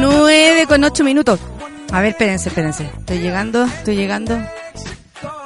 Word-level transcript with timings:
9 0.00 0.66
con 0.66 0.84
8 0.84 1.04
minutos. 1.04 1.40
A 1.90 2.00
ver, 2.00 2.10
espérense, 2.10 2.48
espérense. 2.48 2.90
Estoy 2.98 3.18
llegando, 3.18 3.64
estoy 3.64 3.96
llegando. 3.96 4.38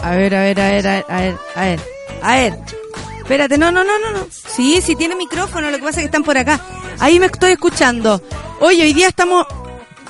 A 0.01 0.11
ver, 0.11 0.35
a 0.35 0.43
ver, 0.43 0.61
a 0.61 0.71
ver, 0.71 0.87
a 0.87 0.93
ver, 0.93 1.05
a 1.09 1.21
ver, 1.21 1.37
a 1.55 1.61
ver. 1.65 1.81
A 2.23 2.35
ver. 2.37 2.59
Espérate, 3.19 3.57
no, 3.57 3.71
no, 3.71 3.85
no, 3.85 3.99
no, 3.99 4.11
no. 4.11 4.27
Sí, 4.31 4.81
sí 4.83 4.97
tiene 4.97 5.15
micrófono, 5.15 5.71
lo 5.71 5.77
que 5.77 5.85
pasa 5.85 6.01
es 6.01 6.05
que 6.05 6.07
están 6.07 6.25
por 6.25 6.37
acá. 6.37 6.61
Ahí 6.99 7.19
me 7.21 7.27
estoy 7.27 7.53
escuchando. 7.53 8.21
Oye, 8.61 8.83
hoy 8.83 8.93
día 8.93 9.09
estamos 9.09 9.47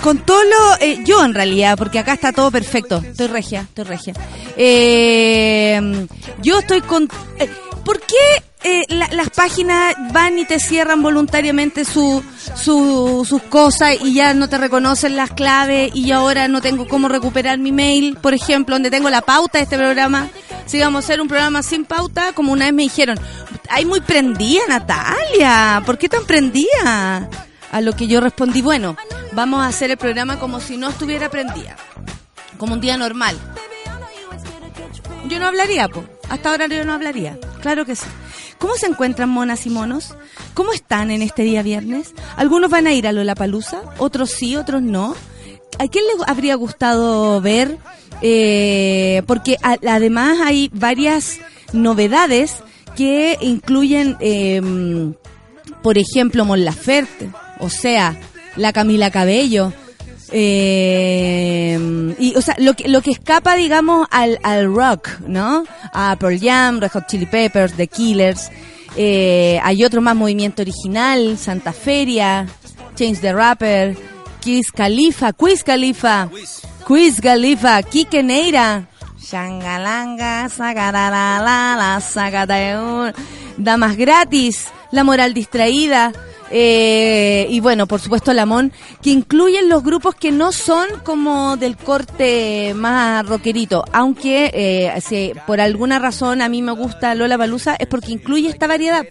con 0.02 0.18
todo 0.18 0.42
lo... 0.42 0.76
Eh, 0.80 1.02
yo 1.04 1.24
en 1.24 1.34
realidad, 1.34 1.76
porque 1.76 1.98
acá 1.98 2.14
está 2.14 2.32
todo 2.32 2.50
perfecto. 2.50 3.02
Estoy 3.04 3.28
regia, 3.28 3.60
estoy 3.60 3.84
regia. 3.84 4.14
Eh, 4.56 6.06
yo 6.40 6.58
estoy 6.58 6.80
con... 6.80 7.08
Eh, 7.38 7.48
¿Por 7.84 8.00
qué 8.00 8.42
eh, 8.64 8.82
las 8.88 9.30
páginas 9.30 9.94
van 10.12 10.38
y 10.38 10.44
te 10.44 10.60
cierran 10.60 11.02
voluntariamente 11.02 11.84
su, 11.84 12.22
su, 12.54 13.26
sus 13.28 13.42
cosas 13.42 13.96
y 14.00 14.14
ya 14.14 14.34
no 14.34 14.48
te 14.48 14.58
reconocen 14.58 15.16
las 15.16 15.30
claves 15.30 15.90
y 15.94 16.12
ahora 16.12 16.48
no 16.48 16.60
tengo 16.60 16.86
cómo 16.86 17.08
recuperar 17.08 17.58
mi 17.58 17.72
mail, 17.72 18.16
por 18.20 18.34
ejemplo, 18.34 18.74
donde 18.74 18.90
tengo 18.90 19.10
la 19.10 19.22
pauta 19.22 19.58
de 19.58 19.64
este 19.64 19.76
programa? 19.76 20.28
Si 20.66 20.80
vamos 20.80 21.04
a 21.04 21.06
hacer 21.06 21.20
un 21.20 21.28
programa 21.28 21.62
sin 21.62 21.84
pauta, 21.84 22.32
como 22.32 22.52
una 22.52 22.66
vez 22.66 22.74
me 22.74 22.82
dijeron, 22.82 23.18
hay 23.68 23.84
muy 23.84 24.00
prendida 24.00 24.62
Natalia, 24.68 25.82
¿por 25.84 25.98
qué 25.98 26.08
tan 26.08 26.24
prendida? 26.24 27.28
A 27.72 27.80
lo 27.80 27.94
que 27.94 28.06
yo 28.06 28.20
respondí, 28.20 28.62
bueno, 28.62 28.96
vamos 29.32 29.62
a 29.62 29.66
hacer 29.66 29.90
el 29.90 29.96
programa 29.96 30.38
como 30.38 30.60
si 30.60 30.76
no 30.76 30.90
estuviera 30.90 31.30
prendida, 31.30 31.76
como 32.58 32.74
un 32.74 32.80
día 32.80 32.96
normal. 32.96 33.36
Yo 35.26 35.38
no 35.38 35.46
hablaría, 35.46 35.88
po. 35.88 36.04
Hasta 36.28 36.50
ahora 36.50 36.66
yo 36.66 36.84
no 36.84 36.92
hablaría. 36.92 37.38
Claro 37.60 37.84
que 37.84 37.96
sí. 37.96 38.06
¿Cómo 38.58 38.74
se 38.76 38.86
encuentran 38.86 39.28
monas 39.28 39.66
y 39.66 39.70
monos? 39.70 40.14
¿Cómo 40.54 40.72
están 40.72 41.10
en 41.10 41.22
este 41.22 41.42
día 41.42 41.62
viernes? 41.62 42.14
Algunos 42.36 42.70
van 42.70 42.86
a 42.86 42.92
ir 42.92 43.06
a 43.06 43.12
Lollapalooza, 43.12 43.82
otros 43.98 44.30
sí, 44.30 44.56
otros 44.56 44.82
no. 44.82 45.14
¿A 45.78 45.88
quién 45.88 46.04
les 46.06 46.28
habría 46.28 46.54
gustado 46.54 47.40
ver? 47.40 47.78
Eh, 48.20 49.22
porque 49.26 49.56
además 49.62 50.38
hay 50.44 50.70
varias 50.72 51.38
novedades 51.72 52.56
que 52.96 53.38
incluyen, 53.40 54.16
em, 54.20 55.14
por 55.82 55.98
ejemplo, 55.98 56.44
Mon 56.44 56.64
Laferte, 56.64 57.30
o 57.58 57.68
sea, 57.68 58.16
la 58.56 58.72
Camila 58.72 59.10
Cabello, 59.10 59.72
eh, 60.32 62.14
y, 62.18 62.34
o 62.34 62.42
sea, 62.42 62.56
lo 62.58 62.74
que, 62.74 62.88
lo 62.88 63.02
que 63.02 63.10
escapa, 63.10 63.54
digamos, 63.54 64.06
al, 64.10 64.38
al 64.42 64.74
rock, 64.74 65.08
¿no? 65.26 65.64
A 65.92 66.16
Pearl 66.18 66.38
Jam, 66.40 66.80
Red 66.80 66.90
Hot 66.92 67.06
Chili 67.06 67.26
Peppers, 67.26 67.74
The 67.74 67.86
Killers. 67.86 68.50
Eh, 68.96 69.60
hay 69.62 69.84
otro 69.84 70.00
más 70.00 70.16
movimiento 70.16 70.62
original, 70.62 71.38
Santa 71.38 71.72
Feria, 71.72 72.46
Change 72.94 73.20
the 73.20 73.32
Rapper, 73.32 73.96
Kiss 74.40 74.70
Khalifa, 74.72 75.32
Quiz 75.32 75.62
Khalifa, 75.64 76.28
Quiz 76.84 77.20
Khalifa, 77.20 77.82
Kike 77.82 78.22
Neira, 78.22 78.86
Shangalanga, 79.18 80.48
Sagarala, 80.48 82.00
Sagataeun, 82.00 83.14
Damas 83.56 83.96
Gratis, 83.96 84.66
La 84.90 85.04
Moral 85.04 85.32
Distraída, 85.32 86.12
eh, 86.54 87.46
y 87.48 87.60
bueno, 87.60 87.86
por 87.86 88.00
supuesto 88.00 88.34
Lamón, 88.34 88.72
que 89.00 89.08
incluyen 89.08 89.70
los 89.70 89.82
grupos 89.82 90.14
que 90.14 90.30
no 90.30 90.52
son 90.52 90.86
como 91.02 91.56
del 91.56 91.78
corte 91.78 92.74
más 92.74 93.26
rockerito, 93.26 93.86
aunque 93.90 94.50
eh, 94.52 95.00
si 95.00 95.32
por 95.46 95.62
alguna 95.62 95.98
razón 95.98 96.42
a 96.42 96.50
mí 96.50 96.60
me 96.60 96.72
gusta 96.72 97.14
Lola 97.14 97.38
Balusa 97.38 97.74
es 97.76 97.86
porque 97.86 98.12
incluye 98.12 98.50
esta 98.50 98.66
variedad, 98.66 99.06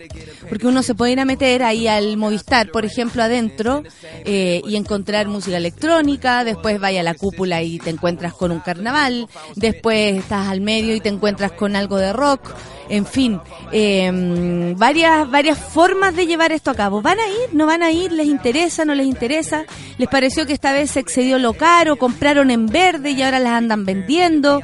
porque 0.50 0.68
uno 0.68 0.84
se 0.84 0.94
puede 0.94 1.13
ir 1.13 1.19
a 1.19 1.25
meter 1.25 1.63
ahí 1.63 1.88
al 1.88 2.16
Movistar, 2.16 2.69
por 2.69 2.85
ejemplo, 2.85 3.24
adentro 3.24 3.81
eh, 4.23 4.62
y 4.63 4.75
encontrar 4.75 5.28
música 5.28 5.58
electrónica, 5.58 6.44
después 6.44 6.79
vaya 6.79 7.00
a 7.00 7.03
la 7.03 7.16
cúpula 7.16 7.63
y 7.63 7.79
te 7.79 7.90
encuentras 7.90 8.35
con 8.35 8.52
un 8.52 8.59
carnaval, 8.59 9.28
después 9.56 10.16
estás 10.16 10.47
al 10.47 10.62
medio 10.62 10.94
y 10.94 11.00
te 11.00 11.09
encuentras 11.09 11.53
con 11.53 11.75
algo 11.75 11.97
de 11.97 12.13
rock 12.13 12.52
en 12.91 13.06
fin, 13.06 13.40
eh, 13.72 14.73
varias, 14.75 15.31
varias 15.31 15.58
formas 15.58 16.13
de 16.13 16.28
llevar 16.28 16.52
esto 16.52 16.72
a 16.72 16.75
cabo. 16.75 17.02
¿Van 17.02 17.18
a 17.19 17.31
ir? 17.31 17.53
¿No 17.53 17.66
van 17.66 17.84
a 17.84 17.92
ir? 17.92 18.12
¿Les 18.12 18.28
interesa? 18.28 18.86
¿No 18.86 18.94
les 18.96 19.08
interesa? 19.08 19.66
¿Les 19.97 20.09
pareció 20.09 20.46
que 20.46 20.53
esta 20.53 20.74
vez 20.74 20.92
se 20.92 21.00
excedió 21.00 21.40
lo 21.40 21.53
caro? 21.53 21.96
¿Compraron 21.96 22.52
en 22.52 22.68
verde 22.68 23.12
y 23.12 23.22
ahora 23.22 23.40
las 23.40 23.53
andan 23.53 23.86
vendiendo? 23.86 24.62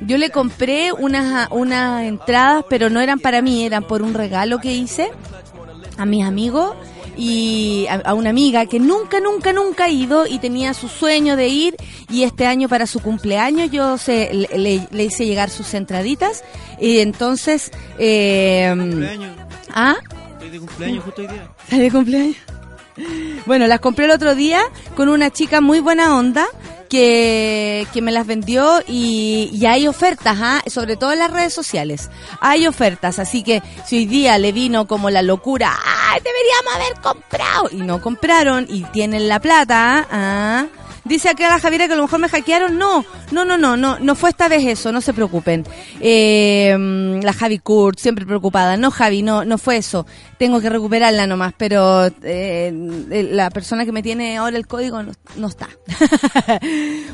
Yo 0.00 0.18
le 0.18 0.30
compré 0.30 0.92
unas, 0.92 1.48
unas 1.50 2.04
entradas, 2.04 2.64
pero 2.68 2.90
no 2.90 3.00
eran 3.00 3.18
para 3.18 3.40
mí, 3.42 3.64
eran 3.64 3.84
por 3.84 4.02
un 4.02 4.14
regalo 4.14 4.58
que 4.58 4.72
hice 4.72 5.10
a 5.96 6.04
mis 6.04 6.24
amigos 6.24 6.74
y 7.16 7.86
a, 7.88 8.12
una 8.12 8.30
amiga 8.30 8.66
que 8.66 8.78
nunca, 8.78 9.20
nunca, 9.20 9.52
nunca 9.52 9.84
ha 9.84 9.88
ido 9.88 10.26
y 10.26 10.38
tenía 10.38 10.74
su 10.74 10.88
sueño 10.88 11.36
de 11.36 11.48
ir 11.48 11.76
y 12.10 12.24
este 12.24 12.46
año 12.46 12.68
para 12.68 12.86
su 12.86 13.00
cumpleaños 13.00 13.70
yo 13.70 13.96
se, 13.96 14.32
le, 14.34 15.02
hice 15.02 15.24
llegar 15.24 15.50
sus 15.50 15.72
entraditas 15.74 16.44
y 16.80 16.98
entonces... 16.98 17.70
Eh, 17.98 18.74
¿Ah? 19.72 19.96
De 20.50 20.60
cumpleaños 20.60 21.04
justo 21.04 21.22
hoy 21.22 21.28
día. 21.28 21.48
¿Estás 21.64 21.78
de 21.78 21.90
cumpleaños? 21.90 22.36
Bueno, 23.46 23.66
las 23.66 23.80
compré 23.80 24.04
el 24.04 24.10
otro 24.10 24.34
día 24.34 24.62
con 24.94 25.08
una 25.08 25.30
chica 25.30 25.60
muy 25.60 25.80
buena 25.80 26.16
onda 26.16 26.46
que, 26.88 27.86
que 27.92 28.00
me 28.00 28.12
las 28.12 28.26
vendió 28.26 28.80
y, 28.86 29.50
y 29.52 29.66
hay 29.66 29.86
ofertas, 29.86 30.38
¿ah? 30.40 30.62
sobre 30.66 30.96
todo 30.96 31.12
en 31.12 31.18
las 31.18 31.30
redes 31.30 31.52
sociales. 31.52 32.10
Hay 32.40 32.66
ofertas, 32.66 33.18
así 33.18 33.42
que 33.42 33.62
si 33.84 33.98
hoy 33.98 34.06
día 34.06 34.38
le 34.38 34.52
vino 34.52 34.86
como 34.86 35.10
la 35.10 35.22
locura, 35.22 35.76
¡ay, 35.84 36.20
deberíamos 36.22 36.74
haber 36.74 37.02
comprado! 37.02 37.68
Y 37.72 37.76
no 37.76 38.00
compraron 38.00 38.66
y 38.68 38.84
tienen 38.84 39.28
la 39.28 39.40
plata, 39.40 40.06
¿ah? 40.10 40.66
Dice 41.06 41.28
acá 41.28 41.48
la 41.48 41.60
Javiera 41.60 41.86
que 41.86 41.92
a 41.92 41.96
lo 41.96 42.02
mejor 42.02 42.18
me 42.18 42.28
hackearon. 42.28 42.78
No, 42.78 43.04
no, 43.30 43.44
no, 43.44 43.56
no, 43.56 43.76
no, 43.76 43.98
no 44.00 44.14
fue 44.16 44.30
esta 44.30 44.48
vez 44.48 44.66
eso, 44.66 44.90
no 44.90 45.00
se 45.00 45.14
preocupen. 45.14 45.64
Eh, 46.00 46.76
la 47.22 47.32
Javi 47.32 47.58
Kurt, 47.58 48.00
siempre 48.00 48.26
preocupada. 48.26 48.76
No, 48.76 48.90
Javi, 48.90 49.22
no, 49.22 49.44
no 49.44 49.56
fue 49.56 49.76
eso. 49.76 50.04
Tengo 50.36 50.60
que 50.60 50.68
recuperarla 50.68 51.28
nomás, 51.28 51.54
pero 51.56 52.10
eh, 52.22 52.72
la 53.30 53.50
persona 53.50 53.84
que 53.84 53.92
me 53.92 54.02
tiene 54.02 54.36
ahora 54.36 54.56
el 54.56 54.66
código 54.66 55.00
no, 55.36 55.46
está. 55.46 55.68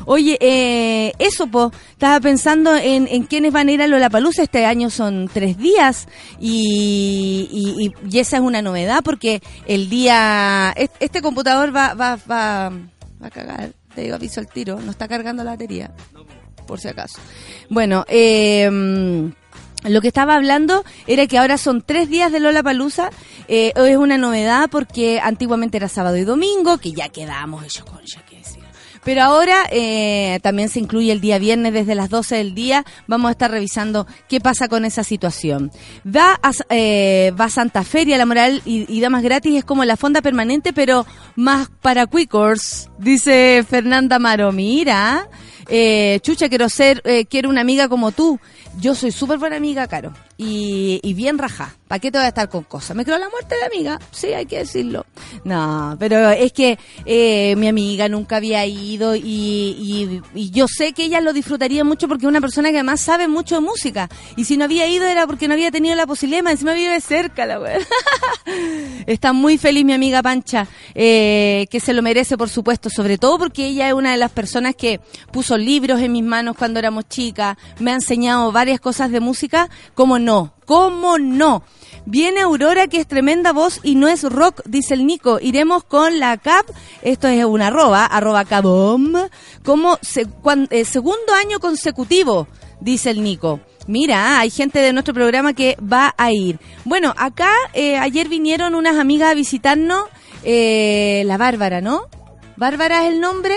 Oye, 0.05 0.37
eh, 0.41 1.13
eso, 1.19 1.45
po, 1.45 1.71
estaba 1.91 2.19
pensando 2.19 2.75
en, 2.75 3.07
en 3.07 3.23
quiénes 3.23 3.53
van 3.53 3.67
a 3.67 3.73
ir 3.73 3.81
a 3.83 3.87
Lollapalooza. 3.87 4.41
Este 4.41 4.65
año 4.65 4.89
son 4.89 5.29
tres 5.31 5.55
días 5.59 6.07
y, 6.39 7.93
y, 8.09 8.19
esa 8.19 8.37
es 8.37 8.41
una 8.41 8.63
novedad 8.63 9.03
porque 9.03 9.43
el 9.67 9.87
día... 9.89 10.73
Este 10.99 11.21
computador 11.21 11.75
va, 11.75 11.93
va, 11.93 12.17
va, 12.29 12.69
va 13.21 13.27
a 13.27 13.29
cagar 13.29 13.82
te 13.95 14.01
digo, 14.01 14.15
aviso 14.15 14.39
al 14.39 14.47
tiro, 14.47 14.79
no 14.79 14.91
está 14.91 15.07
cargando 15.07 15.43
la 15.43 15.51
batería, 15.51 15.91
por 16.67 16.79
si 16.79 16.87
acaso. 16.87 17.19
Bueno, 17.69 18.05
eh, 18.07 18.69
lo 19.85 20.01
que 20.01 20.07
estaba 20.07 20.35
hablando 20.35 20.85
era 21.07 21.27
que 21.27 21.37
ahora 21.37 21.57
son 21.57 21.81
tres 21.81 22.09
días 22.09 22.31
de 22.31 22.39
Lola 22.39 22.63
Palusa. 22.63 23.09
Eh, 23.47 23.73
es 23.75 23.97
una 23.97 24.17
novedad 24.17 24.69
porque 24.69 25.19
antiguamente 25.21 25.77
era 25.77 25.89
sábado 25.89 26.15
y 26.17 26.23
domingo, 26.23 26.77
que 26.77 26.93
ya 26.93 27.09
quedamos, 27.09 27.63
hecho 27.65 27.85
con 27.85 28.03
ya 28.05 28.23
qué 28.25 28.37
decir. 28.37 28.62
Pero 29.03 29.21
ahora 29.21 29.67
eh, 29.71 30.39
también 30.41 30.69
se 30.69 30.79
incluye 30.79 31.11
el 31.11 31.21
día 31.21 31.39
viernes 31.39 31.73
desde 31.73 31.95
las 31.95 32.09
12 32.09 32.35
del 32.35 32.53
día. 32.55 32.85
Vamos 33.07 33.29
a 33.29 33.31
estar 33.31 33.51
revisando 33.51 34.07
qué 34.29 34.39
pasa 34.39 34.67
con 34.67 34.85
esa 34.85 35.03
situación. 35.03 35.71
Va 36.05 36.39
a, 36.41 36.51
eh, 36.69 37.33
va 37.39 37.45
a 37.45 37.49
Santa 37.49 37.83
Feria, 37.83 38.17
la 38.17 38.25
moral 38.25 38.61
y, 38.65 38.85
y 38.93 39.01
damas 39.01 39.23
gratis 39.23 39.55
es 39.55 39.65
como 39.65 39.85
la 39.85 39.97
fonda 39.97 40.21
permanente, 40.21 40.73
pero 40.73 41.05
más 41.35 41.69
para 41.81 42.07
quickers, 42.07 42.89
dice 42.97 43.65
Fernanda 43.67 44.19
Maro. 44.19 44.51
Mira, 44.51 45.27
eh, 45.69 46.19
chucha, 46.21 46.49
quiero 46.49 46.69
ser, 46.69 47.01
eh, 47.05 47.25
quiero 47.25 47.49
una 47.49 47.61
amiga 47.61 47.87
como 47.87 48.11
tú. 48.11 48.39
Yo 48.79 48.95
soy 48.95 49.11
súper 49.11 49.37
buena 49.37 49.55
amiga, 49.55 49.87
Caro. 49.87 50.13
Y, 50.37 50.99
y 51.03 51.13
bien 51.13 51.37
raja. 51.37 51.75
¿Para 51.87 51.99
qué 51.99 52.11
te 52.11 52.17
voy 52.17 52.25
a 52.25 52.29
estar 52.29 52.49
con 52.49 52.63
cosas? 52.63 52.95
Me 52.97 53.05
creo 53.05 53.19
la 53.19 53.29
muerte 53.29 53.55
de 53.55 53.65
amiga. 53.65 53.99
Sí, 54.11 54.27
hay 54.27 54.47
que 54.47 54.59
decirlo. 54.59 55.05
No, 55.43 55.95
pero 55.99 56.31
es 56.31 56.51
que 56.51 56.79
eh, 57.05 57.55
mi 57.55 57.67
amiga 57.67 58.09
nunca 58.09 58.37
había 58.37 58.65
ido 58.65 59.15
y, 59.15 59.21
y, 59.21 60.21
y 60.33 60.49
yo 60.49 60.67
sé 60.67 60.93
que 60.93 61.03
ella 61.03 61.21
lo 61.21 61.33
disfrutaría 61.33 61.83
mucho 61.83 62.07
porque 62.07 62.25
es 62.25 62.29
una 62.29 62.41
persona 62.41 62.71
que 62.71 62.77
además 62.77 62.99
sabe 62.99 63.27
mucho 63.27 63.55
de 63.55 63.61
música. 63.61 64.09
Y 64.35 64.45
si 64.45 64.57
no 64.57 64.63
había 64.65 64.87
ido 64.87 65.05
era 65.05 65.27
porque 65.27 65.47
no 65.47 65.53
había 65.53 65.69
tenido 65.69 65.95
la 65.95 66.07
posibilidad. 66.07 66.49
Encima 66.51 66.73
vive 66.73 66.99
cerca 66.99 67.45
la 67.45 67.59
wea. 67.59 67.77
Está 69.05 69.33
muy 69.33 69.57
feliz 69.57 69.85
mi 69.85 69.93
amiga 69.93 70.23
Pancha, 70.23 70.67
eh, 70.95 71.67
que 71.69 71.79
se 71.79 71.93
lo 71.93 72.01
merece, 72.01 72.37
por 72.37 72.49
supuesto, 72.49 72.89
sobre 72.89 73.17
todo 73.17 73.37
porque 73.37 73.67
ella 73.67 73.87
es 73.87 73.93
una 73.93 74.11
de 74.11 74.17
las 74.17 74.31
personas 74.31 74.75
que 74.75 74.99
puso 75.31 75.57
libros 75.57 76.01
en 76.01 76.11
mis 76.11 76.23
manos 76.23 76.55
cuando 76.57 76.79
éramos 76.79 77.07
chicas, 77.07 77.57
me 77.79 77.91
ha 77.91 77.95
enseñado 77.95 78.51
varias 78.51 78.79
cosas 78.79 79.11
de 79.11 79.19
música, 79.19 79.69
¿cómo 79.93 80.19
no? 80.23 80.53
¿Cómo 80.65 81.17
no? 81.17 81.63
Viene 82.05 82.41
Aurora, 82.41 82.87
que 82.87 82.99
es 82.99 83.07
tremenda 83.07 83.53
voz 83.53 83.79
y 83.83 83.95
no 83.95 84.07
es 84.07 84.23
rock, 84.23 84.61
dice 84.65 84.93
el 84.93 85.05
Nico. 85.05 85.39
Iremos 85.41 85.83
con 85.85 86.19
la 86.19 86.37
CAP, 86.37 86.65
esto 87.01 87.27
es 87.27 87.45
una 87.45 87.67
arroba, 87.67 88.05
arroba 88.05 88.43
cabom, 88.45 89.13
como 89.63 89.97
se- 90.01 90.25
cuan- 90.25 90.67
eh, 90.69 90.83
segundo 90.83 91.33
año 91.33 91.59
consecutivo, 91.59 92.47
dice 92.81 93.09
el 93.11 93.23
Nico. 93.23 93.61
Mira, 93.87 94.39
hay 94.39 94.49
gente 94.49 94.79
de 94.79 94.91
nuestro 94.93 95.13
programa 95.13 95.53
que 95.53 95.77
va 95.81 96.13
a 96.17 96.31
ir. 96.31 96.59
Bueno, 96.85 97.13
acá 97.17 97.51
eh, 97.73 97.97
ayer 97.97 98.27
vinieron 98.27 98.75
unas 98.75 98.97
amigas 98.97 99.31
a 99.31 99.35
visitarnos, 99.35 100.05
eh, 100.43 101.23
la 101.25 101.37
Bárbara, 101.37 101.79
¿no? 101.81 102.07
Bárbara 102.57 103.03
es 103.07 103.13
el 103.13 103.19
nombre, 103.21 103.55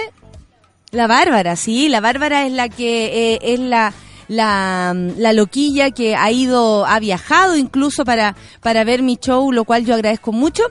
la 0.92 1.06
Bárbara, 1.08 1.56
sí, 1.56 1.88
la 1.88 2.00
Bárbara 2.00 2.46
es 2.46 2.52
la 2.52 2.68
que 2.68 3.38
es 3.42 3.58
la, 3.60 3.92
la 4.28 4.94
la 5.16 5.32
loquilla 5.32 5.90
que 5.90 6.16
ha 6.16 6.30
ido, 6.30 6.86
ha 6.86 6.98
viajado 7.00 7.56
incluso 7.56 8.04
para 8.04 8.36
para 8.60 8.84
ver 8.84 9.02
mi 9.02 9.16
show, 9.16 9.52
lo 9.52 9.64
cual 9.64 9.84
yo 9.84 9.94
agradezco 9.94 10.32
mucho 10.32 10.64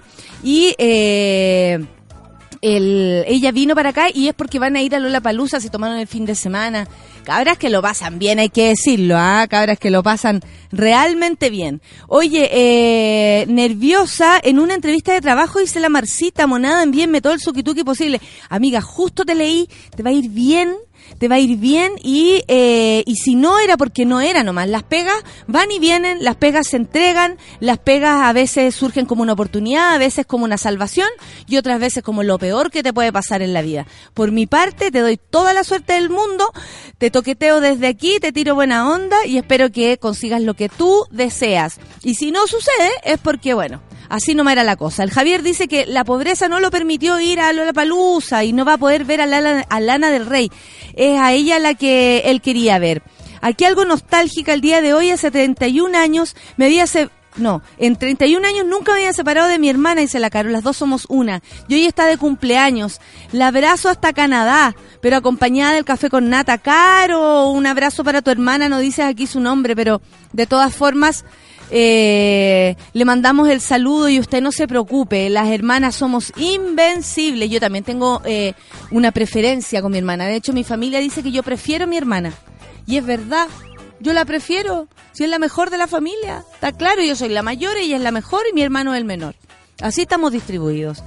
y 0.44 0.76
eh, 0.78 1.86
el, 2.62 3.24
ella 3.28 3.52
vino 3.52 3.76
para 3.76 3.90
acá 3.90 4.08
y 4.14 4.28
es 4.28 4.34
porque 4.34 4.60
van 4.60 4.76
a 4.76 4.82
ir 4.82 4.96
a 4.96 5.00
Lola 5.00 5.22
Palusa, 5.22 5.60
se 5.60 5.70
tomaron 5.70 5.98
el 5.98 6.08
fin 6.08 6.26
de 6.26 6.36
semana. 6.36 6.88
Cabras 7.24 7.58
que 7.58 7.70
lo 7.70 7.82
pasan 7.82 8.20
bien, 8.20 8.40
hay 8.40 8.50
que 8.50 8.70
decirlo, 8.70 9.16
¿ah? 9.18 9.46
Cabras 9.50 9.80
que 9.80 9.92
lo 9.92 10.04
pasan 10.04 10.42
realmente 10.72 11.50
bien. 11.50 11.82
Oye, 12.08 12.50
eh, 12.52 13.46
nerviosa, 13.48 14.40
en 14.44 14.60
una 14.60 14.76
entrevista 14.76 15.14
de 15.14 15.22
trabajo 15.22 15.60
dice 15.60 15.80
la 15.80 15.90
Marcita, 15.90 16.48
monada, 16.48 16.84
envíenme 16.84 17.22
todo 17.22 17.34
el 17.34 17.40
suquituki 17.40 17.84
posible. 17.84 18.20
Amiga, 18.50 18.82
justo 18.82 19.26
te 19.26 19.36
leí, 19.36 19.68
te 19.96 20.04
va 20.04 20.10
a 20.10 20.14
ir 20.14 20.30
bien 20.30 20.76
te 21.18 21.28
va 21.28 21.36
a 21.36 21.40
ir 21.40 21.58
bien 21.58 21.94
y, 22.04 22.44
eh, 22.48 23.04
y 23.06 23.16
si 23.16 23.36
no 23.36 23.60
era 23.60 23.78
porque 23.78 24.06
no 24.06 24.22
era 24.22 24.44
nomás. 24.44 24.68
Las 24.68 24.84
pegas 24.84 25.16
van 25.48 25.72
y 25.72 25.80
vienen, 25.80 26.24
las 26.24 26.36
pegas 26.36 26.68
se 26.68 26.78
entregan, 26.78 27.38
las 27.60 27.78
pegas 27.78 28.24
a 28.24 28.34
veces 28.34 28.76
surgen 28.76 29.06
como 29.06 29.22
una 29.22 29.34
oportunidad, 29.34 29.94
a 29.94 29.98
veces 29.98 30.26
como 30.26 30.46
una 30.46 30.58
salvación 30.58 31.10
y 31.48 31.58
otras 31.58 31.80
veces 31.80 32.04
como 32.04 32.24
lo 32.24 32.38
peor 32.38 32.72
que 32.72 32.84
te 32.84 32.94
puede 32.94 33.12
pasar 33.12 33.42
en 33.42 33.54
la 33.54 33.62
vida. 33.62 33.86
Por 34.14 34.32
mi 34.32 34.48
parte, 34.48 34.92
te 34.92 35.00
doy 35.00 35.18
toda 35.18 35.54
la 35.54 35.64
suerte 35.64 35.94
del 35.94 36.10
mundo, 36.10 36.52
te 36.98 37.12
toqueteo 37.12 37.62
desde 37.62 37.88
aquí, 37.88 38.20
te 38.20 38.32
tiro 38.32 38.56
buena 38.56 38.90
onda 38.90 39.26
y 39.26 39.38
espero 39.38 39.72
que 39.72 39.98
consigas 39.98 40.42
lo 40.42 40.54
que 40.54 40.70
tú 40.70 41.06
deseas. 41.12 41.80
Y 42.04 42.16
si 42.16 42.32
no 42.32 42.48
sucede, 42.48 42.92
es 43.04 43.20
porque, 43.20 43.54
bueno, 43.54 43.82
Así 44.10 44.36
no 44.36 44.50
era 44.50 44.64
la 44.64 44.76
cosa. 44.76 45.04
El 45.04 45.12
Javier 45.12 45.44
dice 45.44 45.68
que 45.68 45.86
la 45.86 46.04
pobreza 46.04 46.48
no 46.48 46.60
lo 46.60 46.72
permitió 46.72 47.20
ir 47.20 47.40
a 47.40 47.54
Lollapalooza 47.54 48.44
y 48.44 48.54
no 48.54 48.66
va 48.66 48.74
a 48.74 48.78
poder 48.78 49.06
ver 49.06 49.22
a 49.22 49.26
Lana, 49.26 49.66
a 49.70 49.80
Lana 49.80 50.12
del 50.12 50.26
Rey. 50.26 50.52
Es 50.96 51.20
a 51.20 51.34
ella 51.34 51.60
la 51.60 51.74
que 51.74 52.24
él 52.26 52.42
quería 52.42 52.80
ver. 52.80 53.04
Aquí 53.42 53.66
algo 53.66 53.86
nostálgica 53.86 54.54
el 54.54 54.62
día 54.62 54.82
de 54.82 54.94
hoy, 54.94 55.12
hace 55.12 55.30
31 55.30 55.98
años, 55.98 56.36
me 56.58 56.66
había 56.66 56.88
no, 57.38 57.62
en 57.78 57.98
31 57.98 58.48
años 58.48 58.66
nunca 58.66 58.94
me 58.94 59.00
había 59.00 59.14
separado 59.14 59.50
de 59.50 59.60
mi 59.60 59.70
hermana, 59.70 60.02
dice 60.02 60.20
la 60.20 60.30
Caro, 60.30 60.50
las 60.50 60.64
dos 60.64 60.78
somos 60.78 61.06
una. 61.10 61.42
Y 61.68 61.76
hoy 61.76 61.86
está 61.86 62.06
de 62.06 62.18
cumpleaños. 62.18 63.02
La 63.34 63.48
abrazo 63.48 63.90
hasta 63.90 64.14
Canadá, 64.14 64.74
pero 65.02 65.18
acompañada 65.18 65.74
del 65.74 65.84
café 65.84 66.10
con 66.10 66.30
nata. 66.30 66.58
Caro, 66.58 67.50
un 67.50 67.68
abrazo 67.68 68.04
para 68.04 68.22
tu 68.22 68.32
hermana, 68.32 68.70
no 68.70 68.80
dices 68.80 69.06
aquí 69.06 69.28
su 69.28 69.42
nombre, 69.42 69.76
pero 69.76 70.02
de 70.32 70.48
todas 70.48 70.74
formas, 70.74 71.26
eh, 71.72 72.76
le 72.94 73.06
mandamos 73.06 73.50
el 73.50 73.62
saludo 73.62 74.10
y 74.10 74.20
usted 74.20 74.42
no 74.42 74.52
se 74.52 74.68
preocupe, 74.68 75.30
las 75.30 75.50
hermanas 75.50 75.96
somos 75.96 76.32
invencibles. 76.38 77.50
Yo 77.50 77.60
también 77.60 77.84
tengo 77.84 78.22
eh, 78.26 78.54
una 78.92 79.12
preferencia 79.12 79.82
con 79.82 79.92
mi 79.92 79.98
hermana. 79.98 80.26
De 80.26 80.36
hecho, 80.36 80.54
mi 80.54 80.64
familia 80.64 81.00
dice 81.00 81.24
que 81.24 81.32
yo 81.32 81.44
prefiero 81.44 81.86
a 81.86 81.88
mi 81.88 81.98
hermana. 81.98 82.34
Y 82.88 82.98
es 82.98 83.06
verdad, 83.06 83.48
yo 84.00 84.14
la 84.14 84.26
prefiero. 84.26 84.88
Si 85.12 85.24
es 85.24 85.30
la 85.30 85.40
mejor 85.40 85.70
de 85.70 85.78
la 85.78 85.88
familia, 85.88 86.44
está 86.54 86.72
claro, 86.72 87.02
yo 87.02 87.16
soy 87.16 87.30
la 87.30 87.42
mayor, 87.42 87.78
ella 87.78 87.96
es 87.96 88.02
la 88.02 88.12
mejor 88.12 88.44
y 88.50 88.54
mi 88.54 88.62
hermano 88.62 88.94
es 88.94 89.00
el 89.00 89.06
menor. 89.06 89.36
Así 89.82 90.02
estamos 90.02 90.32
distribuidos. 90.32 91.04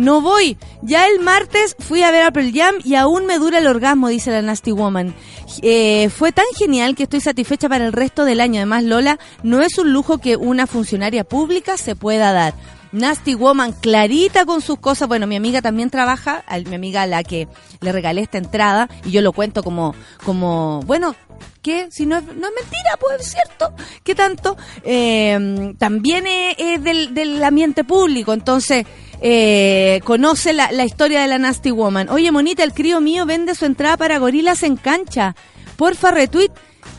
No 0.00 0.22
voy. 0.22 0.56
Ya 0.80 1.06
el 1.06 1.20
martes 1.20 1.76
fui 1.78 2.02
a 2.02 2.10
ver 2.10 2.22
a 2.22 2.30
Pearl 2.30 2.52
Jam 2.54 2.76
y 2.82 2.94
aún 2.94 3.26
me 3.26 3.38
dura 3.38 3.58
el 3.58 3.66
orgasmo, 3.66 4.08
dice 4.08 4.30
la 4.30 4.40
Nasty 4.40 4.72
Woman. 4.72 5.14
Eh, 5.60 6.08
fue 6.08 6.32
tan 6.32 6.46
genial 6.58 6.94
que 6.94 7.02
estoy 7.02 7.20
satisfecha 7.20 7.68
para 7.68 7.84
el 7.84 7.92
resto 7.92 8.24
del 8.24 8.40
año. 8.40 8.60
Además, 8.60 8.84
Lola, 8.84 9.18
no 9.42 9.60
es 9.60 9.76
un 9.76 9.92
lujo 9.92 10.16
que 10.16 10.36
una 10.36 10.66
funcionaria 10.66 11.22
pública 11.22 11.76
se 11.76 11.96
pueda 11.96 12.32
dar. 12.32 12.54
Nasty 12.92 13.34
Woman, 13.34 13.72
clarita 13.72 14.44
con 14.44 14.60
sus 14.60 14.78
cosas. 14.78 15.08
Bueno, 15.08 15.26
mi 15.26 15.36
amiga 15.36 15.62
también 15.62 15.90
trabaja, 15.90 16.44
mi 16.66 16.74
amiga 16.74 17.02
a 17.02 17.06
la 17.06 17.22
que 17.22 17.48
le 17.80 17.92
regalé 17.92 18.22
esta 18.22 18.38
entrada, 18.38 18.88
y 19.04 19.10
yo 19.10 19.22
lo 19.22 19.32
cuento 19.32 19.62
como, 19.62 19.94
como, 20.24 20.80
bueno, 20.86 21.14
que 21.62 21.90
si 21.90 22.06
no 22.06 22.16
es, 22.16 22.24
no 22.24 22.32
es 22.32 22.54
mentira, 22.54 22.96
pues 22.98 23.20
es 23.20 23.30
cierto, 23.30 23.72
¿qué 24.02 24.14
tanto? 24.14 24.56
Eh, 24.82 25.74
también 25.78 26.26
es, 26.26 26.56
es 26.58 26.82
del, 26.82 27.14
del 27.14 27.42
ambiente 27.44 27.84
público, 27.84 28.32
entonces 28.32 28.86
eh, 29.20 30.00
conoce 30.04 30.52
la, 30.52 30.72
la 30.72 30.84
historia 30.84 31.20
de 31.22 31.28
la 31.28 31.38
Nasty 31.38 31.70
Woman. 31.70 32.08
Oye, 32.08 32.32
Monita, 32.32 32.64
el 32.64 32.72
crío 32.72 33.00
mío 33.00 33.26
vende 33.26 33.54
su 33.54 33.66
entrada 33.66 33.96
para 33.96 34.18
gorilas 34.18 34.62
en 34.62 34.76
cancha. 34.76 35.36
Porfa, 35.76 36.10
retweet. 36.10 36.50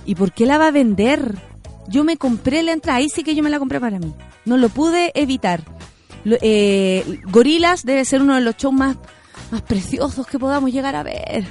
¿Y 0.06 0.16
por 0.16 0.32
qué 0.32 0.46
la 0.46 0.58
va 0.58 0.68
a 0.68 0.72
vender? 0.72 1.36
Yo 1.88 2.04
me 2.04 2.18
compré 2.18 2.64
la 2.64 2.72
entrada, 2.72 3.00
ahí 3.00 3.10
sí 3.10 3.24
que 3.24 3.36
yo 3.36 3.44
me 3.44 3.50
la 3.50 3.60
compré 3.60 3.80
para 3.80 4.00
mí. 4.00 4.14
No 4.46 4.58
lo 4.58 4.70
pude 4.70 5.12
evitar. 5.14 5.62
Eh, 6.26 7.20
gorilas 7.26 7.86
debe 7.86 8.06
ser 8.06 8.22
uno 8.22 8.36
de 8.36 8.42
los 8.42 8.58
shows 8.58 8.74
más, 8.74 8.98
más 9.52 9.62
preciosos 9.62 10.28
que 10.28 10.40
podamos 10.40 10.72
llegar 10.72 10.96
a 10.96 11.04
ver. 11.04 11.46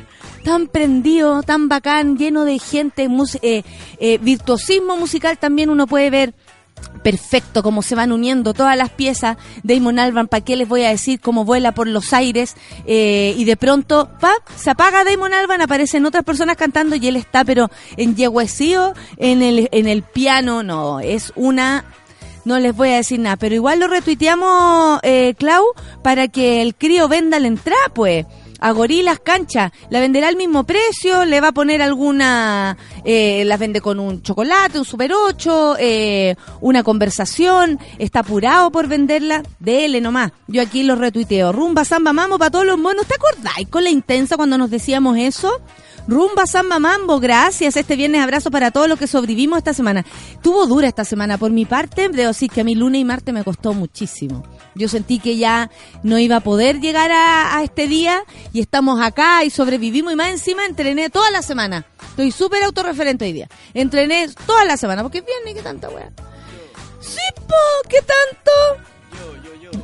Tan 0.44 0.68
prendido, 0.68 1.42
tan 1.42 1.68
bacán, 1.68 2.16
lleno 2.16 2.44
de 2.44 2.58
gente, 2.58 3.08
eh, 3.42 3.62
eh, 3.98 4.18
virtuosismo 4.18 4.96
musical 4.96 5.38
también 5.38 5.70
uno 5.70 5.86
puede 5.86 6.10
ver 6.10 6.34
perfecto 7.02 7.62
cómo 7.62 7.82
se 7.82 7.94
van 7.94 8.12
uniendo 8.12 8.54
todas 8.54 8.76
las 8.76 8.90
piezas. 8.90 9.36
Damon 9.62 9.98
Albarn, 9.98 10.28
¿para 10.28 10.44
qué 10.44 10.56
les 10.56 10.68
voy 10.68 10.82
a 10.82 10.90
decir 10.90 11.20
cómo 11.20 11.44
vuela 11.44 11.72
por 11.72 11.86
los 11.86 12.12
aires? 12.12 12.54
Eh, 12.86 13.34
y 13.36 13.44
de 13.44 13.56
pronto, 13.56 14.10
¡pap! 14.20 14.38
se 14.56 14.70
apaga 14.70 15.04
Damon 15.04 15.32
Albarn, 15.32 15.62
aparecen 15.62 16.06
otras 16.06 16.24
personas 16.24 16.56
cantando 16.56 16.96
y 16.96 17.06
él 17.06 17.16
está 17.16 17.44
pero 17.44 17.70
enyeguecido 17.96 18.94
en 19.16 19.42
el, 19.42 19.68
en 19.72 19.86
el 19.86 20.02
piano. 20.02 20.62
No, 20.62 21.00
es 21.00 21.32
una... 21.36 21.84
No 22.44 22.58
les 22.58 22.74
voy 22.74 22.90
a 22.90 22.96
decir 22.96 23.20
nada, 23.20 23.36
pero 23.36 23.54
igual 23.54 23.80
lo 23.80 23.88
retuiteamos, 23.88 25.00
eh, 25.02 25.34
Clau, 25.38 25.64
para 26.02 26.28
que 26.28 26.62
el 26.62 26.74
crío 26.74 27.08
venda 27.08 27.38
la 27.38 27.48
entrada, 27.48 27.88
pues 27.94 28.26
a 28.60 28.70
Gorilas 28.72 29.18
Cancha. 29.20 29.72
La 29.88 30.00
venderá 30.00 30.28
al 30.28 30.36
mismo 30.36 30.64
precio, 30.64 31.24
le 31.24 31.40
va 31.40 31.48
a 31.48 31.52
poner 31.52 31.82
alguna, 31.82 32.76
eh, 33.04 33.42
las 33.46 33.58
vende 33.58 33.80
con 33.80 33.98
un 33.98 34.22
chocolate, 34.22 34.78
un 34.78 34.84
super 34.84 35.12
8, 35.12 35.76
eh, 35.78 36.36
una 36.60 36.82
conversación, 36.82 37.80
está 37.98 38.20
apurado 38.20 38.70
por 38.70 38.86
venderla, 38.86 39.42
dele 39.58 40.00
nomás. 40.00 40.32
Yo 40.46 40.62
aquí 40.62 40.82
lo 40.82 40.94
retuiteo. 40.94 41.52
Rumba, 41.52 41.84
samba, 41.84 42.12
mambo 42.12 42.38
para 42.38 42.50
todos 42.50 42.66
los 42.66 42.78
monos. 42.78 43.06
¿Te 43.06 43.14
acordáis 43.14 43.68
con 43.68 43.82
la 43.82 43.90
intensa 43.90 44.36
cuando 44.36 44.58
nos 44.58 44.70
decíamos 44.70 45.16
eso? 45.18 45.60
Rumba, 46.10 46.44
samba, 46.44 46.80
mambo, 46.80 47.20
gracias. 47.20 47.76
Este 47.76 47.94
viernes 47.94 48.20
abrazo 48.20 48.50
para 48.50 48.72
todos 48.72 48.88
los 48.88 48.98
que 48.98 49.06
sobrevivimos 49.06 49.58
esta 49.58 49.72
semana. 49.72 50.04
Tuvo 50.42 50.66
dura 50.66 50.88
esta 50.88 51.04
semana. 51.04 51.38
Por 51.38 51.52
mi 51.52 51.66
parte, 51.66 52.08
debo 52.08 52.28
decir 52.28 52.50
que 52.50 52.62
a 52.62 52.64
mí 52.64 52.74
lunes 52.74 53.00
y 53.00 53.04
martes 53.04 53.32
me 53.32 53.44
costó 53.44 53.74
muchísimo. 53.74 54.42
Yo 54.74 54.88
sentí 54.88 55.20
que 55.20 55.36
ya 55.36 55.70
no 56.02 56.18
iba 56.18 56.34
a 56.34 56.40
poder 56.40 56.80
llegar 56.80 57.12
a, 57.12 57.56
a 57.56 57.62
este 57.62 57.86
día 57.86 58.24
y 58.52 58.58
estamos 58.58 59.00
acá 59.00 59.44
y 59.44 59.50
sobrevivimos 59.50 60.12
y 60.12 60.16
más 60.16 60.30
encima 60.30 60.66
entrené 60.66 61.10
toda 61.10 61.30
la 61.30 61.42
semana. 61.42 61.86
Estoy 62.08 62.32
súper 62.32 62.64
autorreferente 62.64 63.26
hoy 63.26 63.32
día. 63.32 63.48
Entrené 63.72 64.30
toda 64.46 64.64
la 64.64 64.76
semana 64.76 65.04
porque 65.04 65.18
es 65.18 65.24
viernes, 65.24 65.54
¿qué 65.54 65.62
tanta 65.62 65.90
wea? 65.90 66.10
Sí, 66.98 67.20
po, 67.36 67.88
¿qué 67.88 67.98
tanto? 67.98 68.50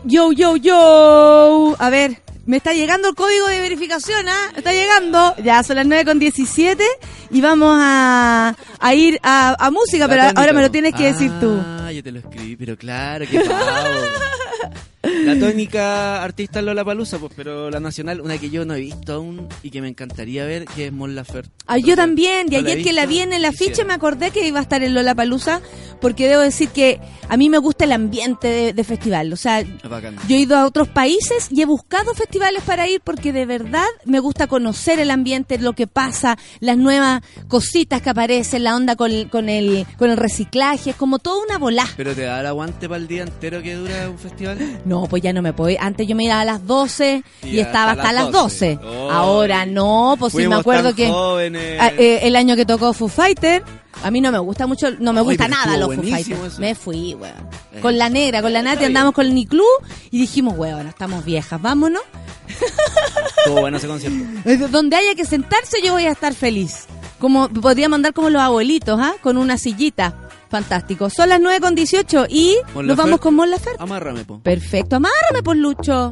Yo, 0.02 0.32
yo, 0.32 0.56
yo. 0.56 1.76
A 1.78 1.88
ver, 1.88 2.20
Me 2.46 2.58
está 2.58 2.72
llegando 2.72 3.08
el 3.08 3.14
código 3.14 3.46
de 3.48 3.60
verificación, 3.60 4.28
¿ah? 4.28 4.52
Está 4.56 4.72
llegando. 4.72 5.34
Ya 5.42 5.62
son 5.64 5.76
las 5.76 5.86
9 5.86 6.04
con 6.04 6.18
17 6.20 6.82
y 7.30 7.40
vamos 7.40 7.76
a, 7.76 8.54
a 8.78 8.94
ir 8.94 9.18
a, 9.22 9.56
a 9.58 9.70
música, 9.70 10.06
pero 10.08 10.22
ahora 10.34 10.52
me 10.52 10.62
lo 10.62 10.70
tienes 10.70 10.94
que 10.94 11.04
decir 11.12 11.30
tú. 11.40 11.60
Ah, 11.60 11.90
yo 11.92 12.02
te 12.02 12.12
lo 12.12 12.20
escribí, 12.20 12.54
pero 12.56 12.76
claro, 12.76 13.24
qué 13.28 13.40
pavo. 13.40 13.56
La 15.02 15.38
tónica 15.38 16.22
artista 16.24 16.60
Lola 16.62 16.84
Palusa, 16.84 17.18
pues, 17.18 17.32
pero 17.36 17.70
la 17.70 17.78
nacional, 17.78 18.20
una 18.20 18.38
que 18.38 18.50
yo 18.50 18.64
no 18.64 18.74
he 18.74 18.80
visto 18.80 19.12
aún 19.14 19.48
y 19.62 19.70
que 19.70 19.80
me 19.80 19.88
encantaría 19.88 20.44
ver, 20.44 20.64
que 20.64 20.86
es 20.86 20.92
Mon 20.92 21.14
Laferte. 21.14 21.50
Ah, 21.66 21.78
yo 21.78 21.94
también, 21.94 22.48
y 22.50 22.56
No 22.56 22.62
la 22.62 22.70
ayer 22.70 22.82
que 22.84 22.92
la 22.92 23.06
vi 23.06 23.20
en 23.20 23.32
el 23.32 23.44
afiche 23.44 23.84
me 23.84 23.94
acordé 23.94 24.32
que 24.32 24.46
iba 24.48 24.58
a 24.58 24.62
estar 24.62 24.82
en 24.82 24.94
Lollapalooza, 24.94 25.60
porque 26.00 26.28
debo 26.28 26.42
decir 26.42 26.70
que 26.70 27.00
a 27.28 27.36
mí 27.36 27.48
me 27.48 27.58
gusta 27.58 27.84
el 27.84 27.92
ambiente 27.92 28.48
de, 28.48 28.72
de 28.72 28.84
festival. 28.84 29.32
O 29.32 29.36
sea, 29.36 29.64
bacán. 29.88 30.16
yo 30.28 30.34
he 30.36 30.40
ido 30.40 30.56
a 30.56 30.66
otros 30.66 30.88
países 30.88 31.48
y 31.50 31.62
he 31.62 31.66
buscado 31.66 32.12
festivales 32.14 32.62
para 32.64 32.88
ir 32.88 33.00
porque 33.02 33.32
de 33.32 33.46
verdad 33.46 33.86
me 34.04 34.18
gusta 34.18 34.48
conocer 34.48 34.98
el 34.98 35.10
ambiente, 35.12 35.58
lo 35.58 35.72
que 35.74 35.86
pasa, 35.86 36.36
las 36.60 36.76
nuevas 36.76 37.22
cositas 37.48 38.02
que 38.02 38.10
aparecen, 38.10 38.64
la 38.64 38.74
onda 38.74 38.96
con, 38.96 39.10
el- 39.12 39.30
con, 39.30 39.48
el, 39.48 39.86
con 39.98 40.10
el 40.10 40.16
reciclaje, 40.16 40.90
es 40.90 40.96
como 40.96 41.20
toda 41.20 41.44
una 41.44 41.58
volá. 41.58 41.86
Pero 41.96 42.12
te 42.14 42.22
da 42.22 42.40
el 42.40 42.46
aguante 42.46 42.88
para 42.88 42.98
el 43.00 43.06
día 43.06 43.22
entero 43.22 43.62
que 43.62 43.74
dura 43.74 44.10
un 44.10 44.18
festival. 44.18 44.55
No, 44.84 45.06
pues 45.06 45.22
ya 45.22 45.32
no 45.32 45.42
me 45.42 45.52
puedo 45.52 45.70
ir. 45.70 45.78
Antes 45.80 46.06
yo 46.06 46.14
me 46.16 46.24
iba 46.24 46.40
a 46.40 46.44
las 46.44 46.66
12 46.66 47.22
y, 47.42 47.48
Y 47.48 47.60
estaba 47.60 47.92
hasta 47.92 48.12
las 48.12 48.24
las 48.24 48.32
12. 48.32 48.76
12. 48.76 48.86
Oh. 48.86 49.10
Ahora 49.10 49.66
no, 49.66 50.16
pues 50.18 50.32
sí 50.32 50.46
me 50.46 50.54
acuerdo 50.56 50.94
que 50.94 51.06
ah, 51.08 51.90
eh, 51.98 52.20
el 52.22 52.36
año 52.36 52.56
que 52.56 52.64
tocó 52.64 52.92
Foo 52.92 53.08
Fighter, 53.08 53.62
a 54.02 54.10
mí 54.10 54.20
no 54.20 54.30
me 54.30 54.38
gusta 54.38 54.66
mucho, 54.66 54.90
no 54.98 55.12
me 55.12 55.20
Ay, 55.20 55.26
gusta 55.26 55.48
nada 55.48 55.76
los 55.76 55.94
Foo 55.94 56.04
Fighters. 56.04 56.58
Me 56.58 56.74
fui, 56.74 57.14
weón. 57.14 57.34
Eh. 57.72 57.80
Con 57.80 57.98
la 57.98 58.08
negra, 58.08 58.42
con 58.42 58.52
la 58.52 58.62
Nati 58.62 58.84
andamos 58.84 59.14
con 59.14 59.26
el 59.26 59.34
Niclú 59.34 59.64
y 60.10 60.20
dijimos, 60.20 60.54
weón, 60.56 60.86
estamos 60.86 61.24
viejas, 61.24 61.60
vámonos. 61.60 62.02
Estuvo 63.38 63.60
bueno 63.60 63.76
ese 63.76 63.86
concierto. 63.86 64.18
Eh, 64.48 64.56
Donde 64.56 64.96
haya 64.96 65.14
que 65.14 65.24
sentarse 65.24 65.78
yo 65.82 65.92
voy 65.92 66.04
a 66.06 66.12
estar 66.12 66.34
feliz. 66.34 66.86
Como 67.18 67.48
podríamos 67.48 67.96
andar 67.96 68.12
como 68.12 68.30
los 68.30 68.42
abuelitos, 68.42 68.98
¿ah? 69.00 69.14
Con 69.22 69.36
una 69.38 69.56
sillita. 69.56 70.14
Fantástico. 70.56 71.10
Son 71.10 71.28
las 71.28 71.38
9 71.38 71.60
con 71.60 71.74
18 71.74 72.28
y 72.30 72.56
Mon 72.74 72.86
nos 72.86 72.96
vamos 72.96 73.20
con 73.20 73.34
Mon 73.34 73.50
Laferte. 73.50 73.82
Amárrame, 73.82 74.24
po. 74.24 74.40
Perfecto, 74.40 74.96
amárrame 74.96 75.42
por 75.44 75.54
Lucho. 75.54 76.10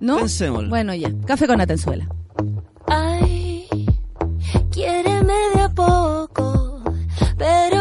¿No? 0.00 0.18
Pensémoslo. 0.18 0.68
Bueno, 0.68 0.92
ya. 0.94 1.10
Café 1.26 1.46
con 1.46 1.62
Atenzuela. 1.62 2.06
Ay, 2.88 3.66
quiéreme 4.70 5.32
de 5.54 5.60
a 5.62 5.70
poco, 5.70 6.82
pero 7.38 7.73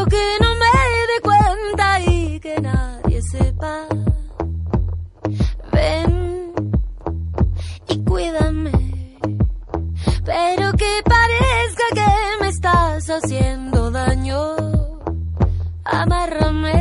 Amárrame. 16.03 16.74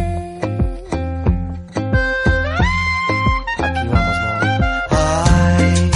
Aquí 3.66 3.86
vamos, 3.92 4.16
Ay, 4.90 5.90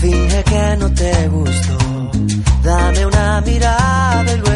finge 0.00 0.42
que 0.50 0.76
no 0.80 0.88
te 0.92 1.28
gustó. 1.28 1.78
Dame 2.64 3.06
una 3.06 3.40
mirada 3.42 4.32
y 4.34 4.38
luego 4.38 4.51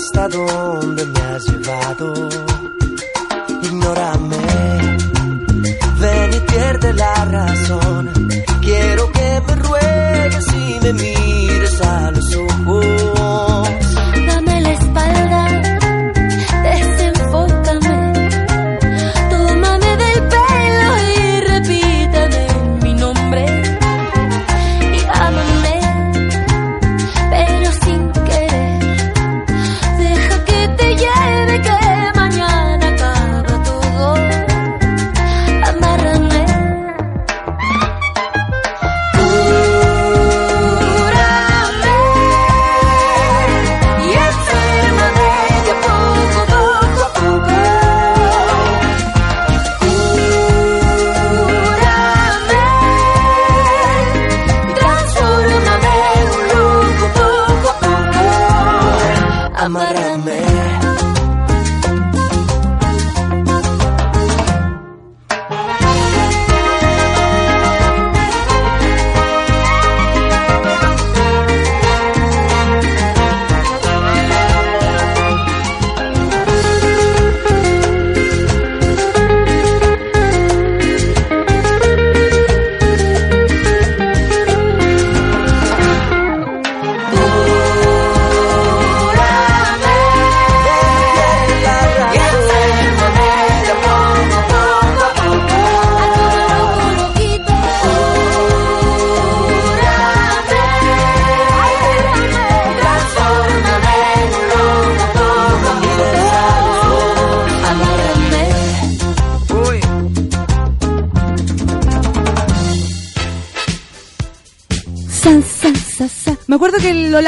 hasta 0.00 0.28
dónde 0.28 1.04
me 1.04 1.20
has 1.20 1.44
llevado. 1.46 2.14
Ignórame, 3.62 4.36
ven 6.00 6.34
y 6.34 6.40
pierde 6.52 6.92
la 6.94 7.24
razón. 7.26 8.19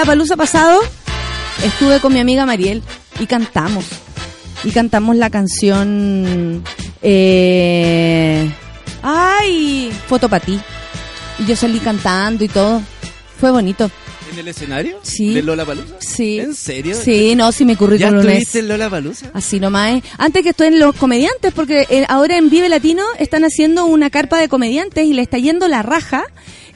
El 0.03 0.07
Lollapalooza 0.09 0.37
pasado 0.37 0.81
estuve 1.65 2.01
con 2.01 2.13
mi 2.13 2.19
amiga 2.19 2.45
Mariel 2.45 2.83
y 3.21 3.27
cantamos. 3.27 3.85
Y 4.65 4.71
cantamos 4.73 5.15
la 5.15 5.31
canción... 5.31 6.65
Eh, 7.03 8.51
¡Ay! 9.01 9.93
Foto 10.09 10.29
para 10.29 10.45
ti. 10.45 10.59
Y 11.39 11.47
yo 11.47 11.55
salí 11.55 11.79
cantando 11.79 12.43
y 12.43 12.49
todo. 12.49 12.83
Fue 13.39 13.53
bonito. 13.53 13.89
¿En 14.33 14.41
el 14.41 14.49
escenario? 14.49 14.99
Sí. 15.03 15.35
¿De 15.35 15.43
Lola 15.43 15.65
Palusa? 15.65 15.95
Sí. 16.01 16.41
¿En 16.41 16.55
serio? 16.55 16.97
Sí, 17.01 17.37
no, 17.37 17.53
sí, 17.53 17.65
mi 17.65 17.75
¿Ya 17.75 17.79
currículum 17.79 18.19
es... 18.21 18.27
estuviste 18.27 18.59
en 18.59 18.69
Lola 18.69 18.91
Palusa? 18.91 19.31
Así 19.35 19.61
nomás 19.61 19.99
es. 19.99 20.03
Antes 20.19 20.43
que 20.43 20.49
estoy 20.49 20.69
en 20.69 20.81
los 20.81 20.97
comediantes, 20.97 21.53
porque 21.53 21.87
eh, 21.91 22.05
ahora 22.09 22.37
en 22.39 22.51
Vive 22.51 22.69
Latino 22.69 23.05
están 23.21 23.45
haciendo 23.45 23.85
una 23.85 24.11
carpa 24.11 24.39
de 24.39 24.49
comediantes 24.49 25.07
y 25.07 25.13
le 25.13 25.23
está 25.23 25.39
yendo 25.39 25.69
la 25.69 25.83
raja. 25.83 26.25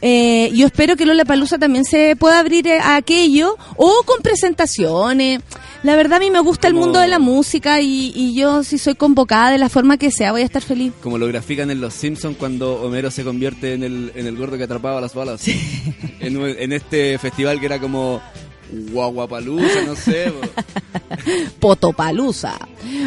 Eh, 0.03 0.51
yo 0.55 0.67
espero 0.67 0.97
que 0.97 1.07
Lola 1.07 1.25
Palusa 1.25 1.59
también 1.59 1.85
se 1.85 2.17
pueda 2.17 2.39
abrir 2.39 2.67
eh, 2.67 2.79
a 2.79 2.97
aquello 2.97 3.57
o 3.77 4.03
con 4.05 4.21
presentaciones. 4.23 5.41
La 5.83 5.97
verdad 5.97 6.17
a 6.17 6.21
mí 6.21 6.31
me 6.31 6.41
gusta 6.41 6.69
el 6.69 6.75
mundo 6.75 6.99
de 6.99 7.07
la 7.07 7.19
música 7.19 7.81
y, 7.81 8.13
y 8.15 8.35
yo 8.35 8.65
si 8.65 8.79
soy 8.79 8.95
convocada 8.95 9.51
de 9.51 9.59
la 9.59 9.69
forma 9.69 9.97
que 9.99 10.11
sea 10.11 10.33
voy 10.33 10.43
a 10.43 10.45
estar 10.45 10.63
feliz. 10.63 10.93
Como 11.03 11.19
lo 11.19 11.29
grafican 11.29 11.71
en 11.71 11.81
Los 11.81 11.95
Simpsons 11.95 12.37
cuando 12.37 12.83
Homero 12.83 13.11
se 13.11 13.25
convierte 13.25 13.75
en 13.75 13.85
el, 13.85 14.13
en 14.15 14.27
el 14.27 14.37
gordo 14.37 14.59
que 14.59 14.65
atrapaba 14.65 15.01
las 15.01 15.15
balas. 15.15 15.43
En 16.21 16.73
este 16.73 17.19
festival 17.19 17.61
que 17.61 17.67
era 17.67 17.79
como 17.79 18.21
Guaguapalusa, 18.71 19.83
no 19.87 19.95
sé. 19.97 20.33
po. 20.33 20.63
Potopalusa. 21.61 22.59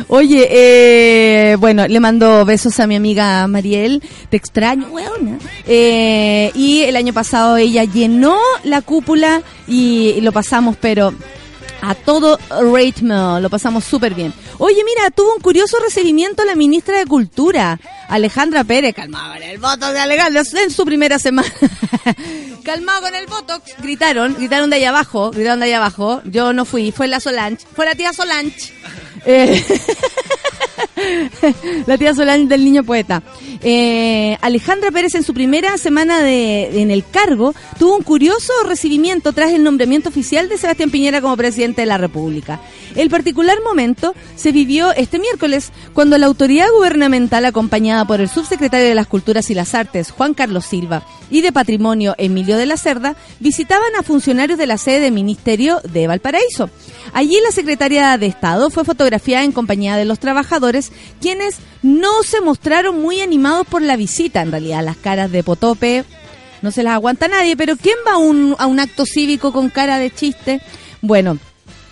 Oye, 0.07 0.47
eh, 0.49 1.55
bueno, 1.57 1.87
le 1.87 1.99
mando 1.99 2.45
besos 2.45 2.79
a 2.79 2.87
mi 2.87 2.95
amiga 2.95 3.45
Mariel, 3.47 4.01
te 4.29 4.37
extraño. 4.37 4.87
Eh, 5.65 6.51
y 6.55 6.81
el 6.81 6.95
año 6.95 7.13
pasado 7.13 7.57
ella 7.57 7.83
llenó 7.83 8.37
la 8.63 8.81
cúpula 8.81 9.41
y 9.67 10.19
lo 10.21 10.31
pasamos, 10.31 10.75
pero 10.79 11.13
a 11.81 11.95
todo 11.95 12.39
ritmo, 12.73 13.39
lo 13.39 13.49
pasamos 13.49 13.83
súper 13.83 14.13
bien. 14.13 14.33
Oye, 14.57 14.83
mira, 14.83 15.09
tuvo 15.11 15.35
un 15.35 15.41
curioso 15.41 15.77
recibimiento 15.79 16.43
la 16.45 16.55
ministra 16.55 16.97
de 16.97 17.05
Cultura, 17.05 17.79
Alejandra 18.07 18.63
Pérez, 18.63 18.93
calmado 18.95 19.33
con 19.33 19.43
el 19.43 19.57
voto 19.57 19.91
de 19.91 19.99
Alejandra 19.99 20.43
en 20.63 20.71
su 20.71 20.85
primera 20.85 21.19
semana. 21.19 21.51
calmado 22.63 23.01
con 23.01 23.15
el 23.15 23.27
voto, 23.27 23.61
gritaron, 23.81 24.35
gritaron 24.35 24.69
de 24.69 24.77
allá 24.77 24.89
abajo, 24.89 25.31
gritaron 25.31 25.59
de 25.59 25.65
allá 25.67 25.77
abajo. 25.77 26.21
Yo 26.25 26.53
no 26.53 26.65
fui, 26.65 26.91
fue 26.91 27.07
la 27.07 27.19
Solange, 27.19 27.65
fue 27.75 27.85
la 27.85 27.95
tía 27.95 28.13
Solange. 28.13 28.73
Eh, 29.25 29.63
la 31.85 31.97
tía 31.97 32.13
Solange 32.13 32.47
del 32.47 32.63
niño 32.63 32.83
poeta. 32.83 33.23
Eh, 33.61 34.37
Alejandra 34.41 34.91
Pérez 34.91 35.15
en 35.15 35.23
su 35.23 35.33
primera 35.33 35.77
semana 35.77 36.21
de, 36.21 36.81
en 36.81 36.91
el 36.91 37.05
cargo 37.05 37.53
tuvo 37.77 37.97
un 37.97 38.03
curioso 38.03 38.53
recibimiento 38.65 39.33
tras 39.33 39.51
el 39.51 39.63
nombramiento 39.63 40.09
oficial 40.09 40.49
de 40.49 40.57
Sebastián 40.57 40.91
Piñera 40.91 41.21
como 41.21 41.37
presidente 41.37 41.81
de 41.81 41.87
la 41.87 41.97
República. 41.97 42.59
El 42.95 43.09
particular 43.09 43.57
momento 43.63 44.13
se 44.35 44.51
vivió 44.51 44.91
este 44.93 45.19
miércoles 45.19 45.71
cuando 45.93 46.17
la 46.17 46.25
autoridad 46.25 46.67
gubernamental 46.75 47.45
acompañada 47.45 48.05
por 48.05 48.21
el 48.21 48.29
subsecretario 48.29 48.87
de 48.87 48.95
las 48.95 49.07
Culturas 49.07 49.49
y 49.49 49.53
las 49.53 49.75
Artes, 49.75 50.11
Juan 50.11 50.33
Carlos 50.33 50.65
Silva, 50.65 51.03
y 51.29 51.41
de 51.41 51.51
Patrimonio, 51.51 52.15
Emilio 52.17 52.57
de 52.57 52.65
la 52.65 52.77
Cerda, 52.77 53.15
visitaban 53.39 53.95
a 53.97 54.03
funcionarios 54.03 54.57
de 54.57 54.67
la 54.67 54.77
sede 54.77 55.01
del 55.01 55.13
Ministerio 55.13 55.79
de 55.83 56.07
Valparaíso. 56.07 56.69
Allí 57.13 57.37
la 57.43 57.51
secretaria 57.51 58.17
de 58.17 58.25
Estado 58.25 58.69
fue 58.69 58.85
fotografiada 58.85 59.43
en 59.43 59.51
compañía 59.51 59.95
de 59.95 60.05
los 60.05 60.19
trabajadores, 60.19 60.68
quienes 61.21 61.57
no 61.81 62.23
se 62.23 62.41
mostraron 62.41 63.01
muy 63.01 63.21
animados 63.21 63.67
por 63.67 63.81
la 63.81 63.95
visita. 63.95 64.41
En 64.41 64.51
realidad, 64.51 64.83
las 64.83 64.97
caras 64.97 65.31
de 65.31 65.43
Potope 65.43 66.05
no 66.61 66.71
se 66.71 66.83
las 66.83 66.93
aguanta 66.93 67.27
nadie, 67.27 67.55
pero 67.55 67.77
¿quién 67.77 67.95
va 68.07 68.13
a 68.13 68.17
un, 68.67 68.79
acto 68.79 69.05
cívico 69.05 69.51
con 69.51 69.69
cara 69.69 69.97
de 69.97 70.11
chiste? 70.11 70.61
Bueno, 71.01 71.37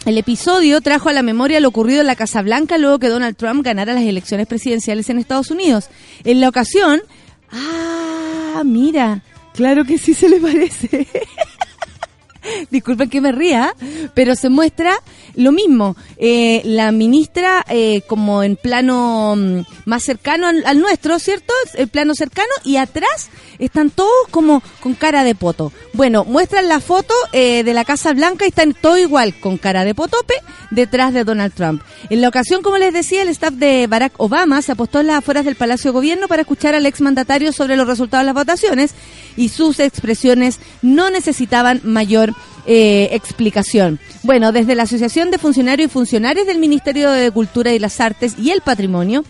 el 0.05 0.17
episodio 0.17 0.81
trajo 0.81 1.09
a 1.09 1.13
la 1.13 1.23
memoria 1.23 1.59
lo 1.59 1.69
ocurrido 1.69 2.01
en 2.01 2.07
la 2.07 2.15
Casa 2.15 2.41
Blanca 2.41 2.77
luego 2.77 2.99
que 2.99 3.09
Donald 3.09 3.35
Trump 3.35 3.63
ganara 3.63 3.93
las 3.93 4.03
elecciones 4.03 4.47
presidenciales 4.47 5.09
en 5.09 5.19
Estados 5.19 5.51
Unidos. 5.51 5.89
En 6.23 6.41
la 6.41 6.49
ocasión, 6.49 7.01
ah, 7.51 8.61
mira, 8.65 9.23
claro 9.53 9.85
que 9.85 9.97
sí 9.97 10.13
se 10.13 10.29
le 10.29 10.39
parece. 10.39 11.07
Disculpen 12.71 13.09
que 13.09 13.21
me 13.21 13.31
ría, 13.31 13.73
pero 14.13 14.35
se 14.35 14.49
muestra 14.49 15.01
lo 15.35 15.51
mismo. 15.51 15.95
Eh, 16.17 16.61
la 16.65 16.91
ministra, 16.91 17.65
eh, 17.69 18.01
como 18.07 18.43
en 18.43 18.55
plano 18.55 19.35
mm, 19.37 19.59
más 19.85 20.03
cercano 20.03 20.47
al, 20.47 20.79
nuestro, 20.79 21.19
¿cierto? 21.19 21.53
El 21.75 21.87
plano 21.87 22.13
cercano, 22.15 22.49
y 22.63 22.77
atrás 22.77 23.29
están 23.59 23.89
todos 23.89 24.27
como 24.31 24.61
con 24.81 24.93
cara 24.93 25.23
de 25.23 25.35
poto. 25.35 25.71
Bueno, 25.93 26.25
muestran 26.25 26.67
la 26.67 26.79
foto 26.79 27.13
eh, 27.33 27.63
de 27.63 27.73
la 27.73 27.85
Casa 27.85 28.13
Blanca 28.13 28.45
y 28.45 28.49
están 28.49 28.73
todo 28.73 28.97
igual, 28.97 29.33
con 29.39 29.57
cara 29.57 29.83
de 29.83 29.95
potope, 29.95 30.35
detrás 30.71 31.13
de 31.13 31.23
Donald 31.23 31.53
Trump. 31.53 31.81
En 32.09 32.21
la 32.21 32.29
ocasión, 32.29 32.61
como 32.61 32.77
les 32.77 32.93
decía, 32.93 33.21
el 33.21 33.29
staff 33.29 33.53
de 33.53 33.87
Barack 33.87 34.13
Obama 34.17 34.61
se 34.61 34.71
apostó 34.71 34.99
en 34.99 35.07
las 35.07 35.17
afueras 35.17 35.45
del 35.45 35.55
Palacio 35.55 35.91
de 35.91 35.95
Gobierno 35.95 36.27
para 36.27 36.41
escuchar 36.41 36.75
al 36.75 36.85
exmandatario 36.85 37.51
sobre 37.51 37.75
los 37.75 37.87
resultados 37.87 38.23
de 38.23 38.25
las 38.25 38.35
votaciones 38.35 38.93
y 39.35 39.49
sus 39.49 39.79
expresiones 39.79 40.59
no 40.81 41.09
necesitaban 41.09 41.81
mayor 41.83 42.33
eh, 42.67 43.09
explicación. 43.13 43.99
Bueno, 44.23 44.51
desde 44.51 44.75
la 44.75 44.83
Asociación 44.83 45.31
de 45.31 45.37
Funcionarios 45.37 45.89
y 45.89 45.93
Funcionarios 45.93 46.45
del 46.45 46.59
Ministerio 46.59 47.09
de 47.11 47.31
Cultura 47.31 47.73
y 47.73 47.79
las 47.79 47.99
Artes 47.99 48.35
y 48.37 48.51
el 48.51 48.61
Patrimonio, 48.61 49.23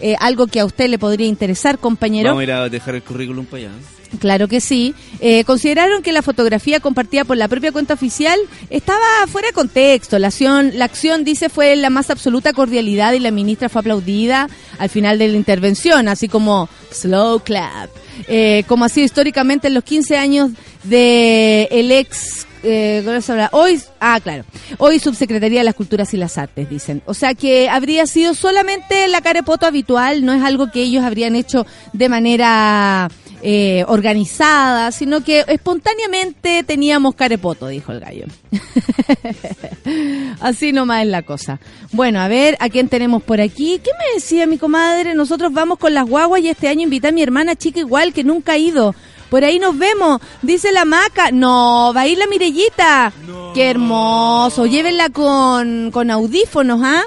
eh, 0.00 0.16
algo 0.20 0.46
que 0.46 0.60
a 0.60 0.64
usted 0.64 0.88
le 0.88 0.98
podría 0.98 1.26
interesar, 1.26 1.78
compañero. 1.78 2.30
Vamos 2.30 2.40
a 2.40 2.44
ir 2.44 2.52
a 2.52 2.68
dejar 2.68 2.94
el 2.94 3.02
currículum 3.02 3.44
para 3.44 3.64
allá. 3.64 3.72
Claro 4.20 4.48
que 4.48 4.60
sí. 4.60 4.94
Eh, 5.20 5.44
consideraron 5.44 6.02
que 6.02 6.12
la 6.12 6.22
fotografía 6.22 6.80
compartida 6.80 7.24
por 7.24 7.36
la 7.36 7.46
propia 7.46 7.72
cuenta 7.72 7.94
oficial 7.94 8.38
estaba 8.70 9.04
fuera 9.26 9.48
de 9.48 9.54
contexto. 9.54 10.18
La 10.18 10.28
acción, 10.28 10.72
la 10.74 10.86
acción, 10.86 11.24
dice, 11.24 11.48
fue 11.50 11.76
la 11.76 11.90
más 11.90 12.08
absoluta 12.10 12.52
cordialidad 12.52 13.12
y 13.12 13.18
la 13.18 13.30
ministra 13.30 13.68
fue 13.68 13.80
aplaudida 13.80 14.48
al 14.78 14.88
final 14.88 15.18
de 15.18 15.28
la 15.28 15.36
intervención, 15.36 16.08
así 16.08 16.28
como 16.28 16.68
slow 16.90 17.40
clap. 17.40 17.90
Eh, 18.26 18.64
como 18.66 18.84
ha 18.84 18.88
sido 18.88 19.04
históricamente 19.04 19.68
en 19.68 19.74
los 19.74 19.84
15 19.84 20.16
años 20.16 20.50
de 20.84 21.68
el 21.70 21.92
ex 21.92 22.47
eh, 22.62 23.04
hoy, 23.52 23.80
ah, 24.00 24.20
claro, 24.22 24.44
hoy 24.78 24.98
subsecretaría 24.98 25.60
de 25.60 25.64
las 25.64 25.74
Culturas 25.74 26.12
y 26.14 26.16
las 26.16 26.38
Artes, 26.38 26.68
dicen. 26.68 27.02
O 27.06 27.14
sea 27.14 27.34
que 27.34 27.68
habría 27.68 28.06
sido 28.06 28.34
solamente 28.34 29.08
la 29.08 29.20
carepoto 29.20 29.66
habitual, 29.66 30.24
no 30.24 30.32
es 30.32 30.42
algo 30.42 30.70
que 30.70 30.82
ellos 30.82 31.04
habrían 31.04 31.36
hecho 31.36 31.66
de 31.92 32.08
manera 32.08 33.08
eh, 33.40 33.84
organizada, 33.86 34.90
sino 34.90 35.22
que 35.22 35.44
espontáneamente 35.46 36.64
teníamos 36.64 37.14
carepoto, 37.14 37.68
dijo 37.68 37.92
el 37.92 38.00
gallo. 38.00 38.26
Así 40.40 40.72
nomás 40.72 41.02
es 41.02 41.08
la 41.08 41.22
cosa. 41.22 41.60
Bueno, 41.92 42.20
a 42.20 42.26
ver, 42.26 42.56
¿a 42.58 42.68
quién 42.68 42.88
tenemos 42.88 43.22
por 43.22 43.40
aquí? 43.40 43.80
¿Qué 43.82 43.90
me 43.96 44.14
decía 44.14 44.46
mi 44.48 44.58
comadre? 44.58 45.14
Nosotros 45.14 45.52
vamos 45.52 45.78
con 45.78 45.94
las 45.94 46.06
guaguas 46.06 46.40
y 46.42 46.48
este 46.48 46.66
año 46.66 46.82
invité 46.82 47.08
a 47.08 47.12
mi 47.12 47.22
hermana 47.22 47.54
chica 47.54 47.78
igual 47.78 48.12
que 48.12 48.24
nunca 48.24 48.52
ha 48.52 48.58
ido. 48.58 48.94
Por 49.30 49.44
ahí 49.44 49.58
nos 49.58 49.76
vemos, 49.76 50.20
dice 50.42 50.72
la 50.72 50.84
maca. 50.84 51.30
No, 51.30 51.92
va 51.94 52.02
a 52.02 52.06
ir 52.06 52.16
la 52.18 52.26
Mirellita. 52.26 53.12
Qué 53.54 53.70
hermoso. 53.70 54.66
Llévenla 54.66 55.10
con, 55.10 55.90
con 55.90 56.10
audífonos, 56.10 56.80
¿ah? 56.82 57.02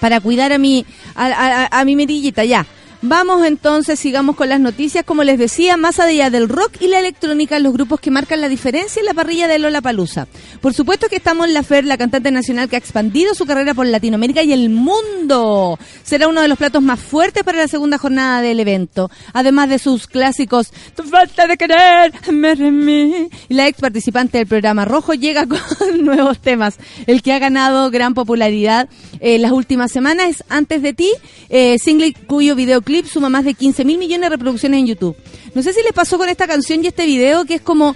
Para 0.00 0.20
cuidar 0.20 0.52
a 0.52 0.58
mi, 0.58 0.84
a, 1.14 1.26
a- 1.26 1.80
a 1.80 1.84
mi 1.84 1.94
Mirellita, 1.96 2.44
ya. 2.44 2.66
Vamos 3.02 3.46
entonces, 3.46 3.98
sigamos 3.98 4.36
con 4.36 4.50
las 4.50 4.60
noticias. 4.60 5.06
Como 5.06 5.24
les 5.24 5.38
decía, 5.38 5.78
más 5.78 5.98
allá 5.98 6.28
del 6.28 6.50
rock 6.50 6.82
y 6.82 6.86
la 6.86 6.98
electrónica, 6.98 7.58
los 7.58 7.72
grupos 7.72 7.98
que 7.98 8.10
marcan 8.10 8.42
la 8.42 8.48
diferencia 8.50 9.00
en 9.00 9.06
la 9.06 9.14
parrilla 9.14 9.48
de 9.48 9.58
Lola 9.58 9.80
Palusa. 9.80 10.28
Por 10.60 10.74
supuesto 10.74 11.08
que 11.08 11.16
estamos 11.16 11.46
en 11.46 11.54
la 11.54 11.62
Fer, 11.62 11.86
la 11.86 11.96
cantante 11.96 12.30
nacional 12.30 12.68
que 12.68 12.76
ha 12.76 12.78
expandido 12.78 13.34
su 13.34 13.46
carrera 13.46 13.72
por 13.72 13.86
Latinoamérica 13.86 14.42
y 14.42 14.52
el 14.52 14.68
mundo. 14.68 15.78
Será 16.02 16.28
uno 16.28 16.42
de 16.42 16.48
los 16.48 16.58
platos 16.58 16.82
más 16.82 17.00
fuertes 17.00 17.42
para 17.42 17.56
la 17.56 17.68
segunda 17.68 17.96
jornada 17.96 18.42
del 18.42 18.60
evento. 18.60 19.10
Además 19.32 19.70
de 19.70 19.78
sus 19.78 20.06
clásicos, 20.06 20.70
Tu 20.94 21.02
falta 21.04 21.46
de 21.46 21.56
querer, 21.56 22.12
me. 22.30 23.30
Y 23.48 23.54
la 23.54 23.66
ex 23.66 23.80
participante 23.80 24.36
del 24.36 24.46
programa 24.46 24.84
Rojo 24.84 25.14
llega 25.14 25.46
con 25.48 26.04
nuevos 26.04 26.38
temas. 26.38 26.76
El 27.06 27.22
que 27.22 27.32
ha 27.32 27.38
ganado 27.38 27.90
gran 27.90 28.12
popularidad 28.12 28.90
eh, 29.20 29.38
las 29.38 29.52
últimas 29.52 29.90
semanas 29.90 30.28
es 30.28 30.44
Antes 30.50 30.82
de 30.82 30.92
ti, 30.92 31.10
eh, 31.48 31.78
single 31.78 32.12
cuyo 32.26 32.54
videoclip 32.54 32.89
suma 33.06 33.28
más 33.28 33.44
de 33.44 33.54
15 33.54 33.84
mil 33.84 33.98
millones 33.98 34.28
de 34.30 34.36
reproducciones 34.36 34.80
en 34.80 34.86
YouTube. 34.86 35.16
No 35.54 35.62
sé 35.62 35.72
si 35.72 35.82
les 35.82 35.92
pasó 35.92 36.18
con 36.18 36.28
esta 36.28 36.46
canción 36.46 36.82
y 36.84 36.88
este 36.88 37.06
video 37.06 37.44
que 37.44 37.54
es 37.56 37.60
como... 37.62 37.94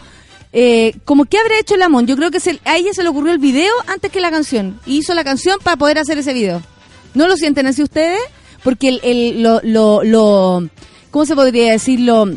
Eh, 0.57 0.95
como 1.05 1.25
que 1.25 1.37
habrá 1.37 1.59
hecho 1.59 1.77
Lamont, 1.77 2.09
yo 2.09 2.15
creo 2.17 2.31
que 2.31 2.39
se- 2.39 2.61
a 2.65 2.77
ella 2.77 2.93
se 2.95 3.03
le 3.03 3.09
ocurrió 3.09 3.33
el 3.33 3.39
video 3.41 3.73
antes 3.89 4.13
que 4.13 4.21
la 4.21 4.31
canción. 4.31 4.79
Y 4.87 4.99
hizo 4.99 5.13
la 5.15 5.25
canción 5.25 5.59
para 5.63 5.77
poder 5.77 5.99
hacer 5.99 6.17
ese 6.19 6.33
video. 6.33 6.63
¿No 7.15 7.27
lo 7.27 7.37
sienten 7.37 7.67
así 7.67 7.83
ustedes? 7.83 8.21
Porque 8.63 9.01
el, 9.03 9.43
lo, 9.43 9.61
¿cómo 11.11 11.27
se 11.27 11.35
podría 11.35 11.73
decir? 11.73 11.99
Lo 12.01 12.29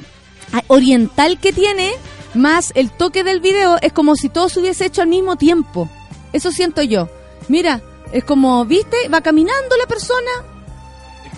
ah, 0.52 0.64
oriental 0.68 1.40
que 1.40 1.54
tiene, 1.54 1.92
más 2.34 2.72
el 2.76 2.90
toque 2.90 3.24
del 3.24 3.40
video, 3.40 3.78
es 3.84 3.94
como 3.94 4.16
si 4.16 4.30
todo 4.30 4.50
se 4.50 4.60
hubiese 4.62 4.86
hecho 4.88 5.04
al 5.04 5.08
mismo 5.10 5.36
tiempo. 5.36 5.88
Eso 6.34 6.52
siento 6.52 6.82
yo. 6.82 7.10
Mira, 7.50 7.82
es 8.12 8.24
como, 8.24 8.66
¿viste? 8.66 8.98
Va 9.14 9.22
caminando 9.22 9.78
la 9.78 9.86
persona. 9.86 10.32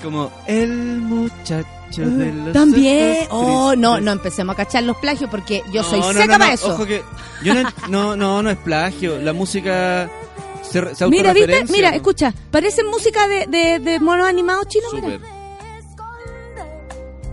Como 0.03 0.31
el 0.47 1.01
muchacho 1.01 1.65
de 1.97 2.31
los 2.31 2.53
También. 2.53 3.27
Oh, 3.31 3.73
no, 3.75 3.99
no 3.99 4.11
empecemos 4.11 4.53
a 4.53 4.57
cachar 4.57 4.83
los 4.83 4.97
plagios 4.97 5.29
porque 5.29 5.63
yo 5.71 5.83
soy 5.83 5.99
No, 5.99 6.13
seca 6.13 6.25
no, 6.25 6.31
para 6.33 6.47
no, 6.47 6.53
eso. 6.53 6.73
Ojo 6.73 6.85
que 6.85 7.03
yo 7.43 7.53
no, 7.53 7.63
no, 7.89 8.15
no, 8.15 8.43
no 8.43 8.49
es 8.49 8.57
plagio. 8.57 9.19
La 9.19 9.33
música 9.33 10.09
se, 10.61 10.95
se 10.95 11.07
Mira, 11.07 11.33
¿viste? 11.33 11.65
Mira, 11.69 11.89
¿no? 11.89 11.95
escucha. 11.97 12.33
Parece 12.51 12.83
música 12.83 13.27
de, 13.27 13.47
de, 13.47 13.79
de 13.79 13.99
monos 13.99 14.27
animados 14.27 14.67
chinos, 14.67 14.93
mira. 14.93 15.19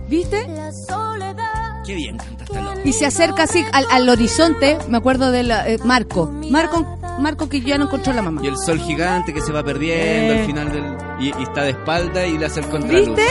¿Viste? 0.07 0.47
La 0.47 0.71
soledad 0.71 1.46
Qué 1.87 1.95
bien 1.95 2.17
canta 2.17 2.43
esta 2.43 2.61
loca. 2.61 2.81
y 2.83 2.93
se 2.93 3.05
acerca 3.07 3.43
así 3.43 3.63
al, 3.71 3.85
al 3.89 4.07
horizonte. 4.09 4.77
Me 4.89 4.97
acuerdo 4.97 5.31
de 5.31 5.79
Marco. 5.85 6.29
Marco, 6.51 6.85
Marco 7.19 7.49
que 7.49 7.61
ya 7.61 7.77
no 7.79 7.85
encontró 7.85 8.13
la 8.13 8.21
mamá. 8.21 8.41
Y 8.43 8.47
el 8.47 8.57
sol 8.57 8.79
gigante 8.79 9.33
que 9.33 9.41
se 9.41 9.51
va 9.53 9.63
perdiendo 9.63 10.33
Eh. 10.33 10.39
al 10.41 10.45
final 10.45 10.71
del. 10.71 10.83
Y, 11.19 11.27
y 11.39 11.43
está 11.43 11.63
de 11.63 11.69
espalda 11.71 12.27
y 12.27 12.37
le 12.37 12.45
hace 12.45 12.59
el 12.59 12.67
contraluz. 12.67 13.07
¿Viste? 13.15 13.23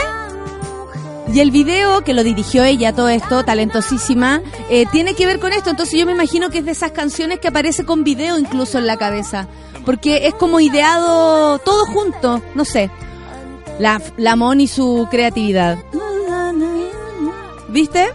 Y 1.34 1.40
el 1.40 1.50
video 1.50 2.02
que 2.02 2.14
lo 2.14 2.22
dirigió 2.22 2.64
ella, 2.64 2.94
todo 2.94 3.08
esto, 3.10 3.44
talentosísima, 3.44 4.40
eh, 4.70 4.86
tiene 4.92 5.14
que 5.14 5.26
ver 5.26 5.38
con 5.40 5.52
esto. 5.52 5.70
Entonces 5.70 5.98
yo 5.98 6.06
me 6.06 6.12
imagino 6.12 6.48
que 6.50 6.58
es 6.58 6.64
de 6.64 6.70
esas 6.70 6.92
canciones 6.92 7.40
que 7.40 7.48
aparece 7.48 7.84
con 7.84 8.04
video 8.04 8.38
incluso 8.38 8.78
en 8.78 8.86
la 8.86 8.96
cabeza. 8.96 9.48
Porque 9.84 10.26
es 10.28 10.34
como 10.34 10.60
ideado 10.60 11.58
todo 11.58 11.84
junto, 11.86 12.40
no 12.54 12.64
sé. 12.64 12.90
La, 13.78 14.00
la 14.16 14.34
Mon 14.36 14.60
y 14.60 14.66
su 14.68 15.06
creatividad. 15.10 15.78
¿Viste? 17.68 18.08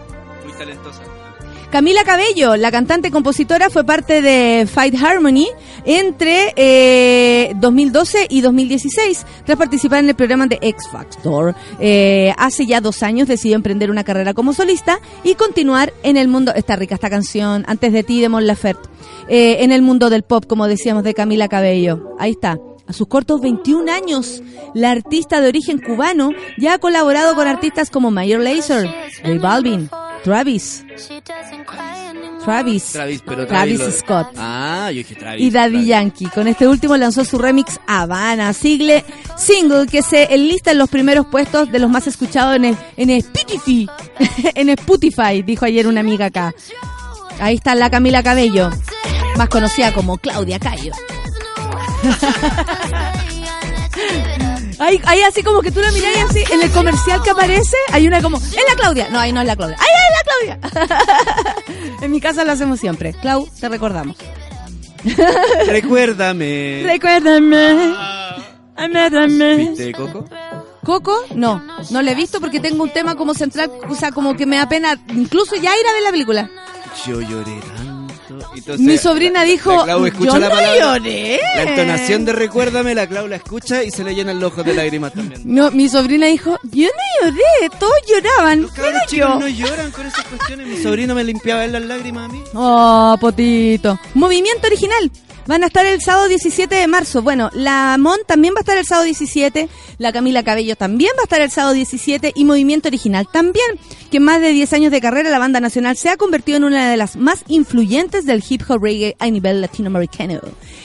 Camila 1.72 2.04
Cabello, 2.04 2.54
la 2.56 2.70
cantante 2.70 3.08
y 3.08 3.10
compositora, 3.10 3.70
fue 3.70 3.82
parte 3.82 4.20
de 4.20 4.66
Fight 4.66 4.94
Harmony 4.94 5.46
entre 5.86 6.52
eh, 6.54 7.54
2012 7.56 8.26
y 8.28 8.42
2016, 8.42 9.24
tras 9.46 9.56
participar 9.56 10.00
en 10.00 10.10
el 10.10 10.14
programa 10.14 10.46
de 10.46 10.58
X 10.60 10.86
Factor. 10.92 11.54
Eh, 11.80 12.34
hace 12.36 12.66
ya 12.66 12.82
dos 12.82 13.02
años 13.02 13.26
decidió 13.26 13.56
emprender 13.56 13.90
una 13.90 14.04
carrera 14.04 14.34
como 14.34 14.52
solista 14.52 14.98
y 15.24 15.34
continuar 15.34 15.94
en 16.02 16.18
el 16.18 16.28
mundo, 16.28 16.52
está 16.54 16.76
rica 16.76 16.96
esta 16.96 17.08
canción, 17.08 17.64
Antes 17.66 17.94
de 17.94 18.02
ti 18.02 18.20
de 18.20 18.28
Mon 18.28 18.44
eh, 18.44 19.56
en 19.60 19.72
el 19.72 19.80
mundo 19.80 20.10
del 20.10 20.24
pop, 20.24 20.44
como 20.46 20.68
decíamos, 20.68 21.04
de 21.04 21.14
Camila 21.14 21.48
Cabello. 21.48 22.14
Ahí 22.18 22.32
está. 22.32 22.58
A 22.86 22.92
sus 22.92 23.06
cortos 23.06 23.40
21 23.40 23.90
años, 23.90 24.42
la 24.74 24.90
artista 24.90 25.40
de 25.40 25.48
origen 25.48 25.78
cubano 25.78 26.32
ya 26.58 26.74
ha 26.74 26.78
colaborado 26.78 27.34
con 27.34 27.46
artistas 27.46 27.88
como 27.88 28.10
Mayor 28.10 28.40
Lazer, 28.40 28.86
J 29.22 29.38
Balvin, 29.40 29.88
Travis, 30.24 30.84
Travis, 32.44 32.84
Travis, 32.92 33.22
pero 33.26 33.46
Travis 33.46 33.78
lo- 33.80 33.90
Scott 33.90 34.28
Ah, 34.36 34.88
yo 34.90 34.98
dije 34.98 35.14
Travis. 35.16 35.42
y 35.42 35.50
Daddy 35.50 35.70
Travis. 35.72 35.86
Yankee. 35.88 36.26
Con 36.26 36.46
este 36.48 36.68
último 36.68 36.96
lanzó 36.96 37.24
su 37.24 37.38
remix 37.38 37.80
Habana, 37.86 38.52
sigle, 38.52 39.04
single 39.36 39.86
que 39.86 40.02
se 40.02 40.32
enlista 40.34 40.70
en 40.70 40.78
los 40.78 40.88
primeros 40.88 41.26
puestos 41.26 41.70
de 41.72 41.78
los 41.80 41.90
más 41.90 42.06
escuchados 42.06 42.56
en, 42.56 42.76
en 42.96 43.10
Spotify. 43.10 43.88
en 44.54 44.68
Spotify, 44.70 45.42
dijo 45.42 45.64
ayer 45.64 45.86
una 45.86 46.00
amiga 46.00 46.26
acá. 46.26 46.54
Ahí 47.40 47.56
está 47.56 47.74
la 47.74 47.90
Camila 47.90 48.22
Cabello, 48.22 48.70
más 49.36 49.48
conocida 49.48 49.92
como 49.92 50.18
Claudia 50.18 50.58
Cayo. 50.60 50.92
Hay, 54.82 55.00
hay 55.04 55.22
así 55.22 55.44
como 55.44 55.62
que 55.62 55.70
tú 55.70 55.80
la 55.80 55.92
mirás 55.92 56.16
y 56.16 56.20
así, 56.20 56.52
en 56.52 56.60
el 56.60 56.70
comercial 56.72 57.22
que 57.22 57.30
aparece, 57.30 57.76
hay 57.92 58.08
una 58.08 58.20
como, 58.20 58.38
es 58.38 58.64
la 58.68 58.74
Claudia. 58.74 59.08
No, 59.10 59.20
ahí 59.20 59.32
no 59.32 59.40
es 59.40 59.46
la 59.46 59.54
Claudia. 59.54 59.76
¡Ahí 59.78 59.88
es 59.94 60.58
la 60.58 60.70
Claudia! 60.80 61.56
en 62.02 62.10
mi 62.10 62.20
casa 62.20 62.44
lo 62.44 62.50
hacemos 62.50 62.80
siempre. 62.80 63.14
Clau, 63.14 63.48
te 63.60 63.68
recordamos. 63.68 64.16
Recuérdame. 65.66 66.82
Recuérdame. 66.84 67.94
Amédame. 68.76 69.56
¿Viste, 69.56 69.92
Coco? 69.92 70.24
¿Coco? 70.84 71.16
No, 71.36 71.62
no 71.90 72.02
le 72.02 72.10
he 72.10 72.14
visto 72.16 72.40
porque 72.40 72.58
tengo 72.58 72.82
un 72.82 72.90
tema 72.90 73.14
como 73.14 73.34
central, 73.34 73.70
o 73.88 73.94
sea, 73.94 74.10
como 74.10 74.36
que 74.36 74.46
me 74.46 74.56
da 74.56 74.68
pena 74.68 74.98
incluso 75.14 75.54
ya 75.54 75.78
ir 75.78 75.86
a 75.86 75.92
ver 75.92 76.02
la 76.02 76.10
película. 76.10 76.50
Yo 77.06 77.20
lloré 77.20 77.60
tanto. 77.76 77.91
Entonces, 78.54 78.80
Mi 78.86 78.98
sobrina 78.98 79.40
la- 79.40 79.44
dijo, 79.44 79.86
la 79.86 79.92
yo 79.96 80.38
la 80.38 80.48
no 80.48 80.48
palabra- 80.54 80.98
lloré. 80.98 81.40
La 81.56 81.62
entonación 81.62 82.24
de 82.24 82.32
recuérdame, 82.32 82.94
la 82.94 83.06
Clau 83.06 83.26
la 83.28 83.36
escucha 83.36 83.82
y 83.82 83.90
se 83.90 84.04
le 84.04 84.14
llenan 84.14 84.38
los 84.40 84.52
ojos 84.52 84.64
de 84.64 84.74
lágrimas 84.74 85.12
también. 85.12 85.40
No, 85.44 85.70
mi 85.70 85.88
sobrina 85.88 86.26
dijo, 86.26 86.58
yo 86.70 86.88
no 86.88 87.28
lloré, 87.30 87.76
todos 87.78 87.94
lloraban, 88.08 88.62
Los 88.62 88.70
pero 88.72 88.98
yo. 89.10 89.38
no 89.38 89.48
lloran 89.48 89.90
con 89.90 90.06
esas 90.06 90.24
cuestiones. 90.26 90.66
Mi 90.66 90.82
sobrino 90.82 91.14
me 91.14 91.24
limpiaba 91.24 91.66
las 91.66 91.82
lágrimas 91.82 92.28
a 92.28 92.32
mí. 92.32 92.42
Oh, 92.54 93.16
potito. 93.20 93.98
Movimiento 94.14 94.66
original. 94.66 95.10
Van 95.46 95.64
a 95.64 95.66
estar 95.66 95.84
el 95.84 96.00
sábado 96.00 96.28
17 96.28 96.72
de 96.72 96.86
marzo. 96.86 97.20
Bueno, 97.20 97.50
la 97.52 97.96
Mon 97.98 98.18
también 98.26 98.54
va 98.54 98.58
a 98.58 98.60
estar 98.60 98.78
el 98.78 98.86
sábado 98.86 99.04
17. 99.04 99.68
La 99.98 100.12
Camila 100.12 100.44
Cabello 100.44 100.76
también 100.76 101.10
va 101.18 101.22
a 101.22 101.24
estar 101.24 101.40
el 101.40 101.50
sábado 101.50 101.74
17. 101.74 102.32
Y 102.36 102.44
Movimiento 102.44 102.88
Original 102.88 103.26
también. 103.30 103.66
Que 104.10 104.20
más 104.20 104.40
de 104.40 104.50
10 104.50 104.72
años 104.72 104.92
de 104.92 105.00
carrera, 105.00 105.30
la 105.30 105.40
banda 105.40 105.60
nacional 105.60 105.96
se 105.96 106.10
ha 106.10 106.16
convertido 106.16 106.58
en 106.58 106.64
una 106.64 106.90
de 106.90 106.96
las 106.96 107.16
más 107.16 107.42
influyentes 107.48 108.24
del 108.24 108.44
hip 108.48 108.62
hop 108.68 108.82
reggae 108.82 109.16
a 109.18 109.28
nivel 109.30 109.60
latinoamericano. 109.60 110.40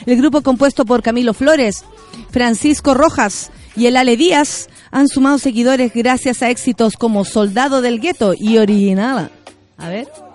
El 0.05 0.17
grupo 0.17 0.41
compuesto 0.41 0.85
por 0.85 1.03
Camilo 1.03 1.33
Flores, 1.35 1.83
Francisco 2.31 2.95
Rojas 2.95 3.51
y 3.75 3.85
el 3.85 3.95
Ale 3.95 4.17
Díaz 4.17 4.69
han 4.89 5.07
sumado 5.07 5.37
seguidores 5.37 5.91
gracias 5.93 6.41
a 6.41 6.49
éxitos 6.49 6.97
como 6.97 7.25
Soldado 7.25 7.81
del 7.81 7.99
Gueto 7.99 8.33
y 8.35 8.57
Original. 8.57 9.29
A 9.77 9.89
ver. 9.89 10.26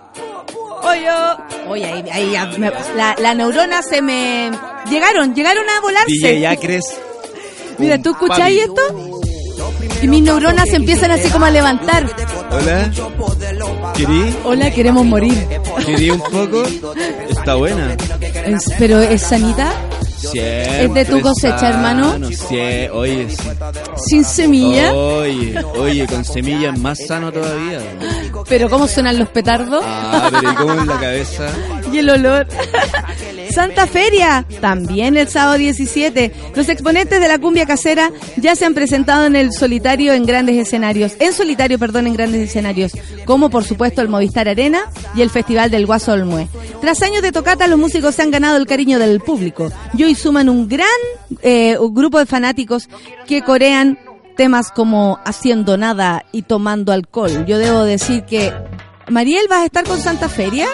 Oye, 0.85 1.07
oye, 1.69 1.85
ahí, 1.85 2.03
ahí 2.11 2.31
ya 2.31 2.45
me- 2.57 2.71
la, 2.95 3.15
la 3.19 3.33
neurona 3.33 3.81
se 3.81 4.01
me... 4.01 4.51
Llegaron, 4.89 5.33
llegaron 5.33 5.63
a 5.69 5.79
volarse. 5.81 6.11
DJ 6.11 6.45
Acres. 6.47 6.83
Mira, 7.79 7.97
¿tú 8.01 8.11
escucháis 8.11 8.61
esto? 8.63 8.81
Y 10.01 10.07
mis 10.07 10.21
neuronas 10.21 10.67
se 10.69 10.75
empiezan 10.75 11.11
así 11.11 11.29
como 11.29 11.45
a 11.45 11.51
levantar. 11.51 12.05
Hola. 12.51 12.91
¿Querí? 13.95 14.35
Hola, 14.43 14.71
queremos 14.71 15.05
morir. 15.05 15.47
¿Querí 15.85 16.11
un 16.11 16.19
poco? 16.19 16.63
Está 17.29 17.55
buena. 17.55 17.95
Es- 18.45 18.69
¿Pero 18.77 18.99
es 18.99 19.21
sanita? 19.21 19.71
Siempre 20.31 20.85
¿Es 20.85 20.93
de 20.93 21.05
tu 21.05 21.21
cosecha, 21.21 21.69
hermano? 21.69 22.17
Sí, 22.31 22.59
oye, 22.91 23.29
sí. 23.29 23.49
¿Sin 23.97 24.23
semilla? 24.25 24.93
Oye, 24.93 25.55
oye, 25.77 26.07
con 26.07 26.23
semillas 26.25 26.77
más 26.79 26.99
sano 27.05 27.31
todavía. 27.31 27.79
¿Pero 28.47 28.69
cómo 28.69 28.87
suenan 28.87 29.19
los 29.19 29.29
petardos? 29.29 29.83
Ah, 29.85 30.29
pero 30.31 30.51
¿y 30.51 30.55
cómo 30.55 30.73
en 30.73 30.87
la 30.87 30.99
cabeza? 30.99 31.49
Y 31.93 31.99
el 31.99 32.09
olor. 32.09 32.47
Santa 33.51 33.85
Feria, 33.85 34.45
también 34.61 35.15
el 35.15 35.27
sábado 35.27 35.57
17. 35.57 36.31
Los 36.55 36.69
exponentes 36.69 37.19
de 37.19 37.27
la 37.27 37.37
cumbia 37.37 37.65
casera 37.65 38.11
ya 38.37 38.55
se 38.55 38.65
han 38.65 38.73
presentado 38.73 39.25
en 39.25 39.35
el 39.35 39.53
solitario 39.53 40.13
en 40.13 40.25
grandes 40.25 40.57
escenarios, 40.57 41.13
en 41.19 41.33
solitario, 41.33 41.77
perdón, 41.77 42.07
en 42.07 42.13
grandes 42.13 42.41
escenarios, 42.41 42.93
como 43.25 43.49
por 43.49 43.63
supuesto 43.63 44.01
el 44.01 44.09
Movistar 44.09 44.49
Arena 44.49 44.89
y 45.15 45.21
el 45.21 45.29
Festival 45.29 45.69
del 45.69 45.85
Guaso 45.85 46.13
Olmué. 46.13 46.47
Tras 46.81 47.01
años 47.03 47.21
de 47.21 47.31
tocata, 47.31 47.67
los 47.67 47.77
músicos 47.79 48.15
se 48.15 48.23
han 48.23 48.31
ganado 48.31 48.57
el 48.57 48.65
cariño 48.65 48.97
del 48.97 49.19
público 49.19 49.71
y 49.95 50.03
hoy 50.03 50.15
suman 50.15 50.49
un 50.49 50.67
gran 50.67 50.87
eh, 51.41 51.77
un 51.77 51.93
grupo 51.93 52.19
de 52.19 52.25
fanáticos 52.25 52.89
que 53.27 53.41
corean 53.41 53.99
temas 54.35 54.71
como 54.71 55.19
Haciendo 55.25 55.77
Nada 55.77 56.25
y 56.31 56.43
Tomando 56.43 56.91
Alcohol. 56.91 57.45
Yo 57.45 57.57
debo 57.57 57.83
decir 57.83 58.23
que 58.23 58.51
Mariel, 59.09 59.47
¿vas 59.49 59.59
a 59.59 59.65
estar 59.65 59.83
con 59.83 59.99
Santa 59.99 60.29
Feria? 60.29 60.67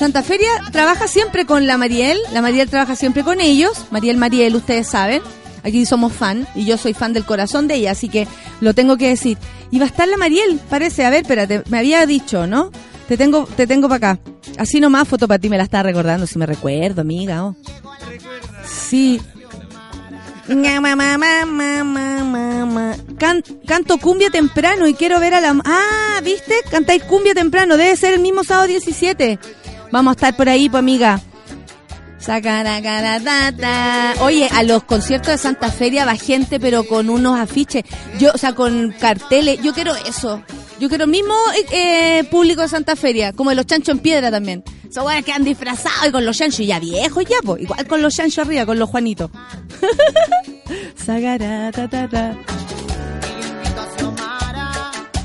Santa 0.00 0.22
Feria 0.22 0.48
trabaja 0.72 1.06
siempre 1.08 1.44
con 1.44 1.66
la 1.66 1.76
Mariel, 1.76 2.16
la 2.32 2.40
Mariel 2.40 2.70
trabaja 2.70 2.96
siempre 2.96 3.22
con 3.22 3.38
ellos, 3.38 3.84
Mariel 3.90 4.16
Mariel, 4.16 4.56
ustedes 4.56 4.86
saben, 4.86 5.20
aquí 5.62 5.84
somos 5.84 6.14
fan 6.14 6.48
y 6.54 6.64
yo 6.64 6.78
soy 6.78 6.94
fan 6.94 7.12
del 7.12 7.26
corazón 7.26 7.68
de 7.68 7.74
ella, 7.74 7.90
así 7.90 8.08
que 8.08 8.26
lo 8.62 8.72
tengo 8.72 8.96
que 8.96 9.08
decir. 9.08 9.36
Y 9.70 9.78
va 9.78 9.84
a 9.84 9.88
estar 9.88 10.08
la 10.08 10.16
Mariel, 10.16 10.58
parece, 10.70 11.04
a 11.04 11.10
ver, 11.10 11.20
espérate, 11.20 11.64
me 11.68 11.78
había 11.78 12.06
dicho, 12.06 12.46
¿no? 12.46 12.70
Te 13.08 13.18
tengo, 13.18 13.44
te 13.44 13.66
tengo 13.66 13.90
para 13.90 14.12
acá. 14.12 14.20
Así 14.56 14.80
nomás, 14.80 15.06
foto 15.06 15.28
para 15.28 15.38
ti, 15.38 15.50
me 15.50 15.58
la 15.58 15.64
estaba 15.64 15.82
recordando, 15.82 16.26
si 16.26 16.38
me 16.38 16.46
recuerdo, 16.46 17.02
amiga. 17.02 17.44
oh. 17.44 17.54
Sí. 18.66 19.20
Can- 23.18 23.42
canto 23.66 23.98
cumbia 23.98 24.30
temprano 24.30 24.86
y 24.88 24.94
quiero 24.94 25.20
ver 25.20 25.34
a 25.34 25.42
la... 25.42 25.60
Ah, 25.66 26.20
¿viste? 26.24 26.54
Cantáis 26.70 27.02
cumbia 27.04 27.34
temprano, 27.34 27.76
debe 27.76 27.94
ser 27.96 28.14
el 28.14 28.20
mismo 28.20 28.44
sábado 28.44 28.66
17. 28.66 29.38
Vamos 29.92 30.12
a 30.12 30.14
estar 30.14 30.36
por 30.36 30.48
ahí, 30.48 30.68
pues 30.68 30.78
amiga. 30.78 31.20
Oye, 34.20 34.48
a 34.52 34.62
los 34.62 34.84
conciertos 34.84 35.32
de 35.32 35.38
Santa 35.38 35.70
Feria 35.70 36.04
va 36.04 36.16
gente, 36.16 36.60
pero 36.60 36.84
con 36.84 37.08
unos 37.08 37.38
afiches. 37.38 37.82
Yo, 38.18 38.30
o 38.34 38.38
sea, 38.38 38.54
con 38.54 38.94
carteles. 38.98 39.60
Yo 39.62 39.72
quiero 39.72 39.94
eso. 40.06 40.42
Yo 40.78 40.88
quiero 40.88 41.04
el 41.04 41.10
mismo 41.10 41.34
eh, 41.54 42.18
eh, 42.18 42.24
público 42.24 42.62
de 42.62 42.68
Santa 42.68 42.94
Feria, 42.94 43.32
como 43.32 43.50
de 43.50 43.56
los 43.56 43.66
chanchos 43.66 43.94
en 43.94 43.98
piedra 44.00 44.30
también. 44.30 44.62
Esos 44.88 45.04
weones 45.04 45.24
que 45.24 45.32
han 45.32 45.44
disfrazado 45.44 46.08
y 46.08 46.12
con 46.12 46.24
los 46.26 46.36
chanchos 46.36 46.66
ya 46.66 46.78
viejos 46.78 47.24
ya, 47.24 47.36
pues. 47.42 47.62
Igual 47.62 47.86
con 47.86 48.02
los 48.02 48.14
chanchos 48.14 48.46
arriba, 48.46 48.66
con 48.66 48.78
los 48.78 48.88
Juanitos. 48.88 49.30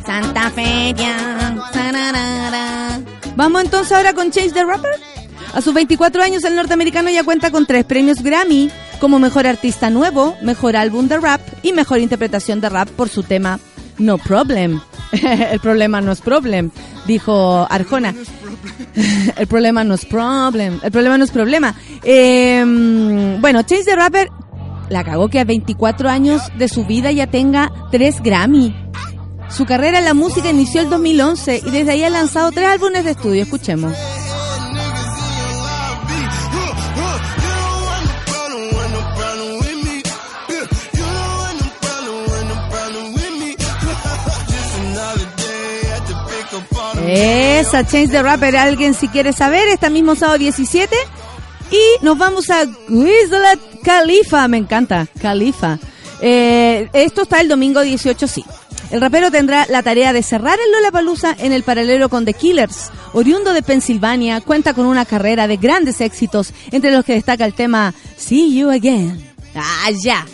Santa 0.06 0.50
Feria. 0.52 1.36
Vamos 3.36 3.64
entonces 3.64 3.92
ahora 3.92 4.14
con 4.14 4.32
Change 4.32 4.54
the 4.54 4.64
Rapper. 4.64 4.92
A 5.54 5.62
sus 5.62 5.74
24 5.74 6.22
años, 6.22 6.44
el 6.44 6.56
norteamericano 6.56 7.10
ya 7.10 7.24
cuenta 7.24 7.52
con 7.52 7.66
tres 7.66 7.86
premios 7.86 8.22
Grammy 8.22 8.70
como 9.00 9.20
mejor 9.20 9.48
artista 9.48 9.90
nuevo, 9.90 10.36
mejor 10.42 10.76
álbum 10.76 11.08
de 11.08 11.18
rap 11.18 11.42
y 11.64 11.74
mejor 11.74 12.00
interpretación 12.00 12.62
de 12.62 12.70
rap 12.70 12.90
por 12.90 13.10
su 13.10 13.24
tema 13.24 13.60
No 13.98 14.18
Problem. 14.18 14.82
el 15.12 15.60
problema 15.60 16.02
no 16.02 16.12
es 16.12 16.22
problem, 16.22 16.72
dijo 17.06 17.68
Arjona. 17.70 18.14
el 19.38 19.48
problema 19.48 19.84
no 19.84 19.94
es 19.94 20.06
problem. 20.06 20.80
El 20.82 20.92
problema 20.92 21.18
no 21.18 21.24
es 21.24 21.32
problema. 21.32 21.76
Eh, 22.04 22.64
bueno, 23.40 23.64
Change 23.64 23.86
the 23.86 23.96
Rapper 23.96 24.30
la 24.90 25.04
cagó 25.04 25.30
que 25.30 25.40
a 25.40 25.44
24 25.44 26.10
años 26.10 26.42
de 26.58 26.68
su 26.68 26.86
vida 26.86 27.12
ya 27.12 27.28
tenga 27.28 27.72
tres 27.92 28.22
Grammy. 28.22 28.76
Su 29.56 29.66
carrera 29.66 30.00
en 30.00 30.06
la 30.06 30.14
música 30.14 30.50
inició 30.50 30.82
el 30.82 30.90
2011 30.90 31.62
y 31.66 31.72
desde 31.72 31.92
ahí 31.92 32.04
ha 32.04 32.10
lanzado 32.10 32.52
tres 32.52 32.68
álbumes 32.68 33.06
de 33.06 33.12
estudio. 33.12 33.44
Escuchemos. 33.44 33.94
Esa 47.08 47.86
Change 47.88 48.12
the 48.12 48.24
Rapper, 48.24 48.58
alguien 48.58 48.94
si 48.94 49.08
quiere 49.08 49.32
saber, 49.32 49.70
está 49.70 49.90
mismo 49.90 50.16
sábado 50.16 50.38
17. 50.38 50.94
Y 51.72 52.04
nos 52.04 52.18
vamos 52.18 52.50
a 52.50 52.66
Quizlet 52.66 53.60
Khalifa, 53.84 54.50
me 54.50 54.58
encanta, 54.58 55.08
Khalifa. 55.22 55.80
Eh, 56.20 56.90
esto 56.92 57.22
está 57.22 57.40
el 57.40 57.48
domingo 57.48 57.82
18, 57.82 58.28
sí. 58.28 58.44
El 58.92 59.02
rapero 59.02 59.32
tendrá 59.32 59.66
la 59.70 59.84
tarea 59.84 60.14
de 60.14 60.24
cerrar 60.24 60.60
el 60.64 60.72
Lollapalooza 60.72 61.36
en 61.40 61.52
el 61.52 61.64
paralelo 61.64 62.10
con 62.10 62.26
The 62.26 62.34
Killers. 62.34 62.92
Oriundo 63.14 63.54
de 63.54 63.62
Pensilvania, 63.62 64.42
cuenta 64.42 64.74
con 64.74 64.86
una 64.86 65.06
carrera 65.06 65.48
de 65.48 65.58
grandes 65.58 66.02
éxitos, 66.02 66.54
entre 66.72 66.92
los 66.92 67.04
que 67.04 67.14
destaca 67.14 67.46
el 67.46 67.54
tema 67.54 67.94
See 68.18 68.56
You 68.56 68.70
Again. 68.70 69.34
Ah, 69.56 69.90
ya. 70.04 70.26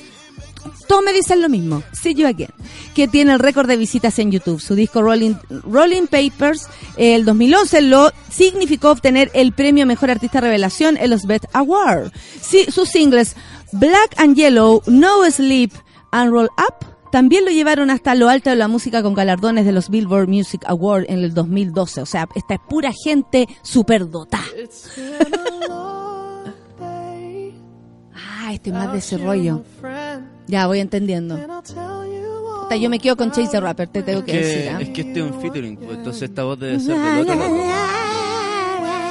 Todos 0.88 1.04
me 1.04 1.14
dicen 1.14 1.42
lo 1.42 1.48
mismo, 1.48 1.84
See 1.94 2.14
You 2.14 2.28
Again, 2.28 2.52
que 2.94 3.08
tiene 3.08 3.32
el 3.34 3.40
récord 3.40 3.68
de 3.68 3.78
visitas 3.78 4.20
en 4.20 4.32
YouTube. 4.32 4.60
Su 4.60 4.76
disco 4.76 5.02
Rolling, 5.02 6.08
Papers, 6.08 6.68
el 6.98 7.24
2011, 7.24 7.82
lo 7.84 8.12
significó 8.30 8.92
obtener 8.92 9.32
el 9.34 9.54
premio 9.54 9.86
Mejor 9.86 10.12
Artista 10.12 10.42
Revelación 10.42 10.98
en 10.98 11.10
los 11.10 11.26
Bet 11.26 11.46
Award. 11.54 12.12
Sí, 12.42 12.66
sus 12.70 12.90
singles 12.90 13.36
Black 13.72 14.16
and 14.18 14.36
Yellow, 14.36 14.84
No 14.88 15.30
Sleep 15.32 15.72
and 16.12 16.32
Roll 16.32 16.50
Up 16.58 16.86
también 17.12 17.46
lo 17.46 17.52
llevaron 17.52 17.90
hasta 17.90 18.16
lo 18.16 18.30
alto 18.30 18.50
de 18.50 18.56
la 18.56 18.68
música 18.68 19.04
con 19.04 19.14
galardones 19.14 19.66
de 19.66 19.72
los 19.72 19.90
Billboard 19.90 20.28
Music 20.28 20.62
Awards 20.66 21.08
en 21.10 21.20
el 21.20 21.34
2012. 21.34 22.02
O 22.02 22.06
sea, 22.06 22.28
esta 22.36 22.54
es 22.56 22.60
pura 22.70 22.92
gente 23.04 23.48
superdotada. 23.64 24.44
Ah, 28.14 28.54
este 28.54 28.70
es 28.70 28.76
más 28.76 28.92
de 28.92 29.00
ese 29.00 29.18
rollo. 29.18 29.64
Ya, 30.48 30.68
voy 30.68 30.80
entendiendo. 30.80 31.38
Puta, 31.38 32.76
yo 32.78 32.90
me 32.90 33.00
quedo 33.00 33.16
con 33.18 33.32
Chase 33.32 33.50
the 33.52 33.60
Rapper, 33.60 33.88
te 33.90 34.04
tengo 34.04 34.24
que, 34.24 34.32
Que- 34.32 34.38
decir. 34.40 34.72
¿ah? 34.76 34.82
es 34.82 34.90
que 34.90 35.02
este 35.02 35.20
es 35.20 35.26
un 35.32 35.42
featuring, 35.42 35.78
pues, 35.78 35.98
entonces 35.98 36.24
esta 36.24 36.44
voz 36.44 36.60
debe 36.60 36.80
ser 36.80 36.98
del 36.98 37.22
otro 37.22 37.36
loco, 37.48 37.58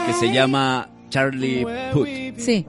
que 0.07 0.13
se 0.15 0.33
llama 0.33 0.89
Charlie 1.11 1.67
Puth. 1.93 2.09
Sí. 2.39 2.67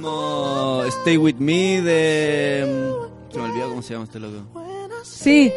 Como 0.00 0.84
Stay 0.86 1.16
With 1.16 1.38
Me 1.38 1.82
de... 1.82 2.64
mm, 2.64 3.32
Se 3.32 3.38
me 3.38 3.44
olvidó 3.46 3.68
cómo 3.68 3.82
se 3.82 3.94
llama 3.94 4.04
este 4.04 4.20
loco. 4.20 4.44
Sí. 5.02 5.52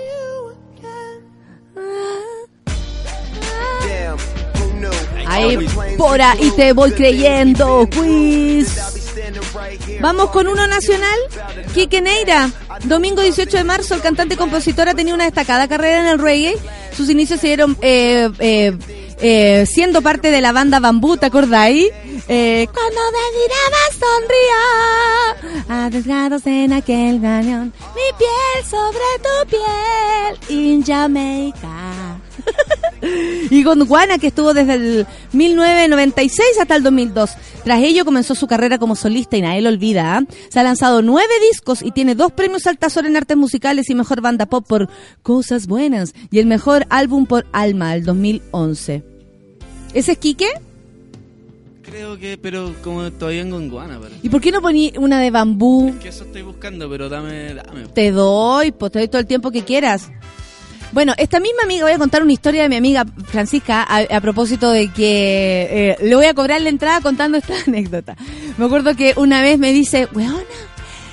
Ahí, 5.28 5.58
por 5.98 6.22
ahí 6.22 6.52
te 6.56 6.74
voy 6.74 6.92
creyendo, 6.92 7.88
quiz. 7.92 8.78
Vamos 10.02 10.32
con 10.32 10.48
uno 10.48 10.66
nacional. 10.68 11.20
Quique 11.74 12.02
Neira. 12.02 12.50
Domingo 12.86 13.22
18 13.22 13.58
de 13.58 13.64
marzo, 13.64 13.94
el 13.94 14.02
cantante 14.02 14.36
compositor 14.36 14.90
ha 14.90 14.96
tenido 14.96 15.14
una 15.16 15.26
destacada 15.26 15.68
carrera 15.68 16.02
en 16.02 16.08
el 16.08 16.20
reggae. 16.20 16.56
Sus 16.98 17.10
inicios 17.10 17.40
se 17.40 17.48
dieron 17.48 17.78
eh, 17.82 18.30
eh, 18.40 18.76
eh, 19.22 19.66
siendo 19.68 20.02
parte 20.02 20.32
de 20.32 20.42
la 20.42 20.52
banda 20.52 20.80
Bambú, 20.80 21.18
¿te 21.18 21.28
acordáis? 21.28 21.88
Eh, 22.28 22.68
cuando 22.74 23.02
me 23.12 23.20
mirabas 23.40 23.92
sonría, 25.38 25.86
arriesgados 25.86 26.46
en 26.48 26.74
aquel 26.74 27.22
cañón, 27.22 27.74
mi 27.96 28.18
piel 28.18 28.66
sobre 28.70 29.10
tu 29.22 29.50
piel, 29.50 30.60
in 30.60 30.84
Jamaica. 30.84 32.20
y 33.50 33.64
Gondwana, 33.64 34.18
que 34.18 34.28
estuvo 34.28 34.54
desde 34.54 34.74
el 34.76 35.08
1996 35.34 36.60
hasta 36.60 36.76
el 36.76 36.84
2002. 36.84 37.32
Tras 37.64 37.84
ello 37.84 38.06
comenzó 38.06 38.36
su 38.36 38.48
carrera 38.48 38.78
como 38.78 38.96
solista 38.96 39.38
y 39.38 39.42
nadie 39.42 39.62
lo 39.62 39.70
olvida. 39.70 40.18
¿ah? 40.18 40.24
Se 40.50 40.60
ha 40.60 40.64
lanzado 40.64 41.02
nueve 41.02 41.34
discos 41.52 41.82
y 41.82 41.92
tiene 41.92 42.16
dos 42.16 42.32
premios 42.32 42.68
Altazor 42.68 43.06
en 43.06 43.18
artes 43.18 43.38
musicales 43.38 43.90
y 43.90 43.96
mejor 43.96 44.22
banda 44.22 44.46
pop 44.46 44.66
por 44.68 44.90
Cosas 45.22 45.68
Buenas 45.68 46.14
y 46.32 46.40
el 46.40 46.46
mejor 46.46 46.86
álbum 46.90 47.26
por 47.26 47.46
Alma, 47.52 47.94
el 47.94 48.04
2011. 48.04 49.11
¿Ese 49.94 50.14
es 50.14 50.18
Quique? 50.18 50.48
Creo 51.84 52.18
que, 52.18 52.38
pero 52.38 52.74
como 52.84 53.12
todavía 53.12 53.42
en 53.42 53.72
parece. 53.72 54.20
¿Y 54.24 54.30
por 54.30 54.40
qué 54.40 54.52
no 54.52 54.62
poní 54.62 54.94
una 54.98 55.20
de 55.20 55.32
bambú? 55.32 55.94
Que 56.02 56.10
eso 56.10 56.24
estoy 56.24 56.42
buscando, 56.44 56.90
pero 56.90 57.10
dame, 57.10 57.54
dame. 57.54 57.88
Te 57.94 58.12
doy, 58.12 58.72
pues 58.72 58.92
te 58.92 59.00
doy 59.00 59.08
todo 59.08 59.20
el 59.20 59.28
tiempo 59.28 59.52
que 59.52 59.64
quieras. 59.64 60.10
Bueno, 60.92 61.14
esta 61.18 61.40
misma 61.40 61.64
amiga, 61.64 61.84
voy 61.84 61.94
a 61.94 61.98
contar 61.98 62.22
una 62.22 62.34
historia 62.34 62.64
de 62.64 62.70
mi 62.70 62.76
amiga 62.76 63.06
Francisca 63.26 63.84
a, 63.84 64.00
a 64.00 64.22
propósito 64.22 64.70
de 64.72 64.90
que 64.92 65.68
eh, 65.72 65.98
le 66.02 66.16
voy 66.16 66.26
a 66.26 66.34
cobrar 66.34 66.62
la 66.62 66.70
entrada 66.70 67.02
contando 67.02 67.38
esta 67.38 67.54
anécdota. 67.68 68.16
Me 68.58 68.66
acuerdo 68.66 68.96
que 68.96 69.14
una 69.18 69.42
vez 69.42 69.58
me 69.58 69.74
dice, 69.74 70.08
weona, 70.14 70.44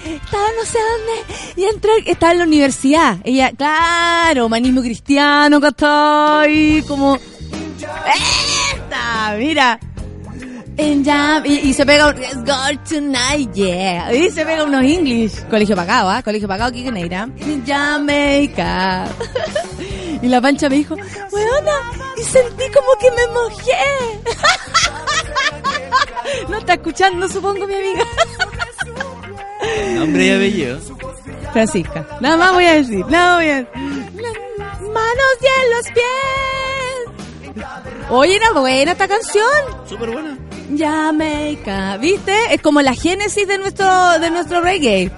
estaba 0.05 0.47
no 0.57 0.65
sé 0.65 0.79
dónde, 0.79 1.35
y 1.57 1.65
entró, 1.65 1.93
estaba 2.07 2.33
en 2.33 2.39
la 2.39 2.45
universidad. 2.45 3.19
Ella, 3.25 3.53
claro, 3.57 4.47
humanismo 4.47 4.83
cristiano, 4.83 5.61
que 5.61 5.69
estoy 5.69 6.85
como... 6.87 7.19
Mira, 9.39 9.79
jam, 11.05 11.45
y, 11.45 11.71
y 11.71 11.75
se 11.75 11.85
pega 11.85 12.09
un 12.09 12.21
Let's 12.21 12.45
go 12.45 12.55
tonight, 12.89 13.53
yeah. 13.53 14.13
Y 14.13 14.31
se 14.31 14.45
pega 14.45 14.65
unos 14.65 14.83
English. 14.83 15.45
Colegio 15.49 15.75
pagado, 15.77 16.11
¿ah? 16.11 16.23
Colegio 16.23 16.49
pagado, 16.49 16.73
¿qué 16.73 16.91
Neira? 16.91 17.29
En 17.39 17.67
Jamaica. 17.67 19.07
y 20.23 20.27
la 20.27 20.41
pancha 20.41 20.69
me 20.69 20.77
dijo, 20.77 20.95
weona, 20.95 21.73
y 22.17 22.23
sentí 22.23 22.65
como 22.73 22.95
que 23.01 23.11
me 23.11 23.27
mojé. 23.29 23.73
no 26.49 26.59
está 26.59 26.75
escuchando, 26.75 27.29
supongo, 27.29 27.67
mi 27.67 27.75
amiga. 27.75 28.05
Nombre 29.95 30.27
y 30.27 30.31
apellido. 30.31 30.81
Francisca. 31.53 32.07
Nada 32.21 32.37
más 32.37 32.53
voy 32.53 32.65
a 32.65 32.75
decir, 32.75 33.05
nada 33.07 33.37
voy 33.37 33.49
a 33.49 33.57
decir. 33.57 33.69
Las 34.15 34.81
manos 34.81 35.35
y 35.41 35.47
en 35.47 35.71
los 35.77 35.87
pies. 35.93 36.78
Oye, 38.11 38.37
era 38.37 38.53
buena 38.53 38.93
esta 38.93 39.09
canción. 39.09 39.45
Súper 39.89 40.11
buena. 40.11 40.39
Jamaica, 40.77 41.97
¿viste? 41.97 42.35
Es 42.53 42.61
como 42.61 42.83
la 42.83 42.95
génesis 42.95 43.47
de 43.47 43.59
nuestro 43.59 44.19
de 44.19 44.31
nuestro 44.31 44.61
reggae. 44.61 45.11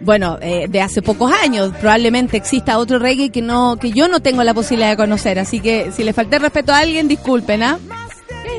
Bueno, 0.00 0.38
eh, 0.40 0.66
de 0.68 0.80
hace 0.80 1.00
pocos 1.00 1.32
años 1.32 1.72
probablemente 1.80 2.36
exista 2.36 2.78
otro 2.78 2.98
reggae 2.98 3.30
que 3.30 3.40
no 3.40 3.76
que 3.76 3.92
yo 3.92 4.08
no 4.08 4.20
tengo 4.20 4.42
la 4.42 4.52
posibilidad 4.52 4.90
de 4.90 4.96
conocer, 4.96 5.38
así 5.38 5.60
que 5.60 5.92
si 5.92 6.02
le 6.02 6.12
falté 6.12 6.38
respeto 6.38 6.72
a 6.72 6.78
alguien, 6.78 7.06
disculpen, 7.06 7.62
¿ah? 7.62 7.78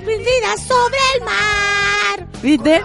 Vida 0.05 0.57
sobre 0.57 0.97
el 1.15 1.23
mar, 1.23 2.27
¿viste? 2.41 2.81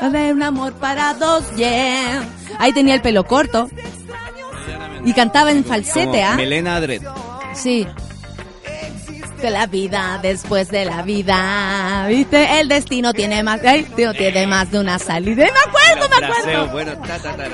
Haber 0.00 0.32
un 0.32 0.42
amor 0.42 0.72
para 0.74 1.14
dos, 1.14 1.44
yeah. 1.56 2.22
Ahí 2.58 2.72
tenía 2.72 2.94
el 2.94 3.02
pelo 3.02 3.24
corto 3.24 3.68
y 5.04 5.12
cantaba 5.12 5.50
en 5.50 5.64
falsete, 5.64 6.22
¿ah? 6.22 6.36
Melena 6.36 6.76
Adret. 6.76 7.02
Sí. 7.54 7.86
De 9.40 9.50
la 9.50 9.66
vida 9.66 10.18
después 10.20 10.68
de 10.68 10.84
la 10.84 11.02
vida. 11.02 12.06
¿Viste? 12.08 12.60
El 12.60 12.68
destino 12.68 13.12
tiene 13.12 13.42
más. 13.44 13.60
Tío, 13.94 14.12
tiene 14.12 14.46
más 14.48 14.70
de 14.70 14.80
una 14.80 14.98
salida. 14.98 15.44
Me 15.44 15.50
acuerdo, 15.50 16.08
me 16.08 16.26
acuerdo. 16.26 16.72
bueno, 16.72 16.92
ta, 17.06 17.18
ta, 17.18 17.36
ta. 17.36 17.46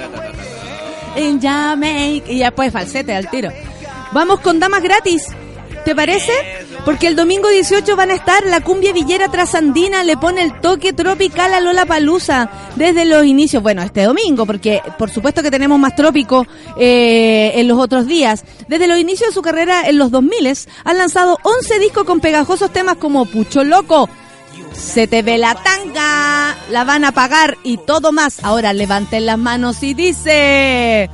En 1.16 1.40
Jamaica. 1.40 2.30
Y 2.30 2.38
ya 2.38 2.50
pues 2.52 2.72
falsete 2.72 3.14
al 3.14 3.28
tiro. 3.28 3.50
Vamos 4.12 4.40
con 4.40 4.58
damas 4.58 4.82
gratis. 4.82 5.26
¿Te 5.84 5.94
parece? 5.94 6.32
Porque 6.84 7.06
el 7.06 7.16
domingo 7.16 7.48
18 7.48 7.96
van 7.96 8.10
a 8.10 8.14
estar 8.14 8.44
la 8.46 8.60
cumbia 8.60 8.92
villera 8.92 9.28
trasandina, 9.28 10.02
le 10.02 10.16
pone 10.16 10.42
el 10.42 10.60
toque 10.60 10.92
tropical 10.92 11.52
a 11.52 11.60
Lola 11.60 11.84
Palusa 11.84 12.50
desde 12.76 13.04
los 13.04 13.24
inicios. 13.24 13.62
Bueno, 13.62 13.82
este 13.82 14.02
domingo, 14.02 14.46
porque 14.46 14.82
por 14.98 15.10
supuesto 15.10 15.42
que 15.42 15.50
tenemos 15.50 15.78
más 15.78 15.94
trópico 15.94 16.46
eh, 16.78 17.52
en 17.54 17.68
los 17.68 17.78
otros 17.78 18.06
días. 18.06 18.44
Desde 18.68 18.86
los 18.86 18.98
inicios 18.98 19.30
de 19.30 19.34
su 19.34 19.42
carrera 19.42 19.88
en 19.88 19.98
los 19.98 20.10
2000 20.10 20.34
han 20.84 20.98
lanzado 20.98 21.38
11 21.42 21.78
discos 21.78 22.04
con 22.04 22.20
pegajosos 22.20 22.70
temas 22.70 22.96
como 22.96 23.26
Pucho 23.26 23.64
Loco, 23.64 24.08
Se 24.72 25.06
te 25.06 25.22
ve 25.22 25.38
la 25.38 25.54
tanga, 25.54 26.56
la 26.70 26.84
van 26.84 27.04
a 27.04 27.12
pagar 27.12 27.56
y 27.62 27.76
todo 27.76 28.10
más. 28.10 28.42
Ahora 28.42 28.72
levanten 28.72 29.26
las 29.26 29.38
manos 29.38 29.82
y 29.82 29.94
dice. 29.94 31.10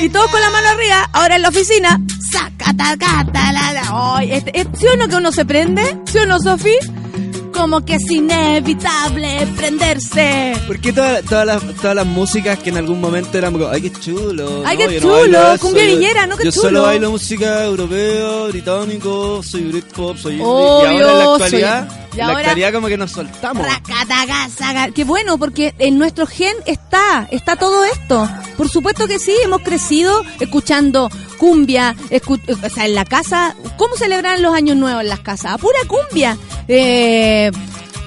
Y 0.00 0.08
todos 0.08 0.30
con 0.30 0.40
la 0.40 0.50
mano 0.50 0.68
arriba, 0.68 1.08
ahora 1.12 1.36
en 1.36 1.42
la 1.42 1.48
oficina. 1.48 2.00
Saca, 2.32 2.74
taca, 2.76 3.26
ta, 3.32 3.52
la, 3.52 4.22
este, 4.24 4.58
este- 4.60 4.76
¿Sí 4.78 4.86
o 4.86 4.96
no 4.96 5.08
que 5.08 5.16
uno 5.16 5.32
se 5.32 5.44
prende? 5.44 5.82
¿Sí 6.06 6.18
o 6.18 6.26
no, 6.26 6.38
Sofi? 6.40 6.74
como 7.52 7.84
que 7.84 7.96
es 7.96 8.08
inevitable 8.08 9.44
prenderse. 9.56 10.52
Porque 10.68 10.92
todas 10.92 11.24
todas 11.24 11.44
las, 11.44 11.60
todas 11.80 11.96
las 11.96 12.06
músicas 12.06 12.56
que 12.60 12.70
en 12.70 12.76
algún 12.76 13.00
momento 13.00 13.36
eran 13.36 13.52
como, 13.52 13.66
ay, 13.68 13.82
qué 13.82 13.90
chulo. 13.92 14.62
Ay, 14.64 14.78
no, 14.78 14.86
qué 14.88 14.94
yo 14.94 15.00
chulo, 15.00 15.52
eso, 15.54 15.66
cumbia 15.66 15.84
yo- 15.88 15.96
villera, 15.96 16.26
¿no? 16.26 16.36
Qué 16.36 16.44
Yo 16.44 16.50
chulo. 16.52 16.62
solo 16.62 16.82
bailo 16.82 17.10
música 17.10 17.64
europeo, 17.64 18.46
británico, 18.48 19.42
soy 19.42 19.62
Britpop, 19.62 20.16
soy 20.18 20.34
indie. 20.34 20.46
Obvio, 20.46 20.92
y 20.92 20.96
ahora 21.02 21.12
en 21.12 21.18
la 21.18 21.24
soy- 21.24 21.32
actualidad, 21.44 21.97
y 22.24 22.26
la 22.26 22.32
ahora- 22.32 22.38
actualidad 22.40 22.72
como 22.72 22.88
que 22.88 22.96
nos 22.96 23.10
soltamos. 23.12 23.66
Qué 24.94 25.04
bueno, 25.04 25.38
porque 25.38 25.74
en 25.78 25.98
nuestro 25.98 26.26
gen 26.26 26.54
está, 26.66 27.26
está 27.30 27.56
todo 27.56 27.84
esto. 27.84 28.28
Por 28.56 28.68
supuesto 28.68 29.06
que 29.06 29.18
sí, 29.18 29.34
hemos 29.44 29.62
crecido 29.62 30.22
escuchando 30.40 31.10
cumbia, 31.38 31.94
escu- 32.10 32.40
o 32.64 32.70
sea, 32.70 32.86
en 32.86 32.94
la 32.94 33.04
casa, 33.04 33.54
¿cómo 33.76 33.94
celebran 33.96 34.42
los 34.42 34.54
años 34.54 34.76
nuevos 34.76 35.02
en 35.02 35.08
las 35.08 35.20
casas? 35.20 35.52
A 35.52 35.58
pura 35.58 35.78
cumbia. 35.86 36.36
Eh, 36.66 37.50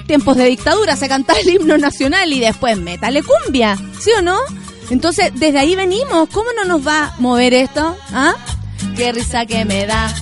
tiempos 0.06 0.36
de 0.36 0.44
dictadura, 0.46 0.96
se 0.96 1.08
cantaba 1.08 1.38
el 1.40 1.48
himno 1.48 1.78
nacional 1.78 2.32
y 2.32 2.40
después 2.40 2.76
métale 2.78 3.22
cumbia, 3.22 3.76
¿sí 4.00 4.10
o 4.18 4.22
no? 4.22 4.38
Entonces, 4.90 5.30
desde 5.34 5.58
ahí 5.58 5.74
venimos, 5.74 6.28
¿cómo 6.30 6.50
no 6.56 6.64
nos 6.64 6.86
va 6.86 7.04
a 7.06 7.14
mover 7.18 7.54
esto? 7.54 7.96
¿Ah? 8.12 8.34
Qué 8.96 9.10
risa 9.12 9.46
que 9.46 9.64
me 9.64 9.86
da. 9.86 10.12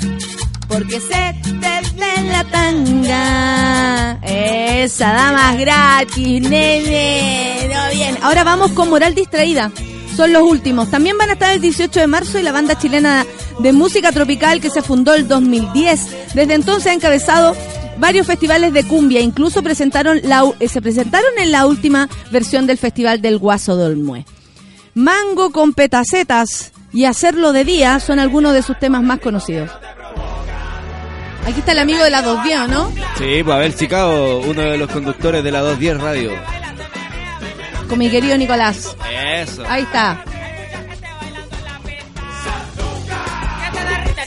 Porque 0.69 1.01
se 1.01 1.35
te 1.61 1.70
ve 1.95 2.23
la 2.31 2.45
tanga. 2.45 4.19
Esa 4.23 5.13
damas 5.13 5.59
gratis, 5.59 6.43
nene. 6.43 7.71
Bien. 7.93 8.19
Ahora 8.23 8.45
vamos 8.45 8.73
con 8.73 8.91
Moral 8.91 9.15
Distraída. 9.15 9.71
Son 10.17 10.33
los 10.33 10.43
últimos. 10.43 10.91
También 10.91 11.17
van 11.17 11.31
a 11.31 11.35
estar 11.35 11.53
el 11.53 11.61
18 11.61 12.01
de 12.01 12.07
marzo 12.07 12.39
y 12.39 12.43
la 12.43 12.53
banda 12.53 12.79
chilena 12.79 13.25
de 13.59 13.73
música 13.73 14.13
tropical 14.13 14.61
que 14.61 14.71
se 14.71 14.83
fundó 14.83 15.15
el 15.15 15.29
2010. 15.29 16.35
Desde 16.35 16.55
entonces 16.55 16.87
ha 16.89 16.95
encabezado 16.95 17.55
varios 17.99 18.27
festivales 18.27 18.73
de 18.73 18.85
cumbia. 18.85 19.21
Incluso 19.21 19.63
presentaron 19.63 20.19
eh, 20.19 20.69
se 20.69 20.83
presentaron 20.83 21.31
en 21.39 21.53
la 21.53 21.67
última 21.67 22.09
versión 22.31 22.67
del 22.67 22.79
Festival 22.79 23.21
del 23.21 23.39
Guaso 23.39 23.77
Dolmue. 23.77 24.25
Mango 24.95 25.51
con 25.51 25.73
petacetas 25.73 26.73
y 26.93 27.05
hacerlo 27.05 27.53
de 27.53 27.65
día 27.65 28.01
son 28.01 28.19
algunos 28.19 28.53
de 28.53 28.63
sus 28.63 28.79
temas 28.79 29.03
más 29.03 29.21
conocidos. 29.21 29.71
Aquí 31.47 31.61
está 31.61 31.73
el 31.73 31.79
amigo 31.79 32.05
de 32.05 32.11
la 32.11 32.23
210, 32.23 32.69
¿no? 32.69 32.93
Sí, 33.19 33.43
pues 33.43 33.57
Abel 33.57 33.75
Chicago, 33.75 34.41
uno 34.47 34.63
de 34.63 34.79
los 34.79 34.91
conductores 34.91 35.43
de 35.43 35.51
la 35.51 35.61
210 35.61 36.01
Radio. 36.01 36.33
Con 37.89 37.99
mi 37.99 38.09
querido 38.09 38.37
Nicolás. 38.39 38.97
Eso. 39.11 39.65
Ahí 39.69 39.83
está. 39.83 40.25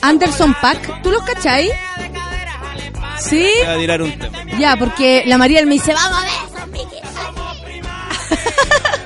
Anderson 0.02 0.54
Pack, 0.62 1.02
¿tú 1.02 1.12
los 1.12 1.24
cachai? 1.24 1.70
¿Sí? 3.20 3.48
Voy 3.66 3.74
a 3.74 3.78
tirar 3.78 4.02
un 4.02 4.12
tema. 4.20 4.38
Ya, 4.60 4.76
porque 4.76 5.24
la 5.26 5.38
Mariel 5.38 5.66
me 5.66 5.76
dice, 5.76 5.94
vamos 5.94 6.20
a 6.20 6.24
ver. 6.24 6.32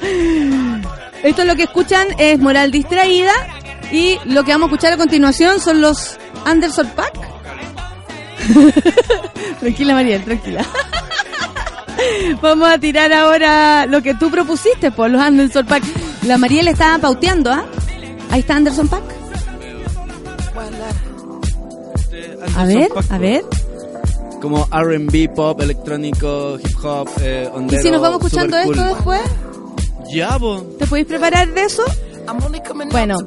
Esto 1.23 1.41
es 1.41 1.47
lo 1.47 1.55
que 1.55 1.63
escuchan 1.63 2.07
es 2.17 2.39
Moral 2.39 2.71
Distraída 2.71 3.33
y 3.91 4.17
lo 4.25 4.43
que 4.43 4.51
vamos 4.51 4.69
a 4.69 4.73
escuchar 4.73 4.93
a 4.93 4.97
continuación 4.97 5.59
son 5.59 5.81
los 5.81 6.17
Anderson 6.45 6.87
Pack. 6.95 7.36
tranquila 9.59 9.93
Mariel, 9.93 10.23
tranquila. 10.23 10.65
Vamos 12.41 12.69
a 12.69 12.77
tirar 12.77 13.11
ahora 13.13 13.85
lo 13.85 14.01
que 14.01 14.13
tú 14.13 14.29
propusiste, 14.29 14.91
por 14.91 15.09
los 15.09 15.21
Anderson 15.21 15.65
Pack. 15.65 15.83
La 16.23 16.37
Mariel 16.37 16.67
estaba 16.67 16.97
pauteando, 16.99 17.51
¿ah? 17.51 17.65
Ahí 18.29 18.41
está 18.41 18.55
Anderson 18.55 18.87
Pack. 18.87 19.03
A 22.55 22.65
ver, 22.65 22.89
a 23.09 23.17
ver. 23.17 23.43
Como 24.41 24.67
R&B, 24.71 25.29
pop, 25.29 25.59
electrónico, 25.61 26.57
hip 26.59 26.85
hop, 26.85 27.09
eh, 27.21 27.49
¿Y 27.51 27.57
ondero, 27.57 27.81
si 27.81 27.91
nos 27.91 28.01
vamos 28.01 28.23
escuchando 28.23 28.57
esto 28.57 28.73
cool. 28.73 28.87
después? 28.87 29.21
Ya, 30.13 30.37
po. 30.37 30.61
¿Te 30.79 30.87
podéis 30.87 31.07
preparar 31.07 31.47
de 31.51 31.63
eso? 31.63 31.83
I'm 32.27 32.43
only 32.43 32.59
coming 32.61 32.87
out 32.87 32.91
Bueno, 32.91 33.17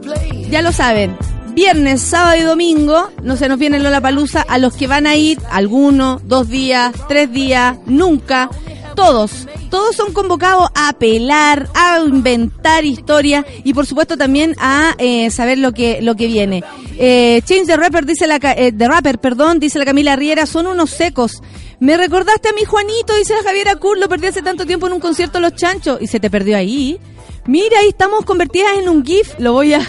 ya 0.51 0.63
lo 0.63 0.73
saben. 0.73 1.17
Viernes, 1.61 2.01
sábado 2.01 2.39
y 2.39 2.43
domingo, 2.45 3.11
no 3.23 3.37
se 3.37 3.47
nos 3.47 3.59
viene 3.59 3.79
Lola 3.79 4.01
Palusa. 4.01 4.41
A 4.41 4.57
los 4.57 4.75
que 4.75 4.87
van 4.87 5.07
a 5.07 5.17
ir, 5.17 5.39
alguno, 5.51 6.19
dos 6.25 6.49
días, 6.49 6.91
tres 7.07 7.31
días, 7.31 7.77
nunca, 7.85 8.49
todos. 8.97 9.47
Todos 9.69 9.95
son 9.95 10.15
convocados 10.15 10.71
a 10.75 10.95
pelar, 10.95 11.69
a 11.75 11.99
inventar 11.99 12.87
historias 12.87 13.45
y 13.63 13.75
por 13.75 13.85
supuesto 13.85 14.17
también 14.17 14.57
a 14.59 14.95
eh, 14.97 15.31
saber 15.31 15.59
lo 15.59 15.73
que 15.73 16.01
lo 16.01 16.17
que 16.17 16.29
viene. 16.29 16.65
Eh, 16.97 17.43
Change 17.45 17.67
the 17.67 17.77
Rapper 17.77 18.07
dice 18.07 18.27
la 18.27 18.37
eh, 18.37 18.73
the 18.73 18.89
Rapper, 18.89 19.19
perdón, 19.19 19.61
dice 19.61 19.79
la 19.79 19.85
Camila 19.85 20.17
Riera, 20.17 20.47
son 20.47 20.67
unos 20.67 20.89
secos. 20.89 21.43
Me 21.79 21.99
recordaste 21.99 22.49
a 22.49 22.53
mi 22.55 22.65
Juanito, 22.65 23.15
dice 23.19 23.35
la 23.35 23.43
Javiera 23.43 23.77
Kur, 23.77 23.99
lo 23.99 24.09
perdí 24.09 24.29
hace 24.29 24.41
tanto 24.41 24.65
tiempo 24.65 24.87
en 24.87 24.95
un 24.95 25.01
concierto 25.01 25.39
Los 25.41 25.57
Chanchos 25.57 26.01
y 26.01 26.07
se 26.07 26.21
te 26.21 26.31
perdió 26.31 26.57
ahí. 26.57 26.99
Mira, 27.45 27.81
ahí 27.81 27.89
estamos 27.89 28.25
convertidas 28.25 28.79
en 28.79 28.89
un 28.89 29.05
GIF, 29.05 29.39
lo 29.39 29.53
voy 29.53 29.75
a 29.75 29.87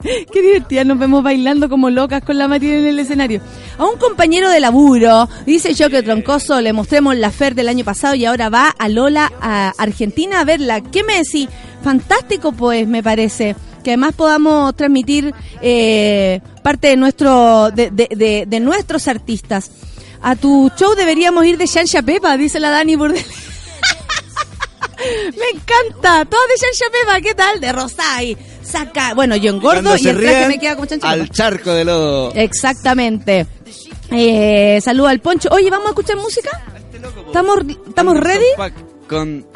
Qué 0.32 0.42
divertida, 0.42 0.84
nos 0.84 0.98
vemos 0.98 1.22
bailando 1.22 1.68
como 1.68 1.90
locas 1.90 2.22
con 2.22 2.38
la 2.38 2.46
María 2.48 2.78
en 2.78 2.86
el 2.86 2.98
escenario. 3.00 3.40
A 3.78 3.84
un 3.84 3.98
compañero 3.98 4.48
de 4.50 4.60
laburo, 4.60 5.28
dice 5.44 5.74
yo 5.74 5.90
que 5.90 6.02
Troncoso, 6.02 6.60
le 6.60 6.72
mostremos 6.72 7.16
la 7.16 7.30
FER 7.30 7.54
del 7.54 7.68
año 7.68 7.84
pasado 7.84 8.14
y 8.14 8.24
ahora 8.24 8.48
va 8.48 8.68
a 8.78 8.88
Lola, 8.88 9.32
a 9.40 9.72
Argentina, 9.78 10.40
a 10.40 10.44
verla. 10.44 10.80
¿Qué 10.82 11.02
me 11.02 11.16
decís? 11.18 11.48
Fantástico, 11.82 12.52
pues, 12.52 12.86
me 12.86 13.02
parece. 13.02 13.56
Que 13.82 13.90
además 13.90 14.14
podamos 14.14 14.74
transmitir 14.76 15.32
eh, 15.62 16.40
parte 16.62 16.88
de, 16.88 16.96
nuestro, 16.96 17.70
de, 17.70 17.90
de- 17.90 18.08
de- 18.14 18.44
de 18.46 18.60
nuestros 18.60 19.08
artistas. 19.08 19.70
A 20.20 20.34
tu 20.36 20.70
show 20.76 20.94
deberíamos 20.96 21.44
ir 21.46 21.58
de 21.58 21.66
Shansha 21.66 22.02
Pepa, 22.02 22.36
dice 22.36 22.58
la 22.60 22.70
Dani 22.70 22.96
Burdel. 22.96 23.24
Me 24.98 25.58
encanta, 25.58 26.24
todo 26.24 26.40
de 26.48 26.54
Shansha 26.60 26.86
Pepa, 26.90 27.20
¿qué 27.20 27.34
tal? 27.34 27.60
De 27.60 27.72
Rosai. 27.72 28.36
Saca, 28.70 29.14
bueno, 29.14 29.36
yo 29.36 29.50
engordo 29.50 29.96
y 29.96 30.08
el 30.08 30.20
traje 30.20 30.48
me 30.48 30.58
queda 30.58 30.74
como 30.74 30.86
chancha 30.86 31.10
al 31.10 31.30
charco 31.30 31.72
de 31.72 31.84
lodo. 31.84 32.32
Exactamente. 32.34 33.46
Eh, 34.10 34.80
saludo 34.82 35.08
al 35.08 35.20
Poncho. 35.20 35.48
Oye, 35.52 35.70
¿vamos 35.70 35.86
a 35.86 35.90
escuchar 35.90 36.16
música? 36.16 36.50
¿Estamos, 37.26 37.58
¿estamos 37.86 38.16
ready? 38.18 38.46
Con 39.08 39.46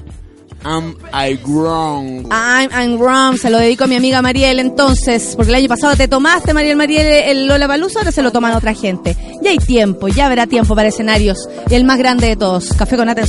Am 0.65 0.95
I 1.13 1.39
Wrong. 1.45 2.27
I'm, 2.31 2.71
I'm 2.73 2.99
wrong, 2.99 3.37
se 3.37 3.51
lo 3.51 3.59
dedico 3.59 3.85
a 3.85 3.87
mi 3.87 3.97
amiga 3.97 4.23
Mariel 4.23 4.61
entonces, 4.61 5.35
porque 5.37 5.51
el 5.51 5.57
año 5.57 5.69
pasado 5.69 5.97
te 5.97 6.09
tomaste, 6.09 6.55
Mariel 6.55 6.77
Mariel, 6.77 7.07
el 7.07 7.47
Lola 7.47 7.67
Palusa, 7.67 8.01
ahora 8.01 8.13
se 8.13 8.23
lo 8.23 8.31
toman 8.31 8.55
otra 8.55 8.75
gente. 8.75 9.17
Ya 9.43 9.51
hay 9.51 9.59
tiempo, 9.59 10.09
ya 10.09 10.27
habrá 10.27 10.47
tiempo 10.47 10.75
para 10.75 10.89
escenarios. 10.89 11.49
Y 11.69 11.75
el 11.75 11.85
más 11.85 11.99
grande 11.99 12.29
de 12.29 12.37
todos, 12.37 12.69
Café 12.75 12.97
con 12.97 13.07
Nata 13.07 13.23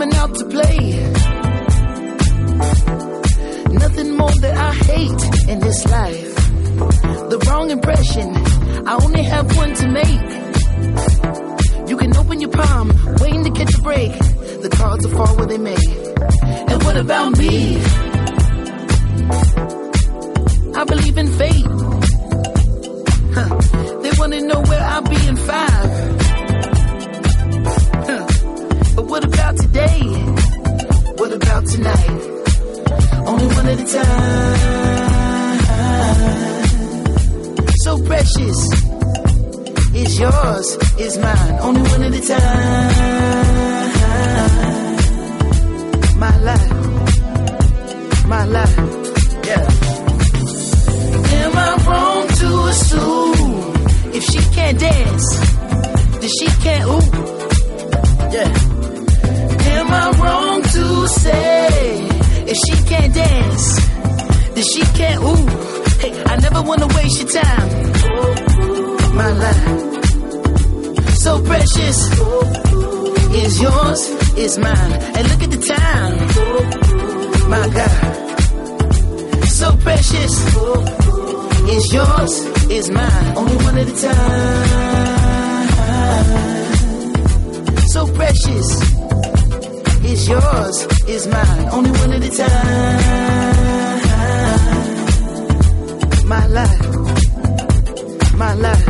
coming 0.00 0.16
out 0.16 0.34
to 0.34 0.44
play. 0.46 0.78
Nothing 3.84 4.16
more 4.16 4.34
that 4.44 4.56
I 4.56 4.72
hate 4.72 5.22
in 5.50 5.60
this 5.60 5.86
life. 5.90 6.34
The 7.32 7.38
wrong 7.46 7.70
impression. 7.70 8.28
I 8.88 8.94
only 9.04 9.22
have 9.24 9.54
one 9.58 9.74
to 9.74 9.88
make. 9.88 10.30
You 11.90 11.98
can 11.98 12.16
open 12.16 12.40
your 12.40 12.50
palm, 12.50 12.88
waiting 13.20 13.44
to 13.44 13.50
catch 13.50 13.74
a 13.74 13.82
break. 13.82 14.12
The 14.62 14.70
cards 14.72 15.06
will 15.06 15.16
fall 15.18 15.36
where 15.36 15.46
they 15.46 15.58
may. 15.58 15.84
And 16.70 16.82
what 16.82 16.96
about 16.96 17.36
me? 17.36 17.76
I 20.80 20.84
believe 20.84 21.18
in 21.18 21.28
fate. 21.40 21.66
Huh. 23.36 23.48
They 24.02 24.12
wanna 24.18 24.40
know 24.40 24.62
where 24.62 24.80
I'll 24.80 25.02
be 25.02 25.26
in 25.26 25.36
five. 25.36 25.69
About 29.50 29.62
today? 29.62 30.00
What 31.16 31.32
about 31.32 31.66
tonight? 31.66 32.10
Only 33.26 33.46
one 33.46 33.66
at 33.66 33.80
a 33.80 33.84
time. 33.84 34.58
So 37.84 37.98
precious. 38.04 38.58
It's 39.92 40.18
yours, 40.18 40.78
it's 40.98 41.16
mine. 41.18 41.58
Only 41.60 41.82
one 41.82 42.02
at 42.02 42.14
a 42.14 42.20
time. 42.20 42.90
My 46.18 46.36
life. 46.38 46.72
My 48.26 48.44
life. 48.44 48.76
Yeah. 49.46 49.68
Am 51.42 51.56
I 51.56 51.58
wrong 51.86 52.28
to 52.40 52.48
assume 52.70 53.74
if 54.14 54.22
she 54.24 54.40
can't 54.54 54.78
dance, 54.78 55.26
then 56.20 56.30
she 56.38 56.46
can't 56.62 56.86
ooh? 56.86 57.02
Yeah. 58.32 58.69
Am 59.90 59.96
I 59.96 60.10
wrong 60.22 60.62
to 60.62 61.08
say 61.08 62.06
if 62.46 62.56
she 62.56 62.74
can't 62.84 63.12
dance, 63.12 63.66
then 64.54 64.62
she 64.62 64.82
can't 64.98 65.20
ooh? 65.20 65.46
Hey, 65.98 66.12
I 66.26 66.36
never 66.36 66.62
wanna 66.62 66.86
waste 66.86 67.18
your 67.20 67.28
time. 67.42 67.68
My 69.16 69.30
life, 69.32 70.04
so 71.16 71.42
precious, 71.42 71.98
is 73.34 73.60
yours, 73.60 74.00
is 74.38 74.58
mine. 74.58 74.92
And 75.16 75.28
look 75.28 75.42
at 75.42 75.50
the 75.50 75.62
time, 75.74 76.14
my 77.50 77.68
God, 77.78 79.48
so 79.48 79.76
precious 79.78 80.34
is 81.68 81.92
yours, 81.92 82.32
is 82.70 82.90
mine, 82.90 83.36
only 83.36 83.56
one 83.56 83.76
at 83.76 83.88
a 83.88 83.96
time. 84.06 84.68
So 87.88 88.06
precious, 88.14 88.68
is 90.12 90.28
yours, 90.28 90.86
is 91.06 91.26
mine, 91.28 91.68
only 91.72 91.90
one 91.90 92.12
at 92.12 92.22
a 92.22 92.30
time. 92.30 93.00
My 96.26 96.46
life, 96.46 96.86
my 98.34 98.54
life, 98.54 98.89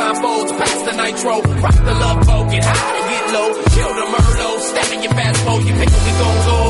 blindfolds, 0.00 0.50
past 0.56 0.80
the 0.88 0.94
nitro. 0.96 1.34
Rock 1.60 1.76
the 1.76 1.94
love 1.94 2.20
boat, 2.26 2.46
get 2.50 2.64
high 2.64 2.92
to 2.96 3.02
get 3.12 3.24
low. 3.36 3.48
Kill 3.76 3.92
the 4.00 4.06
Merlot, 4.08 4.60
step 4.72 4.88
in 4.96 5.00
your 5.04 5.12
fast 5.12 5.40
boat, 5.44 5.60
you 5.68 5.74
pick 5.76 5.90
we 5.92 6.12
gon' 6.16 6.38
go. 6.48 6.60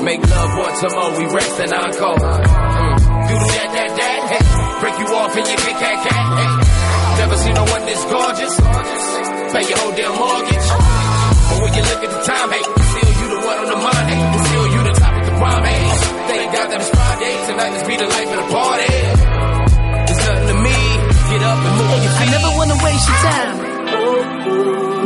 Make 0.00 0.22
love 0.24 0.50
once 0.56 0.80
more, 0.96 1.12
we 1.20 1.24
rest 1.28 1.60
and 1.60 1.72
encore. 1.76 2.16
Mm. 2.16 2.96
Do 3.28 3.34
the 3.36 3.46
that, 3.52 3.68
that, 3.76 3.90
that, 4.00 4.20
hey. 4.32 4.44
Break 4.80 4.96
you 4.96 5.08
off 5.12 5.36
and 5.36 5.46
you 5.46 5.56
get 5.60 5.76
cat, 5.76 5.96
cat, 6.08 6.24
hey. 6.40 6.50
Never 7.20 7.36
seen 7.36 7.54
no 7.54 7.64
one 7.68 7.84
this 7.84 8.02
gorgeous. 8.08 8.54
Pay 9.52 9.64
your 9.68 9.78
whole 9.84 9.92
damn 9.92 10.14
mortgage. 10.16 10.68
But 11.50 11.58
when 11.60 11.72
you 11.76 11.84
look 11.84 12.00
at 12.00 12.10
the 12.16 12.22
time, 12.24 12.48
hey, 12.48 12.64
still 12.64 13.12
you 13.20 13.26
the 13.28 13.40
one 13.44 13.58
on 13.60 13.68
the 13.68 13.80
mind, 13.84 14.06
hey, 14.08 14.20
still 14.48 14.66
you 14.72 14.80
the 14.88 14.94
top 14.96 15.14
of 15.20 15.24
the 15.28 15.34
prime, 15.36 15.64
hey. 15.68 15.84
Thank 16.30 16.48
God 16.56 16.66
that 16.72 16.80
it's 16.80 16.88
Friday, 16.88 17.34
tonight 17.44 17.70
let's 17.76 17.88
be 17.88 17.96
the 18.00 18.08
life 18.08 18.30
of 18.32 18.38
the 18.40 18.48
party. 18.54 19.29
Get 21.30 21.42
up 21.42 21.58
and 21.58 21.74
move 21.78 22.02
your 22.04 22.12
I 22.12 22.24
never 22.34 22.50
wanna 22.58 22.78
waste 22.84 23.06
your 23.10 23.20
time. 23.30 23.56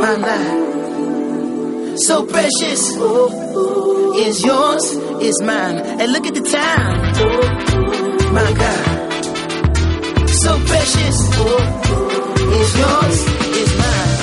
My 0.03 0.15
life, 0.27 1.97
so 2.07 2.15
precious, 2.25 2.81
is 4.25 4.43
yours, 4.43 4.85
is 5.21 5.41
mine. 5.41 5.77
And 5.99 6.11
look 6.13 6.25
at 6.25 6.33
the 6.33 6.45
time, 6.59 6.97
my 8.39 8.51
God, 8.63 8.85
so 10.43 10.51
precious, 10.71 11.17
is 12.59 12.71
yours, 12.81 13.17
is 13.61 13.71
mine. 13.77 14.14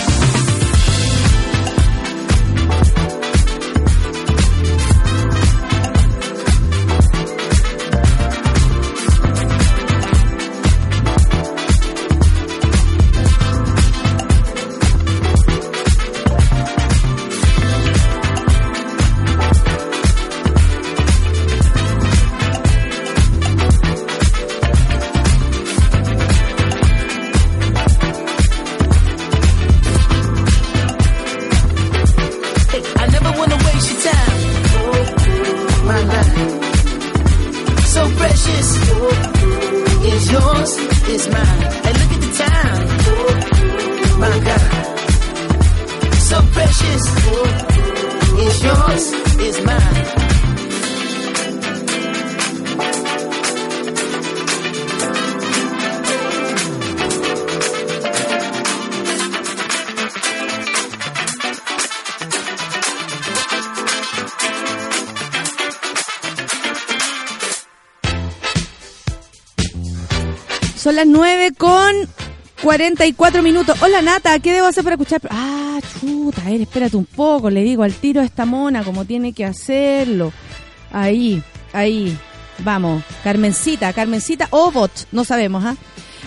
Son 70.83 70.97
las 70.97 71.07
9 71.07 71.53
con 71.57 71.95
44 72.61 73.41
minutos. 73.41 73.81
Hola 73.83 74.03
Nata, 74.03 74.37
¿qué 74.41 74.53
debo 74.53 74.67
hacer 74.67 74.83
para 74.83 74.95
escuchar? 74.95 75.21
Ah, 75.31 75.79
chuta, 76.01 76.43
a 76.43 76.51
ver, 76.51 76.63
espérate 76.63 76.97
un 76.97 77.05
poco, 77.05 77.51
le 77.51 77.63
digo 77.63 77.85
al 77.85 77.93
tiro 77.93 78.21
a 78.21 78.25
esta 78.25 78.47
mona 78.47 78.83
como 78.83 79.05
tiene 79.05 79.33
que 79.33 79.45
hacerlo. 79.45 80.33
Ahí, 80.91 81.41
ahí, 81.73 82.19
vamos. 82.65 83.05
Carmencita, 83.23 83.93
Carmencita 83.93 84.49
o 84.51 84.73
Bot, 84.73 85.07
no 85.13 85.23
sabemos, 85.23 85.65
¿ah? 85.65 85.77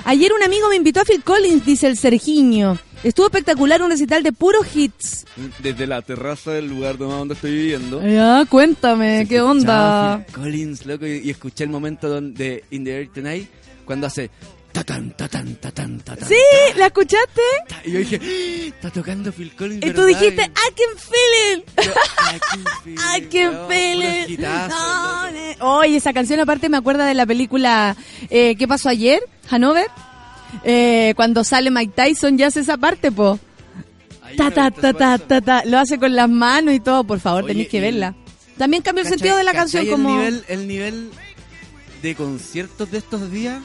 Ayer 0.06 0.32
un 0.32 0.41
amigo 0.41 0.70
me 0.70 0.78
invitó 0.78 1.01
a 1.01 1.03
Phil 1.03 1.22
Collins, 1.22 1.66
dice 1.66 1.88
el 1.88 1.97
Sergiño. 1.97 2.78
Estuvo 3.03 3.26
espectacular 3.26 3.82
un 3.82 3.89
recital 3.89 4.24
de 4.24 4.32
puros 4.32 4.74
hits. 4.74 5.26
Desde 5.60 5.86
la 5.86 6.01
terraza 6.01 6.51
del 6.51 6.70
lugar 6.70 6.97
donde 6.97 7.34
estoy 7.34 7.51
viviendo. 7.51 8.01
Ya, 8.01 8.45
cuéntame, 8.49 9.26
¿qué 9.28 9.41
onda? 9.41 10.24
Phil 10.28 10.34
Collins, 10.34 10.86
loco, 10.86 11.06
y 11.06 11.30
escuché 11.30 11.66
el 11.66 11.72
momento 11.72 12.08
donde 12.08 12.64
In 12.70 12.86
the 12.86 12.97
Air 12.97 13.10
Tonight, 13.14 13.49
cuando 13.86 14.07
hace 14.07 14.29
tatán, 14.71 15.15
tatán, 15.15 15.55
tatán, 15.55 15.99
tatán. 16.01 16.27
¿Sí? 16.27 16.36
¿La 16.75 16.88
escuchaste? 16.88 17.41
Y 17.86 17.91
yo 17.93 17.99
dije, 17.99 18.19
"Ah, 18.21 18.75
está 18.75 18.89
tocando 18.91 19.31
Phil 19.31 19.55
Collins. 19.55 19.86
Y 19.86 19.91
tú 19.91 20.01
¿verdad?" 20.03 20.19
dijiste, 20.19 20.41
I 20.43 20.73
can 20.75 20.97
feel 20.97 21.59
it. 21.59 21.86
Yo, 21.86 21.91
I 22.36 22.39
can 22.39 22.65
feel 22.83 22.99
I 23.15 23.17
it, 23.21 23.29
can 23.31 23.67
feel 23.69 24.33
it. 24.33 24.39
No, 25.59 25.77
Oye, 25.77 25.95
esa 25.97 26.11
canción 26.11 26.39
aparte 26.41 26.67
me 26.67 26.77
acuerda 26.77 27.05
de 27.05 27.13
la 27.13 27.25
película 27.25 27.95
eh, 28.29 28.55
¿Qué 28.57 28.67
pasó 28.67 28.89
ayer? 28.89 29.21
Hanover. 29.49 29.88
Eh, 30.63 31.13
cuando 31.15 31.43
sale 31.43 31.71
Mike 31.71 31.93
Tyson 31.95 32.38
ya 32.38 32.47
hace 32.47 32.59
esa 32.61 32.77
parte, 32.77 33.11
po. 33.11 33.39
Ta, 34.38 34.51
ta, 34.51 34.71
ta, 34.71 34.91
ta, 34.93 35.17
ta, 35.17 35.39
ta. 35.41 35.63
Lo 35.65 35.77
hace 35.79 35.97
con 35.97 36.13
las 36.15 36.29
manos 36.29 36.73
y 36.73 36.79
todo, 36.81 37.03
por 37.05 37.19
favor, 37.21 37.43
Oye, 37.45 37.53
tenéis 37.53 37.69
que 37.69 37.77
y- 37.77 37.81
verla. 37.81 38.15
También 38.57 38.81
cambia 38.83 39.01
el 39.01 39.07
¿Cachai- 39.07 39.11
sentido 39.11 39.38
de 39.38 39.43
la 39.43 39.53
canción 39.53 39.83
cachai 39.83 39.91
como... 39.91 40.09
El 40.09 40.15
nivel, 40.33 40.45
el 40.47 40.67
nivel 40.67 41.09
de 42.01 42.15
conciertos 42.15 42.89
de 42.91 42.97
estos 42.99 43.31
días. 43.31 43.61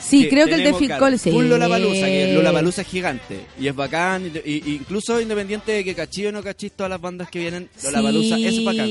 Sí, 0.00 0.28
creo 0.28 0.46
que 0.46 0.54
el 0.54 0.64
de 0.64 0.74
Phil 0.74 0.86
claro, 0.86 1.00
Collins... 1.04 1.26
Un 1.26 1.42
sí. 1.42 1.48
Lollapalooza, 1.48 2.06
que 2.06 2.32
Lollapalooza 2.34 2.82
es 2.82 2.88
gigante. 2.88 3.40
Y 3.60 3.66
es 3.68 3.74
bacán. 3.74 4.30
Y, 4.44 4.50
y- 4.50 4.62
incluso 4.74 5.20
independiente 5.20 5.72
de 5.72 5.84
que 5.84 5.94
cachí 5.94 6.24
o 6.26 6.32
no 6.32 6.42
cachís 6.42 6.72
todas 6.72 6.90
las 6.90 7.00
bandas 7.00 7.28
que 7.30 7.38
vienen, 7.40 7.68
Lollapalooza 7.82 8.36
Sí. 8.36 8.46
es 8.46 8.64
bacán. 8.64 8.86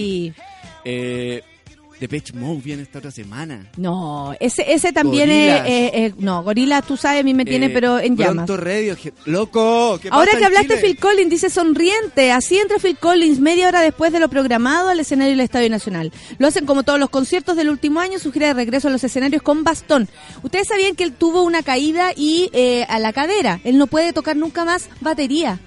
Eh, 0.86 1.42
Depeche 2.00 2.34
Mode 2.34 2.62
viene 2.64 2.84
esta 2.84 3.00
otra 3.00 3.10
semana. 3.10 3.72
No, 3.78 4.36
ese, 4.40 4.72
ese 4.72 4.94
también 4.94 5.32
es... 5.32 5.62
Eh, 5.62 5.92
eh, 5.94 6.14
no, 6.20 6.44
Gorila, 6.44 6.82
tú 6.84 6.96
sabes, 6.96 7.22
a 7.22 7.24
mí 7.24 7.34
me 7.34 7.44
tiene, 7.44 7.68
Eh, 7.68 7.72
pero 7.74 7.98
en 8.00 8.16
llamas. 8.16 8.46
Pronto 8.46 8.58
Radio. 8.58 8.96
¡Loco! 9.26 10.00
¿qué 10.00 10.10
Ahora 10.10 10.28
pasa 10.28 10.38
que 10.38 10.46
hablaste 10.46 10.76
Chile? 10.76 10.82
Phil 10.82 11.00
Collins, 11.00 11.30
dice 11.32 11.50
sonriente. 11.50 12.32
Así 12.32 12.58
entra 12.58 12.78
Phil 12.78 12.98
Collins 12.98 13.40
media 13.40 13.68
hora 13.68 13.82
después 13.82 14.14
de 14.14 14.20
lo 14.20 14.30
programado 14.30 14.90
al 14.90 15.00
escenario 15.00 15.32
del 15.32 15.40
Estadio 15.40 15.70
Nacional. 15.72 16.12
Lo 16.38 16.48
hacen 16.48 16.68
como 16.68 16.84
todos 16.84 17.00
los 17.00 17.10
conciertos 17.10 17.56
del 17.56 17.70
último 17.70 18.00
año, 18.00 18.20
su 18.20 18.32
gira 18.32 18.48
de 18.50 18.54
regreso 18.54 18.90
a 18.90 18.92
los 18.92 19.04
escenarios 19.04 19.42
con 19.42 19.64
bastón. 19.64 20.08
Ustedes 20.44 20.68
sabían 20.68 20.96
que 20.96 21.04
él 21.04 21.14
tuvo 21.14 21.42
una 21.44 21.64
caída 21.64 22.12
y 22.16 22.52
eh, 22.54 22.86
a 22.90 23.00
la 23.00 23.12
cadera. 23.12 23.60
Él 23.64 23.80
no 23.80 23.88
puede 23.88 24.14
tocar 24.14 24.36
nunca 24.38 24.66
más 24.66 24.90
batería, 25.02 25.60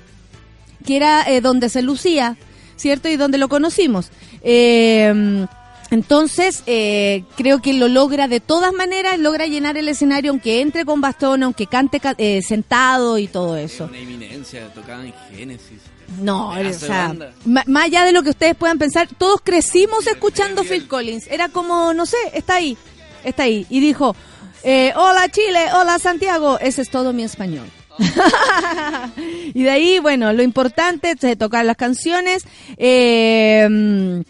que 0.87 0.97
era 0.97 1.29
eh, 1.29 1.41
donde 1.41 1.69
se 1.69 1.83
lucía, 1.83 2.37
¿cierto? 2.77 3.09
Y 3.09 3.17
donde 3.17 3.39
lo 3.39 3.49
conocimos. 3.49 4.11
Eh, 4.43 5.47
entonces, 5.91 6.63
eh, 6.67 7.25
creo 7.37 7.61
que 7.61 7.73
lo 7.73 7.89
logra 7.89 8.29
de 8.29 8.41
todas 8.41 8.73
maneras, 8.73 9.19
logra 9.19 9.47
llenar 9.47 9.77
el 9.77 9.89
escenario, 9.89 10.31
aunque 10.31 10.61
entre 10.61 10.85
con 10.85 11.01
bastón, 11.01 11.43
aunque 11.43 11.67
cante 11.67 11.99
ca- 12.01 12.15
eh, 12.19 12.41
sentado 12.43 13.19
y 13.19 13.27
todo 13.27 13.57
eso. 13.57 13.85
Una 13.87 13.99
eminencia, 13.99 14.69
tocaba 14.73 15.05
en 15.05 15.13
Génesis. 15.35 15.81
No, 16.21 16.51
o 16.51 16.73
sea, 16.73 17.15
más 17.45 17.85
allá 17.85 18.05
de 18.05 18.13
lo 18.13 18.23
que 18.25 18.31
ustedes 18.31 18.57
puedan 18.57 18.79
pensar, 18.79 19.09
todos 19.17 19.41
crecimos 19.45 20.07
escuchando 20.09 20.65
Phil 20.65 20.89
Collins. 20.89 21.27
Era 21.29 21.49
como, 21.49 21.95
no 21.95 22.05
sé, 22.07 22.17
está 22.35 22.57
ahí, 22.57 22.77
está 23.23 23.45
ahí. 23.45 23.65
Y 23.71 23.79
dijo, 23.79 24.17
eh, 24.65 24.93
hola 24.97 25.29
Chile, 25.29 25.67
hola 25.73 25.99
Santiago, 26.01 26.59
ese 26.59 26.83
es 26.83 26.91
todo 26.91 27.13
mi 27.13 27.23
español. 27.23 27.67
y 29.55 29.63
de 29.63 29.71
ahí, 29.71 29.99
bueno, 30.01 30.33
lo 30.33 30.43
importante 30.43 31.15
es 31.21 31.39
tocar 31.39 31.65
las 31.65 31.77
canciones. 31.77 32.45
eh, 32.77 34.23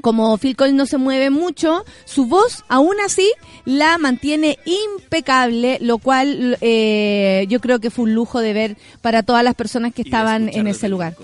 como 0.00 0.36
Phil 0.38 0.56
Collins 0.56 0.76
no 0.76 0.86
se 0.86 0.98
mueve 0.98 1.30
mucho, 1.30 1.84
su 2.04 2.26
voz 2.26 2.64
aún 2.68 2.96
así 3.04 3.30
la 3.64 3.98
mantiene 3.98 4.58
impecable, 4.64 5.78
lo 5.80 5.98
cual 5.98 6.58
eh, 6.60 7.46
yo 7.48 7.60
creo 7.60 7.78
que 7.80 7.90
fue 7.90 8.04
un 8.04 8.14
lujo 8.14 8.40
de 8.40 8.52
ver 8.52 8.76
para 9.00 9.22
todas 9.22 9.42
las 9.44 9.54
personas 9.54 9.92
que 9.94 10.02
estaban 10.02 10.48
en 10.48 10.66
ese 10.66 10.88
lugar. 10.88 11.16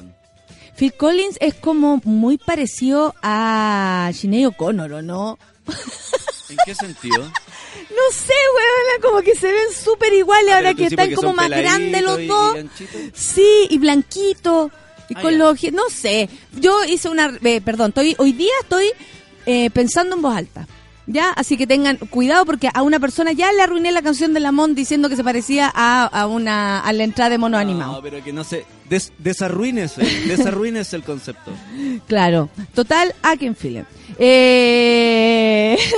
Phil 0.77 0.93
Collins 0.95 1.37
es 1.41 1.55
como 1.55 2.01
muy 2.05 2.37
parecido 2.37 3.15
a 3.23 4.11
Sinead 4.13 4.49
O'Connor, 4.49 4.93
¿o 4.95 5.03
no? 5.03 5.39
¿En 6.49 6.57
qué 6.65 6.75
sentido? 6.75 7.31
No 7.91 8.17
sé, 8.17 8.33
weón, 8.55 9.03
como 9.03 9.23
que 9.23 9.35
se 9.35 9.51
ven 9.51 9.73
súper 9.73 10.13
iguales 10.13 10.53
Ah, 10.53 10.57
ahora 10.57 10.75
que 10.75 10.87
están 10.87 11.13
como 11.15 11.33
más 11.33 11.49
grandes 11.49 12.03
los 12.03 12.27
dos. 12.27 12.57
y. 12.59 13.11
Sí, 13.15 13.67
y 13.71 13.79
blanquito. 13.79 14.71
Y 15.09 15.15
Ah, 15.17 15.23
con 15.23 15.33
ya. 15.33 15.39
los 15.39 15.63
No 15.73 15.83
sé. 15.91 16.29
Yo 16.61 16.85
hice 16.85 17.09
una. 17.09 17.33
eh, 17.43 17.61
perdón, 17.61 17.89
estoy, 17.91 18.15
hoy 18.19 18.33
día 18.33 18.53
estoy 18.63 18.87
eh, 19.47 19.71
pensando 19.71 20.17
en 20.17 20.23
voz 20.23 20.37
alta. 20.37 20.67
¿Ya? 21.07 21.33
Así 21.33 21.59
que 21.59 21.67
tengan 21.67 21.99
cuidado 21.99 22.47
porque 22.47 22.71
a 22.73 22.81
una 22.81 22.99
persona 22.99 23.33
ya 23.33 23.53
le 23.53 23.61
arruiné 23.61 23.93
la 23.93 24.01
canción 24.01 24.33
de 24.33 24.41
Lamont 24.41 24.75
diciendo 24.75 25.11
que 25.11 25.17
se 25.17 25.23
parecía 25.23 25.71
a, 25.75 26.05
a 26.07 26.27
una 26.27 26.81
a 26.81 26.93
la 26.95 27.05
entrada 27.05 27.29
de 27.29 27.37
mono 27.37 27.59
No, 27.59 27.61
animado. 27.61 28.01
pero 28.03 28.25
que 28.25 28.33
no 28.33 28.43
se... 28.43 28.65
Des, 28.89 29.13
desarruínese, 29.19 30.01
desarruínese 30.27 30.97
el 30.97 31.03
concepto. 31.03 31.51
Claro. 32.07 32.49
Total, 32.75 33.15
a 33.23 33.37
quien 33.37 33.55
file. 33.55 33.85
Eh... 34.19 35.77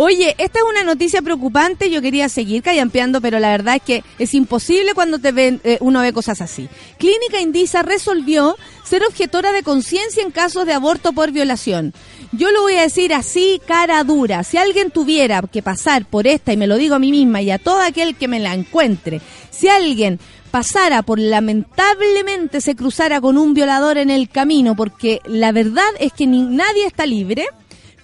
Oye, 0.00 0.36
esta 0.38 0.60
es 0.60 0.64
una 0.64 0.84
noticia 0.84 1.22
preocupante. 1.22 1.90
Yo 1.90 2.00
quería 2.00 2.28
seguir 2.28 2.62
callampeando, 2.62 3.20
pero 3.20 3.40
la 3.40 3.50
verdad 3.50 3.74
es 3.74 3.82
que 3.82 4.04
es 4.20 4.32
imposible 4.32 4.94
cuando 4.94 5.18
te 5.18 5.32
ven, 5.32 5.60
eh, 5.64 5.78
uno 5.80 6.00
ve 6.02 6.12
cosas 6.12 6.40
así. 6.40 6.68
Clínica 6.98 7.40
Indisa 7.40 7.82
resolvió 7.82 8.56
ser 8.84 9.02
objetora 9.02 9.50
de 9.50 9.64
conciencia 9.64 10.22
en 10.22 10.30
casos 10.30 10.66
de 10.66 10.72
aborto 10.72 11.12
por 11.12 11.32
violación. 11.32 11.92
Yo 12.32 12.50
lo 12.50 12.60
voy 12.60 12.74
a 12.74 12.82
decir 12.82 13.14
así, 13.14 13.60
cara 13.66 14.04
dura. 14.04 14.44
Si 14.44 14.58
alguien 14.58 14.90
tuviera 14.90 15.40
que 15.50 15.62
pasar 15.62 16.04
por 16.04 16.26
esta, 16.26 16.52
y 16.52 16.58
me 16.58 16.66
lo 16.66 16.76
digo 16.76 16.94
a 16.94 16.98
mí 16.98 17.10
misma 17.10 17.40
y 17.40 17.50
a 17.50 17.58
todo 17.58 17.80
aquel 17.80 18.16
que 18.16 18.28
me 18.28 18.38
la 18.38 18.52
encuentre, 18.52 19.22
si 19.50 19.68
alguien 19.68 20.20
pasara 20.50 21.02
por 21.02 21.18
lamentablemente 21.18 22.60
se 22.60 22.74
cruzara 22.74 23.20
con 23.20 23.38
un 23.38 23.54
violador 23.54 23.96
en 23.96 24.10
el 24.10 24.28
camino, 24.28 24.76
porque 24.76 25.20
la 25.24 25.52
verdad 25.52 25.88
es 26.00 26.12
que 26.12 26.26
ni, 26.26 26.42
nadie 26.42 26.86
está 26.86 27.06
libre, 27.06 27.46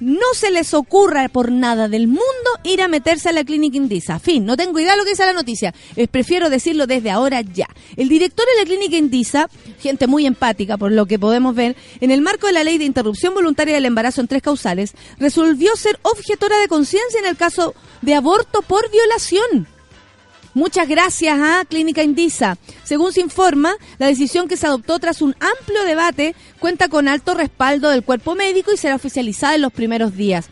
no 0.00 0.34
se 0.34 0.50
les 0.50 0.74
ocurra 0.74 1.28
por 1.28 1.50
nada 1.52 1.88
del 1.88 2.06
mundo 2.06 2.22
ir 2.62 2.82
a 2.82 2.88
meterse 2.88 3.28
a 3.28 3.32
la 3.32 3.44
clínica 3.44 3.76
Indisa. 3.76 4.18
Fin, 4.18 4.44
no 4.44 4.56
tengo 4.56 4.78
idea 4.78 4.92
de 4.92 4.98
lo 4.98 5.04
que 5.04 5.10
dice 5.10 5.24
la 5.24 5.32
noticia. 5.32 5.74
Eh, 5.96 6.08
prefiero 6.08 6.50
decirlo 6.50 6.86
desde 6.86 7.10
ahora 7.10 7.40
ya. 7.40 7.68
El 7.96 8.08
director 8.08 8.46
de 8.46 8.62
la 8.62 8.66
clínica 8.66 8.96
Indisa, 8.96 9.48
gente 9.80 10.06
muy 10.06 10.26
empática 10.26 10.76
por 10.76 10.92
lo 10.92 11.06
que 11.06 11.18
podemos 11.18 11.54
ver, 11.54 11.76
en 12.00 12.10
el 12.10 12.20
marco 12.20 12.46
de 12.46 12.52
la 12.52 12.64
ley 12.64 12.78
de 12.78 12.84
interrupción 12.84 13.34
voluntaria 13.34 13.74
del 13.74 13.86
embarazo 13.86 14.20
en 14.20 14.28
tres 14.28 14.42
causales, 14.42 14.92
resolvió 15.18 15.76
ser 15.76 15.98
objetora 16.02 16.58
de 16.58 16.68
conciencia 16.68 17.20
en 17.20 17.26
el 17.26 17.36
caso 17.36 17.74
de 18.02 18.14
aborto 18.14 18.62
por 18.62 18.90
violación. 18.90 19.73
Muchas 20.54 20.88
gracias 20.88 21.36
a 21.40 21.64
Clínica 21.64 22.04
Indisa. 22.04 22.58
Según 22.84 23.12
se 23.12 23.20
informa, 23.20 23.74
la 23.98 24.06
decisión 24.06 24.46
que 24.46 24.56
se 24.56 24.68
adoptó 24.68 25.00
tras 25.00 25.20
un 25.20 25.34
amplio 25.40 25.84
debate 25.84 26.36
cuenta 26.60 26.88
con 26.88 27.08
alto 27.08 27.34
respaldo 27.34 27.90
del 27.90 28.04
cuerpo 28.04 28.36
médico 28.36 28.72
y 28.72 28.76
será 28.76 28.94
oficializada 28.94 29.56
en 29.56 29.62
los 29.62 29.72
primeros 29.72 30.16
días. 30.16 30.48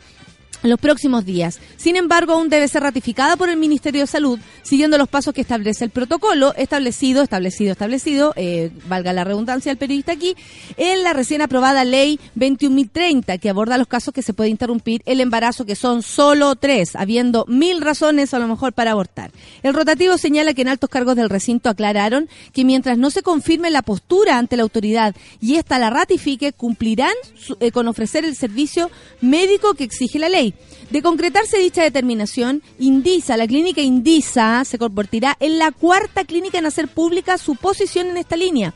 En 0.62 0.70
los 0.70 0.78
próximos 0.78 1.24
días. 1.24 1.58
Sin 1.76 1.96
embargo, 1.96 2.34
aún 2.34 2.48
debe 2.48 2.68
ser 2.68 2.82
ratificada 2.82 3.36
por 3.36 3.48
el 3.50 3.56
Ministerio 3.56 4.02
de 4.02 4.06
Salud, 4.06 4.38
siguiendo 4.62 4.96
los 4.96 5.08
pasos 5.08 5.34
que 5.34 5.40
establece 5.40 5.84
el 5.84 5.90
protocolo 5.90 6.54
establecido, 6.56 7.22
establecido, 7.22 7.72
establecido, 7.72 8.32
eh, 8.36 8.70
valga 8.86 9.12
la 9.12 9.24
redundancia 9.24 9.70
del 9.70 9.76
periodista 9.78 10.12
aquí, 10.12 10.36
en 10.76 11.02
la 11.02 11.14
recién 11.14 11.42
aprobada 11.42 11.84
Ley 11.84 12.20
21.030, 12.36 13.38
que 13.38 13.50
aborda 13.50 13.76
los 13.76 13.88
casos 13.88 14.14
que 14.14 14.22
se 14.22 14.34
puede 14.34 14.50
interrumpir 14.50 15.02
el 15.04 15.20
embarazo, 15.20 15.64
que 15.64 15.74
son 15.74 16.02
solo 16.02 16.54
tres, 16.56 16.94
habiendo 16.94 17.44
mil 17.48 17.80
razones 17.80 18.32
a 18.32 18.38
lo 18.38 18.46
mejor 18.46 18.72
para 18.72 18.92
abortar. 18.92 19.32
El 19.64 19.74
rotativo 19.74 20.16
señala 20.16 20.54
que 20.54 20.62
en 20.62 20.68
altos 20.68 20.90
cargos 20.90 21.16
del 21.16 21.28
recinto 21.28 21.70
aclararon 21.70 22.28
que 22.52 22.64
mientras 22.64 22.98
no 22.98 23.10
se 23.10 23.22
confirme 23.22 23.70
la 23.70 23.82
postura 23.82 24.38
ante 24.38 24.56
la 24.56 24.62
autoridad 24.62 25.14
y 25.40 25.56
ésta 25.56 25.78
la 25.78 25.90
ratifique, 25.90 26.52
cumplirán 26.52 27.12
su- 27.34 27.56
eh, 27.60 27.72
con 27.72 27.88
ofrecer 27.88 28.24
el 28.24 28.36
servicio 28.36 28.90
médico 29.20 29.74
que 29.74 29.84
exige 29.84 30.18
la 30.18 30.28
ley. 30.28 30.51
De 30.90 31.02
concretarse 31.02 31.58
dicha 31.58 31.82
determinación, 31.82 32.62
Indisa, 32.78 33.36
la 33.36 33.46
clínica 33.46 33.80
Indisa, 33.80 34.64
se 34.64 34.78
convertirá 34.78 35.36
en 35.40 35.58
la 35.58 35.72
cuarta 35.72 36.24
clínica 36.24 36.58
en 36.58 36.66
hacer 36.66 36.88
pública 36.88 37.38
su 37.38 37.56
posición 37.56 38.08
en 38.08 38.18
esta 38.18 38.36
línea. 38.36 38.74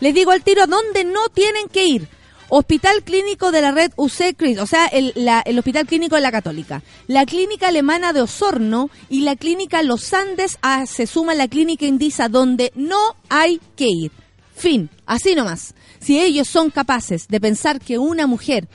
Les 0.00 0.14
digo 0.14 0.30
al 0.30 0.42
tiro 0.42 0.62
a 0.62 0.66
dónde 0.66 1.04
no 1.04 1.28
tienen 1.28 1.68
que 1.68 1.86
ir. 1.86 2.08
Hospital 2.48 3.02
Clínico 3.02 3.50
de 3.50 3.60
la 3.60 3.72
red 3.72 3.90
UC 3.96 4.36
o 4.60 4.66
sea, 4.66 4.86
el, 4.86 5.12
Hospital 5.58 5.86
Clínico 5.86 6.14
de 6.14 6.20
la 6.20 6.30
Católica, 6.30 6.82
la 7.08 7.26
Clínica 7.26 7.68
Alemana 7.68 8.12
de 8.12 8.20
Osorno 8.20 8.88
y 9.08 9.22
la 9.22 9.34
Clínica 9.34 9.82
Los 9.82 10.14
Andes 10.14 10.58
ah, 10.62 10.86
se 10.86 11.06
suma 11.06 11.34
la 11.34 11.48
Clínica 11.48 11.86
Indisa, 11.86 12.28
donde 12.28 12.72
no 12.76 13.16
hay 13.28 13.60
que 13.74 13.88
ir. 13.88 14.12
Fin, 14.54 14.88
así 15.06 15.34
nomás. 15.34 15.74
Si 16.00 16.20
ellos 16.20 16.48
son 16.48 16.70
capaces 16.70 17.26
de 17.28 17.40
pensar 17.40 17.80
que 17.80 17.98
una 17.98 18.26
mujer 18.26 18.68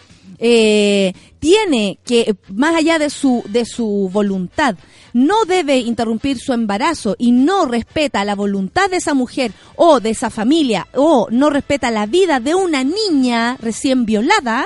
eh, 0.44 1.14
tiene 1.40 2.00
que, 2.04 2.36
más 2.50 2.76
allá 2.76 2.98
de 2.98 3.12
su, 3.12 3.44
de 3.48 3.64
su 3.66 4.10
voluntad, 4.12 4.76
no 5.14 5.46
debe 5.46 5.78
interrumpir 5.78 6.40
su 6.40 6.52
embarazo 6.52 7.16
y 7.20 7.32
no 7.32 7.66
respeta 7.66 8.26
la 8.26 8.36
voluntad 8.36 8.90
de 8.90 8.98
esa 8.98 9.14
mujer 9.14 9.52
o 9.76 10.00
de 10.00 10.10
esa 10.10 10.30
familia 10.32 10.88
o 10.96 11.28
no 11.30 11.50
respeta 11.52 11.92
la 11.92 12.08
vida 12.08 12.40
de 12.40 12.56
una 12.56 12.84
niña 12.84 13.56
recién 13.62 14.06
violada, 14.06 14.66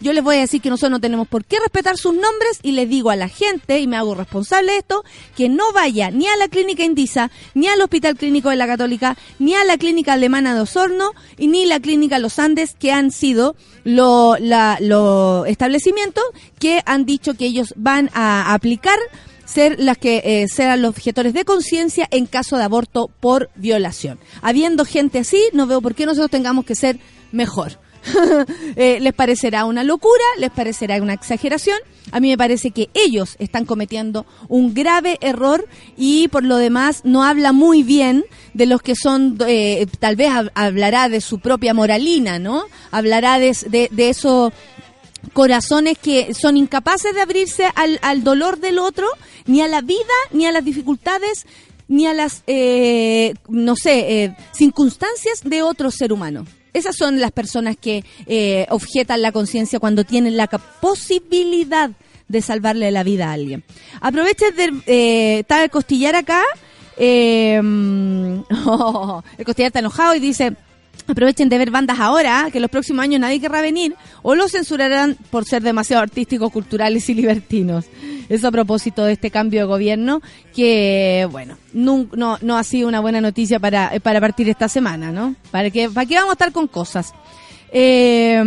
yo 0.00 0.12
les 0.12 0.22
voy 0.22 0.36
a 0.36 0.40
decir 0.40 0.60
que 0.60 0.70
nosotros 0.70 0.92
no 0.92 1.00
tenemos 1.00 1.28
por 1.28 1.44
qué 1.44 1.58
respetar 1.60 1.96
sus 1.96 2.14
nombres 2.14 2.58
y 2.62 2.72
les 2.72 2.88
digo 2.88 3.10
a 3.10 3.16
la 3.16 3.28
gente, 3.28 3.78
y 3.78 3.86
me 3.86 3.96
hago 3.96 4.14
responsable 4.14 4.72
de 4.72 4.78
esto, 4.78 5.04
que 5.36 5.48
no 5.48 5.72
vaya 5.72 6.10
ni 6.10 6.26
a 6.26 6.36
la 6.36 6.48
clínica 6.48 6.84
Indisa, 6.84 7.30
ni 7.54 7.68
al 7.68 7.80
Hospital 7.80 8.16
Clínico 8.16 8.50
de 8.50 8.56
la 8.56 8.66
Católica, 8.66 9.16
ni 9.38 9.54
a 9.54 9.64
la 9.64 9.78
clínica 9.78 10.14
alemana 10.14 10.54
de 10.54 10.60
Osorno, 10.60 11.12
y 11.38 11.48
ni 11.48 11.66
la 11.66 11.80
clínica 11.80 12.18
Los 12.18 12.38
Andes, 12.38 12.74
que 12.78 12.92
han 12.92 13.10
sido 13.10 13.56
los 13.84 14.38
lo 14.80 15.44
establecimientos 15.46 16.24
que 16.58 16.82
han 16.86 17.04
dicho 17.04 17.34
que 17.34 17.46
ellos 17.46 17.74
van 17.76 18.10
a 18.14 18.54
aplicar 18.54 18.98
ser 19.44 19.76
las 19.78 19.98
que 19.98 20.22
eh, 20.24 20.48
serán 20.48 20.82
los 20.82 20.90
objetores 20.90 21.34
de 21.34 21.44
conciencia 21.44 22.08
en 22.10 22.26
caso 22.26 22.56
de 22.56 22.64
aborto 22.64 23.10
por 23.20 23.50
violación. 23.54 24.18
Habiendo 24.42 24.84
gente 24.84 25.18
así, 25.18 25.42
no 25.52 25.66
veo 25.66 25.80
por 25.80 25.94
qué 25.94 26.06
nosotros 26.06 26.30
tengamos 26.30 26.64
que 26.64 26.74
ser 26.74 26.98
mejor. 27.30 27.78
Eh, 28.76 28.98
les 29.00 29.12
parecerá 29.14 29.64
una 29.64 29.84
locura, 29.84 30.24
les 30.38 30.50
parecerá 30.50 31.00
una 31.00 31.12
exageración. 31.14 31.78
A 32.12 32.20
mí 32.20 32.28
me 32.28 32.36
parece 32.36 32.70
que 32.70 32.90
ellos 32.92 33.36
están 33.38 33.64
cometiendo 33.64 34.26
un 34.48 34.74
grave 34.74 35.16
error 35.20 35.66
y 35.96 36.28
por 36.28 36.42
lo 36.44 36.56
demás 36.56 37.02
no 37.04 37.24
habla 37.24 37.52
muy 37.52 37.82
bien 37.82 38.24
de 38.52 38.66
los 38.66 38.82
que 38.82 38.94
son, 38.96 39.38
eh, 39.46 39.86
tal 40.00 40.16
vez 40.16 40.30
hab- 40.30 40.50
hablará 40.54 41.08
de 41.08 41.20
su 41.20 41.38
propia 41.38 41.72
moralina, 41.72 42.38
¿no? 42.38 42.64
Hablará 42.90 43.38
de, 43.38 43.56
de, 43.68 43.88
de 43.90 44.08
eso 44.10 44.52
corazones 45.32 45.96
que 45.98 46.34
son 46.34 46.56
incapaces 46.56 47.14
de 47.14 47.20
abrirse 47.22 47.64
al, 47.74 47.98
al 48.02 48.22
dolor 48.24 48.58
del 48.58 48.78
otro, 48.78 49.06
ni 49.46 49.62
a 49.62 49.68
la 49.68 49.80
vida, 49.80 50.00
ni 50.32 50.46
a 50.46 50.52
las 50.52 50.64
dificultades, 50.64 51.46
ni 51.88 52.06
a 52.06 52.12
las, 52.14 52.42
eh, 52.46 53.34
no 53.48 53.76
sé, 53.76 54.24
eh, 54.24 54.36
circunstancias 54.52 55.40
de 55.44 55.62
otro 55.62 55.90
ser 55.90 56.12
humano. 56.12 56.44
Esas 56.74 56.96
son 56.96 57.20
las 57.20 57.30
personas 57.30 57.76
que 57.76 58.04
eh, 58.26 58.66
objetan 58.68 59.22
la 59.22 59.32
conciencia 59.32 59.78
cuando 59.78 60.04
tienen 60.04 60.36
la 60.36 60.48
posibilidad 60.48 61.90
de 62.28 62.42
salvarle 62.42 62.90
la 62.90 63.02
vida 63.02 63.30
a 63.30 63.32
alguien. 63.32 63.64
Aprovechen 64.00 64.54
de... 64.56 64.82
Eh, 64.86 65.44
costillar 65.70 66.16
acá. 66.16 66.42
eh, 66.98 67.56
el 69.38 69.44
costillar 69.44 69.68
está 69.68 69.78
enojado 69.78 70.14
y 70.14 70.20
dice... 70.20 70.54
Aprovechen 71.06 71.50
de 71.50 71.58
ver 71.58 71.70
bandas 71.70 72.00
ahora, 72.00 72.48
que 72.50 72.60
los 72.60 72.70
próximos 72.70 73.02
años 73.02 73.20
nadie 73.20 73.38
querrá 73.40 73.60
venir, 73.60 73.94
o 74.22 74.34
los 74.34 74.52
censurarán 74.52 75.18
por 75.30 75.44
ser 75.44 75.62
demasiado 75.62 76.02
artísticos, 76.02 76.50
culturales 76.50 77.08
y 77.10 77.14
libertinos. 77.14 77.84
Eso 78.30 78.48
a 78.48 78.50
propósito 78.50 79.04
de 79.04 79.12
este 79.12 79.30
cambio 79.30 79.60
de 79.60 79.66
gobierno, 79.66 80.22
que, 80.54 81.28
bueno, 81.30 81.58
nun- 81.74 82.08
no, 82.16 82.38
no 82.40 82.56
ha 82.56 82.64
sido 82.64 82.88
una 82.88 83.00
buena 83.00 83.20
noticia 83.20 83.60
para, 83.60 83.92
para 84.02 84.18
partir 84.18 84.48
esta 84.48 84.66
semana, 84.68 85.12
¿no? 85.12 85.34
¿Para 85.50 85.68
qué, 85.68 85.90
¿Para 85.90 86.06
qué 86.06 86.14
vamos 86.14 86.30
a 86.30 86.32
estar 86.32 86.52
con 86.52 86.68
cosas? 86.68 87.12
Eh, 87.70 88.42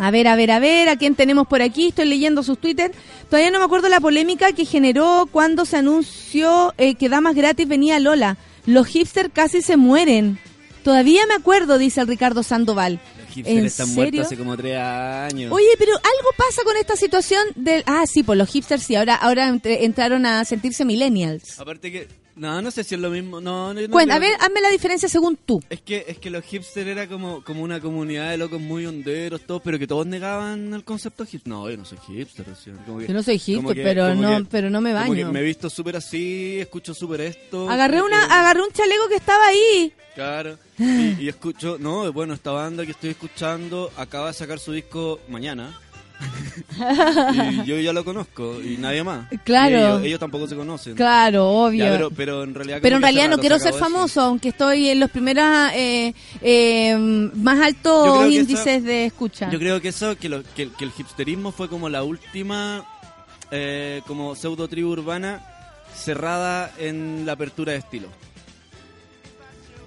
a 0.00 0.10
ver, 0.10 0.28
a 0.28 0.36
ver, 0.36 0.50
a 0.50 0.58
ver, 0.60 0.88
¿a 0.88 0.96
quién 0.96 1.14
tenemos 1.14 1.46
por 1.46 1.60
aquí? 1.60 1.88
Estoy 1.88 2.06
leyendo 2.06 2.42
sus 2.42 2.58
Twitter. 2.58 2.92
Todavía 3.28 3.50
no 3.50 3.58
me 3.58 3.64
acuerdo 3.64 3.88
la 3.88 4.00
polémica 4.00 4.52
que 4.52 4.64
generó 4.64 5.28
cuando 5.30 5.64
se 5.64 5.76
anunció 5.76 6.72
eh, 6.78 6.94
que 6.94 7.08
Damas 7.08 7.34
Gratis 7.34 7.66
venía 7.68 7.98
Lola. 7.98 8.36
Los 8.64 8.86
hipsters 8.86 9.30
casi 9.32 9.60
se 9.60 9.76
mueren. 9.76 10.38
Todavía 10.82 11.26
me 11.26 11.34
acuerdo, 11.34 11.78
dice 11.78 12.00
el 12.00 12.08
Ricardo 12.08 12.42
Sandoval. 12.42 13.00
Los 13.18 13.34
hipsters 13.34 13.58
¿En 13.58 13.66
están 13.66 13.86
serio? 13.88 14.02
muertos 14.02 14.26
hace 14.26 14.36
como 14.36 14.56
tres 14.56 14.78
años. 14.78 15.52
Oye, 15.52 15.68
pero 15.78 15.92
algo 15.92 16.30
pasa 16.36 16.62
con 16.64 16.76
esta 16.76 16.96
situación 16.96 17.46
del... 17.54 17.82
Ah, 17.86 18.04
sí, 18.06 18.22
pues 18.22 18.38
los 18.38 18.48
hipsters 18.48 18.82
sí, 18.82 18.94
ahora, 18.96 19.14
ahora 19.16 19.48
entraron 19.64 20.26
a 20.26 20.44
sentirse 20.44 20.84
millennials. 20.84 21.58
Aparte 21.58 21.92
que... 21.92 22.08
No, 22.38 22.62
no 22.62 22.70
sé 22.70 22.84
si 22.84 22.94
es 22.94 23.00
lo 23.00 23.10
mismo. 23.10 23.40
No, 23.40 23.74
no, 23.74 23.80
no 23.80 23.88
Bueno, 23.88 24.14
a 24.14 24.18
ver, 24.18 24.34
hazme 24.40 24.60
la 24.60 24.70
diferencia 24.70 25.08
según 25.08 25.36
tú. 25.36 25.62
Es 25.68 25.80
que, 25.82 26.04
es 26.08 26.18
que 26.18 26.30
los 26.30 26.44
hipsters 26.44 26.86
era 26.88 27.06
como, 27.08 27.42
como 27.44 27.62
una 27.62 27.80
comunidad 27.80 28.30
de 28.30 28.36
locos 28.38 28.60
muy 28.60 28.86
honderos, 28.86 29.40
todos, 29.42 29.60
pero 29.62 29.78
que 29.78 29.86
todos 29.86 30.06
negaban 30.06 30.72
el 30.72 30.84
concepto 30.84 31.24
hipster. 31.26 31.48
No, 31.52 31.68
yo 31.68 31.76
no 31.76 31.84
soy 31.84 31.98
hipster. 32.06 32.46
como 32.86 32.98
que- 33.00 33.06
Yo 33.08 33.12
no 33.14 33.22
soy 33.22 33.38
hipster, 33.38 33.74
que- 33.76 33.82
pero 33.82 34.14
no, 34.14 34.38
que- 34.38 34.44
pero 34.50 34.70
no 34.70 34.80
me 34.80 34.92
como 34.92 35.14
que 35.14 35.22
baño. 35.22 35.32
me 35.32 35.40
he 35.40 35.44
visto 35.44 35.68
súper 35.68 35.96
así, 35.96 36.58
escucho 36.60 36.94
súper 36.94 37.20
esto. 37.22 37.68
Agarré 37.68 38.02
una, 38.02 38.24
agarré 38.24 38.62
un 38.62 38.70
chaleco 38.72 39.08
que 39.08 39.16
estaba 39.16 39.46
ahí. 39.46 39.92
Claro. 40.14 40.58
Y, 40.78 41.24
y 41.24 41.28
escucho, 41.28 41.76
no, 41.78 42.12
bueno, 42.12 42.34
esta 42.34 42.52
banda 42.52 42.84
que 42.84 42.92
estoy 42.92 43.10
escuchando 43.10 43.90
acaba 43.96 44.28
de 44.28 44.32
sacar 44.34 44.58
su 44.60 44.72
disco 44.72 45.18
mañana. 45.28 45.76
Y 47.32 47.64
yo 47.64 47.78
ya 47.78 47.92
lo 47.92 48.04
conozco 48.04 48.60
y 48.62 48.76
nadie 48.76 49.02
más. 49.04 49.28
Claro. 49.44 49.76
Ellos, 49.76 50.02
ellos 50.04 50.20
tampoco 50.20 50.46
se 50.46 50.56
conocen. 50.56 50.94
Claro, 50.94 51.48
obvio. 51.48 51.84
Ya, 51.84 51.92
pero, 51.92 52.10
pero 52.10 52.42
en 52.44 52.54
realidad. 52.54 52.78
Pero 52.82 52.96
en 52.96 53.02
realidad 53.02 53.28
no 53.28 53.38
quiero 53.38 53.56
se 53.58 53.64
ser 53.64 53.74
eso. 53.74 53.78
famoso, 53.84 54.20
aunque 54.22 54.48
estoy 54.50 54.88
en 54.88 55.00
los 55.00 55.10
primeros 55.10 55.44
eh, 55.74 56.14
eh, 56.42 56.96
más 57.34 57.60
altos 57.60 58.26
índices 58.30 58.66
eso- 58.66 58.86
de 58.86 59.06
escucha. 59.06 59.50
Yo 59.50 59.58
creo 59.58 59.80
que 59.80 59.88
eso, 59.88 60.16
que, 60.16 60.28
lo- 60.28 60.42
que, 60.54 60.70
que 60.70 60.84
el 60.84 60.92
hipsterismo 60.96 61.52
fue 61.52 61.68
como 61.68 61.88
la 61.88 62.02
última, 62.02 62.84
eh, 63.50 64.02
como 64.06 64.34
pseudo 64.34 64.68
tribu 64.68 64.90
urbana 64.90 65.44
cerrada 65.94 66.72
en 66.78 67.24
la 67.26 67.32
apertura 67.32 67.72
de 67.72 67.78
estilo. 67.78 68.08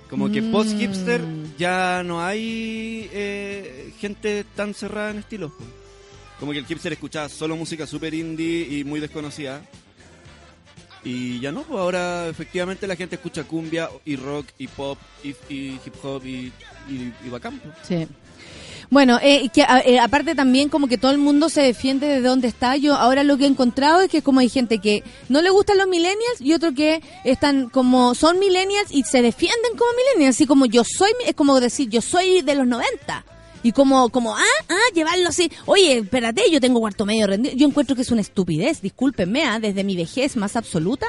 Como 0.10 0.30
que 0.30 0.42
Mm. 0.42 0.52
post-hipster 0.52 1.22
ya 1.58 2.04
no 2.04 2.22
hay 2.22 3.10
eh, 3.14 3.94
gente 4.00 4.44
tan 4.56 4.74
cerrada 4.74 5.12
en 5.12 5.20
estilos. 5.20 5.52
Como 6.42 6.52
que 6.52 6.58
el 6.58 6.66
hipster 6.66 6.92
escuchaba 6.92 7.30
solo 7.30 7.56
música 7.56 7.88
super 7.88 8.14
indie 8.14 8.68
y 8.70 8.84
muy 8.84 9.00
desconocida. 9.00 9.62
Y 11.04 11.40
ya 11.40 11.52
no, 11.52 11.62
pues 11.64 11.80
ahora 11.80 12.28
efectivamente 12.28 12.86
la 12.88 12.96
gente 12.96 13.16
escucha 13.16 13.44
cumbia 13.44 13.90
y 14.06 14.16
rock 14.18 14.48
y 14.60 14.68
pop 14.68 15.00
y, 15.24 15.30
y 15.50 15.80
hip 15.86 15.94
hop 16.04 16.26
y, 16.26 16.52
y, 16.90 17.14
y 17.26 17.30
bacán. 17.30 17.60
pues. 17.60 17.74
Sí. 17.88 18.08
Bueno, 18.92 19.20
eh, 19.24 19.50
que 19.54 19.64
a- 19.64 19.80
eh, 19.86 20.00
aparte 20.00 20.36
también 20.36 20.68
como 20.68 20.88
que 20.88 20.98
todo 20.98 21.12
el 21.12 21.18
mundo 21.18 21.48
se 21.50 21.62
defiende 21.62 22.08
de 22.08 22.22
dónde 22.22 22.48
está. 22.50 22.76
Yo 22.76 22.94
ahora 22.96 23.24
lo 23.24 23.38
que 23.38 23.46
he 23.46 23.48
encontrado 23.48 24.02
es 24.02 24.10
que 24.12 24.22
como 24.22 24.42
hay 24.42 24.50
gente 24.50 24.80
que 24.80 25.04
no 25.30 25.42
le 25.42 25.50
gustan 25.50 25.78
los 25.78 25.88
millennials 25.88 26.40
y 26.42 26.54
otro 26.54 26.74
que 26.74 27.02
están 27.24 27.70
como 27.70 28.14
son 28.16 28.38
millennials 28.38 28.92
y 28.92 29.04
se 29.04 29.22
defienden 29.22 29.78
como 29.78 29.92
millennials, 29.94 30.36
así 30.36 30.46
como 30.46 30.66
yo 30.66 30.84
soy, 30.84 31.12
es 31.26 31.34
como 31.36 31.60
decir 31.60 31.88
yo 31.90 32.02
soy 32.02 32.42
de 32.42 32.54
los 32.56 32.68
90. 32.68 33.26
Y 33.64 33.72
como, 33.72 34.10
como, 34.10 34.36
ah, 34.36 34.44
ah, 34.70 34.94
llevarlo 34.94 35.30
así. 35.30 35.52
Oye, 35.66 36.00
espérate, 36.00 36.50
yo 36.52 36.60
tengo 36.60 36.80
cuarto 36.80 37.06
medio 37.06 37.28
rendido. 37.28 37.56
Yo 37.56 37.68
encuentro 37.68 37.96
que 37.96 38.02
es 38.02 38.12
una 38.12 38.22
estupidez, 38.22 38.82
discúlpenme, 38.82 39.44
ah, 39.46 39.60
desde 39.60 39.84
mi 39.84 39.96
vejez 39.96 40.36
más 40.36 40.56
absoluta, 40.56 41.06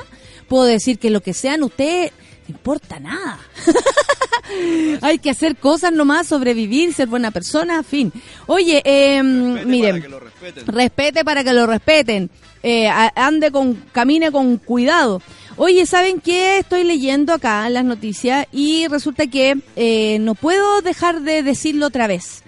puedo 0.48 0.64
decir 0.64 0.98
que 0.98 1.11
lo 1.11 1.20
que 1.20 1.32
sean 1.32 1.62
ustedes, 1.62 2.12
no 2.48 2.55
importa 2.55 3.00
nada. 3.00 3.38
Hay 5.00 5.18
que 5.18 5.30
hacer 5.30 5.57
cosas 5.57 5.92
nomás, 5.92 6.26
sobrevivir, 6.26 6.92
ser 6.92 7.09
buena 7.09 7.30
persona, 7.30 7.82
fin. 7.82 8.12
Oye, 8.46 8.82
eh, 8.84 9.20
Vete 9.22 9.66
miren, 9.66 9.90
para 9.92 10.03
que 10.03 10.09
lo 10.09 10.20
respeten. 10.20 10.66
respete 10.66 11.24
para 11.24 11.44
que 11.44 11.53
lo 11.53 11.66
respeten. 11.66 12.30
Eh, 12.62 12.88
ande 12.88 13.50
con, 13.50 13.74
camine 13.92 14.30
con 14.30 14.57
cuidado. 14.59 15.20
Oye, 15.57 15.84
¿saben 15.86 16.20
qué? 16.20 16.59
Estoy 16.59 16.84
leyendo 16.84 17.32
acá 17.32 17.68
las 17.70 17.84
noticias 17.84 18.46
y 18.53 18.86
resulta 18.88 19.26
que 19.26 19.59
eh, 19.76 20.18
no 20.20 20.34
puedo 20.34 20.80
dejar 20.80 21.22
de 21.22 21.42
decirlo 21.42 21.86
otra 21.86 22.07
vez. 22.07 22.41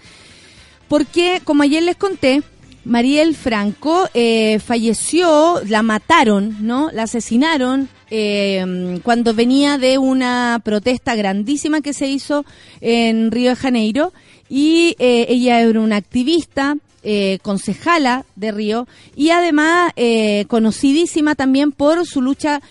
Porque, 0.88 1.40
como 1.44 1.62
ayer 1.62 1.82
les 1.82 1.96
conté, 1.96 2.42
Mariel 2.84 3.34
Franco 3.34 4.08
eh, 4.12 4.58
falleció, 4.58 5.60
la 5.66 5.82
mataron, 5.82 6.66
¿no? 6.66 6.90
La 6.92 7.04
asesinaron 7.04 7.88
eh, 8.10 9.00
cuando 9.02 9.32
venía 9.34 9.78
de 9.78 9.96
una 9.98 10.60
protesta 10.62 11.14
grandísima 11.14 11.80
que 11.80 11.94
se 11.94 12.06
hizo 12.06 12.44
en 12.80 13.30
Río 13.30 13.50
de 13.50 13.56
Janeiro 13.56 14.12
y 14.48 14.94
eh, 14.98 15.26
ella 15.30 15.60
era 15.60 15.80
una 15.80 15.96
activista, 15.96 16.76
eh, 17.02 17.38
concejala 17.42 18.24
de 18.36 18.52
Río 18.52 18.86
y 19.14 19.30
además 19.30 19.92
eh, 19.96 20.46
conocidísima 20.48 21.34
también 21.34 21.70
por 21.72 22.06
su 22.06 22.22
lucha 22.22 22.62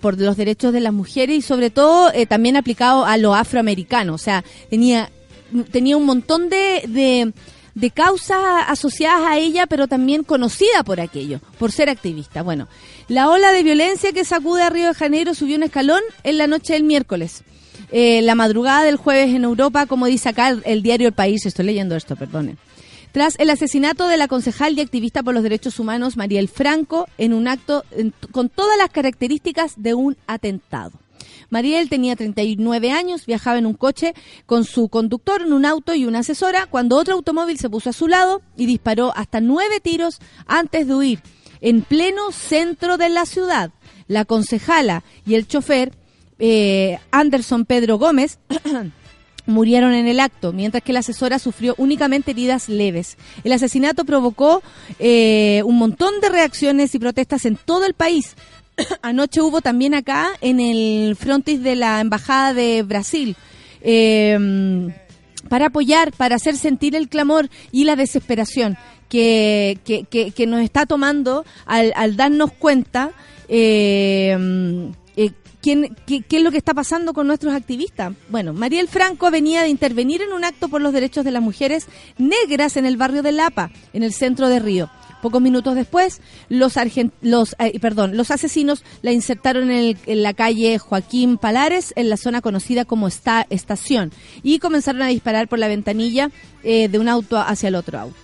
por 0.00 0.18
los 0.18 0.36
derechos 0.36 0.72
de 0.72 0.80
las 0.80 0.92
mujeres 0.92 1.36
y 1.36 1.42
sobre 1.42 1.70
todo 1.70 2.10
también 2.28 2.56
aplicado 2.56 3.04
a 3.04 3.16
lo 3.18 3.34
afroamericano. 3.34 4.14
O 4.14 4.18
sea, 4.18 4.42
tenía, 4.70 5.10
tenía 5.70 5.96
un 5.96 6.04
montón 6.04 6.48
de, 6.48 6.84
de, 6.88 7.32
de 7.74 7.90
causas 7.90 8.38
asociadas 8.66 9.22
a 9.26 9.38
ella, 9.38 9.66
pero 9.66 9.88
también 9.88 10.24
conocida 10.24 10.82
por 10.84 11.00
aquello, 11.00 11.40
por 11.58 11.72
ser 11.72 11.88
activista. 11.88 12.42
Bueno, 12.42 12.68
la 13.08 13.28
ola 13.30 13.52
de 13.52 13.62
violencia 13.62 14.12
que 14.12 14.24
sacude 14.24 14.62
a 14.62 14.70
Río 14.70 14.88
de 14.88 14.94
Janeiro 14.94 15.34
subió 15.34 15.56
un 15.56 15.62
escalón 15.62 16.02
en 16.24 16.38
la 16.38 16.46
noche 16.46 16.72
del 16.74 16.84
miércoles. 16.84 17.42
Eh, 17.90 18.20
la 18.22 18.34
madrugada 18.34 18.82
del 18.84 18.96
jueves 18.96 19.34
en 19.34 19.44
Europa, 19.44 19.86
como 19.86 20.06
dice 20.06 20.28
acá 20.28 20.50
el, 20.50 20.62
el 20.66 20.82
diario 20.82 21.08
El 21.08 21.14
País, 21.14 21.46
estoy 21.46 21.64
leyendo 21.64 21.96
esto, 21.96 22.16
perdone. 22.16 22.56
Tras 23.12 23.38
el 23.38 23.48
asesinato 23.48 24.06
de 24.06 24.18
la 24.18 24.28
concejal 24.28 24.76
y 24.76 24.82
activista 24.82 25.22
por 25.22 25.32
los 25.32 25.42
derechos 25.42 25.78
humanos 25.78 26.16
Mariel 26.18 26.48
Franco 26.48 27.06
en 27.16 27.32
un 27.32 27.48
acto 27.48 27.84
con 28.32 28.50
todas 28.50 28.76
las 28.76 28.90
características 28.90 29.72
de 29.76 29.94
un 29.94 30.16
atentado. 30.26 30.92
Mariel 31.50 31.88
tenía 31.88 32.16
39 32.16 32.90
años, 32.90 33.26
viajaba 33.26 33.58
en 33.58 33.66
un 33.66 33.74
coche 33.74 34.14
con 34.46 34.64
su 34.64 34.88
conductor 34.88 35.42
en 35.42 35.52
un 35.52 35.64
auto 35.64 35.94
y 35.94 36.04
una 36.04 36.20
asesora 36.20 36.66
cuando 36.66 36.96
otro 36.96 37.14
automóvil 37.14 37.58
se 37.58 37.70
puso 37.70 37.90
a 37.90 37.94
su 37.94 38.06
lado 38.06 38.42
y 38.56 38.66
disparó 38.66 39.12
hasta 39.16 39.40
nueve 39.40 39.80
tiros 39.80 40.18
antes 40.46 40.86
de 40.86 40.94
huir. 40.94 41.22
En 41.60 41.82
pleno 41.82 42.30
centro 42.32 42.98
de 42.98 43.08
la 43.08 43.26
ciudad, 43.26 43.72
la 44.06 44.24
concejala 44.24 45.04
y 45.26 45.34
el 45.34 45.48
chofer, 45.48 45.92
eh, 46.38 46.98
Anderson 47.10 47.64
Pedro 47.64 47.98
Gómez, 47.98 48.38
murieron 49.48 49.94
en 49.94 50.06
el 50.06 50.20
acto, 50.20 50.52
mientras 50.52 50.82
que 50.82 50.92
la 50.92 51.00
asesora 51.00 51.38
sufrió 51.38 51.74
únicamente 51.78 52.30
heridas 52.32 52.68
leves. 52.68 53.16
El 53.42 53.52
asesinato 53.52 54.04
provocó 54.04 54.62
eh, 54.98 55.62
un 55.64 55.78
montón 55.78 56.20
de 56.20 56.28
reacciones 56.28 56.94
y 56.94 56.98
protestas 56.98 57.46
en 57.46 57.56
todo 57.56 57.86
el 57.86 57.94
país. 57.94 58.36
Anoche 59.02 59.40
hubo 59.42 59.60
también 59.60 59.94
acá 59.94 60.28
en 60.40 60.60
el 60.60 61.16
frontis 61.16 61.62
de 61.62 61.76
la 61.76 62.00
Embajada 62.00 62.54
de 62.54 62.82
Brasil. 62.82 63.36
eh, 63.80 64.88
para 65.48 65.66
apoyar, 65.66 66.12
para 66.12 66.36
hacer 66.36 66.56
sentir 66.58 66.94
el 66.94 67.08
clamor 67.08 67.48
y 67.72 67.84
la 67.84 67.96
desesperación 67.96 68.76
que, 69.08 69.78
que, 69.84 70.04
que- 70.04 70.46
nos 70.46 70.60
está 70.60 70.84
tomando 70.84 71.46
al, 71.64 71.92
al 71.96 72.16
darnos 72.16 72.52
cuenta 72.52 73.12
eh, 73.48 74.36
eh, 75.16 75.30
quién- 75.62 75.96
qué, 76.06 76.20
qué 76.20 76.36
es 76.38 76.42
lo 76.42 76.50
que 76.50 76.58
está 76.58 76.74
pasando 76.74 77.14
con 77.14 77.26
nuestros 77.26 77.54
activistas. 77.54 78.12
Bueno, 78.28 78.52
Mariel 78.52 78.88
Franco 78.88 79.30
venía 79.30 79.62
de 79.62 79.68
intervenir 79.68 80.20
en 80.20 80.32
un 80.34 80.44
acto 80.44 80.68
por 80.68 80.82
los 80.82 80.92
derechos 80.92 81.24
de 81.24 81.30
las 81.30 81.42
mujeres 81.42 81.86
negras 82.18 82.76
en 82.76 82.84
el 82.84 82.98
barrio 82.98 83.22
de 83.22 83.32
Lapa, 83.32 83.70
en 83.94 84.02
el 84.02 84.12
centro 84.12 84.48
de 84.48 84.58
Río. 84.58 84.90
Pocos 85.20 85.42
minutos 85.42 85.74
después, 85.74 86.20
los, 86.48 86.76
argen- 86.76 87.10
los, 87.22 87.56
perdón, 87.80 88.16
los 88.16 88.30
asesinos 88.30 88.84
la 89.02 89.12
insertaron 89.12 89.70
en 89.70 89.96
la 90.06 90.32
calle 90.32 90.78
Joaquín 90.78 91.38
Palares, 91.38 91.92
en 91.96 92.08
la 92.08 92.16
zona 92.16 92.40
conocida 92.40 92.84
como 92.84 93.08
esta, 93.08 93.46
Estación, 93.50 94.12
y 94.42 94.58
comenzaron 94.60 95.02
a 95.02 95.08
disparar 95.08 95.48
por 95.48 95.58
la 95.58 95.68
ventanilla 95.68 96.30
eh, 96.62 96.88
de 96.88 96.98
un 96.98 97.08
auto 97.08 97.38
hacia 97.38 97.68
el 97.68 97.74
otro 97.74 97.98
auto. 97.98 98.16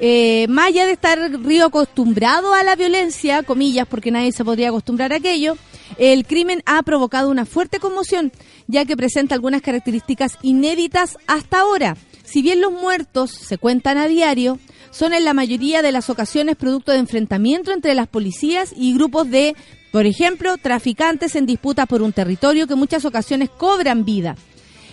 Eh, 0.00 0.46
más 0.48 0.66
allá 0.66 0.86
de 0.86 0.92
estar 0.92 1.18
Río 1.44 1.66
acostumbrado 1.66 2.52
a 2.52 2.64
la 2.64 2.74
violencia, 2.74 3.42
comillas, 3.44 3.86
porque 3.86 4.10
nadie 4.10 4.32
se 4.32 4.44
podría 4.44 4.68
acostumbrar 4.68 5.12
a 5.12 5.16
aquello, 5.16 5.56
el 5.98 6.26
crimen 6.26 6.62
ha 6.66 6.82
provocado 6.82 7.30
una 7.30 7.46
fuerte 7.46 7.78
conmoción, 7.78 8.32
ya 8.66 8.84
que 8.84 8.96
presenta 8.96 9.34
algunas 9.34 9.62
características 9.62 10.36
inéditas 10.42 11.16
hasta 11.26 11.60
ahora. 11.60 11.96
Si 12.24 12.42
bien 12.42 12.60
los 12.60 12.72
muertos 12.72 13.30
se 13.30 13.56
cuentan 13.56 13.96
a 13.96 14.08
diario, 14.08 14.58
son 14.94 15.12
en 15.12 15.24
la 15.24 15.34
mayoría 15.34 15.82
de 15.82 15.90
las 15.90 16.08
ocasiones 16.08 16.54
producto 16.54 16.92
de 16.92 16.98
enfrentamiento 16.98 17.72
entre 17.72 17.94
las 17.94 18.06
policías 18.06 18.72
y 18.76 18.94
grupos 18.94 19.28
de, 19.28 19.56
por 19.90 20.06
ejemplo, 20.06 20.56
traficantes 20.56 21.34
en 21.34 21.46
disputa 21.46 21.86
por 21.86 22.00
un 22.00 22.12
territorio 22.12 22.68
que 22.68 22.76
muchas 22.76 23.04
ocasiones 23.04 23.50
cobran 23.50 24.04
vida. 24.04 24.36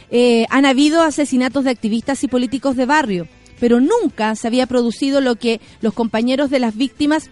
Eh, 0.10 0.47
han 0.49 0.66
habido 0.66 1.04
asesinatos 1.04 1.66
de 1.66 1.70
activistas 1.70 2.24
y 2.24 2.28
políticos 2.28 2.76
de 2.76 2.88
barrio, 2.88 3.28
pero 3.60 3.80
nunca 3.80 4.36
se 4.36 4.47
había 4.47 4.66
producido 4.66 5.22
lo 5.22 5.36
que 5.36 5.62
los 5.82 5.93
compañeros 5.93 6.49
de 6.49 6.60
las 6.60 6.76
víctimas 6.76 7.30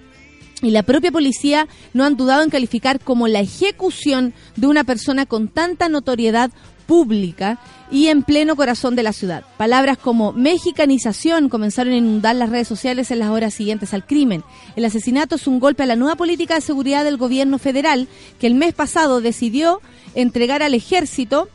y 0.62 0.70
la 0.70 0.84
propia 0.84 1.12
policía 1.12 1.68
no 1.94 2.06
han 2.06 2.18
dudado 2.18 2.44
en 2.44 2.52
calificar 2.52 3.00
como 3.00 3.28
la 3.28 3.40
ejecución 3.40 4.34
de 4.58 4.68
una 4.68 4.84
persona 4.84 5.26
con 5.26 5.48
tanta 5.48 5.90
notoriedad 5.90 6.52
pública 6.90 7.60
y 7.92 8.08
en 8.08 8.24
pleno 8.24 8.56
corazón 8.56 8.96
de 8.96 9.04
la 9.04 9.14
ciudad. 9.14 9.44
Palabras 9.58 10.00
como 10.00 10.34
mexicanización 10.34 11.48
comenzaron 11.48 11.94
a 11.94 11.98
inundar 11.98 12.36
las 12.36 12.50
redes 12.50 12.68
sociales 12.68 13.12
en 13.12 13.20
las 13.20 13.30
horas 13.30 13.54
siguientes 13.54 13.94
al 13.94 14.08
crimen. 14.08 14.44
El 14.76 14.86
asesinato 14.86 15.36
es 15.36 15.46
un 15.46 15.60
golpe 15.60 15.84
a 15.84 15.86
la 15.86 15.96
nueva 15.96 16.16
política 16.16 16.56
de 16.56 16.62
seguridad 16.62 17.04
del 17.04 17.18
gobierno 17.18 17.60
federal 17.60 18.08
que 18.40 18.48
el 18.48 18.56
mes 18.56 18.74
pasado 18.74 19.22
decidió 19.22 19.82
entregar 20.16 20.64
al 20.64 20.74
ejército 20.74 21.48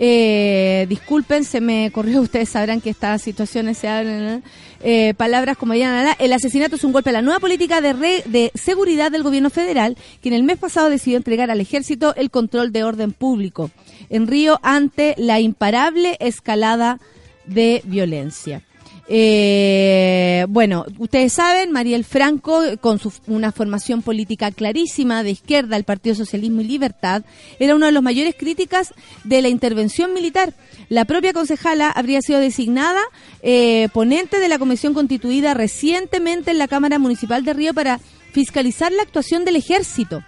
eh, 0.00 0.86
disculpen, 0.88 1.44
se 1.44 1.60
me 1.60 1.90
corrió, 1.90 2.20
ustedes 2.22 2.48
sabrán 2.48 2.80
que 2.80 2.90
estas 2.90 3.20
situaciones 3.20 3.78
se 3.78 3.88
hablan, 3.88 4.42
eh, 4.80 5.12
palabras 5.16 5.56
como 5.56 5.74
ya, 5.74 6.12
el 6.20 6.32
asesinato 6.32 6.76
es 6.76 6.84
un 6.84 6.92
golpe 6.92 7.10
a 7.10 7.14
la 7.14 7.22
nueva 7.22 7.40
política 7.40 7.80
de, 7.80 7.92
re- 7.92 8.22
de 8.26 8.52
seguridad 8.54 9.10
del 9.10 9.24
gobierno 9.24 9.50
federal, 9.50 9.96
que 10.22 10.28
en 10.28 10.34
el 10.36 10.44
mes 10.44 10.56
pasado 10.58 10.88
decidió 10.88 11.16
entregar 11.16 11.50
al 11.50 11.60
ejército 11.60 12.14
el 12.14 12.30
control 12.30 12.70
de 12.72 12.84
orden 12.84 13.10
público 13.12 13.70
en 14.08 14.26
Río 14.28 14.60
ante 14.62 15.14
la 15.18 15.40
imparable 15.40 16.16
escalada 16.20 17.00
de 17.46 17.82
violencia. 17.84 18.62
Eh, 19.10 20.44
bueno, 20.50 20.84
ustedes 20.98 21.32
saben, 21.32 21.72
Mariel 21.72 22.04
Franco, 22.04 22.60
con 22.80 22.98
su, 22.98 23.10
una 23.26 23.52
formación 23.52 24.02
política 24.02 24.50
clarísima 24.50 25.22
de 25.22 25.30
izquierda, 25.30 25.76
el 25.76 25.84
Partido 25.84 26.14
Socialismo 26.14 26.60
y 26.60 26.64
Libertad, 26.64 27.22
era 27.58 27.74
una 27.74 27.86
de 27.86 27.92
las 27.92 28.02
mayores 28.02 28.34
críticas 28.38 28.92
de 29.24 29.40
la 29.40 29.48
intervención 29.48 30.12
militar. 30.12 30.52
La 30.90 31.06
propia 31.06 31.32
concejala 31.32 31.90
habría 31.90 32.20
sido 32.20 32.38
designada 32.38 33.00
eh, 33.42 33.88
ponente 33.94 34.40
de 34.40 34.48
la 34.48 34.58
comisión 34.58 34.92
constituida 34.92 35.54
recientemente 35.54 36.50
en 36.50 36.58
la 36.58 36.68
Cámara 36.68 36.98
Municipal 36.98 37.44
de 37.44 37.54
Río 37.54 37.72
para 37.72 38.00
fiscalizar 38.32 38.92
la 38.92 39.02
actuación 39.02 39.46
del 39.46 39.56
ejército. 39.56 40.22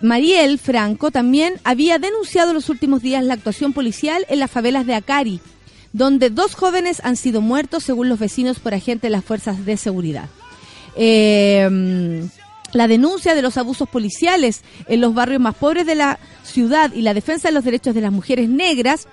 Mariel 0.00 0.58
Franco 0.58 1.10
también 1.10 1.54
había 1.64 1.98
denunciado 1.98 2.52
los 2.52 2.68
últimos 2.68 3.02
días 3.02 3.24
la 3.24 3.34
actuación 3.34 3.72
policial 3.72 4.26
en 4.28 4.38
las 4.38 4.50
favelas 4.50 4.86
de 4.86 4.94
Acari, 4.94 5.40
donde 5.94 6.28
dos 6.28 6.54
jóvenes 6.56 7.00
han 7.04 7.16
sido 7.16 7.40
muertos, 7.40 7.84
según 7.84 8.08
los 8.08 8.18
vecinos, 8.18 8.58
por 8.58 8.74
agentes 8.74 9.02
de 9.02 9.10
las 9.10 9.24
fuerzas 9.24 9.64
de 9.64 9.76
seguridad. 9.76 10.28
Eh, 10.96 12.28
la 12.72 12.88
denuncia 12.88 13.36
de 13.36 13.42
los 13.42 13.56
abusos 13.56 13.88
policiales 13.88 14.62
en 14.88 15.00
los 15.00 15.14
barrios 15.14 15.40
más 15.40 15.54
pobres 15.54 15.86
de 15.86 15.94
la 15.94 16.18
ciudad 16.42 16.92
y 16.92 17.02
la 17.02 17.14
defensa 17.14 17.48
de 17.48 17.54
los 17.54 17.64
derechos 17.64 17.94
de 17.94 18.00
las 18.00 18.12
mujeres 18.12 18.48
negras 18.48 19.06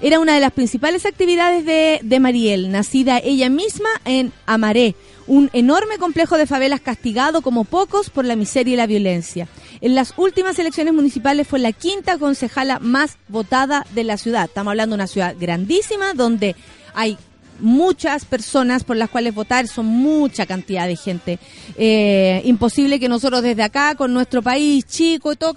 era 0.00 0.18
una 0.18 0.34
de 0.34 0.40
las 0.40 0.52
principales 0.52 1.04
actividades 1.04 1.66
de, 1.66 2.00
de 2.02 2.20
Mariel, 2.20 2.72
nacida 2.72 3.18
ella 3.18 3.50
misma 3.50 3.90
en 4.06 4.32
Amaré, 4.46 4.94
un 5.30 5.48
enorme 5.52 5.96
complejo 5.98 6.36
de 6.36 6.44
favelas 6.46 6.80
castigado 6.80 7.40
como 7.40 7.62
pocos 7.62 8.10
por 8.10 8.24
la 8.24 8.34
miseria 8.34 8.74
y 8.74 8.76
la 8.76 8.88
violencia. 8.88 9.46
En 9.80 9.94
las 9.94 10.12
últimas 10.16 10.58
elecciones 10.58 10.92
municipales 10.92 11.46
fue 11.46 11.60
la 11.60 11.70
quinta 11.70 12.18
concejala 12.18 12.80
más 12.80 13.16
votada 13.28 13.86
de 13.94 14.02
la 14.02 14.16
ciudad. 14.16 14.46
Estamos 14.46 14.72
hablando 14.72 14.94
de 14.94 15.02
una 15.02 15.06
ciudad 15.06 15.36
grandísima 15.38 16.14
donde 16.14 16.56
hay 16.94 17.16
muchas 17.60 18.24
personas 18.24 18.82
por 18.82 18.96
las 18.96 19.08
cuales 19.08 19.32
votar, 19.34 19.68
son 19.68 19.86
mucha 19.86 20.46
cantidad 20.46 20.88
de 20.88 20.96
gente. 20.96 21.38
Eh, 21.76 22.42
imposible 22.44 22.98
que 22.98 23.08
nosotros 23.08 23.42
desde 23.42 23.62
acá, 23.62 23.94
con 23.94 24.12
nuestro 24.12 24.42
país 24.42 24.84
chico 24.84 25.32
y 25.32 25.36
todo 25.36 25.54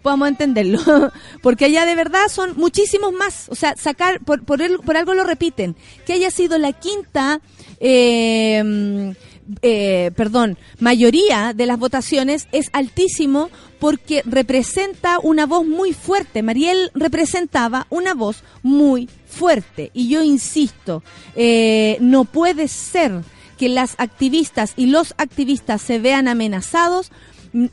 podamos 0.00 0.28
entenderlo. 0.28 0.80
Porque 1.42 1.66
allá 1.66 1.84
de 1.84 1.94
verdad 1.94 2.28
son 2.30 2.56
muchísimos 2.56 3.12
más. 3.12 3.48
O 3.50 3.54
sea, 3.54 3.76
sacar, 3.76 4.20
por, 4.20 4.44
por, 4.44 4.62
el- 4.62 4.78
por 4.78 4.96
algo 4.96 5.12
lo 5.12 5.24
repiten, 5.24 5.76
que 6.06 6.14
haya 6.14 6.30
sido 6.30 6.56
la 6.56 6.72
quinta... 6.72 7.40
Eh, 7.80 9.14
eh, 9.62 10.12
perdón, 10.14 10.58
mayoría 10.78 11.52
de 11.54 11.66
las 11.66 11.78
votaciones 11.78 12.46
es 12.52 12.70
altísimo 12.72 13.50
porque 13.78 14.22
representa 14.24 15.18
una 15.18 15.46
voz 15.46 15.66
muy 15.66 15.92
fuerte. 15.92 16.42
Mariel 16.42 16.90
representaba 16.94 17.86
una 17.90 18.14
voz 18.14 18.44
muy 18.62 19.08
fuerte. 19.26 19.90
Y 19.94 20.08
yo 20.08 20.22
insisto, 20.22 21.02
eh, 21.34 21.96
no 22.00 22.24
puede 22.24 22.68
ser 22.68 23.22
que 23.58 23.68
las 23.68 23.94
activistas 23.98 24.74
y 24.76 24.86
los 24.86 25.14
activistas 25.18 25.82
se 25.82 25.98
vean 25.98 26.28
amenazados 26.28 27.10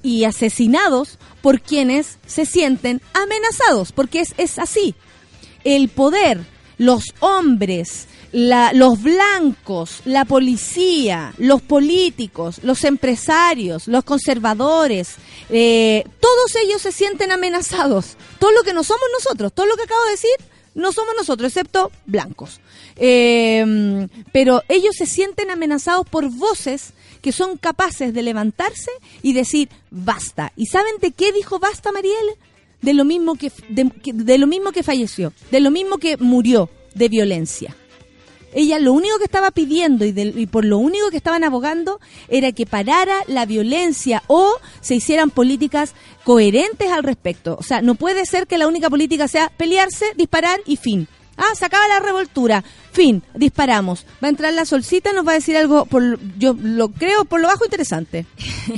y 0.02 0.24
asesinados 0.24 1.20
por 1.42 1.62
quienes 1.62 2.18
se 2.26 2.46
sienten 2.46 3.02
amenazados, 3.14 3.92
porque 3.92 4.24
es 4.38 4.60
así. 4.60 4.96
El 5.64 5.90
poder, 5.90 6.40
los 6.78 7.04
hombres, 7.20 8.08
la- 8.32 8.74
los 8.74 9.02
blancos, 9.02 10.02
la 10.06 10.26
policía, 10.26 11.34
los 11.38 11.62
políticos, 11.62 12.60
los 12.64 12.84
empresarios, 12.84 13.88
los 13.88 14.04
conservadores, 14.04 15.16
eh, 15.50 16.04
todos 16.20 16.56
ellos 16.64 16.82
se 16.82 16.92
sienten 16.92 17.32
amenazados. 17.32 18.18
Todo 18.40 18.52
lo 18.52 18.64
que 18.64 18.74
no 18.74 18.84
somos 18.84 19.06
nosotros, 19.14 19.54
todo 19.54 19.66
lo 19.66 19.76
que 19.76 19.84
acabo 19.84 20.04
de 20.06 20.12
decir, 20.12 20.32
no 20.76 20.92
somos 20.92 21.16
nosotros, 21.18 21.48
excepto 21.52 21.92
blancos. 22.06 22.60
Eh, 22.98 24.08
pero 24.32 24.62
ellos 24.70 24.96
se 24.98 25.06
sienten 25.06 25.50
amenazados 25.52 26.08
por 26.08 26.30
voces 26.30 26.94
que 27.22 27.32
son 27.32 27.58
capaces 27.58 28.14
de 28.14 28.22
levantarse 28.24 28.92
y 29.22 29.34
decir 29.34 29.70
basta. 29.90 30.52
¿Y 30.56 30.68
saben 30.68 30.94
de 31.02 31.12
qué 31.12 31.32
dijo 31.32 31.60
basta 31.60 31.92
Mariel? 31.92 32.28
De 32.82 32.94
lo 32.94 33.06
mismo 33.06 33.36
que- 33.36 33.52
de 33.70 34.38
lo 34.38 34.46
mismo 34.48 34.72
que 34.72 34.84
falleció, 34.84 35.34
de 35.50 35.60
lo 35.60 35.72
mismo 35.72 35.98
que 35.98 36.18
murió 36.18 36.70
de 36.94 37.10
violencia. 37.10 37.76
Ella 38.54 38.80
lo 38.80 38.94
único 38.94 39.18
que 39.20 39.26
estaba 39.26 39.52
pidiendo 39.52 40.06
y, 40.06 40.12
del- 40.12 40.38
y 40.40 40.46
por 40.48 40.66
lo 40.66 40.78
único 40.78 41.10
que 41.12 41.18
estaban 41.18 41.44
abogando 41.44 42.00
era 42.28 42.52
que 42.52 42.66
parara 42.66 43.16
la 43.28 43.46
violencia 43.46 44.24
o 44.28 44.52
se 44.82 44.96
hicieran 44.96 45.30
políticas 45.30 45.94
coherentes 46.24 46.90
al 46.92 47.04
respecto. 47.04 47.58
O 47.60 47.64
sea, 47.64 47.82
no 47.82 47.96
puede 47.96 48.26
ser 48.26 48.48
que 48.48 48.58
la 48.58 48.68
única 48.68 48.90
política 48.90 49.28
sea 49.28 49.52
pelearse, 49.56 50.06
disparar 50.16 50.60
y 50.66 50.78
fin. 50.78 51.08
Ah, 51.40 51.54
se 51.56 51.66
acaba 51.66 51.88
la 51.88 52.00
revoltura. 52.00 52.64
Fin, 52.92 53.22
disparamos. 53.36 54.08
Va 54.24 54.28
a 54.28 54.30
entrar 54.30 54.52
la 54.54 54.66
solcita, 54.66 55.14
nos 55.14 55.28
va 55.28 55.34
a 55.34 55.36
decir 55.36 55.56
algo, 55.56 55.86
por, 55.86 56.20
yo 56.40 56.56
lo 56.60 56.90
creo, 56.90 57.26
por 57.26 57.40
lo 57.42 57.48
bajo 57.48 57.64
interesante. 57.64 58.26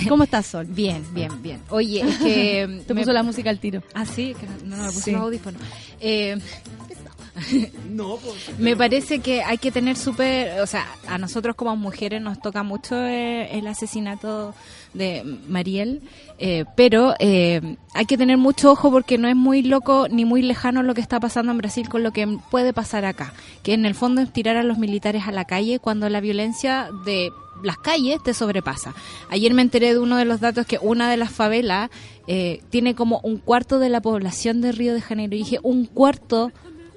¿Cómo 0.09 0.23
estás, 0.25 0.45
Sol? 0.47 0.65
Bien, 0.69 1.01
bien, 1.13 1.41
bien. 1.41 1.61
Oye, 1.69 2.01
es 2.01 2.17
que... 2.17 2.83
Te 2.87 2.93
me- 2.93 2.99
puso 3.01 3.13
la 3.13 3.23
música 3.23 3.49
al 3.49 3.59
tiro. 3.61 3.81
Ah, 3.93 4.05
sí, 4.05 4.35
que 4.37 4.45
no, 4.65 4.75
no 4.75 4.83
me 4.83 4.91
puse 4.91 5.03
Sí. 5.05 5.11
los 5.11 5.21
audífonos. 5.21 5.61
Eh, 6.01 6.37
No, 7.89 8.17
pues. 8.17 8.57
me 8.59 8.75
parece 8.75 9.19
que 9.19 9.41
hay 9.43 9.57
que 9.57 9.71
tener 9.71 9.97
súper, 9.97 10.61
o 10.61 10.67
sea, 10.67 10.87
a 11.07 11.17
nosotros 11.17 11.55
como 11.55 11.75
mujeres 11.75 12.21
nos 12.21 12.41
toca 12.41 12.63
mucho 12.63 12.95
eh, 12.95 13.57
el 13.57 13.67
asesinato 13.67 14.53
de 14.93 15.23
Mariel, 15.47 16.01
eh, 16.37 16.65
pero 16.75 17.13
eh, 17.19 17.75
hay 17.93 18.05
que 18.05 18.17
tener 18.17 18.37
mucho 18.37 18.71
ojo 18.71 18.91
porque 18.91 19.17
no 19.17 19.27
es 19.27 19.35
muy 19.35 19.61
loco 19.63 20.07
ni 20.09 20.25
muy 20.25 20.41
lejano 20.41 20.83
lo 20.83 20.93
que 20.93 21.01
está 21.01 21.19
pasando 21.19 21.51
en 21.51 21.57
Brasil 21.57 21.89
con 21.89 22.03
lo 22.03 22.11
que 22.11 22.27
puede 22.49 22.73
pasar 22.73 23.05
acá, 23.05 23.33
que 23.63 23.73
en 23.73 23.85
el 23.85 23.95
fondo 23.95 24.21
es 24.21 24.31
tirar 24.31 24.55
a 24.55 24.63
los 24.63 24.77
militares 24.77 25.23
a 25.27 25.31
la 25.31 25.45
calle 25.45 25.79
cuando 25.79 26.09
la 26.09 26.21
violencia 26.21 26.89
de 27.05 27.31
las 27.63 27.77
calles 27.77 28.21
te 28.23 28.33
sobrepasa. 28.33 28.93
Ayer 29.29 29.53
me 29.53 29.61
enteré 29.61 29.93
de 29.93 29.99
uno 29.99 30.17
de 30.17 30.25
los 30.25 30.39
datos 30.39 30.65
que 30.65 30.79
una 30.81 31.09
de 31.09 31.17
las 31.17 31.31
favelas 31.31 31.89
eh, 32.27 32.61
tiene 32.69 32.95
como 32.95 33.19
un 33.23 33.37
cuarto 33.37 33.79
de 33.79 33.89
la 33.89 34.01
población 34.01 34.61
de 34.61 34.71
Río 34.71 34.93
de 34.93 35.01
Janeiro. 35.01 35.35
Y 35.35 35.39
dije, 35.39 35.59
un 35.63 35.85
cuarto, 35.85 36.51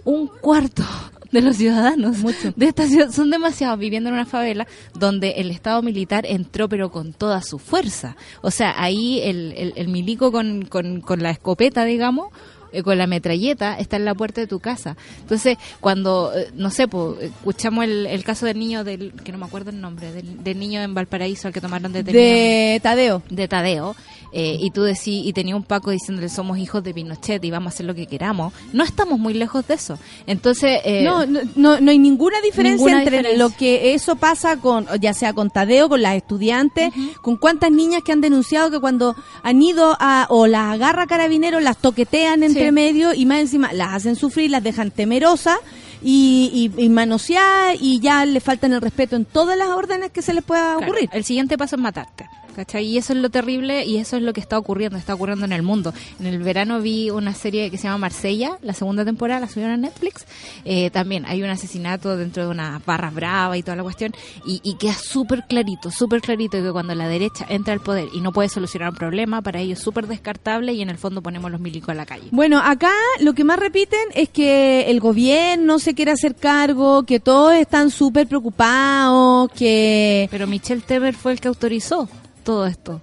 un 0.05 0.27
cuarto 0.27 0.85
de 1.31 1.41
los 1.41 1.57
ciudadanos 1.57 2.19
de 2.57 2.67
esta 2.67 2.87
ciudad 2.87 3.11
son 3.11 3.31
demasiados 3.31 3.79
viviendo 3.79 4.11
en 4.11 4.15
una 4.17 4.27
favela 4.27 4.67
donde 4.95 5.31
el 5.39 5.51
Estado 5.51 5.81
militar 5.81 6.27
entró 6.27 6.69
pero 6.69 6.91
con 6.91 7.15
toda 7.15 7.41
su 7.41 7.59
fuerza. 7.59 8.17
O 8.43 8.51
sea, 8.51 8.75
ahí 8.77 9.21
el, 9.21 9.55
el, 9.57 9.73
el 9.77 9.89
milico 9.89 10.31
con, 10.31 10.67
con, 10.67 11.01
con 11.01 11.23
la 11.23 11.31
escopeta, 11.31 11.85
digamos, 11.85 12.29
eh, 12.73 12.83
con 12.83 12.97
la 12.99 13.07
metralleta 13.07 13.79
está 13.79 13.97
en 13.97 14.05
la 14.05 14.15
puerta 14.15 14.41
de 14.41 14.47
tu 14.47 14.61
casa. 14.61 14.97
Entonces, 15.21 15.59
cuando, 15.81 16.33
eh, 16.35 16.51
no 16.55 16.71
sé, 16.71 16.89
pues, 16.89 17.23
escuchamos 17.23 17.85
el, 17.85 18.07
el 18.07 18.25
caso 18.25 18.47
del 18.47 18.59
niño, 18.59 18.83
del 18.83 19.13
que 19.25 19.31
no 19.31 19.39
me 19.39 19.45
acuerdo 19.45 19.71
el 19.71 19.81
nombre, 19.81 20.11
del, 20.13 20.43
del 20.43 20.59
niño 20.59 20.81
en 20.83 20.95
Valparaíso 20.95 21.49
al 21.49 21.55
que 21.55 21.61
tomaron 21.61 21.93
detenido 21.93 22.23
De 22.23 22.81
Tadeo. 22.83 23.23
de 23.29 23.49
Tadeo, 23.49 23.95
eh, 24.33 24.57
y 24.61 24.71
tú 24.71 24.83
decís, 24.83 25.27
y 25.27 25.33
tenía 25.33 25.55
un 25.57 25.63
Paco 25.63 25.91
diciéndole 25.91 26.29
somos 26.29 26.59
hijos 26.59 26.83
de 26.83 26.95
Pinochet 26.95 27.45
y 27.45 27.51
vamos 27.51 27.73
a 27.73 27.75
hacer 27.75 27.87
lo 27.87 27.95
que 27.95 28.07
queramos, 28.07 28.53
no 28.73 28.83
estamos 28.83 29.19
muy 29.19 29.35
lejos 29.35 29.67
de 29.67 29.75
eso. 29.75 29.99
Entonces, 30.27 30.81
eh, 30.85 31.03
No, 31.05 31.27
no, 31.27 31.41
no, 31.55 31.81
no 31.81 31.91
hay 31.91 31.99
ninguna 31.99 32.41
diferencia 32.41 32.77
Ninguna 32.87 33.03
entre 33.03 33.19
diferencia. 33.19 33.45
lo 33.47 33.55
que 33.55 33.95
eso 33.95 34.17
pasa 34.17 34.57
con, 34.57 34.87
ya 35.01 35.13
sea 35.15 35.33
con 35.35 35.51
Tadeo, 35.51 35.89
con 35.89 36.01
las 36.03 36.17
estudiantes, 36.17 36.91
con 37.21 37.37
cuántas 37.37 37.71
niñas 37.71 38.03
que 38.05 38.13
han 38.13 38.21
denunciado 38.21 38.71
que 38.71 38.81
cuando 38.81 39.15
han 39.43 39.61
ido 39.63 39.97
a, 40.01 40.27
o 40.31 40.47
las 40.47 40.73
agarra 40.75 41.07
carabineros, 41.07 41.63
las 41.63 41.77
toquetean 41.79 42.43
entre 42.43 42.67
Sí. 42.67 42.73
medio 42.73 43.13
y 43.15 43.27
más 43.27 43.41
encima 43.41 43.73
las 43.73 43.93
hacen 43.95 44.17
sufrir, 44.17 44.51
las 44.51 44.63
dejan 44.63 44.91
temerosas 44.91 45.59
y, 46.03 46.71
y, 46.77 46.83
y 46.85 46.89
manoseadas 46.89 47.77
y 47.81 48.01
ya 48.01 48.25
le 48.27 48.41
faltan 48.41 48.73
el 48.73 48.81
respeto 48.81 49.15
en 49.17 49.25
todas 49.25 49.57
las 49.57 49.69
órdenes 49.69 50.11
que 50.11 50.23
se 50.23 50.33
les 50.33 50.43
pueda 50.43 50.77
claro, 50.77 50.91
ocurrir. 50.93 51.11
el 51.13 51.25
siguiente 51.25 51.57
paso 51.59 51.77
es 51.77 51.83
matarte. 51.83 52.27
¿Cachai? 52.55 52.85
Y 52.85 52.99
eso 52.99 53.13
es 53.13 53.19
lo 53.19 53.31
terrible 53.31 53.85
y 53.85 53.97
eso 53.97 54.17
es 54.17 54.23
lo 54.23 54.33
que 54.33 54.41
está 54.41 54.59
ocurriendo, 54.59 54.99
está 54.99 55.15
ocurriendo 55.15 55.45
en 55.45 55.53
el 55.53 55.63
mundo. 55.63 55.95
En 56.21 56.27
el 56.27 56.39
verano 56.43 56.81
vi 56.81 57.11
una 57.11 57.35
serie 57.35 57.71
que 57.71 57.79
se 57.79 57.85
llama 57.85 57.99
Marsella, 57.99 58.59
la 58.63 58.75
segunda 58.75 59.05
temporada, 59.05 59.41
la 59.41 59.49
subieron 59.49 59.75
a 59.75 59.77
Netflix. 59.77 60.27
Eh, 60.65 60.91
también 60.91 61.25
hay 61.27 61.43
un 61.43 61.51
asesinato 61.51 62.17
dentro 62.17 62.45
de 62.45 62.51
unas 62.51 62.85
barras 62.85 63.15
bravas 63.15 63.59
y 63.59 63.63
toda 63.63 63.77
la 63.77 63.83
cuestión. 63.83 64.13
Y, 64.47 64.61
y 64.63 64.75
queda 64.77 64.95
súper 64.95 65.45
clarito, 65.49 65.91
súper 65.91 66.21
clarito 66.21 66.63
que 66.63 66.73
cuando 66.73 66.95
la 66.95 67.09
derecha 67.09 67.47
entra 67.49 67.73
al 67.73 67.81
poder 67.81 68.09
y 68.13 68.21
no 68.21 68.33
puede 68.33 68.49
solucionar 68.49 68.91
un 68.91 68.97
problema, 68.97 69.43
para 69.43 69.61
ellos 69.61 69.79
es 69.79 69.85
súper 69.85 70.07
descartable 70.07 70.73
y 70.73 70.83
en 70.83 70.91
el 70.91 70.99
fondo 70.99 71.23
ponemos 71.23 71.51
los 71.51 71.61
milicos 71.61 71.91
a 71.91 71.95
la 71.95 72.07
calle. 72.07 72.29
Bueno, 72.31 72.61
acá 72.63 72.93
lo 73.21 73.33
que 73.35 73.45
más 73.45 73.59
repiten 73.59 74.01
es 74.15 74.29
que 74.29 74.91
el 74.91 75.01
gobierno 75.01 75.79
se 75.79 75.95
quiere 75.95 76.13
hacer 76.13 76.35
cargo, 76.35 77.05
que 77.05 77.21
todos 77.21 77.55
están 77.55 77.91
súper 77.91 78.27
preocupados, 78.27 79.51
que... 79.53 80.29
Pero 80.31 80.47
Michelle 80.47 80.83
Temer 80.83 81.15
fue 81.15 81.33
el 81.33 81.41
que 81.41 81.49
autorizó 81.49 82.09
todo 82.43 82.67
esto. 82.67 83.01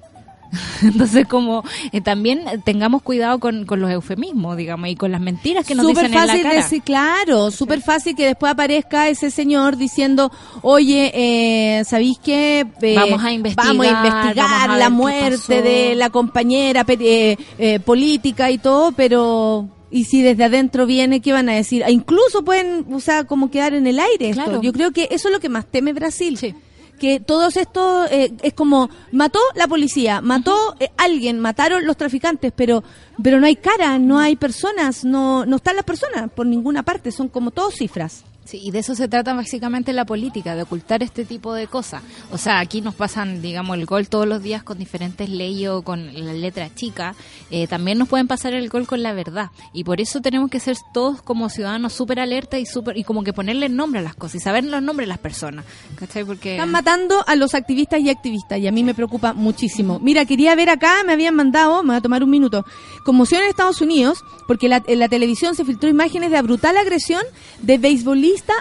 Entonces, 0.82 1.28
como 1.28 1.64
eh, 1.92 2.02
también 2.02 2.44
tengamos 2.64 3.02
cuidado 3.02 3.40
con, 3.40 3.66
con 3.66 3.80
los 3.80 3.92
eufemismos, 3.92 4.58
digamos, 4.58 4.90
y 4.90 4.96
con 4.96 5.12
las 5.12 5.22
mentiras 5.22 5.66
que 5.66 5.76
nos 5.76 5.86
dicen 5.88 6.06
en 6.08 6.14
fácil 6.14 6.38
la 6.38 6.44
cara. 6.44 6.56
decir, 6.56 6.82
claro, 6.82 7.52
súper 7.52 7.82
fácil 7.82 8.16
que 8.16 8.26
después 8.26 8.52
aparezca 8.52 9.10
ese 9.10 9.30
señor 9.30 9.78
diciendo, 9.78 10.32
oye, 10.62 11.12
eh, 11.14 11.84
¿sabéis 11.86 12.18
qué? 12.18 12.66
Eh, 12.82 12.96
Vamos 12.96 13.24
a 13.24 13.32
investigar, 13.32 13.68
vamos 13.68 13.86
a 13.86 13.90
investigar 13.90 14.36
vamos 14.36 14.62
a 14.64 14.68
ver 14.68 14.80
la 14.80 14.90
muerte 14.90 15.38
pasó". 15.38 15.62
de 15.62 15.96
la 15.96 16.10
compañera 16.10 16.86
eh, 16.88 17.80
política 17.86 18.50
y 18.52 18.58
todo, 18.58 18.92
pero 18.94 19.68
Y 19.92 20.06
si 20.06 20.22
desde 20.22 20.44
adentro 20.44 20.86
viene, 20.86 21.20
¿qué 21.20 21.34
van 21.34 21.50
a 21.50 21.54
decir? 21.54 21.84
E 21.86 21.92
incluso 21.92 22.44
pueden, 22.44 22.86
o 22.94 23.00
sea, 23.00 23.24
como 23.24 23.50
quedar 23.50 23.74
en 23.74 23.88
el 23.88 24.00
aire 24.00 24.30
esto. 24.30 24.62
Yo 24.62 24.72
creo 24.72 24.92
que 24.92 25.08
eso 25.12 25.30
es 25.30 25.34
lo 25.34 25.40
que 25.40 25.50
más 25.50 25.66
teme 25.66 25.94
Brasil. 25.94 26.38
Sí. 26.38 26.54
Que 27.00 27.20
todos 27.20 27.58
estos, 27.58 28.12
eh, 28.12 28.34
es 28.41 28.54
como, 28.54 28.89
mató 29.12 29.39
la 29.56 29.68
policía, 29.68 30.22
mató 30.22 30.76
eh, 30.80 30.89
alguien, 30.97 31.39
mataron 31.39 31.86
los 31.86 31.97
traficantes, 31.97 32.52
pero 32.56 32.84
pero 33.22 33.39
no 33.39 33.47
hay 33.47 33.56
cara, 33.56 34.00
no 34.00 34.20
hay 34.20 34.36
personas, 34.36 35.04
no, 35.04 35.45
no 35.45 35.58
están 35.58 35.76
las 35.76 35.86
personas 35.86 36.32
por 36.32 36.45
ninguna 36.45 36.84
parte, 36.84 37.12
son 37.12 37.28
como 37.28 37.52
todos 37.52 37.76
cifras. 37.76 38.24
Sí, 38.50 38.60
y 38.64 38.72
de 38.72 38.80
eso 38.80 38.95
se 38.95 39.08
trata 39.08 39.36
básicamente 39.36 39.93
la 39.93 40.06
política, 40.06 40.56
de 40.56 40.64
ocultar 40.64 41.04
este 41.04 41.24
tipo 41.24 41.54
de 41.54 41.68
cosas. 41.68 42.02
O 42.32 42.38
sea, 42.39 42.60
aquí 42.60 42.82
nos 42.82 42.95
pasan, 42.95 43.43
digamos, 43.43 43.78
el 43.78 43.86
gol 43.86 44.10
todos 44.10 44.26
los 44.26 44.41
días 44.41 44.64
con 44.64 44.80
diferentes 44.80 45.30
leyes 45.30 45.70
o 45.70 45.84
con 45.84 46.12
la 46.26 46.34
letra 46.34 46.74
chica. 46.74 47.14
Eh, 47.52 47.68
también 47.68 48.00
nos 48.00 48.08
pueden 48.08 48.28
pasar 48.28 48.56
el 48.56 48.68
gol 48.70 48.88
con 48.88 49.04
la 49.04 49.14
verdad. 49.14 49.52
Y 49.72 49.84
por 49.84 50.02
eso 50.02 50.20
tenemos 50.22 50.50
que 50.50 50.60
ser 50.60 50.78
todos 50.93 51.22
como 51.22 51.47
ciudadanos 51.50 51.93
súper 51.93 52.20
alerta 52.20 52.58
y 52.58 52.66
súper 52.66 52.97
y 52.97 53.04
como 53.04 53.24
que 53.24 53.34
ponerle 53.34 53.70
nombre 53.70 54.00
a 54.00 54.04
las 54.04 54.16
cosas 54.16 54.36
y 54.36 54.39
saber 54.39 54.64
los 54.64 54.82
nombres 54.82 55.06
de 55.06 55.10
las 55.10 55.20
personas. 55.20 55.64
¿Cachai? 55.95 56.26
Porque... 56.26 56.54
Están 56.56 56.72
matando 56.72 57.24
a 57.28 57.36
los 57.36 57.54
activistas 57.54 58.00
y 58.02 58.10
activistas 58.10 58.58
y 58.58 58.66
a 58.66 58.72
mí 58.72 58.84
me 58.84 58.95
preocupa 58.95 59.34
muchísimo. 59.34 60.00
Mira, 60.00 60.26
quería 60.26 60.56
ver 60.56 60.72
acá, 60.72 61.04
me 61.06 61.14
habían 61.14 61.36
mandado, 61.36 61.84
me 61.84 61.89
voy 61.89 61.97
a 61.97 62.02
tomar 62.02 62.24
un 62.24 62.32
minuto, 62.32 62.66
conmoción 63.06 63.43
en 63.43 63.50
Estados 63.50 63.80
Unidos 63.82 64.24
porque 64.47 64.70
la- 64.70 64.84
en 64.88 64.97
la 64.97 65.08
televisión 65.08 65.54
se 65.54 65.66
filtró 65.66 65.88
imágenes 65.88 66.32
de 66.32 66.41
brutal 66.41 66.76
agresión 66.78 67.22
de 67.62 67.78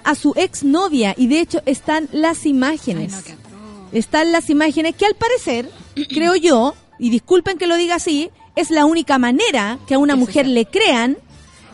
a 0.05 0.15
su 0.15 0.33
exnovia 0.37 1.15
y 1.17 1.27
de 1.27 1.41
hecho 1.41 1.63
están 1.67 2.09
las 2.13 2.47
imágenes. 2.47 3.25
Ay, 3.27 3.35
no. 3.51 3.99
Están 3.99 4.33
las 4.33 4.51
imágenes 4.51 4.95
que 4.95 5.07
al 5.07 5.15
parecer, 5.15 5.71
creo 6.09 6.35
yo, 6.37 6.75
y 6.99 7.11
disculpen 7.11 7.59
que 7.59 7.67
lo 7.67 7.77
diga 7.77 7.97
así, 7.97 8.31
es 8.57 8.71
la 8.71 8.85
única 8.85 9.19
manera 9.19 9.79
que 9.87 9.95
a 9.95 9.99
una 9.99 10.17
mujer 10.17 10.47
le 10.47 10.67
crean 10.67 11.17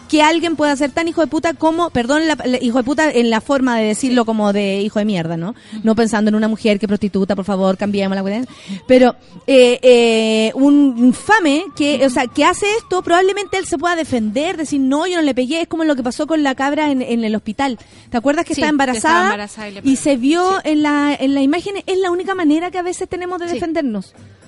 que 0.09 0.23
alguien 0.23 0.57
pueda 0.57 0.75
ser 0.77 0.91
tan 0.93 1.09
hijo 1.09 1.21
de 1.21 1.27
puta 1.27 1.55
como, 1.55 1.91
perdón, 1.91 2.27
la- 2.29 2.37
la- 2.45 2.63
hijo 2.63 2.79
de 2.79 2.85
puta 2.85 3.11
en 3.11 3.31
la 3.31 3.41
forma 3.41 3.79
de 3.79 3.87
decirlo 3.87 4.25
como 4.25 4.53
de 4.53 4.81
hijo 4.83 4.99
de 4.99 5.05
mierda, 5.05 5.37
¿no? 5.37 5.55
No 5.83 5.95
pensando 5.95 6.29
en 6.29 6.35
una 6.35 6.49
mujer 6.49 6.79
que 6.79 6.87
prostituta, 6.89 7.35
por 7.37 7.45
favor, 7.45 7.77
cambiemos 7.77 8.15
la 8.17 8.23
cuestión. 8.23 8.47
Pero 8.87 9.17
eh, 9.47 9.79
eh, 9.83 10.53
un 10.55 10.95
infame 10.99 11.65
que, 11.77 12.05
o 12.07 12.11
sea, 12.11 12.27
que 12.27 12.45
hace 12.45 12.67
esto, 12.79 13.03
probablemente 13.03 13.59
él 13.59 13.67
se 13.67 13.79
pueda 13.79 13.97
defender, 13.97 14.57
decir, 14.57 14.81
no, 14.81 15.07
yo 15.07 15.17
no 15.17 15.23
le 15.23 15.35
pegué, 15.35 15.63
es 15.63 15.69
como 15.69 15.85
lo 15.85 15.97
que 15.97 16.03
pasó 16.03 16.27
con 16.27 16.43
la 16.43 16.55
cabra 16.55 16.91
en, 16.91 17.03
en 17.03 17.25
el 17.25 17.35
hospital. 17.35 17.79
¿Te 18.11 18.17
acuerdas 18.17 18.45
que 18.45 18.55
Sí, 18.55 18.61
estaba 18.61 18.69
que 18.71 18.73
embarazada? 18.73 19.15
estaba 19.15 19.25
embarazada 19.35 19.69
y 19.85 19.91
y 19.93 19.97
se 19.97 20.17
vio 20.17 20.61
Sí. 20.63 20.71
en 20.71 20.83
la 20.83 21.15
en 21.19 21.35
la 21.35 21.43
imagen, 21.43 21.75
es 21.87 21.99
la 21.99 22.11
única 22.11 22.35
manera 22.35 22.71
que 22.71 22.79
a 22.79 22.83
veces 22.83 23.09
tenemos 23.09 23.39
de 23.41 23.49
Sí. 23.49 23.59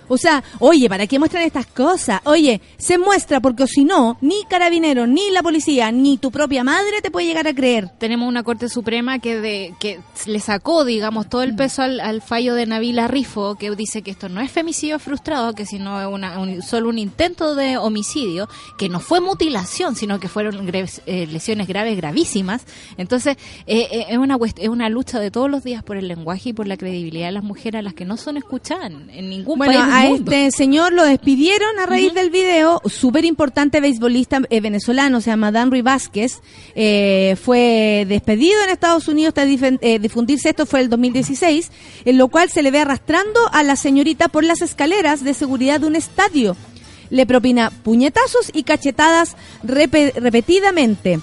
O 0.09 0.17
sea, 0.17 0.43
oye, 0.61 0.89
¿para 0.89 1.07
qué 1.07 1.19
muestran 1.19 1.43
estas 1.45 1.67
cosas? 1.67 2.21
Oye, 2.25 2.61
se 2.79 2.99
muestra 2.99 3.41
porque 3.41 3.65
o 3.65 3.67
si 3.67 3.85
no, 3.85 4.17
ni 4.21 4.45
carabineros, 4.49 5.09
ni 5.09 5.31
la 5.31 5.43
policía, 5.43 5.91
ni 5.93 6.17
tu 6.19 6.31
propia 6.31 6.63
madre 6.65 7.01
te 7.03 7.11
puede 7.11 7.27
llegar 7.27 7.47
a 7.49 7.55
creer. 7.55 7.89
tenemos 7.99 8.29
una 8.29 8.43
Corte 8.43 8.69
Suprema 8.69 9.19
que 9.19 9.41
de, 9.41 9.75
que 9.81 10.01
le 10.27 10.41
sacó, 10.41 10.85
digamos, 10.85 11.29
todo 11.29 11.43
el 11.43 11.55
peso 11.57 11.83
al, 11.83 12.01
al 12.01 12.23
fallo 12.23 12.55
de 12.55 12.67
Nabila 12.67 13.09
Rifo, 13.09 13.57
que 13.57 13.71
dice 13.77 14.03
que 14.03 14.11
esto 14.11 14.29
no 14.29 14.41
es 14.41 14.51
femicidio 14.51 14.99
frustrado, 14.99 15.55
que 15.55 15.67
sino 15.67 16.01
es 16.01 16.07
una, 16.07 16.39
un- 16.39 16.63
solo 16.63 16.89
un 16.89 16.99
intento 16.99 17.55
de 17.55 17.77
homicidio, 17.77 18.49
que 18.79 18.89
no 18.89 19.01
fue 19.01 19.21
mutilación, 19.21 19.97
sino 19.97 20.21
que 20.21 20.29
fueron 20.29 20.67
greves- 20.67 21.03
eh, 21.07 21.27
lesiones 21.27 21.67
graves, 21.67 21.97
gravísimas. 21.97 22.65
Entonces, 22.97 23.37
eh, 23.67 23.89
eh, 23.91 24.07
es, 24.11 24.19
una, 24.19 24.37
es 24.59 24.69
una 24.69 24.89
lucha 24.89 25.19
de 25.21 25.31
todos 25.31 25.51
los 25.51 25.65
días 25.65 25.83
por 25.83 25.97
el 25.97 26.09
lenguaje 26.09 26.51
y 26.51 26.53
por 26.53 26.67
la 26.67 26.77
credibilidad 26.77 27.27
de 27.27 27.33
las 27.33 27.45
mujeres 27.45 27.79
a 27.81 27.83
las 27.83 27.95
que 27.95 28.05
no 28.05 28.17
son 28.17 28.37
escuchadas 28.37 28.91
en, 29.11 29.29
ningún 29.31 29.59
Bueno, 29.59 29.73
país 29.73 29.85
a 30.01 30.09
mundo. 30.09 30.33
este 30.33 30.51
señor 30.57 30.93
lo 30.93 31.05
despidieron 31.05 31.79
a 31.79 31.87
raíz 31.87 32.13
del 32.15 32.31
video. 32.31 32.81
Súper 32.87 33.25
importante 33.25 33.81
beisbolista 33.81 34.41
eh, 34.51 34.61
venezolano, 34.61 35.21
se 35.21 35.31
llama 35.31 35.53
Dan 35.53 35.71
Ruiz 35.71 35.83
Vázquez. 35.83 36.41
eh, 36.75 37.37
fue 37.43 38.05
despedido 38.09 38.63
en 38.65 38.71
Estados 38.71 39.09
Unidos 39.09 39.35
tras 39.35 39.47
eh, 39.49 39.99
difundirse 39.99 40.51
esto 40.51 40.67
fue 40.67 40.81
el 40.81 40.89
2016, 40.91 41.71
en 42.05 42.19
lo 42.19 42.29
cual 42.29 42.51
se 42.51 42.63
le 42.63 42.71
ve 42.71 42.81
arrastrando 42.81 43.41
a 43.53 43.63
la 43.63 43.77
señorita 43.77 44.29
por 44.29 44.45
las 44.45 44.63
escaleras 44.63 45.23
de 45.25 45.35
seguridad 45.35 45.81
de 45.81 45.87
un 45.87 45.97
estadio. 45.97 46.57
Le 47.11 47.25
propina 47.27 47.71
puñetazos 47.71 48.51
y 48.53 48.65
cachetadas 48.65 49.37
repe- 49.65 50.13
repetidamente. 50.15 51.21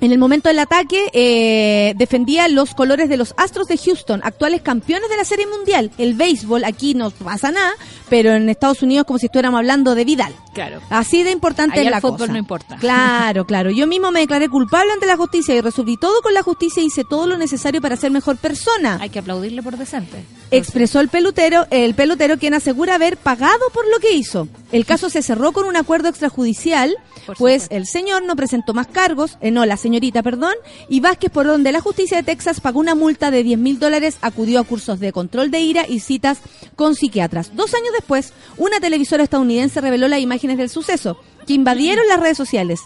En 0.00 0.12
el 0.12 0.18
momento 0.18 0.48
del 0.48 0.58
ataque 0.58 1.10
eh, 1.12 1.92
defendía 1.96 2.48
los 2.48 2.74
colores 2.74 3.08
de 3.10 3.18
los 3.18 3.34
Astros 3.36 3.68
de 3.68 3.76
Houston, 3.76 4.20
actuales 4.24 4.62
campeones 4.62 5.10
de 5.10 5.16
la 5.16 5.24
Serie 5.24 5.46
Mundial. 5.46 5.90
El 5.98 6.14
béisbol 6.14 6.64
aquí 6.64 6.94
no 6.94 7.10
pasa 7.10 7.50
nada, 7.50 7.72
pero 8.08 8.32
en 8.32 8.48
Estados 8.48 8.82
Unidos 8.82 9.04
como 9.06 9.18
si 9.18 9.26
estuviéramos 9.26 9.58
hablando 9.58 9.94
de 9.94 10.04
Vidal. 10.06 10.34
Claro. 10.54 10.80
Así 10.88 11.22
de 11.22 11.30
importante 11.30 11.80
es 11.80 11.86
el 11.86 11.92
la 11.92 12.00
fútbol 12.00 12.18
cosa. 12.18 12.32
no 12.32 12.38
importa. 12.38 12.76
Claro, 12.78 13.44
claro. 13.46 13.70
Yo 13.70 13.86
mismo 13.86 14.10
me 14.10 14.20
declaré 14.20 14.48
culpable 14.48 14.90
ante 14.92 15.06
la 15.06 15.16
justicia 15.16 15.54
y 15.54 15.60
resolví 15.60 15.96
todo 15.98 16.22
con 16.22 16.32
la 16.34 16.42
justicia 16.42 16.82
y 16.82 16.86
hice 16.86 17.04
todo 17.08 17.26
lo 17.26 17.36
necesario 17.36 17.80
para 17.82 17.96
ser 17.96 18.10
mejor 18.10 18.36
persona. 18.38 18.98
Hay 19.00 19.10
que 19.10 19.18
aplaudirle 19.18 19.62
por 19.62 19.76
decente. 19.76 20.24
Expresó 20.50 21.00
el 21.00 21.08
pelotero, 21.08 21.66
el 21.70 21.94
pelotero 21.94 22.38
quien 22.38 22.54
asegura 22.54 22.94
haber 22.94 23.16
pagado 23.18 23.60
por 23.74 23.86
lo 23.88 23.98
que 24.00 24.14
hizo. 24.14 24.48
El 24.72 24.86
caso 24.86 25.10
se 25.10 25.22
cerró 25.22 25.52
con 25.52 25.66
un 25.66 25.76
acuerdo 25.76 26.08
extrajudicial, 26.08 26.96
Por 27.26 27.36
pues 27.36 27.64
supuesto. 27.64 27.74
el 27.76 27.86
señor 27.86 28.22
no 28.24 28.34
presentó 28.34 28.72
más 28.74 28.86
cargos, 28.88 29.36
eh, 29.40 29.50
no, 29.50 29.66
la 29.66 29.76
señorita, 29.90 30.22
perdón, 30.22 30.54
y 30.88 31.00
Vázquez, 31.00 31.32
por 31.32 31.46
donde 31.48 31.72
la 31.72 31.80
justicia 31.80 32.16
de 32.16 32.22
Texas 32.22 32.60
pagó 32.60 32.78
una 32.78 32.94
multa 32.94 33.32
de 33.32 33.42
10 33.42 33.58
mil 33.58 33.80
dólares, 33.80 34.18
acudió 34.20 34.60
a 34.60 34.64
cursos 34.64 35.00
de 35.00 35.12
control 35.12 35.50
de 35.50 35.58
ira 35.58 35.84
y 35.88 35.98
citas 35.98 36.38
con 36.76 36.94
psiquiatras. 36.94 37.56
Dos 37.56 37.74
años 37.74 37.92
después, 37.92 38.32
una 38.56 38.78
televisora 38.78 39.24
estadounidense 39.24 39.80
reveló 39.80 40.06
las 40.06 40.20
imágenes 40.20 40.58
del 40.58 40.68
suceso, 40.68 41.18
que 41.44 41.54
invadieron 41.54 42.06
las 42.06 42.20
redes 42.20 42.36
sociales. 42.36 42.82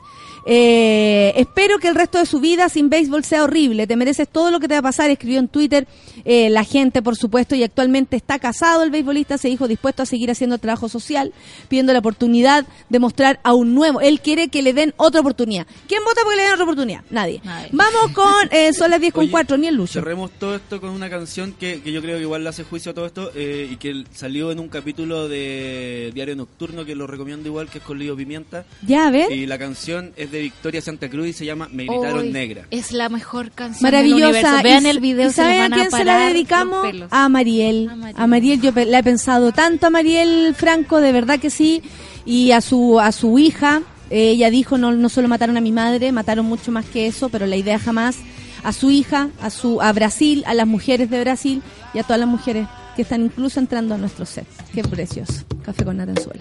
Eh, 0.47 1.33
espero 1.37 1.79
que 1.79 1.89
el 1.89 1.95
resto 1.95 2.19
de 2.19 2.27
su 2.27 2.41
vida 2.41 2.69
sin 2.69 2.91
béisbol 2.91 3.25
sea 3.25 3.45
horrible. 3.45 3.87
Te 3.87 3.97
mereces 3.97 4.29
todo 4.29 4.51
lo 4.51 4.61
que 4.61 4.69
te 4.69 4.75
va 4.75 4.81
a 4.81 4.83
pasar. 4.83 5.11
Escribió 5.11 5.39
en 5.39 5.49
Twitter 5.49 5.87
eh, 6.25 6.51
la 6.51 6.65
gente, 6.65 7.03
por 7.03 7.17
supuesto, 7.17 7.55
y 7.55 7.63
actualmente 7.63 8.17
está 8.17 8.39
casado 8.39 8.83
el 8.83 8.91
beisbolista. 8.91 9.39
Se 9.39 9.49
dijo 9.49 9.69
dispuesto 9.69 10.03
a 10.03 10.07
seguir 10.07 10.31
haciendo 10.31 10.59
trabajo 10.59 10.89
social, 10.89 11.33
pidiendo 11.69 11.93
la 11.93 12.01
oportunidad 12.01 12.67
de 12.89 12.99
mostrar 12.99 13.41
a 13.43 13.55
un 13.55 13.75
nuevo. 13.75 14.01
Él 14.01 14.21
quiere 14.21 14.49
que 14.49 14.63
le 14.63 14.73
den 14.73 14.95
otra 14.97 15.21
oportunidad. 15.21 15.67
¿Quién 15.89 16.05
vota 16.05 16.21
porque 16.23 16.37
le 16.37 16.43
den 16.43 16.53
otra 16.53 16.65
oportunidad? 16.65 17.05
Nadie. 17.11 17.41
Nadie. 17.45 17.69
Vamos 17.73 18.13
con 18.13 18.49
eh, 18.51 18.73
son 18.73 18.91
las 18.91 19.01
10 19.01 19.13
con 19.13 19.23
Oye, 19.23 19.31
4, 19.31 19.57
ni 19.57 19.67
el 19.69 19.75
Lucho. 19.77 19.95
Cerremos 19.95 20.31
todo 20.33 20.57
esto 20.57 20.81
con 20.81 20.91
una 20.91 21.09
canción 21.09 21.53
que, 21.53 21.81
que 21.83 21.93
yo 21.93 22.03
creo 22.03 22.17
que 22.17 22.23
igual 22.23 22.43
le 22.43 22.51
hace 22.51 22.65
juicio 22.65 22.93
a 22.93 22.95
todo 22.95 23.07
esto 23.07 23.31
eh, 23.35 23.69
y 23.71 23.77
que 23.77 24.05
salió 24.13 24.53
en 24.53 24.61
un 24.61 24.69
capítulo 24.69 25.29
de 25.29 26.11
Diario 26.15 26.37
Nocturno 26.37 26.85
que 26.85 26.95
lo 26.95 27.07
recomiendo 27.07 27.49
igual, 27.49 27.69
que 27.69 27.79
es 27.79 27.85
con 27.85 27.99
Lío 27.99 28.17
Pimienta. 28.17 28.65
Ya, 28.87 29.09
a 29.09 29.11
ver. 29.11 29.33
Y 29.33 29.47
la 29.47 29.59
canción 29.59 30.13
es 30.17 30.31
de 30.31 30.34
Victoria 30.41 30.81
Santa 30.81 31.09
Cruz 31.09 31.29
y 31.29 31.33
se 31.33 31.45
llama 31.45 31.69
Me 31.73 31.85
gritaron 31.85 32.31
negra. 32.33 32.67
Es 32.71 32.93
la 32.93 33.09
mejor 33.09 33.51
canción 33.51 33.83
Maravillosa. 33.83 34.27
del 34.27 34.35
universo. 34.37 34.63
Vean 34.63 34.87
Y- 34.87 34.89
el 34.89 35.01
video, 35.01 35.27
¿y 35.27 35.31
se 35.31 35.37
saben 35.37 35.73
a 35.73 35.77
quién 35.77 35.91
se 35.91 36.05
la 36.05 36.19
dedicamos? 36.29 36.87
A 37.11 37.29
Mariel. 37.29 37.89
A 37.91 37.97
Mariel. 37.97 38.15
A 38.21 38.27
Mariel, 38.27 38.61
yo 38.61 38.71
la 38.87 38.99
he 38.99 39.03
pensado 39.03 39.53
tanto 39.53 39.87
a 39.87 39.91
Mariel 39.91 40.55
Franco, 40.55 41.01
de 41.01 41.13
verdad 41.13 41.39
que 41.39 41.51
sí. 41.51 41.83
Y 42.27 42.53
a 42.53 42.61
su, 42.61 42.99
a 43.01 43.13
su 43.13 43.39
hija, 43.39 43.83
eh, 44.11 44.31
ella 44.31 44.51
dijo, 44.51 44.79
no, 44.79 44.93
no 44.93 45.09
solo 45.09 45.29
mataron 45.29 45.57
a 45.57 45.61
mi 45.61 45.73
madre, 45.73 46.11
mataron 46.13 46.47
mucho 46.47 46.71
más 46.73 46.85
que 46.87 47.07
eso, 47.07 47.29
pero 47.29 47.47
la 47.47 47.57
idea 47.57 47.79
jamás. 47.79 48.17
A 48.63 48.73
su 48.73 48.91
hija, 48.91 49.29
a, 49.43 49.51
su, 49.51 49.83
a 49.83 49.93
Brasil, 49.93 50.43
a 50.47 50.55
las 50.55 50.67
mujeres 50.67 51.11
de 51.11 51.21
Brasil 51.21 51.63
y 51.93 51.99
a 51.99 52.03
todas 52.03 52.19
las 52.19 52.29
mujeres 52.29 52.67
que 52.97 53.03
están 53.03 53.23
incluso 53.23 53.61
entrando 53.61 53.95
a 53.95 53.99
nuestro 53.99 54.25
set. 54.25 54.47
Qué 54.73 54.83
precioso. 54.83 55.45
Café 55.63 55.85
con 55.85 55.99
Natanzuela. 55.99 56.41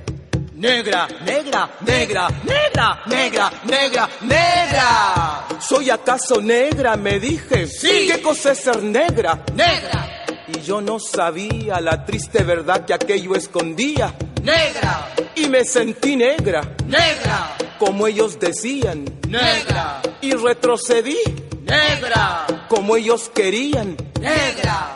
Negra, 0.61 1.07
negra, 1.25 1.71
negra, 1.81 2.27
negra, 2.43 3.01
negra, 3.07 3.51
negra, 3.63 4.09
negra. 4.21 5.47
¿Soy 5.59 5.89
acaso 5.89 6.39
negra? 6.39 6.95
Me 6.97 7.19
dije. 7.19 7.65
Sí. 7.65 8.07
¿Qué 8.07 8.21
cosa 8.21 8.51
es 8.51 8.59
ser 8.59 8.83
negra? 8.83 9.43
Negra. 9.55 10.23
Y 10.47 10.61
yo 10.61 10.79
no 10.79 10.99
sabía 10.99 11.81
la 11.81 12.05
triste 12.05 12.43
verdad 12.43 12.85
que 12.85 12.93
aquello 12.93 13.33
escondía. 13.33 14.13
Negra. 14.43 15.15
Y 15.33 15.49
me 15.49 15.65
sentí 15.65 16.15
negra. 16.15 16.61
Negra. 16.85 17.55
Como 17.79 18.05
ellos 18.05 18.39
decían. 18.39 19.03
Negra. 19.27 20.03
Y 20.21 20.33
retrocedí. 20.33 21.17
Negra. 21.63 22.45
Como 22.69 22.97
ellos 22.97 23.31
querían. 23.33 23.97
Negra. 24.19 24.95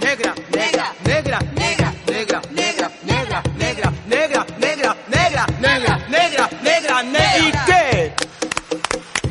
Negra, 0.00 0.32
negra, 0.50 0.94
negra, 1.04 1.40
negra, 1.54 1.92
negra, 2.10 2.40
negra, 2.52 2.90
negra, 3.02 3.42
negra, 3.56 3.92
negra, 4.06 4.46
negra, 4.58 4.96
negra, 5.08 5.46
negra, 5.60 5.98
negra, 6.08 6.48
negra, 6.62 7.02
negra. 7.02 7.38
¿Y 7.38 7.52
qué? 7.66 8.14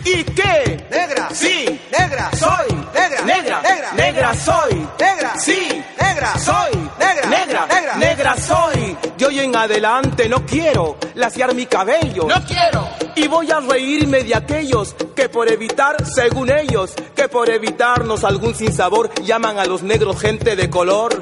¿Y 0.06 0.24
qué? 0.24 0.88
Negra. 0.92 1.30
Sí. 1.34 1.80
Negra. 1.92 2.30
Soy. 2.34 2.68
Negra. 2.94 3.22
Negra. 3.24 3.62
Negra. 3.62 3.92
Negra 3.94 4.34
soy. 4.36 4.88
Negra. 5.00 5.38
Sí. 5.38 5.84
Negra. 6.00 6.38
Soy. 6.38 6.77
Hoy 9.38 9.46
en 9.46 9.56
adelante 9.56 10.30
no 10.30 10.46
quiero 10.46 10.98
laciar 11.16 11.54
mi 11.54 11.66
cabello. 11.66 12.28
No 12.28 12.44
quiero. 12.46 12.88
Y 13.16 13.28
voy 13.28 13.52
a 13.52 13.60
reírme 13.60 14.24
de 14.24 14.36
aquellos 14.36 14.96
que 15.16 15.30
por 15.30 15.52
evitar, 15.52 15.96
según 16.06 16.52
ellos, 16.52 16.94
que 17.16 17.28
por 17.28 17.50
evitarnos 17.50 18.24
algún 18.24 18.56
sinsabor 18.56 19.12
llaman 19.24 19.60
a 19.60 19.66
los 19.66 19.84
negros 19.84 20.20
gente 20.20 20.56
de 20.56 20.70
color. 20.70 21.22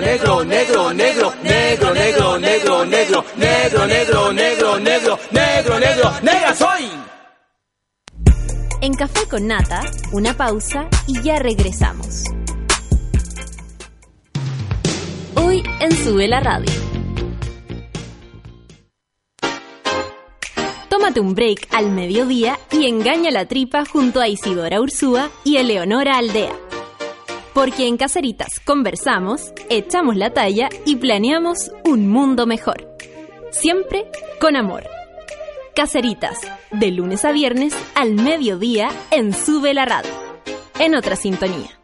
negro, 0.00 0.44
negro, 0.44 0.92
negro, 0.92 1.34
negro, 1.42 1.94
negro, 1.94 2.38
negro, 2.38 2.84
negro, 2.84 2.84
negro, 3.36 3.84
negro, 3.86 4.32
negro, 4.32 4.78
negro, 4.80 5.18
negro, 5.30 5.78
negro, 5.78 6.10
negra 6.22 6.54
soy. 6.54 6.88
En 8.80 8.94
Café 8.94 9.20
con 9.28 9.46
Nata, 9.46 9.82
una 10.12 10.34
pausa 10.34 10.88
y 11.06 11.20
ya 11.22 11.38
regresamos. 11.38 12.24
Hoy 15.34 15.62
en 15.80 15.92
Sube 15.92 16.28
la 16.28 16.40
Radio. 16.40 16.72
Tómate 20.88 21.20
un 21.20 21.34
break 21.34 21.68
al 21.72 21.90
mediodía 21.90 22.58
y 22.72 22.86
engaña 22.86 23.30
la 23.30 23.46
tripa 23.46 23.84
junto 23.84 24.20
a 24.20 24.28
Isidora 24.28 24.80
Ursúa 24.80 25.30
y 25.44 25.58
Eleonora 25.58 26.16
Aldea. 26.16 26.52
Porque 27.54 27.88
en 27.88 27.96
Caseritas 27.96 28.60
conversamos, 28.64 29.52
echamos 29.68 30.16
la 30.16 30.32
talla 30.32 30.68
y 30.84 30.96
planeamos 30.96 31.72
un 31.84 32.08
mundo 32.08 32.46
mejor. 32.46 32.96
Siempre 33.50 34.06
con 34.40 34.56
amor. 34.56 34.84
Caseritas, 35.74 36.38
de 36.70 36.90
lunes 36.90 37.24
a 37.24 37.32
viernes 37.32 37.74
al 37.94 38.14
mediodía 38.14 38.90
en 39.10 39.32
Sube 39.32 39.74
la 39.74 39.84
Radio. 39.84 40.12
En 40.78 40.94
otra 40.94 41.16
sintonía. 41.16 41.80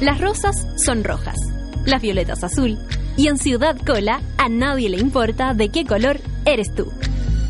Las 0.00 0.18
rosas 0.18 0.56
son 0.82 1.04
rojas, 1.04 1.36
las 1.84 2.00
violetas 2.00 2.42
azul, 2.42 2.78
y 3.18 3.28
en 3.28 3.36
Ciudad 3.36 3.76
Cola 3.84 4.22
a 4.38 4.48
nadie 4.48 4.88
le 4.88 4.98
importa 4.98 5.52
de 5.52 5.68
qué 5.68 5.84
color 5.84 6.20
eres 6.46 6.74
tú. 6.74 6.90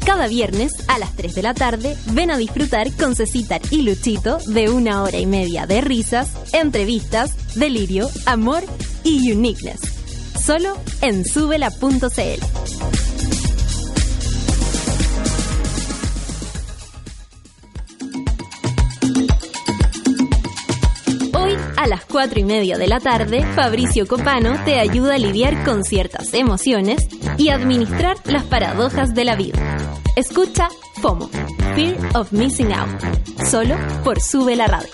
Cada 0.05 0.27
viernes 0.29 0.73
a 0.89 0.99
las 0.99 1.15
3 1.17 1.35
de 1.35 1.43
la 1.43 1.55
tarde 1.55 1.97
ven 2.13 2.31
a 2.31 2.37
disfrutar 2.37 2.93
con 2.93 3.15
Cecitar 3.15 3.61
y 3.71 3.83
Luchito 3.83 4.39
de 4.47 4.69
una 4.69 5.03
hora 5.03 5.19
y 5.19 5.27
media 5.27 5.67
de 5.67 5.81
risas, 5.81 6.31
entrevistas, 6.53 7.55
delirio, 7.55 8.11
amor 8.27 8.65
y 9.05 9.33
uniqueness. 9.33 9.81
Solo 10.39 10.77
en 11.03 11.25
subela.cl. 11.25 12.41
A 21.81 21.87
las 21.87 22.05
4 22.05 22.41
y 22.41 22.45
media 22.45 22.77
de 22.77 22.87
la 22.87 23.01
tarde, 23.01 23.43
Fabricio 23.55 24.07
Copano 24.07 24.55
te 24.67 24.79
ayuda 24.79 25.15
a 25.15 25.19
lidiar 25.19 25.65
con 25.65 25.83
ciertas 25.83 26.35
emociones 26.35 27.09
y 27.39 27.49
administrar 27.49 28.19
las 28.27 28.45
paradojas 28.45 29.15
de 29.15 29.25
la 29.25 29.35
vida. 29.35 29.80
Escucha 30.21 30.69
FOMO, 31.01 31.31
Fear 31.75 31.97
of 32.15 32.31
Missing 32.31 32.75
Out, 32.75 33.01
solo 33.47 33.75
por 34.05 34.21
Sube 34.21 34.55
la 34.55 34.67
Radio. 34.67 34.91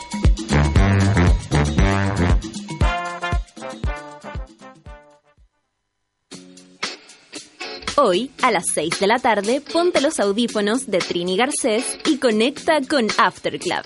Hoy, 7.96 8.30
a 8.40 8.52
las 8.52 8.66
6 8.72 9.00
de 9.00 9.06
la 9.08 9.18
tarde, 9.18 9.60
ponte 9.60 10.00
los 10.00 10.20
audífonos 10.20 10.86
de 10.86 10.98
Trini 10.98 11.36
Garcés 11.36 11.98
y 12.04 12.18
conecta 12.18 12.80
con 12.88 13.08
After 13.18 13.58
Club. 13.58 13.82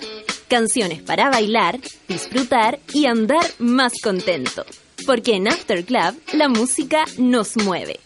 Canciones 0.47 1.01
para 1.01 1.31
bailar, 1.31 1.79
disfrutar 2.07 2.77
y 2.93 3.07
andar 3.07 3.47
más 3.57 3.93
contento. 4.03 4.63
Porque 5.07 5.37
en 5.37 5.47
After 5.47 5.83
Club 5.85 6.21
la 6.33 6.49
música 6.49 7.03
nos 7.17 7.57
mueve. 7.57 7.99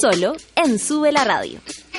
Solo 0.00 0.34
en 0.56 0.80
Sube 0.80 1.12
la 1.12 1.22
Radio 1.22 1.60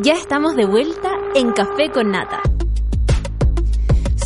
Ya 0.00 0.14
estamos 0.14 0.56
de 0.56 0.64
vuelta 0.64 1.10
en 1.34 1.52
Café 1.52 1.90
con 1.92 2.10
Nata. 2.10 2.40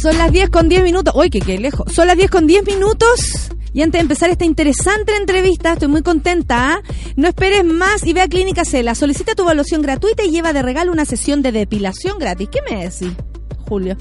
Son 0.01 0.17
las 0.17 0.31
10 0.31 0.51
con 0.51 0.69
10 0.69 0.85
minutos. 0.85 1.13
Uy, 1.17 1.29
que 1.29 1.41
qué 1.41 1.59
lejos. 1.59 1.93
Son 1.93 2.07
las 2.07 2.17
10 2.17 2.31
con 2.31 2.47
10 2.47 2.65
minutos. 2.65 3.51
Y 3.73 3.83
antes 3.83 3.99
de 3.99 4.03
empezar 4.03 4.31
esta 4.31 4.45
interesante 4.45 5.17
entrevista, 5.17 5.73
estoy 5.73 5.89
muy 5.89 6.03
contenta. 6.03 6.75
¿ah? 6.75 6.83
No 7.17 7.27
esperes 7.27 7.65
más 7.65 8.07
y 8.07 8.13
ve 8.13 8.21
a 8.21 8.29
Clínica 8.29 8.65
Cela. 8.65 8.95
Solicita 8.95 9.35
tu 9.35 9.43
evaluación 9.43 9.83
gratuita 9.83 10.23
y 10.23 10.31
lleva 10.31 10.53
de 10.53 10.63
regalo 10.63 10.93
una 10.93 11.05
sesión 11.05 11.43
de 11.43 11.51
depilación 11.51 12.19
gratis. 12.21 12.49
¿Qué 12.51 12.61
me 12.63 12.85
decís? 12.85 13.13
Julio. 13.69 13.97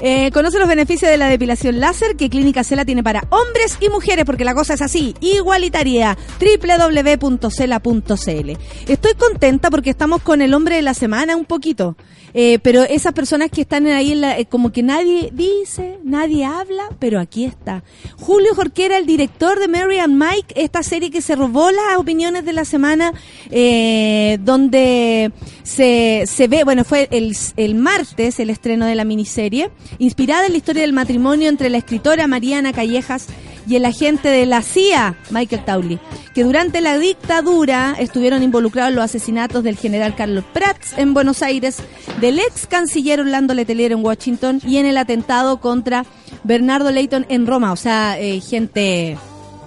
Eh, 0.00 0.30
conoce 0.32 0.58
los 0.58 0.68
beneficios 0.68 1.10
de 1.10 1.16
la 1.18 1.28
depilación 1.28 1.80
láser 1.80 2.16
que 2.16 2.30
Clínica 2.30 2.64
Cela 2.64 2.84
tiene 2.84 3.02
para 3.02 3.22
hombres 3.30 3.76
y 3.80 3.88
mujeres, 3.88 4.24
porque 4.24 4.44
la 4.44 4.54
cosa 4.54 4.74
es 4.74 4.82
así, 4.82 5.14
igualitaria. 5.20 6.16
www.cela.cl. 6.40 8.50
Estoy 8.88 9.14
contenta 9.14 9.70
porque 9.70 9.90
estamos 9.90 10.22
con 10.22 10.42
el 10.42 10.54
hombre 10.54 10.76
de 10.76 10.82
la 10.82 10.94
semana 10.94 11.36
un 11.36 11.44
poquito. 11.44 11.96
Eh, 12.34 12.58
pero 12.62 12.82
esas 12.82 13.14
personas 13.14 13.50
que 13.50 13.62
están 13.62 13.86
ahí, 13.86 14.12
en 14.12 14.20
la- 14.20 14.38
eh, 14.38 14.44
como 14.44 14.70
que 14.70 14.82
nadie 14.82 15.30
dice, 15.32 15.98
nadie 16.04 16.44
habla, 16.44 16.82
pero 16.98 17.20
aquí 17.20 17.46
está. 17.46 17.82
Julio 18.18 18.54
Jorquera, 18.54 18.98
el 18.98 19.06
director 19.06 19.58
de 19.58 19.66
Mary 19.66 19.98
and 19.98 20.22
Mike, 20.22 20.52
esta 20.62 20.82
serie 20.82 21.10
que 21.10 21.22
se 21.22 21.34
robó 21.36 21.70
las 21.70 21.96
opiniones 21.96 22.44
de 22.44 22.52
la 22.52 22.66
semana, 22.66 23.14
eh, 23.50 24.36
donde 24.42 25.32
se, 25.62 26.24
se 26.26 26.48
ve, 26.48 26.64
bueno, 26.64 26.84
fue 26.84 27.08
el, 27.10 27.34
el 27.56 27.74
martes 27.74 28.38
el 28.40 28.50
estreno 28.50 28.84
de 28.84 28.94
la 28.94 29.06
miniserie, 29.08 29.70
inspirada 29.98 30.46
en 30.46 30.52
la 30.52 30.58
historia 30.58 30.82
del 30.82 30.92
matrimonio 30.92 31.48
entre 31.48 31.70
la 31.70 31.78
escritora 31.78 32.28
Mariana 32.28 32.72
Callejas 32.72 33.26
y 33.66 33.76
el 33.76 33.84
agente 33.84 34.28
de 34.28 34.46
la 34.46 34.62
CIA, 34.62 35.16
Michael 35.30 35.64
Towley, 35.64 35.98
que 36.34 36.44
durante 36.44 36.80
la 36.80 36.96
dictadura 36.98 37.96
estuvieron 37.98 38.42
involucrados 38.42 38.90
en 38.90 38.96
los 38.96 39.04
asesinatos 39.04 39.62
del 39.62 39.76
general 39.76 40.14
Carlos 40.14 40.44
Prats 40.52 40.96
en 40.96 41.12
Buenos 41.12 41.42
Aires, 41.42 41.78
del 42.20 42.38
ex 42.38 42.66
canciller 42.66 43.20
Orlando 43.20 43.52
Letelier 43.52 43.92
en 43.92 44.04
Washington 44.04 44.60
y 44.66 44.78
en 44.78 44.86
el 44.86 44.96
atentado 44.96 45.60
contra 45.60 46.06
Bernardo 46.44 46.90
Leighton 46.90 47.26
en 47.28 47.46
Roma, 47.46 47.72
o 47.72 47.76
sea, 47.76 48.18
eh, 48.18 48.40
gente 48.40 49.18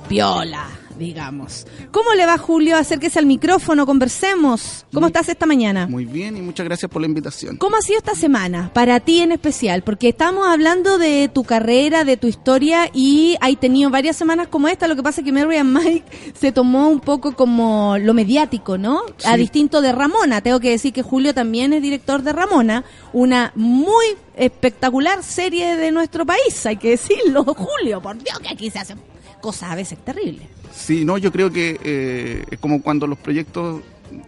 piola, 0.09 0.67
digamos. 1.01 1.65
¿Cómo 1.91 2.13
le 2.13 2.25
va 2.25 2.37
Julio? 2.37 2.77
Acérquese 2.77 3.19
al 3.19 3.25
micrófono, 3.25 3.85
conversemos. 3.85 4.85
¿Cómo 4.93 5.07
estás 5.07 5.27
esta 5.27 5.45
mañana? 5.45 5.87
Muy 5.87 6.05
bien 6.05 6.37
y 6.37 6.41
muchas 6.41 6.65
gracias 6.65 6.89
por 6.89 7.01
la 7.01 7.07
invitación. 7.07 7.57
¿Cómo 7.57 7.75
ha 7.75 7.81
sido 7.81 7.97
esta 7.97 8.15
semana 8.15 8.71
para 8.73 8.99
ti 8.99 9.19
en 9.19 9.31
especial? 9.31 9.83
Porque 9.83 10.09
estamos 10.09 10.47
hablando 10.47 10.97
de 10.97 11.29
tu 11.33 11.43
carrera, 11.43 12.03
de 12.03 12.17
tu 12.17 12.27
historia 12.27 12.89
y 12.93 13.35
hay 13.41 13.55
tenido 13.55 13.89
varias 13.89 14.15
semanas 14.15 14.47
como 14.47 14.67
esta. 14.67 14.87
Lo 14.87 14.95
que 14.95 15.03
pasa 15.03 15.21
es 15.21 15.25
que 15.25 15.31
Mary 15.31 15.57
and 15.57 15.77
Mike 15.77 16.33
se 16.39 16.51
tomó 16.51 16.89
un 16.89 16.99
poco 16.99 17.35
como 17.35 17.97
lo 17.97 18.13
mediático, 18.13 18.77
¿no? 18.77 19.01
A 19.25 19.35
distinto 19.35 19.81
de 19.81 19.91
Ramona. 19.91 20.41
Tengo 20.41 20.59
que 20.59 20.69
decir 20.69 20.93
que 20.93 21.01
Julio 21.01 21.33
también 21.33 21.73
es 21.73 21.81
director 21.81 22.21
de 22.21 22.31
Ramona, 22.31 22.85
una 23.11 23.51
muy 23.55 24.05
espectacular 24.35 25.23
serie 25.23 25.75
de 25.75 25.91
nuestro 25.91 26.25
país, 26.25 26.65
hay 26.65 26.77
que 26.77 26.91
decirlo. 26.91 27.43
Julio, 27.57 28.01
por 28.01 28.17
Dios, 28.17 28.39
que 28.39 28.49
aquí 28.49 28.69
se 28.69 28.79
hacen 28.79 28.99
cosas 29.41 29.71
a 29.71 29.75
veces 29.75 29.97
terribles. 30.03 30.47
Sí, 30.73 31.03
no, 31.03 31.17
yo 31.17 31.31
creo 31.31 31.51
que 31.51 31.79
eh, 31.83 32.43
es 32.49 32.59
como 32.59 32.81
cuando 32.81 33.05
los 33.07 33.17
proyectos 33.17 33.81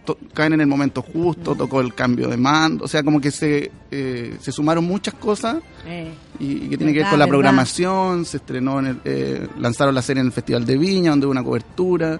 to- 0.05 0.18
caen 0.34 0.53
en 0.53 0.61
el 0.61 0.68
momento 0.68 1.01
justo, 1.01 1.55
tocó 1.55 1.80
el 1.82 1.93
cambio 1.93 2.28
de 2.28 2.36
mando, 2.38 2.84
o 2.86 2.88
sea, 2.88 3.03
como 3.03 3.22
que 3.22 3.32
se, 3.32 3.72
eh, 3.91 4.36
se 4.41 4.51
sumaron 4.51 4.84
muchas 4.86 5.14
cosas 5.14 5.57
y, 6.39 6.45
y 6.66 6.70
que 6.70 6.78
tiene 6.78 6.91
que 6.93 6.99
ver 6.99 7.09
con 7.09 7.20
la 7.20 7.26
verdad. 7.26 7.30
programación, 7.30 8.26
se 8.26 8.38
estrenó, 8.38 8.80
en 8.80 8.86
el, 8.88 8.97
eh, 9.05 9.47
lanzaron 9.59 9.95
la 9.95 10.01
serie 10.01 10.22
en 10.22 10.28
el 10.28 10.34
Festival 10.34 10.66
de 10.66 10.78
Viña, 10.78 11.11
donde 11.11 11.26
hubo 11.28 11.32
una 11.32 11.43
cobertura. 11.43 12.20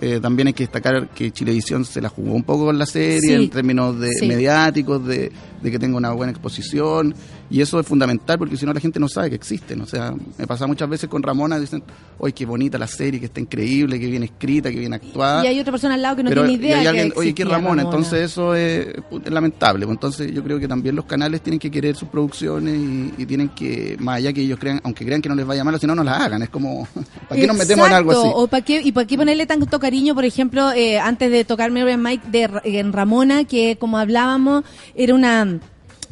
Eh, 0.00 0.20
también 0.22 0.46
hay 0.46 0.52
que 0.54 0.62
destacar 0.62 1.08
que 1.08 1.32
Chilevisión 1.32 1.84
se 1.84 2.00
la 2.00 2.08
jugó 2.08 2.32
un 2.34 2.44
poco 2.44 2.66
con 2.66 2.78
la 2.78 2.86
serie 2.86 3.18
Sí. 3.20 3.32
en 3.32 3.50
términos 3.50 3.98
de 3.98 4.12
Sí. 4.12 4.28
mediáticos, 4.28 5.04
de, 5.04 5.32
de 5.62 5.70
que 5.70 5.78
tenga 5.78 5.96
una 5.96 6.12
buena 6.12 6.32
exposición. 6.32 7.14
Y 7.50 7.60
eso 7.62 7.80
es 7.80 7.86
fundamental 7.86 8.38
porque 8.38 8.56
si 8.56 8.66
no 8.66 8.72
la 8.72 8.80
gente 8.80 9.00
no 9.00 9.08
sabe 9.08 9.30
que 9.30 9.36
existen. 9.36 9.80
O 9.80 9.86
sea, 9.86 10.14
me 10.36 10.46
pasa 10.46 10.66
muchas 10.66 10.88
veces 10.88 11.08
con 11.08 11.22
Ramona, 11.22 11.58
dicen, 11.58 11.82
oye, 12.18 12.34
qué 12.34 12.44
bonita 12.44 12.76
la 12.78 12.86
serie, 12.86 13.18
que 13.18 13.26
está 13.26 13.40
increíble, 13.40 13.98
que 13.98 14.06
bien 14.06 14.22
escrita, 14.22 14.70
que 14.70 14.78
bien 14.78 14.92
actuada. 14.92 15.44
Y 15.44 15.48
hay 15.48 15.60
otra 15.60 15.72
persona 15.72 15.94
al 15.94 16.02
lado 16.02 16.16
que 16.16 16.22
no 16.24 16.28
Pero 16.28 16.44
tiene 16.44 16.62
y 16.62 16.66
idea. 16.66 16.78
hay 16.78 16.84
que 16.84 17.18
oye, 17.18 17.34
¿qué 17.34 17.42
existía 17.42 17.44
Ramona? 17.46 17.82
Entonces 17.82 18.20
eso 18.20 18.54
es, 18.54 18.88
es 18.88 19.32
lamentable. 19.32 19.86
Pues 19.86 19.96
Entonces 19.96 20.32
yo 20.32 20.44
creo 20.44 20.58
que 20.58 20.68
también 20.68 20.94
los 20.94 21.06
canales 21.06 21.40
tienen 21.40 21.58
que 21.58 21.70
querer 21.70 21.96
sus 21.96 22.08
producciones 22.08 22.74
y, 22.78 23.14
y 23.16 23.26
tienen 23.26 23.48
que, 23.50 23.96
más 23.98 24.16
allá 24.16 24.32
que 24.32 24.42
ellos 24.42 24.58
crean, 24.58 24.80
aunque 24.84 25.06
crean 25.06 25.22
que 25.22 25.28
no 25.28 25.34
les 25.34 25.46
vaya 25.46 25.64
mal, 25.64 25.78
si 25.80 25.86
no, 25.86 25.94
no 25.94 26.04
las 26.04 26.20
hagan. 26.20 26.42
Es 26.42 26.50
como, 26.50 26.86
¿para 27.28 27.40
qué 27.40 27.46
nos 27.46 27.56
metemos 27.56 27.86
en 27.86 27.94
algo 27.94 28.10
así? 28.10 28.30
O 28.34 28.46
para 28.46 28.64
qué, 28.64 28.82
y 28.82 28.92
para 28.92 29.06
qué 29.06 29.16
ponerle 29.16 29.46
tanto 29.46 29.78
cariño, 29.80 30.14
por 30.14 30.24
ejemplo, 30.26 30.70
eh, 30.72 30.98
antes 30.98 31.30
de 31.30 31.44
tocar 31.44 31.70
Mary 31.70 31.96
Mike 31.96 32.28
de, 32.30 32.50
en 32.64 32.92
Ramona, 32.92 33.44
que 33.44 33.76
como 33.78 33.98
hablábamos, 33.98 34.64
era 34.94 35.14
una 35.14 35.57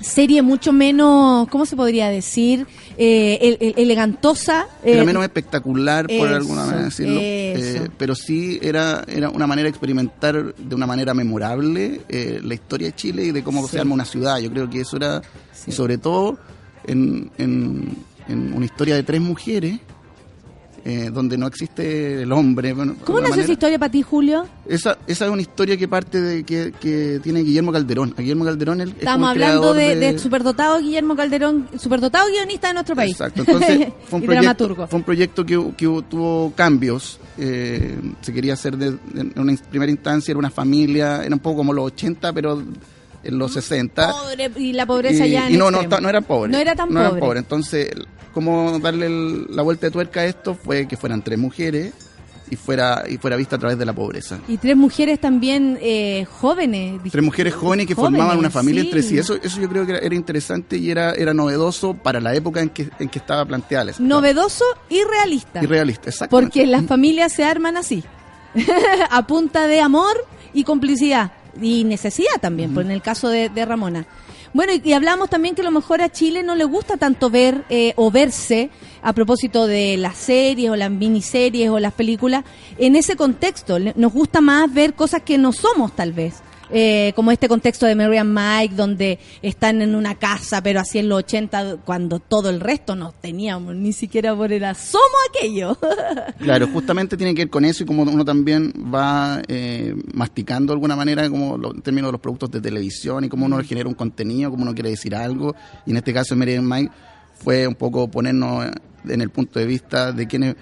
serie 0.01 0.43
mucho 0.43 0.73
menos, 0.73 1.49
¿cómo 1.49 1.65
se 1.67 1.75
podría 1.77 2.09
decir? 2.09 2.67
Eh, 2.99 3.39
el- 3.41 3.59
el- 3.61 3.75
elegantosa. 3.79 4.67
Era 4.85 5.03
eh, 5.03 5.05
menos 5.07 5.23
espectacular, 5.23 6.07
por 6.07 6.27
eso, 6.29 6.37
alguna 6.37 6.65
manera 6.67 6.85
decirlo. 6.85 7.19
Eh, 7.23 7.89
pero 7.97 8.15
sí 8.15 8.59
era, 8.63 9.05
era 9.09 9.31
una 9.31 9.47
manera 9.47 9.65
de 9.65 9.71
experimentar 9.71 10.55
de 10.55 10.75
una 10.75 10.87
manera 10.87 11.15
memorable 11.15 12.01
eh, 12.09 12.41
la 12.43 12.55
historia 12.55 12.89
de 12.89 12.95
Chile 12.95 13.25
y 13.25 13.33
de 13.33 13.43
cómo 13.43 13.63
Sí. 13.67 13.73
se 13.73 13.81
arma 13.81 13.95
una 13.95 14.05
ciudad. 14.05 14.39
Yo 14.39 14.51
creo 14.51 14.69
que 14.69 14.81
eso 14.81 14.97
era, 14.97 15.23
y 15.67 15.73
sobre 15.73 15.99
todo 15.99 16.39
en, 16.87 17.31
en- 17.39 17.97
en 18.29 18.53
una 18.55 18.65
historia 18.67 18.95
de 18.97 19.03
tres 19.03 19.21
mujeres, 19.21 19.79
eh, 20.89 21.11
donde 21.13 21.37
no 21.37 21.49
existe 21.49 22.23
el 22.23 22.31
hombre. 22.31 22.73
bueno, 22.73 22.95
¿Cómo 23.05 23.21
nació 23.21 23.43
esa 23.43 23.51
historia 23.51 23.77
para 23.77 23.91
ti, 23.91 24.03
Julio? 24.03 24.47
Esa, 24.69 24.97
esa 25.09 25.25
es 25.25 25.31
una 25.33 25.43
historia 25.43 25.77
que 25.77 25.89
parte 25.89 26.21
de 26.21 26.45
que, 26.45 26.73
que 26.79 27.19
tiene 27.25 27.41
Guillermo 27.41 27.73
Calderón. 27.73 28.15
A 28.17 28.21
Guillermo 28.21 28.45
Calderón 28.45 28.79
como 28.79 28.91
Estamos 28.93 29.35
el 29.35 29.43
hablando 29.43 29.75
de, 29.75 29.97
de 29.97 30.17
superdotado 30.21 30.79
Guillermo 30.79 31.17
Calderón, 31.17 31.69
superdotado 31.77 32.29
guionista 32.29 32.69
de 32.69 32.75
nuestro 32.75 32.95
país. 32.95 33.11
Exacto, 33.11 33.41
entonces 33.41 33.89
fue 34.09 34.19
un 34.19 34.23
y 34.23 34.27
proyecto, 34.27 34.31
dramaturgo. 34.31 34.87
fue 34.87 34.99
un 35.01 35.05
proyecto 35.05 35.45
que, 35.45 35.73
que 35.77 36.03
tuvo 36.09 36.53
cambios. 36.55 37.19
eh, 37.37 37.99
se 38.21 38.33
quería 38.33 38.53
hacer 38.53 38.77
de, 38.77 38.97
en 39.15 39.33
una 39.35 39.57
primera 39.69 39.91
instancia, 39.91 40.31
era 40.31 40.39
una 40.39 40.51
familia, 40.51 41.25
era 41.25 41.35
un 41.35 41.41
poco 41.41 41.57
como 41.57 41.73
los 41.73 41.87
80, 41.87 42.33
pero 42.33 42.63
en 43.27 43.39
los 43.39 43.53
60. 43.53 44.11
Pobre, 44.11 44.51
y 44.57 44.73
la 44.73 44.87
pobreza 44.87 45.27
y, 45.27 45.33
ya 45.33 45.47
en 45.49 45.55
y 45.55 45.57
no, 45.57 45.71
no, 45.71 45.83
no 45.83 46.09
era 46.09 46.21
pobre. 46.21 46.51
No 46.53 46.59
era 46.59 46.75
tan 46.75 46.93
no 46.93 47.09
pobre. 47.09 47.21
pobre. 47.21 47.39
Entonces, 47.41 47.91
cómo 48.33 48.79
darle 48.79 49.07
el- 49.07 49.47
la 49.51 49.63
vuelta 49.63 49.87
de 49.87 49.91
tuerca 49.91 50.21
a 50.21 50.25
esto 50.27 50.55
fue 50.55 50.87
que 50.89 50.97
fueran 50.97 51.23
tres 51.23 51.39
mujeres 51.39 51.93
y 52.49 52.55
fuera 52.55 53.05
y 53.09 53.17
fuera 53.19 53.35
vista 53.37 53.57
a 53.57 53.59
través 53.59 53.77
de 53.79 53.85
la 53.85 53.93
pobreza. 53.93 54.39
Y 54.47 54.57
tres 54.59 54.77
mujeres 54.77 55.21
también 55.21 55.79
eh, 55.81 56.27
jóvenes. 56.31 57.01
Tres 57.11 57.25
mujeres 57.25 57.55
jóvenes 57.55 57.87
que 57.87 57.95
Jóvenes, 57.95 58.19
formaban 58.21 58.39
una 58.39 58.51
familia 58.51 58.83
sí. 58.83 58.89
entre 58.89 59.03
sí. 59.03 59.19
Eso, 59.19 59.35
eso 59.43 59.61
yo 59.61 59.69
creo 59.69 59.85
que 59.85 59.95
era, 59.97 60.15
interesante 60.15 60.77
y 60.77 60.91
era, 60.91 61.13
era 61.13 61.35
novedoso 61.35 61.95
para 61.95 62.21
la 62.21 62.35
época 62.35 62.61
en 62.61 62.69
que, 62.69 62.89
en 63.01 63.09
que 63.09 63.19
estaba 63.19 63.45
planteada 63.45 63.87
la 63.87 63.93
Novedoso 63.99 64.65
y 64.89 65.03
realista. 65.03 65.61
Y 65.63 65.67
realista, 65.67 66.11
exacto. 66.11 66.37
Porque 66.37 66.67
las 66.67 66.87
familias 66.87 67.33
se 67.33 67.43
arman 67.45 67.77
así. 67.77 68.05
a 69.11 69.27
punta 69.27 69.67
de 69.67 69.81
amor 69.81 70.17
y 70.55 70.65
complicidad. 70.65 71.33
Y 71.61 71.85
necesidad 71.85 72.41
también, 72.41 72.75
por 72.75 72.83
en 72.85 72.91
el 72.91 73.03
caso 73.03 73.29
de, 73.29 73.49
de 73.49 73.65
Ramona. 73.65 74.07
Bueno, 74.53 74.73
y, 74.73 74.81
y 74.89 74.93
hablamos 74.93 75.29
también 75.31 75.55
que 75.55 75.61
a 75.63 75.65
lo 75.65 75.71
mejor 75.71 76.01
a 76.03 76.11
Chile 76.11 76.43
no 76.43 76.55
le 76.55 76.65
gusta 76.65 76.97
tanto 76.97 77.29
ver 77.31 77.65
eh, 77.69 77.93
o 77.97 78.11
verse 78.11 78.71
a 79.03 79.13
propósito 79.13 79.67
de 79.67 79.97
las 79.97 80.17
series 80.17 80.71
o 80.71 80.77
las 80.77 80.91
miniseries 80.91 81.69
o 81.71 81.79
las 81.79 81.93
películas 81.93 82.45
en 82.79 82.97
ese 82.97 83.17
contexto. 83.17 83.79
Le- 83.79 83.93
Nos 83.97 84.13
gusta 84.13 84.41
más 84.41 84.73
ver 84.73 84.95
cosas 84.95 85.23
que 85.23 85.37
no 85.39 85.53
somos 85.53 85.95
tal 85.95 86.13
vez. 86.13 86.37
Eh, 86.71 87.13
como 87.15 87.31
este 87.31 87.49
contexto 87.49 87.87
de 87.87 87.95
Mary 87.95 88.17
and 88.17 88.37
Mike, 88.37 88.75
donde 88.75 89.19
están 89.43 89.83
en 89.83 89.95
una 89.95 90.17
casa, 90.17 90.63
pero 90.63 90.81
así 90.81 90.99
en 90.99 91.09
los 91.09 91.19
80, 91.19 91.77
cuando 91.85 92.19
todo 92.19 92.51
el 92.51 92.61
resto 92.61 92.97
no 92.97 93.13
teníamos 93.21 93.75
ni 93.77 93.93
siquiera 93.93 94.35
por 94.35 94.53
el 94.53 94.65
asomo 94.65 95.05
aquello. 95.31 95.79
Claro, 96.39 96.69
justamente 96.69 97.17
tiene 97.17 97.35
que 97.35 97.43
ver 97.43 97.51
con 97.51 97.65
eso 97.65 97.83
y 97.83 97.87
como 97.87 98.03
uno 98.03 98.25
también 98.25 98.73
va 98.95 99.41
eh, 99.49 99.95
masticando 100.15 100.73
de 100.73 100.77
alguna 100.77 100.95
manera 100.97 101.29
como 101.31 101.57
lo- 101.57 101.75
en 101.75 101.83
términos 101.83 102.09
de 102.09 102.13
los 102.13 102.21
productos 102.21 102.51
de 102.51 102.61
televisión 102.61 103.25
y 103.25 103.29
cómo 103.29 103.47
uno 103.47 103.59
genera 103.65 103.89
un 103.89 103.95
contenido, 103.95 104.51
cómo 104.51 104.63
uno 104.63 104.75
quiere 104.75 104.91
decir 104.91 105.15
algo. 105.15 105.55
Y 105.87 105.91
en 105.91 105.97
este 105.97 106.13
caso, 106.13 106.37
Mary 106.37 106.55
and 106.55 106.69
Mike 106.73 106.93
fue 107.35 107.67
un 107.67 107.75
poco 107.75 108.09
ponernos 108.09 108.67
en 109.09 109.21
el 109.21 109.31
punto 109.31 109.59
de 109.59 109.67
vista 109.67 110.13
de 110.13 110.27
quienes 110.27 110.57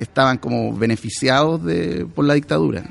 estaban 0.00 0.38
como 0.38 0.72
beneficiados 0.76 1.64
de, 1.64 2.06
por 2.14 2.24
la 2.24 2.34
dictadura. 2.34 2.84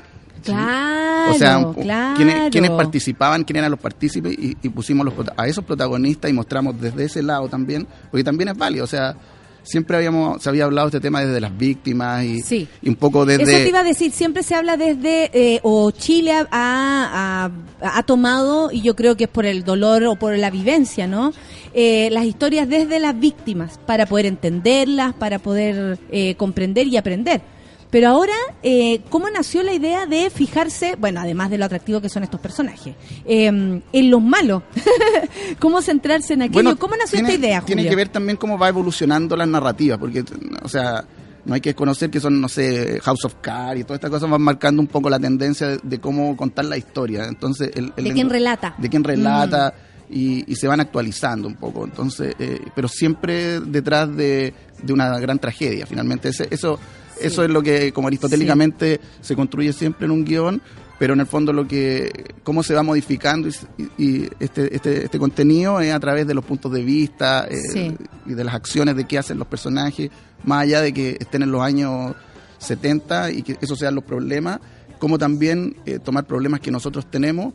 Claro, 0.52 1.32
o 1.34 1.38
sea, 1.38 1.66
claro. 1.82 2.16
quienes, 2.16 2.50
quienes 2.50 2.70
participaban, 2.70 3.44
quiénes 3.44 3.60
eran 3.60 3.70
los 3.72 3.80
partícipes 3.80 4.32
y, 4.38 4.56
y 4.62 4.68
pusimos 4.68 5.04
los, 5.04 5.14
a 5.36 5.46
esos 5.46 5.64
protagonistas 5.64 6.30
y 6.30 6.34
mostramos 6.34 6.80
desde 6.80 7.04
ese 7.04 7.22
lado 7.22 7.48
también, 7.48 7.86
porque 8.10 8.24
también 8.24 8.48
es 8.48 8.56
válido, 8.56 8.84
o 8.84 8.88
sea, 8.88 9.14
siempre 9.62 9.96
habíamos 9.98 10.42
se 10.42 10.48
había 10.48 10.64
hablado 10.64 10.88
de 10.88 10.96
este 10.96 11.06
tema 11.06 11.20
desde 11.20 11.40
las 11.42 11.54
víctimas 11.56 12.24
y, 12.24 12.40
Sí. 12.40 12.66
y 12.80 12.88
un 12.88 12.96
poco 12.96 13.26
desde... 13.26 13.42
Eso 13.42 13.52
te 13.52 13.68
iba 13.68 13.80
a 13.80 13.84
decir, 13.84 14.10
siempre 14.12 14.42
se 14.42 14.54
habla 14.54 14.76
desde, 14.78 15.30
eh, 15.34 15.60
o 15.62 15.90
Chile 15.90 16.32
ha, 16.32 16.46
ha, 16.50 17.50
ha 17.82 18.02
tomado, 18.04 18.70
y 18.72 18.80
yo 18.80 18.96
creo 18.96 19.16
que 19.16 19.24
es 19.24 19.30
por 19.30 19.44
el 19.44 19.64
dolor 19.64 20.04
o 20.04 20.16
por 20.16 20.36
la 20.38 20.50
vivencia, 20.50 21.06
¿no? 21.06 21.32
Eh, 21.74 22.08
las 22.12 22.24
historias 22.24 22.66
desde 22.68 22.98
las 22.98 23.18
víctimas, 23.20 23.78
para 23.86 24.06
poder 24.06 24.24
entenderlas, 24.26 25.12
para 25.14 25.38
poder 25.38 25.98
eh, 26.10 26.34
comprender 26.36 26.86
y 26.86 26.96
aprender. 26.96 27.42
Pero 27.90 28.08
ahora, 28.08 28.34
eh, 28.62 29.00
¿cómo 29.08 29.30
nació 29.30 29.62
la 29.62 29.72
idea 29.72 30.04
de 30.06 30.28
fijarse, 30.30 30.96
bueno, 30.98 31.20
además 31.20 31.48
de 31.50 31.56
lo 31.58 31.64
atractivo 31.64 32.00
que 32.02 32.08
son 32.10 32.22
estos 32.22 32.38
personajes, 32.40 32.94
eh, 33.24 33.46
en 33.46 34.10
los 34.10 34.22
malos? 34.22 34.62
¿Cómo 35.58 35.80
centrarse 35.82 36.34
en 36.34 36.42
aquello? 36.42 36.62
Bueno, 36.64 36.78
¿Cómo 36.78 36.96
nació 36.96 37.18
tiene, 37.18 37.28
esta 37.34 37.46
idea, 37.46 37.60
Tiene 37.62 37.82
Julio? 37.82 37.90
que 37.90 37.96
ver 37.96 38.08
también 38.08 38.36
cómo 38.36 38.58
va 38.58 38.68
evolucionando 38.68 39.36
las 39.36 39.48
narrativas, 39.48 39.98
porque, 39.98 40.24
o 40.62 40.68
sea, 40.68 41.04
no 41.44 41.54
hay 41.54 41.60
que 41.60 41.70
desconocer 41.70 42.10
que 42.10 42.20
son, 42.20 42.40
no 42.40 42.48
sé, 42.48 43.00
House 43.02 43.24
of 43.24 43.36
Cards 43.40 43.80
y 43.80 43.84
todas 43.84 43.96
estas 43.98 44.10
cosas 44.10 44.28
van 44.28 44.42
marcando 44.42 44.82
un 44.82 44.88
poco 44.88 45.08
la 45.08 45.18
tendencia 45.18 45.68
de, 45.68 45.80
de 45.82 45.98
cómo 45.98 46.36
contar 46.36 46.66
la 46.66 46.76
historia. 46.76 47.24
Entonces, 47.26 47.70
el, 47.74 47.92
el 47.96 48.04
¿De 48.04 48.12
quién 48.12 48.28
relata? 48.28 48.74
De 48.76 48.88
quién 48.90 49.02
relata. 49.02 49.72
y, 50.10 50.50
y 50.50 50.56
se 50.56 50.66
van 50.68 50.80
actualizando 50.80 51.48
un 51.48 51.54
poco. 51.54 51.84
Entonces, 51.84 52.34
eh, 52.38 52.60
pero 52.74 52.86
siempre 52.88 53.60
detrás 53.60 54.14
de, 54.14 54.52
de 54.82 54.92
una 54.92 55.18
gran 55.18 55.38
tragedia. 55.38 55.86
Finalmente, 55.86 56.28
Ese- 56.28 56.48
eso, 56.50 56.78
eso 57.20 57.44
es 57.44 57.50
lo 57.50 57.62
que, 57.62 57.92
como 57.92 58.08
aristotélicamente, 58.08 59.00
se 59.20 59.34
construye 59.36 59.72
siempre 59.72 60.06
en 60.06 60.12
un 60.12 60.24
guion. 60.24 60.62
Pero 60.98 61.14
en 61.14 61.20
el 61.20 61.26
fondo 61.26 61.52
lo 61.52 61.68
que 61.68 62.34
cómo 62.42 62.64
se 62.64 62.74
va 62.74 62.82
modificando 62.82 63.48
y, 63.96 64.28
este, 64.40 64.74
este, 64.74 65.04
este 65.04 65.16
contenido 65.20 65.80
es 65.80 65.92
a 65.94 66.00
través 66.00 66.26
de 66.26 66.34
los 66.34 66.44
puntos 66.44 66.72
de 66.72 66.82
vista 66.82 67.46
eh, 67.48 67.56
Sí. 67.72 67.94
y 68.26 68.34
de 68.34 68.42
las 68.42 68.52
acciones 68.56 68.96
de 68.96 69.04
qué 69.04 69.16
hacen 69.16 69.38
los 69.38 69.46
personajes, 69.46 70.10
más 70.44 70.62
allá 70.64 70.80
de 70.80 70.92
que 70.92 71.16
estén 71.20 71.44
en 71.44 71.52
los 71.52 71.62
años 71.62 72.16
70 72.58 73.30
y 73.30 73.42
que 73.42 73.56
esos 73.60 73.78
sean 73.78 73.94
los 73.94 74.02
problemas, 74.02 74.58
como 74.98 75.18
también 75.18 75.76
eh, 75.86 76.00
tomar 76.00 76.24
problemas 76.26 76.58
que 76.58 76.72
nosotros 76.72 77.08
tenemos, 77.08 77.54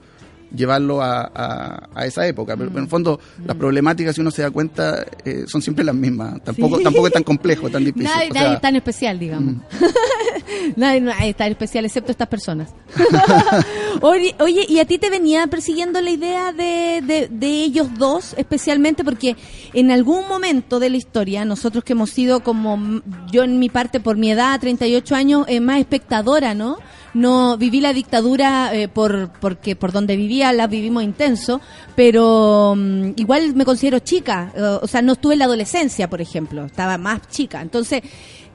llevarlo 0.56 1.02
a, 1.02 1.22
a- 1.34 1.90
a 1.94 2.06
esa 2.06 2.26
época. 2.28 2.56
Pero, 2.56 2.70
pero 2.70 2.80
en 2.80 2.84
el 2.86 2.90
fondo, 2.90 3.20
las 3.46 3.56
problemáticas, 3.58 4.16
si 4.16 4.22
uno 4.22 4.32
se 4.32 4.42
da 4.44 4.52
cuenta, 4.52 5.06
eh, 5.26 5.46
son 5.48 5.62
siempre 5.62 5.84
las 5.84 5.96
mismas. 5.96 6.42
Tampoco, 6.44 6.78
Sí. 6.78 6.84
tampoco 6.84 7.08
es 7.08 7.14
tan 7.14 7.24
complejo, 7.24 7.70
tan 7.70 7.84
difícil. 7.84 8.06
Nadie, 8.10 8.30
O 8.32 8.34
nadie 8.34 8.54
es 8.56 8.62
tan 8.62 8.76
especial, 8.76 9.20
digamos. 9.20 9.56
nadie, 10.76 11.02
nadie 11.02 11.30
es 11.30 11.36
tan 11.36 11.52
especial, 11.52 11.86
excepto 11.86 12.12
estas 12.12 12.28
personas. 12.28 12.70
oye, 14.02 14.36
oye, 14.40 14.66
¿y 14.68 14.80
a 14.80 14.86
ti 14.86 14.98
te 14.98 15.10
venía 15.10 15.48
persiguiendo 15.48 16.02
la 16.02 16.10
idea 16.10 16.52
de, 16.52 17.02
de, 17.06 17.28
de 17.32 17.48
ellos 17.64 17.88
dos, 17.98 18.34
especialmente? 18.38 19.04
Porque 19.04 19.36
en 19.74 19.92
algún 19.92 20.28
momento 20.28 20.80
de 20.80 20.90
la 20.90 20.98
historia, 20.98 21.46
nosotros 21.46 21.84
que 21.84 21.94
hemos 21.94 22.10
sido 22.10 22.42
como, 22.44 22.78
mm, 22.78 23.02
yo 23.32 23.44
en 23.44 23.60
mi 23.60 23.70
parte, 23.70 24.00
por 24.00 24.18
mi 24.18 24.32
edad, 24.32 24.60
38 24.60 25.16
años, 25.16 25.46
eh, 25.48 25.60
más 25.60 25.80
espectadora, 25.80 26.54
¿no? 26.54 26.78
No 27.14 27.58
viví 27.58 27.80
la 27.80 27.94
dictadura 27.94 28.74
eh, 28.74 28.88
por 28.88 29.30
porque 29.40 29.76
por 29.76 29.92
donde 29.92 30.16
vivía 30.16 30.52
la 30.54 30.66
vivimos 30.68 31.04
intenso, 31.04 31.62
pero 31.96 32.74
mm, 32.76 33.12
igual 33.18 33.54
me 33.56 33.66
considero 33.66 34.00
chica, 34.00 34.52
eh, 34.56 34.80
o 34.82 34.88
sea, 34.88 35.02
no 35.02 35.14
estuve 35.14 35.34
en 35.34 35.40
la 35.40 35.46
adolescencia, 35.46 36.10
por 36.10 36.22
ejemplo, 36.22 36.66
estaba 36.66 36.98
más 36.98 37.22
chica. 37.30 37.62
Entonces, 37.62 38.02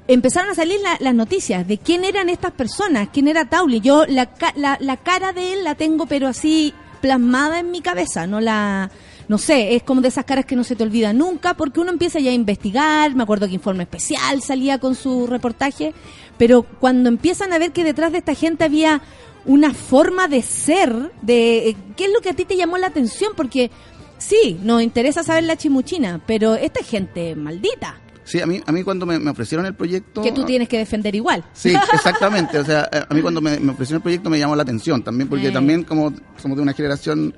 empezaron 0.09 0.51
a 0.51 0.55
salir 0.55 0.79
la- 0.83 0.97
las 1.01 1.15
noticias 1.15 1.69
de 1.69 1.79
quién 1.79 2.05
eran 2.05 2.29
estas 2.29 2.51
personas, 2.53 3.09
quién 3.13 3.29
era 3.29 3.45
Tauli. 3.45 3.81
Yo 3.81 4.07
la, 4.07 4.29
la, 4.57 4.77
la 4.81 4.97
cara 4.97 5.33
de 5.33 5.53
él 5.53 5.65
la 5.65 5.75
tengo 5.75 6.07
pero 6.07 6.27
así 6.27 6.75
plasmada 7.01 7.61
en 7.61 7.71
mi 7.71 7.81
cabeza, 7.81 8.27
no 8.27 8.41
la 8.41 8.91
no 9.29 9.37
sé, 9.37 9.75
es 9.77 9.83
como 9.83 10.01
de 10.01 10.09
esas 10.09 10.25
caras 10.25 10.47
que 10.47 10.57
no 10.57 10.65
se 10.65 10.75
te 10.75 10.83
olvida 10.83 11.13
nunca 11.13 11.53
porque 11.53 11.81
uno 11.81 11.91
empieza 11.93 12.19
ya 12.19 12.31
a 12.31 12.35
investigar, 12.35 13.15
me 13.15 13.23
acuerdo 13.25 13.47
que 13.47 13.53
Informe 13.53 13.83
Especial 13.83 14.41
salía 14.41 14.79
con 14.79 14.95
su 14.95 15.27
reportaje, 15.27 15.93
pero 16.39 16.63
cuando 16.63 17.09
empiezan 17.09 17.53
a 17.53 17.59
ver 17.59 17.73
que 17.73 17.85
detrás 17.85 18.13
de 18.13 18.19
esta 18.19 18.35
gente 18.35 18.65
había 18.65 19.03
una 19.45 19.73
forma 19.75 20.29
de 20.29 20.43
ser, 20.43 20.95
de 21.23 21.71
eh, 21.71 21.77
qué 21.97 22.05
es 22.07 22.13
lo 22.13 22.21
que 22.21 22.31
a 22.31 22.35
ti 22.35 22.45
te 22.45 22.57
llamó 22.57 22.79
la 22.79 22.87
atención, 22.89 23.33
porque 23.37 23.71
sí, 24.19 24.59
nos 24.63 24.83
interesa 24.83 25.23
saber 25.23 25.45
la 25.45 25.57
chimuchina, 25.57 26.21
pero 26.27 26.55
esta 26.55 26.81
es 26.81 26.87
gente 26.89 27.35
maldita 27.37 27.99
Sí, 28.25 28.43
a 28.43 28.47
mí, 28.47 28.61
a 28.67 28.73
mí 28.73 28.83
cuando 28.83 29.07
me, 29.07 29.19
me 29.19 29.31
ofrecieron 29.31 29.65
el 29.65 29.75
proyecto... 29.75 30.21
que 30.21 30.33
tú 30.33 30.45
tienes 30.45 30.69
que 30.69 30.77
defender 30.77 31.15
igual. 31.15 31.43
Sí, 31.55 31.73
exactamente. 31.95 32.59
O 32.59 32.65
sea, 32.65 32.87
eh, 32.93 33.03
a 33.09 33.15
mí 33.15 33.23
cuando 33.23 33.41
me, 33.41 33.59
me 33.59 33.73
ofrecieron 33.73 34.01
el 34.01 34.03
proyecto 34.03 34.29
me 34.29 34.39
llamó 34.39 34.55
la 34.55 34.65
atención 34.65 35.03
también, 35.03 35.31
porque 35.31 35.49
Eh. 35.49 35.51
también 35.51 35.83
como 35.83 36.13
somos 36.37 36.59
de 36.59 36.63
una 36.63 36.75
generación, 36.75 37.35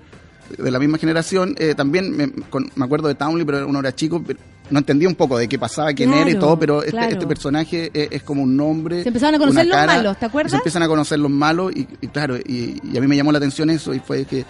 de 0.58 0.68
la 0.68 0.80
misma 0.80 0.98
generación, 0.98 1.54
eh, 1.60 1.76
también 1.76 2.16
me, 2.16 2.32
con- 2.50 2.72
me 2.74 2.84
acuerdo 2.86 3.06
de 3.06 3.14
Townley, 3.14 3.46
pero 3.46 3.68
uno 3.68 3.78
era 3.78 3.94
chico, 3.94 4.20
pero 4.26 4.40
no 4.70 4.78
entendía 4.78 5.08
un 5.08 5.14
poco 5.14 5.36
de 5.38 5.48
qué 5.48 5.58
pasaba, 5.58 5.92
quién 5.92 6.12
era 6.12 6.30
y 6.30 6.34
todo, 6.36 6.58
pero 6.58 6.80
este, 6.80 6.92
claro. 6.92 7.12
este 7.12 7.26
personaje 7.26 7.90
es, 7.92 8.08
es 8.12 8.22
como 8.22 8.42
un 8.42 8.56
nombre. 8.56 9.02
Se 9.02 9.08
empezaron 9.08 9.34
a 9.34 9.38
conocer 9.38 9.66
los 9.66 9.76
cara, 9.76 9.94
malos, 9.96 10.18
¿te 10.18 10.26
acuerdas? 10.26 10.50
Se 10.52 10.56
empiezan 10.56 10.82
a 10.82 10.88
conocer 10.88 11.18
los 11.18 11.30
malos 11.30 11.72
y, 11.74 11.86
y 12.00 12.06
claro, 12.08 12.36
y, 12.36 12.80
y 12.82 12.96
a 12.96 13.00
mí 13.00 13.06
me 13.06 13.16
llamó 13.16 13.32
la 13.32 13.38
atención 13.38 13.68
eso 13.70 13.92
y 13.94 14.00
fue 14.00 14.24
que 14.24 14.44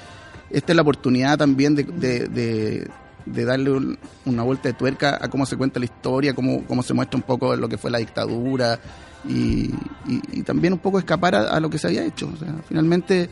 esta 0.51 0.73
es 0.73 0.77
la 0.77 0.83
oportunidad 0.83 1.39
también 1.39 1.75
de, 1.75 1.85
de, 1.85 2.29
de- 2.29 2.89
de 3.27 3.45
darle 3.45 3.71
un- 3.71 3.99
una 4.25 4.43
vuelta 4.43 4.69
de 4.69 4.73
tuerca 4.73 5.19
a 5.21 5.29
cómo 5.29 5.45
se 5.47 5.57
cuenta 5.57 5.79
la 5.79 5.85
historia, 5.85 6.35
cómo, 6.35 6.65
cómo 6.67 6.83
se 6.83 6.95
muestra 6.95 7.17
un 7.19 7.23
poco 7.23 7.55
lo 7.55 7.69
que 7.69 7.77
fue 7.77 7.91
la 7.91 7.99
dictadura 7.99 8.81
y, 9.29 9.67
y- 10.09 10.23
y 10.33 10.43
también 10.43 10.73
un 10.73 10.79
poco 10.79 10.99
escapar 10.99 11.35
a, 11.35 11.41
a 11.51 11.61
lo 11.61 11.69
que 11.71 11.79
se 11.79 11.87
había 11.89 12.03
hecho. 12.05 12.31
O 12.35 12.37
sea, 12.39 12.55
finalmente, 12.67 13.29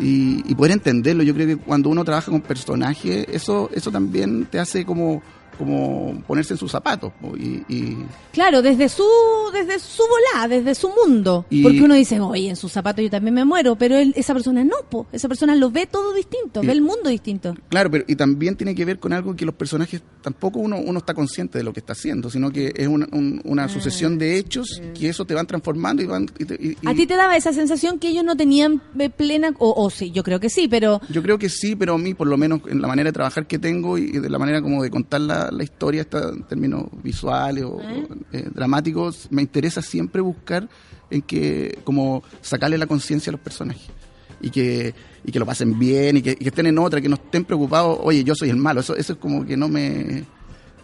y, 0.00 0.42
y 0.50 0.54
poder 0.56 0.72
entenderlo. 0.72 1.22
Yo 1.22 1.32
creo 1.32 1.46
que 1.46 1.56
cuando 1.56 1.88
uno 1.88 2.04
trabaja 2.04 2.30
con 2.30 2.40
personajes, 2.40 3.24
eso, 3.30 3.70
eso 3.72 3.90
también 3.92 4.46
te 4.46 4.58
hace 4.58 4.84
como, 4.84 5.22
como 5.56 6.22
ponerse 6.26 6.54
en 6.54 6.58
sus 6.58 6.70
zapatos. 6.70 7.12
Y, 7.38 7.62
y- 7.72 7.96
Claro, 8.32 8.62
desde 8.62 8.88
su 8.88 9.04
desde 9.52 9.78
su 9.78 10.02
volá, 10.02 10.48
desde 10.48 10.74
su 10.74 10.88
mundo. 10.90 11.46
Y- 11.50 11.62
Porque 11.62 11.80
uno 11.82 11.94
dice, 11.94 12.18
oye, 12.20 12.48
en 12.50 12.56
sus 12.56 12.72
zapatos 12.72 13.02
yo 13.04 13.10
también 13.10 13.34
me 13.34 13.44
muero, 13.44 13.76
pero 13.76 13.96
él- 13.96 14.12
esa 14.16 14.32
persona 14.34 14.64
no, 14.64 14.76
po. 14.90 15.06
esa 15.12 15.28
persona 15.28 15.54
lo 15.54 15.70
ve 15.70 15.86
todo 15.86 16.12
distinto, 16.12 16.60
ve 16.62 16.72
el 16.72 16.80
mundo 16.82 17.08
distinto. 17.10 17.54
Claro, 17.68 17.90
pero 17.90 18.04
y 18.08 18.16
también 18.16 18.56
tiene 18.56 18.74
que 18.74 18.84
ver 18.84 18.98
con 18.98 19.12
algo 19.12 19.34
que 19.36 19.44
los 19.44 19.54
personajes 19.54 20.02
tampoco 20.22 20.58
uno, 20.58 20.78
uno 20.78 20.98
está 20.98 21.14
consciente 21.14 21.58
de 21.58 21.64
lo 21.64 21.72
que 21.72 21.80
está 21.80 21.92
haciendo, 21.92 22.30
sino 22.30 22.50
que 22.50 22.72
es 22.74 22.88
una, 22.88 23.06
un- 23.12 23.40
una 23.44 23.68
sucesión 23.68 24.18
de 24.18 24.36
hechos 24.38 24.80
que 24.98 25.08
eso 25.08 25.24
te 25.24 25.34
van 25.34 25.46
transformando 25.46 26.02
y 26.02 26.06
van... 26.06 26.26
y 26.38 26.44
te- 26.44 26.54
y- 26.54 26.68
y- 26.80 26.88
¿A 26.88 26.94
ti 26.94 27.06
te 27.06 27.14
daba 27.16 27.36
esa 27.36 27.52
sensación 27.52 27.98
que 27.98 28.08
ellos 28.08 28.24
no 28.24 28.36
tenían 28.36 28.82
eh, 28.98 29.10
plena, 29.10 29.52
o, 29.58 29.72
o 29.76 29.90
sí, 29.90 30.10
yo 30.10 30.22
creo 30.24 30.40
que 30.40 30.50
sí, 30.50 30.66
pero 30.68 31.00
Yo 31.10 31.22
creo 31.22 31.38
que 31.38 31.48
sí, 31.48 31.76
pero 31.76 31.94
a 31.94 31.98
mí, 31.98 32.14
por 32.14 32.26
lo 32.26 32.36
menos 32.36 32.60
en 32.68 32.80
la 32.82 32.88
manera 32.88 33.08
de 33.08 33.12
trabajar 33.12 33.46
que 33.46 33.58
tengo 33.58 33.98
y 33.98 34.10
de 34.18 34.28
la 34.30 34.38
manera 34.38 34.60
como 34.62 34.82
de 34.82 34.90
contar 34.90 35.20
la, 35.20 35.43
la 35.50 35.62
historia, 35.62 36.02
está 36.02 36.30
en 36.30 36.42
términos 36.44 36.84
visuales 37.02 37.64
o 37.64 37.80
eh, 38.32 38.48
dramáticos, 38.52 39.28
me 39.30 39.42
interesa 39.42 39.82
siempre 39.82 40.20
buscar 40.20 40.68
en 41.10 41.22
que, 41.22 41.78
como 41.84 42.22
sacarle 42.40 42.78
la 42.78 42.86
conciencia 42.86 43.30
a 43.30 43.32
los 43.32 43.40
personajes 43.40 43.88
y 44.40 44.50
que, 44.50 44.94
y 45.24 45.32
que 45.32 45.38
lo 45.38 45.46
pasen 45.46 45.78
bien 45.78 46.18
y 46.18 46.22
que, 46.22 46.32
y 46.32 46.36
que 46.36 46.48
estén 46.48 46.66
en 46.66 46.78
otra, 46.78 47.00
que 47.00 47.08
no 47.08 47.16
estén 47.16 47.44
preocupados, 47.44 47.98
oye, 48.02 48.24
yo 48.24 48.34
soy 48.34 48.50
el 48.50 48.56
malo, 48.56 48.80
eso, 48.80 48.96
eso 48.96 49.14
es 49.14 49.18
como 49.18 49.44
que 49.44 49.56
no 49.56 49.68
me... 49.68 50.24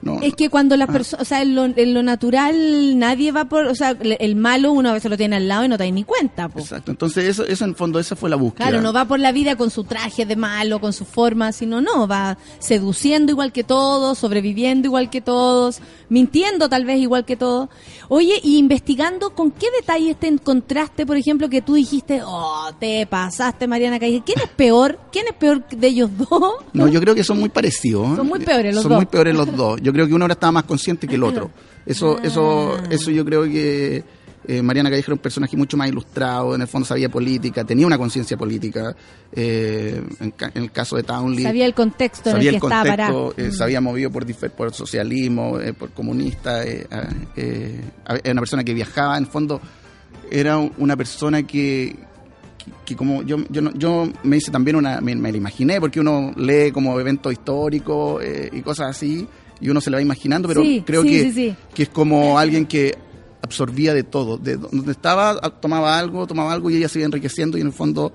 No, 0.03 0.21
es 0.23 0.35
que 0.35 0.49
cuando 0.49 0.77
las 0.77 0.89
Ah. 0.89 0.93
personas, 0.93 1.23
o 1.23 1.25
sea, 1.29 1.43
en 1.43 1.55
lo, 1.55 1.65
en 1.65 1.95
lo 1.95 2.03
natural 2.03 2.99
nadie 2.99 3.33
va 3.33 3.45
por, 3.47 3.67
o 3.67 3.75
sea, 3.75 3.91
el, 4.01 4.37
malo 4.37 4.73
uno 4.73 4.89
a 4.91 4.93
veces 4.95 5.11
lo 5.11 5.17
tiene 5.17 5.37
al 5.37 5.47
lado 5.49 5.65
y 5.65 5.69
no 5.69 5.77
te 5.77 5.85
da 5.85 5.91
ni 5.91 6.05
cuenta, 6.05 6.49
po. 6.49 6.61
Exacto, 6.61 6.91
entonces 6.91 7.25
eso, 7.25 7.45
eso 7.47 7.65
en 7.65 7.75
fondo, 7.75 7.99
esa 7.99 8.17
fue 8.17 8.31
la 8.31 8.37
búsqueda. 8.37 8.69
Claro, 8.69 8.83
no 8.83 8.93
va 8.93 9.05
por 9.05 9.21
la 9.21 9.31
vida 9.33 9.57
con 9.57 9.71
su 9.71 9.85
traje 9.85 10.25
de 10.27 10.37
malo, 10.37 10.81
con 10.81 10.93
su 10.93 11.05
forma, 11.05 11.53
sino 11.53 11.81
no, 11.81 12.09
va 12.09 12.39
seduciendo 12.59 13.33
igual 13.33 13.53
que 13.53 13.65
todos, 13.65 14.19
sobreviviendo 14.19 14.87
igual 14.89 15.11
que 15.11 15.21
todos, 15.21 15.81
mintiendo 16.09 16.69
tal 16.69 16.85
vez 16.85 16.99
igual 17.01 17.25
que 17.25 17.37
todos. 17.37 17.69
Oye, 18.09 18.41
y 18.43 18.59
investigando, 18.59 19.31
¿con 19.35 19.51
qué 19.51 19.67
detalles 19.81 20.19
te 20.19 20.29
encontraste, 20.29 21.05
por 21.07 21.17
ejemplo, 21.17 21.49
que 21.49 21.63
tú 21.63 21.75
dijiste, 21.75 22.23
oh, 22.25 22.71
te 22.79 23.07
pasaste, 23.07 23.67
Mariana 23.67 23.99
Calle? 23.99 24.23
¿Quién 24.25 24.39
es 24.43 24.49
peor? 24.51 24.99
¿Quién 25.13 25.27
es 25.29 25.35
peor 25.35 25.67
de 25.69 25.87
ellos 25.89 26.11
dos? 26.17 26.55
No, 26.73 26.89
yo 26.89 27.01
creo 27.01 27.15
que 27.15 27.25
son 27.25 27.39
muy 27.39 27.49
parecidos. 27.49 28.13
¿eh? 28.13 28.17
Son 28.17 28.27
muy 28.27 28.41
peores 28.41 28.75
los 28.75 28.83
Son 28.83 28.91
dos. 28.91 28.99
muy 28.99 29.07
peores 29.07 29.35
los 29.35 29.57
dos. 29.57 29.81
Yo 29.83 29.90
creo 29.93 30.07
que 30.07 30.15
uno 30.15 30.25
ahora 30.25 30.35
estaba 30.35 30.53
más 30.53 30.65
consciente 30.65 31.07
que 31.07 31.15
el 31.17 31.23
otro. 31.25 31.51
Eso, 31.87 32.17
Ah. 32.19 32.27
eso, 32.27 32.77
eso 32.91 33.11
yo 33.11 33.25
creo 33.25 33.45
que 33.45 34.05
eh, 34.47 34.63
Mariana 34.63 34.91
Callejo 34.91 35.09
era 35.13 35.15
un 35.15 35.21
personaje 35.21 35.57
mucho 35.57 35.77
más 35.77 35.89
ilustrado, 35.89 36.55
en 36.55 36.61
el 36.63 36.67
fondo 36.69 36.85
sabía 36.87 37.09
política, 37.09 37.65
tenía 37.65 37.87
una 37.87 37.97
conciencia 37.99 38.37
política. 38.37 38.95
eh, 39.33 40.03
en, 40.21 40.35
el 40.55 40.71
caso 40.73 40.97
de 40.97 41.03
Townley. 41.05 41.43
Sabía 41.45 41.67
el 41.67 41.75
contexto 41.75 42.31
en 42.31 42.37
el 42.37 42.43
sabía 42.43 42.51
que 42.51 42.57
el 42.57 42.63
estaba 42.63 42.83
contexto, 42.83 42.97
parado. 43.29 43.35
eh, 43.37 43.53
se 43.53 43.63
había 43.65 43.81
movido 43.81 44.11
por, 44.11 44.75
socialismo, 44.75 45.59
eh, 45.61 45.73
por 45.73 45.91
comunista, 45.91 46.65
eh, 46.67 46.87
ah, 46.91 47.09
era 48.23 48.33
una 48.33 48.41
persona 48.41 48.65
que 48.65 48.75
viajaba, 48.75 49.17
en 49.17 49.25
el 49.25 49.31
fondo 49.31 49.61
era 50.31 50.59
un- 50.59 50.73
una 50.79 50.97
persona 50.97 51.43
que, 51.45 51.97
que, 52.59 52.73
que 52.85 52.97
como 52.97 53.23
yo 53.23 53.39
yo, 53.51 53.63
yo 53.75 54.09
me 54.23 54.37
hice 54.37 54.51
también 54.51 54.77
una 54.77 55.01
me, 55.01 55.15
me 55.17 55.31
la 55.33 55.39
imaginé 55.39 55.81
porque 55.81 55.99
uno 56.01 56.33
lee 56.37 56.71
como 56.73 56.99
eventos 57.01 57.33
históricos 57.33 58.23
eh, 58.23 58.49
y 58.53 58.61
cosas 58.63 58.91
así 58.91 59.27
y 59.61 59.69
uno 59.69 59.81
se 59.81 59.91
la 59.91 59.99
va 59.99 60.03
imaginando 60.03 60.49
pero 60.49 60.63
Sí, 60.63 60.83
creo 60.87 61.03
sí, 61.03 61.09
que, 61.11 61.33
sí, 61.33 61.55
que 61.75 61.83
es 61.85 61.89
como 61.89 62.39
alguien 62.39 62.67
que 62.67 62.97
absorbía 63.43 63.95
de 63.95 64.03
todo 64.03 64.37
de 64.39 64.57
donde 64.57 64.93
estaba 64.93 65.35
tomaba 65.61 65.99
algo 65.99 66.27
tomaba 66.27 66.53
algo 66.53 66.71
y 66.71 66.77
ella 66.77 66.89
se 66.89 66.99
iba 66.99 67.07
enriqueciendo 67.07 67.57
y 67.59 67.61
en 67.63 67.69
el 67.69 67.73
fondo 67.73 68.13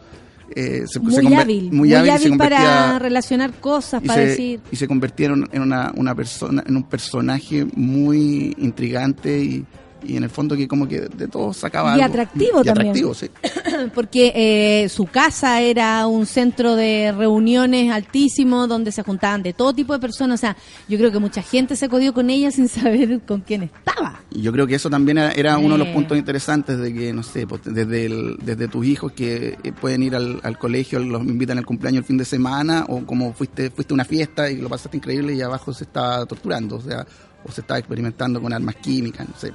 eh, 0.55 0.83
se, 0.85 0.93
se 0.93 0.99
Muy 0.99 1.13
conver- 1.15 1.39
hábil, 1.41 1.63
muy 1.71 1.77
muy 1.89 1.93
hábil, 1.95 2.13
y 2.13 2.17
se 2.19 2.27
hábil 2.27 2.37
para 2.37 2.99
relacionar 2.99 3.53
cosas, 3.59 4.01
para 4.03 4.21
se, 4.21 4.27
decir... 4.27 4.59
y 4.71 4.75
se 4.75 4.87
convirtieron 4.87 5.49
en 5.51 5.61
una, 5.63 5.91
una 5.95 6.13
persona 6.13 6.63
en 6.67 6.75
un 6.75 6.83
personaje 6.83 7.65
muy 7.75 8.55
intrigante 8.59 9.39
y, 9.43 9.65
y 10.03 10.17
en 10.17 10.23
el 10.23 10.29
fondo 10.29 10.55
que 10.55 10.67
como 10.67 10.87
que 10.87 11.01
de 11.01 11.27
todo 11.27 11.51
sacaba 11.53 11.91
Y 11.91 12.01
algo. 12.01 12.05
atractivo 12.05 12.61
y 12.61 12.65
también. 12.65 12.89
atractivo 12.89 13.13
sí 13.13 13.29
porque 13.95 14.31
eh, 14.35 14.89
su 14.89 15.05
casa 15.05 15.61
era 15.61 16.05
un 16.07 16.25
centro 16.25 16.75
de 16.75 17.11
reuniones 17.11 17.91
altísimo 17.91 18.67
donde 18.67 18.91
se 18.91 19.03
juntaban 19.03 19.41
de 19.43 19.53
todo 19.53 19.73
tipo 19.73 19.93
de 19.93 19.99
personas. 19.99 20.39
O 20.39 20.41
sea, 20.41 20.57
yo 20.87 20.97
creo 20.97 21.11
que 21.11 21.19
mucha 21.19 21.41
gente 21.41 21.75
se 21.75 21.89
codió 21.89 22.13
con 22.13 22.29
ella 22.29 22.51
sin 22.51 22.67
saber 22.67 23.19
con 23.21 23.41
quién 23.41 23.63
estaba. 23.63 24.19
Y 24.31 24.41
yo 24.41 24.51
creo 24.51 24.67
que 24.67 24.75
eso 24.75 24.89
también 24.89 25.17
era, 25.17 25.31
era 25.31 25.57
uno 25.57 25.77
de 25.77 25.85
los 25.85 25.87
puntos 25.93 26.17
interesantes 26.17 26.77
de 26.77 26.93
que, 26.93 27.13
no 27.13 27.23
sé, 27.23 27.47
pues, 27.47 27.61
desde, 27.65 28.05
el- 28.05 28.37
desde 28.43 28.67
tus 28.67 28.85
hijos 28.85 29.11
que 29.13 29.57
eh, 29.63 29.71
pueden 29.71 30.03
ir 30.03 30.15
al, 30.15 30.39
al 30.43 30.57
colegio, 30.59 30.99
los 30.99 31.21
invitan 31.23 31.57
al 31.57 31.65
cumpleaños 31.65 31.99
el 32.01 32.05
fin 32.05 32.17
de 32.17 32.25
semana, 32.25 32.85
o 32.89 33.05
como 33.05 33.33
fuiste 33.33 33.69
fuiste 33.71 33.93
a 33.93 33.95
una 33.95 34.05
fiesta 34.05 34.49
y 34.51 34.57
lo 34.57 34.69
pasaste 34.69 34.97
increíble 34.97 35.33
y 35.33 35.41
abajo 35.41 35.73
se 35.73 35.85
estaba 35.85 36.25
torturando, 36.25 36.75
o 36.75 36.81
sea, 36.81 37.05
o 37.47 37.51
se 37.51 37.61
estaba 37.61 37.77
experimentando 37.79 38.41
con 38.41 38.51
armas 38.53 38.75
químicas, 38.75 39.27
no 39.29 39.35
sé, 39.37 39.51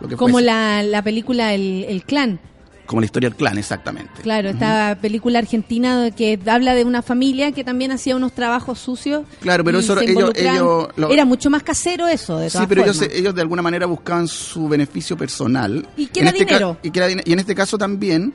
lo 0.00 0.08
que, 0.08 0.16
Como 0.16 0.40
la, 0.40 0.82
la 0.82 1.02
película 1.02 1.52
El, 1.54 1.84
el 1.88 2.04
Clan. 2.04 2.40
Como 2.86 3.00
la 3.00 3.06
historia 3.06 3.30
del 3.30 3.36
clan, 3.38 3.56
exactamente. 3.56 4.20
Claro, 4.20 4.50
esta 4.50 4.98
película 5.00 5.38
argentina 5.38 6.10
que 6.10 6.38
habla 6.46 6.74
de 6.74 6.84
una 6.84 7.00
familia 7.00 7.50
que 7.52 7.64
también 7.64 7.92
hacía 7.92 8.14
unos 8.14 8.32
trabajos 8.32 8.78
sucios. 8.78 9.24
Claro, 9.40 9.64
pero 9.64 9.78
eso 9.78 9.98
ellos, 9.98 10.32
ellos 10.34 10.88
lo- 10.96 11.10
Era 11.10 11.24
mucho 11.24 11.48
más 11.48 11.62
casero 11.62 12.06
eso, 12.08 12.38
de 12.38 12.50
Sí, 12.50 12.52
todas 12.52 12.68
pero 12.68 12.82
ellos, 12.82 12.98
formas. 12.98 13.16
ellos 13.16 13.34
de 13.34 13.40
alguna 13.40 13.62
manera 13.62 13.86
buscaban 13.86 14.28
su 14.28 14.68
beneficio 14.68 15.16
personal. 15.16 15.88
Y 15.96 16.08
que 16.08 16.20
era 16.20 16.28
este 16.28 16.44
dinero. 16.44 16.76
y, 16.82 16.90
que 16.90 16.98
era 16.98 17.22
y 17.24 17.32
en 17.32 17.38
este 17.38 17.54
caso 17.54 17.78
también, 17.78 18.34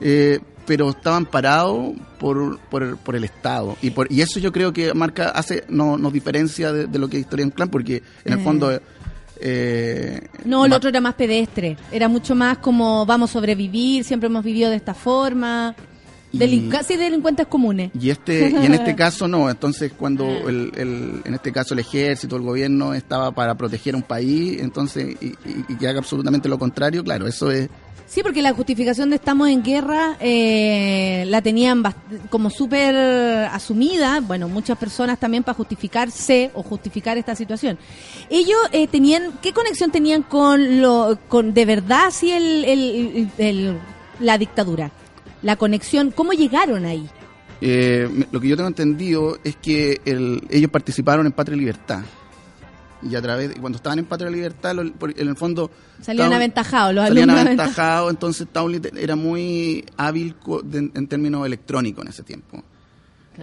eh, 0.00 0.38
pero 0.66 0.90
estaban 0.90 1.26
parados 1.26 1.92
por, 2.18 2.58
por, 2.70 2.96
por 2.98 3.16
el 3.16 3.24
Estado. 3.24 3.76
Y 3.82 3.90
por 3.90 4.10
y 4.12 4.20
eso 4.20 4.38
yo 4.40 4.52
creo 4.52 4.72
que 4.72 4.94
marca, 4.94 5.30
hace 5.30 5.64
no, 5.68 5.96
nos 5.98 6.12
diferencia 6.12 6.72
de, 6.72 6.86
de 6.86 6.98
lo 6.98 7.08
que 7.08 7.16
es 7.16 7.22
Historia 7.22 7.44
en 7.44 7.50
Clan, 7.50 7.68
porque 7.68 8.02
en 8.24 8.32
el 8.34 8.38
Eh. 8.40 8.42
fondo... 8.42 8.80
eh, 9.42 10.20
No, 10.44 10.64
el 10.66 10.72
otro 10.72 10.88
era 10.90 11.00
más 11.00 11.14
pedestre. 11.14 11.76
Era 11.90 12.08
mucho 12.08 12.34
más 12.34 12.58
como 12.58 13.06
vamos 13.06 13.30
a 13.30 13.32
sobrevivir, 13.34 14.04
siempre 14.04 14.26
hemos 14.28 14.44
vivido 14.44 14.70
de 14.70 14.76
esta 14.76 14.94
forma. 14.94 15.74
Y- 16.32 16.38
Delin- 16.38 16.68
casi 16.68 16.96
delincuentes 16.96 17.48
comunes. 17.48 17.90
Y 17.98 18.10
este 18.10 18.50
y 18.50 18.64
en 18.66 18.74
este 18.74 18.94
caso 19.04 19.26
no, 19.26 19.50
entonces 19.50 19.92
cuando 19.96 20.24
Ah. 20.26 20.48
el, 20.48 20.70
el- 20.76 21.22
en 21.24 21.34
este 21.34 21.50
caso 21.52 21.74
el 21.74 21.80
ejército, 21.80 22.36
el 22.36 22.42
gobierno 22.42 22.94
estaba 22.94 23.32
para 23.32 23.56
proteger 23.56 23.94
a 23.94 23.96
un 23.96 24.04
país, 24.04 24.60
entonces 24.60 25.16
y, 25.20 25.26
y- 25.26 25.64
y 25.68 25.74
que 25.76 25.88
haga 25.88 25.98
absolutamente 25.98 26.48
lo 26.48 26.56
contrario, 26.58 27.02
claro, 27.02 27.26
eso 27.26 27.50
es 27.50 27.68
Sí, 28.12 28.24
porque 28.24 28.42
la 28.42 28.52
justificación 28.52 29.08
de 29.10 29.14
estamos 29.16 29.48
en 29.48 29.62
guerra 29.62 30.16
eh, 30.18 31.22
la 31.28 31.40
tenían 31.42 31.80
como 32.28 32.50
súper 32.50 32.92
asumida, 32.96 34.18
bueno, 34.18 34.48
muchas 34.48 34.76
personas 34.78 35.20
también 35.20 35.44
para 35.44 35.54
justificarse 35.54 36.50
o 36.54 36.64
justificar 36.64 37.18
esta 37.18 37.36
situación. 37.36 37.78
Ellos 38.28 38.58
eh, 38.72 38.88
tenían, 38.88 39.38
¿qué 39.40 39.52
conexión 39.52 39.92
tenían 39.92 40.22
con 40.24 40.80
lo, 40.82 41.20
con 41.28 41.54
de 41.54 41.64
verdad 41.64 42.06
así 42.08 42.32
el, 42.32 43.28
el- 43.38 43.78
la 44.18 44.38
dictadura? 44.38 44.90
La 45.42 45.54
conexión, 45.54 46.10
¿cómo 46.10 46.32
llegaron 46.32 46.86
ahí? 46.86 47.08
Eh, 47.60 48.08
lo 48.32 48.40
que 48.40 48.48
yo 48.48 48.56
tengo 48.56 48.66
entendido 48.68 49.38
es 49.44 49.54
que 49.54 50.00
el- 50.04 50.42
ellos 50.50 50.70
participaron 50.72 51.26
en 51.26 51.32
Patria 51.32 51.54
y 51.56 51.60
Libertad. 51.60 52.00
Y 53.02 53.14
a 53.14 53.22
través 53.22 53.48
de, 53.48 53.54
cuando 53.60 53.76
estaban 53.76 53.98
en 53.98 54.04
Patria 54.04 54.30
Libertad, 54.30 54.74
lo- 54.74 54.92
por- 54.92 55.18
en 55.18 55.28
el 55.28 55.36
fondo... 55.36 55.70
Salían 56.02 56.32
aventajados, 56.32 56.94
los 56.94 57.06
Salían 57.08 57.30
aventajados, 57.30 58.10
entonces 58.10 58.46
te- 58.48 59.02
era 59.02 59.16
muy 59.16 59.84
hábil 59.96 60.34
co- 60.36 60.60
de- 60.62 60.90
en 60.94 61.06
términos 61.08 61.46
electrónicos 61.46 62.04
en 62.04 62.10
ese 62.10 62.22
tiempo. 62.22 62.62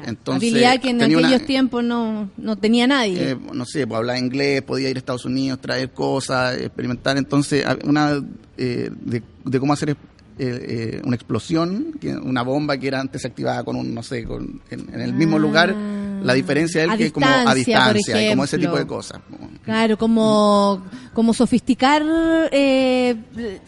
Entonces, 0.05 0.51
Habilidad 0.51 0.79
que 0.79 0.89
en 0.91 1.01
aquellos 1.01 1.23
una- 1.23 1.39
tiempos 1.39 1.83
no, 1.83 2.29
no 2.37 2.55
tenía 2.57 2.85
nadie. 2.85 3.31
eh, 3.31 3.37
no 3.53 3.65
sé, 3.65 3.87
pues 3.87 3.97
hablaba 3.97 4.19
inglés, 4.19 4.61
podía 4.61 4.89
ir 4.89 4.97
a 4.97 4.99
Estados 4.99 5.25
Unidos, 5.25 5.59
traer 5.59 5.89
cosas, 5.91 6.55
experimentar. 6.57 7.17
Entonces, 7.17 7.65
una 7.83 8.21
eh, 8.57 8.91
de, 8.93 9.23
de 9.43 9.59
cómo 9.59 9.73
hacer 9.73 9.91
eh, 9.91 9.95
eh, 10.37 11.01
una 11.03 11.15
explosión, 11.15 11.97
una 12.21 12.43
bomba 12.43 12.77
que 12.77 12.87
era 12.89 12.99
antes 12.99 13.23
se 13.23 13.27
activaba 13.27 13.63
con 13.63 13.75
un, 13.75 13.95
no 13.95 14.03
sé, 14.03 14.23
con, 14.23 14.61
en, 14.69 14.93
en 14.93 15.01
el 15.01 15.13
mismo 15.13 15.37
Ah. 15.37 15.39
lugar. 15.39 15.75
La 16.23 16.33
diferencia 16.33 16.83
es 16.83 16.89
A 16.89 16.97
que 16.97 17.11
como 17.11 17.25
a 17.27 17.53
distancia, 17.53 18.25
y 18.25 18.29
como 18.29 18.43
ese 18.43 18.57
tipo 18.57 18.77
de 18.77 18.87
cosas. 18.87 19.19
Claro, 19.63 19.97
como, 19.97 20.83
como 21.13 21.33
sofisticar, 21.33 22.03
eh, 22.51 23.15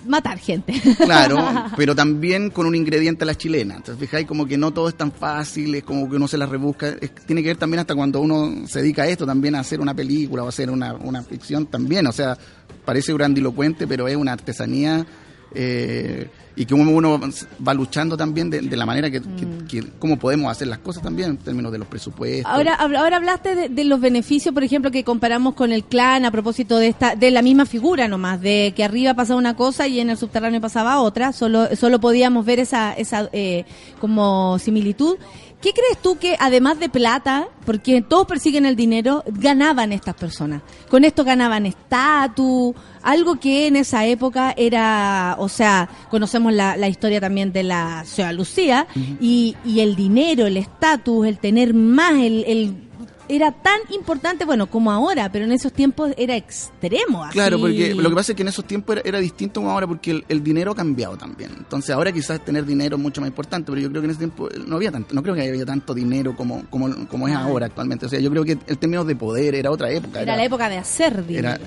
matar 0.07 0.37
gente. 0.39 0.73
Claro, 0.97 1.37
pero 1.75 1.95
también 1.95 2.49
con 2.51 2.65
un 2.65 2.75
ingrediente 2.75 3.23
a 3.23 3.27
la 3.27 3.35
chilena. 3.35 3.75
Entonces, 3.77 3.99
fijáis 3.99 4.25
como 4.27 4.45
que 4.47 4.57
no 4.57 4.71
todo 4.71 4.87
es 4.89 4.95
tan 4.95 5.11
fácil, 5.11 5.75
es 5.75 5.83
como 5.83 6.09
que 6.09 6.15
uno 6.15 6.27
se 6.27 6.37
la 6.37 6.45
rebusca. 6.45 6.89
Es- 7.01 7.13
tiene 7.25 7.41
que 7.41 7.49
ver 7.49 7.57
también 7.57 7.79
hasta 7.79 7.95
cuando 7.95 8.21
uno 8.21 8.67
se 8.67 8.81
dedica 8.81 9.03
a 9.03 9.07
esto, 9.07 9.25
también 9.25 9.55
a 9.55 9.59
hacer 9.61 9.79
una 9.81 9.93
película 9.93 10.43
o 10.43 10.45
a 10.45 10.49
hacer 10.49 10.69
una, 10.69 10.93
una 10.93 11.21
ficción 11.23 11.65
también. 11.65 12.05
O 12.07 12.11
sea, 12.11 12.37
parece 12.85 13.13
grandilocuente, 13.13 13.87
pero 13.87 14.07
es 14.07 14.15
una 14.15 14.33
artesanía. 14.33 15.05
eh, 15.53 16.29
y 16.59 16.65
que 16.65 16.73
uno, 16.73 17.19
va 17.65 17.73
luchando 17.73 18.15
también 18.17 18.49
de, 18.49 18.59
de 18.61 18.75
la 18.75 18.85
manera 18.85 19.09
que, 19.09 19.21
que- 19.21 19.47
que- 19.81 19.87
cómo 19.97 20.19
podemos 20.19 20.51
hacer 20.51 20.67
las 20.67 20.79
cosas 20.79 21.01
también 21.01 21.29
en 21.31 21.37
términos 21.37 21.71
de 21.71 21.77
los 21.77 21.87
presupuestos. 21.87 22.51
Ahora, 22.53 22.75
ahora 22.75 23.15
hablaste 23.15 23.55
de, 23.55 23.69
de 23.69 23.83
los 23.85 24.01
beneficios, 24.01 24.53
por 24.53 24.63
ejemplo, 24.63 24.91
que 24.91 25.03
comparamos 25.05 25.53
con 25.55 25.71
el 25.71 25.85
clan 25.85 26.25
a 26.25 26.31
propósito 26.31 26.77
de 26.77 26.89
esta, 26.89 27.15
de 27.15 27.31
la 27.31 27.41
misma 27.41 27.65
figura 27.65 28.07
nomás, 28.09 28.41
de 28.41 28.73
que 28.75 28.83
arriba 28.83 29.13
pasaba 29.13 29.39
una 29.39 29.55
cosa 29.55 29.87
y 29.87 30.01
en 30.01 30.09
el 30.09 30.17
subterráneo 30.17 30.59
pasaba 30.59 30.99
otra, 31.01 31.31
solo, 31.31 31.73
solo 31.77 31.99
podíamos 32.01 32.45
ver 32.45 32.59
esa, 32.59 32.91
esa 32.93 33.29
eh, 33.31 33.63
como 34.01 34.59
similitud. 34.59 35.15
¿Qué 35.61 35.73
crees 35.73 35.97
tú 36.01 36.17
que 36.17 36.37
además 36.39 36.79
de 36.79 36.87
plata, 36.87 37.49
porque 37.65 38.01
todos 38.01 38.25
persiguen 38.27 38.65
el 38.65 38.77
dinero, 38.77 39.23
ganaban 39.27 39.91
estas 39.91 40.15
personas? 40.15 40.61
Con 40.89 41.03
esto 41.03 41.25
ganaban 41.25 41.65
estatus, 41.65 42.73
algo 43.01 43.35
que 43.41 43.67
en 43.67 43.75
esa 43.75 44.05
época 44.05 44.53
era, 44.55 45.35
o 45.37 45.49
sea, 45.49 45.89
conocemos 46.09 46.53
la, 46.53 46.77
la 46.77 46.87
historia 46.87 47.19
también 47.19 47.51
de 47.51 47.63
la 47.63 48.05
ciudad 48.05 48.33
Lucía, 48.33 48.87
y, 49.19 49.57
y 49.65 49.81
el 49.81 49.97
dinero, 49.97 50.47
el 50.47 50.55
estatus, 50.55 51.27
el 51.27 51.39
tener 51.39 51.73
más, 51.73 52.13
el, 52.13 52.45
el- 52.47 52.88
era 53.29 53.51
tan 53.51 53.79
importante, 53.93 54.43
bueno, 54.43 54.67
como 54.67 54.91
ahora, 54.91 55.31
pero 55.31 55.45
en 55.45 55.51
esos 55.51 55.71
tiempos 55.71 56.11
era 56.17 56.35
extremo. 56.35 57.23
así. 57.23 57.33
Claro, 57.33 57.59
porque 57.59 57.93
lo 57.93 58.09
que 58.09 58.15
pasa 58.15 58.31
es 58.31 58.35
que 58.35 58.41
en 58.41 58.47
esos 58.47 58.65
tiempos 58.65 58.97
era, 58.97 59.07
era 59.07 59.19
distinto 59.19 59.61
como 59.61 59.71
ahora, 59.71 59.85
porque 59.87 60.11
el, 60.11 60.25
el 60.27 60.43
dinero 60.43 60.71
ha 60.71 60.75
cambiado 60.75 61.15
también. 61.15 61.51
Entonces 61.57 61.91
ahora 61.91 62.11
quizás 62.11 62.43
tener 62.43 62.65
dinero 62.65 62.97
es 62.97 63.01
mucho 63.01 63.21
más 63.21 63.27
importante, 63.29 63.71
pero 63.71 63.81
yo 63.81 63.89
creo 63.89 64.01
que 64.01 64.05
en 64.05 64.11
ese 64.11 64.17
tiempo 64.19 64.49
no 64.67 64.75
había 64.77 64.91
tanto, 64.91 65.13
no 65.13 65.21
creo 65.21 65.35
que 65.35 65.47
había 65.47 65.65
tanto 65.65 65.93
dinero 65.93 66.35
como, 66.35 66.65
como, 66.69 67.07
como 67.07 67.27
es 67.27 67.35
ahora 67.35 67.67
actualmente. 67.67 68.07
O 68.07 68.09
sea, 68.09 68.19
yo 68.19 68.29
creo 68.31 68.43
que 68.43 68.57
el 68.65 68.77
término 68.79 69.05
de 69.05 69.15
poder 69.15 69.53
era 69.55 69.69
otra 69.71 69.91
época. 69.91 70.21
Era 70.21 70.35
la 70.35 70.43
época 70.43 70.67
de 70.67 70.77
hacer 70.79 71.25
dinero. 71.25 71.49
era, 71.49 71.59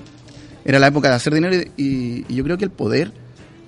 era 0.65 0.79
la 0.81 0.89
época 0.89 1.09
de 1.11 1.15
hacer 1.15 1.33
dinero 1.33 1.57
y, 1.77 2.25
y 2.29 2.35
yo 2.35 2.45
creo 2.45 2.59
que 2.59 2.65
el 2.65 2.71
poder, 2.73 3.13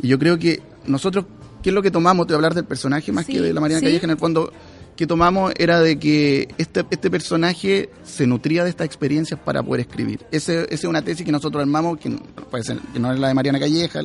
y 0.02 0.08
yo 0.08 0.18
creo 0.18 0.38
que 0.38 0.60
nosotros, 0.86 1.26
¿qué 1.62 1.70
es 1.70 1.74
lo 1.74 1.80
que 1.82 1.90
tomamos? 1.92 2.26
de 2.26 2.34
hablar 2.34 2.54
del 2.54 2.64
personaje 2.64 3.12
más 3.12 3.24
Sí, 3.26 3.34
que 3.34 3.40
de 3.40 3.52
la 3.54 3.60
Mariana 3.60 3.80
sí. 3.80 3.86
Calleja, 3.86 4.04
en 4.06 4.10
el 4.10 4.18
fondo, 4.18 4.52
que 4.96 5.06
tomamos 5.06 5.52
era 5.56 5.80
de 5.80 5.98
que 5.98 6.48
este, 6.58 6.84
este 6.90 7.10
personaje 7.10 7.90
se 8.04 8.26
nutría 8.26 8.62
de 8.64 8.70
estas 8.70 8.86
experiencias 8.86 9.40
para 9.40 9.62
poder 9.62 9.80
escribir. 9.80 10.20
Ese- 10.30 10.62
Esa 10.64 10.74
es 10.74 10.84
una 10.84 11.02
tesis 11.02 11.24
que 11.26 11.32
nosotros 11.32 11.60
armamos, 11.60 11.98
que, 11.98 12.10
no- 12.10 12.18
que 12.52 12.58
es 12.58 12.68
la 13.00 13.28
de 13.28 13.34
Mariana 13.34 13.58
Calleja, 13.58 14.00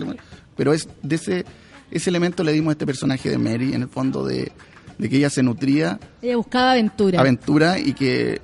pero 0.57 0.74
es 0.74 0.88
de 1.03 1.16
ese, 1.16 1.45
ese 1.91 2.10
elemento 2.10 2.44
le 2.44 2.52
dimos 2.53 2.70
a 2.70 2.74
este 2.74 2.86
personaje 2.86 3.30
de 3.30 3.38
Mary, 3.38 3.74
en 3.74 3.84
el 3.84 3.88
fondo, 3.90 4.26
de, 4.26 4.52
de 4.98 5.10
que 5.10 5.18
ella 5.18 5.30
se 5.30 5.44
nutría 5.44 5.99
Ella 6.22 6.38
buscaba 6.38 6.72
aventura. 6.72 7.20
aventura 7.20 7.80
y 7.80 7.94
que 7.94 8.41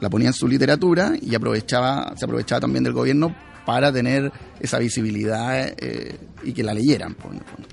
la 0.00 0.08
ponía 0.10 0.28
en 0.28 0.34
su 0.34 0.48
literatura 0.48 1.12
y 1.20 1.34
aprovechaba 1.34 2.14
se 2.16 2.24
aprovechaba 2.24 2.60
también 2.62 2.82
del 2.84 2.92
gobierno 2.92 3.34
para 3.64 3.92
tener 3.92 4.32
esa 4.58 4.78
visibilidad 4.80 5.72
eh, 5.78 6.16
y 6.42 6.52
que 6.52 6.62
la 6.64 6.74
leyeran. 6.74 7.14
pues, 7.14 7.34
en 7.34 7.38
el 7.38 7.44
fondo. 7.44 7.68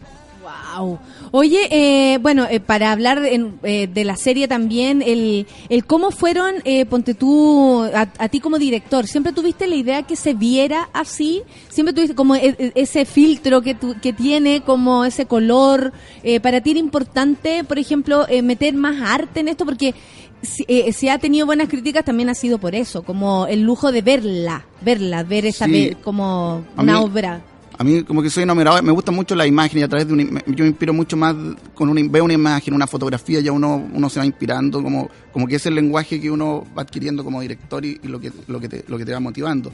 Wow. 0.79 0.99
Oye, 1.31 1.67
eh, 1.71 2.17
bueno, 2.19 2.47
eh, 2.49 2.59
para 2.59 2.91
hablar 2.91 3.23
en- 3.25 3.59
eh, 3.63 3.87
de 3.87 4.03
la 4.05 4.15
serie 4.15 4.47
también, 4.47 5.01
el, 5.01 5.45
el 5.69 5.85
cómo 5.85 6.11
fueron, 6.11 6.55
eh, 6.63 6.85
ponte 6.85 7.13
tú, 7.13 7.83
a, 7.93 8.07
a 8.17 8.29
ti 8.29 8.39
como 8.39 8.57
director, 8.57 9.05
¿siempre 9.07 9.33
tuviste 9.33 9.67
la 9.67 9.75
idea 9.75 10.03
que 10.03 10.15
se 10.15 10.33
viera 10.33 10.89
así? 10.93 11.41
¿Siempre 11.69 11.93
tuviste 11.93 12.15
como 12.15 12.35
e- 12.35 12.55
e- 12.57 12.71
ese 12.75 13.05
filtro 13.05 13.61
que, 13.61 13.75
tu- 13.75 13.99
que 14.01 14.13
tiene, 14.13 14.61
como 14.61 15.05
ese 15.05 15.25
color? 15.25 15.93
Eh, 16.23 16.39
¿Para 16.39 16.61
ti 16.61 16.71
era 16.71 16.79
importante, 16.79 17.63
por 17.63 17.77
ejemplo, 17.79 18.25
eh, 18.29 18.41
meter 18.41 18.73
más 18.73 19.01
arte 19.01 19.41
en 19.41 19.47
esto? 19.49 19.65
Porque 19.65 19.93
si, 20.41 20.63
eh, 20.69 20.93
si 20.93 21.09
ha 21.09 21.17
tenido 21.19 21.45
buenas 21.45 21.67
críticas 21.67 22.05
también 22.05 22.29
ha 22.29 22.33
sido 22.33 22.57
por 22.59 22.73
eso, 22.73 23.03
como 23.03 23.45
el 23.47 23.61
lujo 23.61 23.91
de 23.91 24.01
verla, 24.01 24.65
verla, 24.81 25.23
ver 25.23 25.45
esa 25.45 25.65
Sí. 25.65 25.95
como 26.03 26.63
una 26.77 26.93
mí- 26.97 27.03
obra. 27.05 27.41
A 27.79 27.83
mí 27.85 28.03
como 28.03 28.21
que 28.21 28.29
soy 28.29 28.43
enamorado, 28.43 28.83
me 28.83 28.91
gusta 28.91 29.09
mucho 29.11 29.35
la 29.35 29.47
imagen 29.47 29.79
y 29.79 29.83
a 29.83 29.87
través 29.87 30.05
de 30.05 30.13
im- 30.13 30.43
yo 30.53 30.63
me 30.65 30.69
inspiro 30.69 30.93
mucho 30.93 31.15
más 31.15 31.33
con 31.73 31.87
una, 31.89 32.01
veo 32.09 32.25
una 32.25 32.33
imagen, 32.33 32.73
una 32.73 32.85
fotografía, 32.87 33.39
ya 33.39 33.53
uno, 33.53 33.87
uno 33.93 34.09
se 34.09 34.19
va 34.19 34.25
inspirando, 34.25 34.83
como, 34.83 35.09
como 35.31 35.47
que 35.47 35.55
es 35.55 35.65
el 35.65 35.75
lenguaje 35.75 36.19
que 36.19 36.29
uno 36.29 36.67
va 36.77 36.81
adquiriendo 36.81 37.23
como 37.23 37.39
director 37.39 37.85
y, 37.85 37.97
lo, 38.03 38.19
que, 38.19 38.31
lo, 38.47 38.59
que 38.59 38.67
te, 38.67 38.83
lo 38.87 38.97
que 38.97 39.05
te 39.05 39.13
va 39.13 39.21
motivando. 39.21 39.71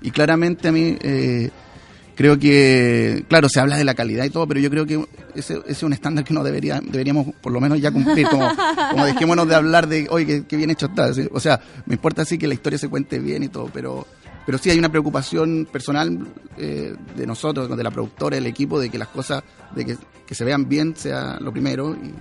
Y 0.00 0.12
claramente 0.12 0.68
a 0.68 0.72
mí 0.72 0.96
eh, 1.02 1.50
creo 2.14 2.38
que, 2.38 3.24
claro, 3.28 3.48
se 3.48 3.58
habla 3.58 3.76
de 3.76 3.82
la 3.84 3.94
calidad 3.94 4.24
y 4.24 4.30
todo, 4.30 4.46
pero 4.46 4.60
yo 4.60 4.70
creo 4.70 4.86
que 4.86 5.04
ese, 5.34 5.54
ese 5.54 5.62
es 5.72 5.82
un 5.82 5.92
estándar 5.92 6.24
que 6.24 6.34
no 6.34 6.44
debería, 6.44 6.80
deberíamos 6.80 7.34
por 7.40 7.50
lo 7.52 7.60
menos 7.60 7.80
ya 7.80 7.90
cumplir, 7.90 8.28
como, 8.28 8.48
como 8.92 9.04
dejémonos 9.04 9.48
de 9.48 9.54
hablar 9.56 9.88
de, 9.88 10.06
oye, 10.10 10.26
qué, 10.26 10.44
qué 10.46 10.56
bien 10.56 10.70
hecho 10.70 10.86
está. 10.86 11.10
O 11.32 11.40
sea, 11.40 11.60
me 11.86 11.94
importa 11.94 12.24
sí 12.24 12.38
que 12.38 12.46
la 12.46 12.54
historia 12.54 12.78
se 12.78 12.88
cuente 12.88 13.18
bien 13.18 13.42
y 13.42 13.48
todo, 13.48 13.68
pero 13.72 14.06
pero 14.48 14.56
sí 14.56 14.70
hay 14.70 14.78
una 14.78 14.88
preocupación 14.88 15.68
personal 15.70 16.26
eh, 16.56 16.94
de 17.14 17.26
nosotros, 17.26 17.68
de 17.68 17.82
la 17.82 17.90
productora, 17.90 18.36
del 18.36 18.46
equipo, 18.46 18.80
de 18.80 18.88
que 18.88 18.96
las 18.96 19.08
cosas, 19.08 19.42
de 19.74 19.84
que, 19.84 19.98
que 20.26 20.34
se 20.34 20.42
vean 20.42 20.66
bien 20.66 20.96
sea 20.96 21.36
lo 21.38 21.52
primero. 21.52 21.94
Y, 21.94 22.14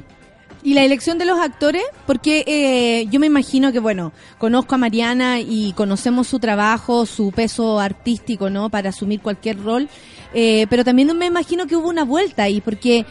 ¿Y 0.69 0.73
la 0.73 0.83
elección 0.83 1.17
de 1.17 1.23
los 1.23 1.39
actores? 1.39 1.83
Porque 2.05 2.43
eh, 2.45 3.07
yo 3.09 3.21
me 3.21 3.27
imagino 3.27 3.71
que, 3.71 3.79
bueno, 3.79 4.11
conozco 4.39 4.75
a 4.75 4.77
Mariana 4.77 5.39
y 5.39 5.71
conocemos 5.71 6.27
su 6.27 6.39
trabajo, 6.39 7.05
su 7.05 7.31
peso 7.31 7.79
artístico, 7.79 8.49
¿no? 8.49 8.69
Para 8.69 8.89
asumir 8.89 9.21
cualquier 9.21 9.63
rol. 9.63 9.87
Eh, 10.39 10.67
pero 10.69 10.83
también 10.83 11.17
me 11.17 11.25
imagino 11.25 11.65
que 11.65 11.75
hubo 11.75 11.89
una 11.89 12.05
vuelta 12.05 12.43
ahí, 12.43 12.61
porque, 12.61 13.07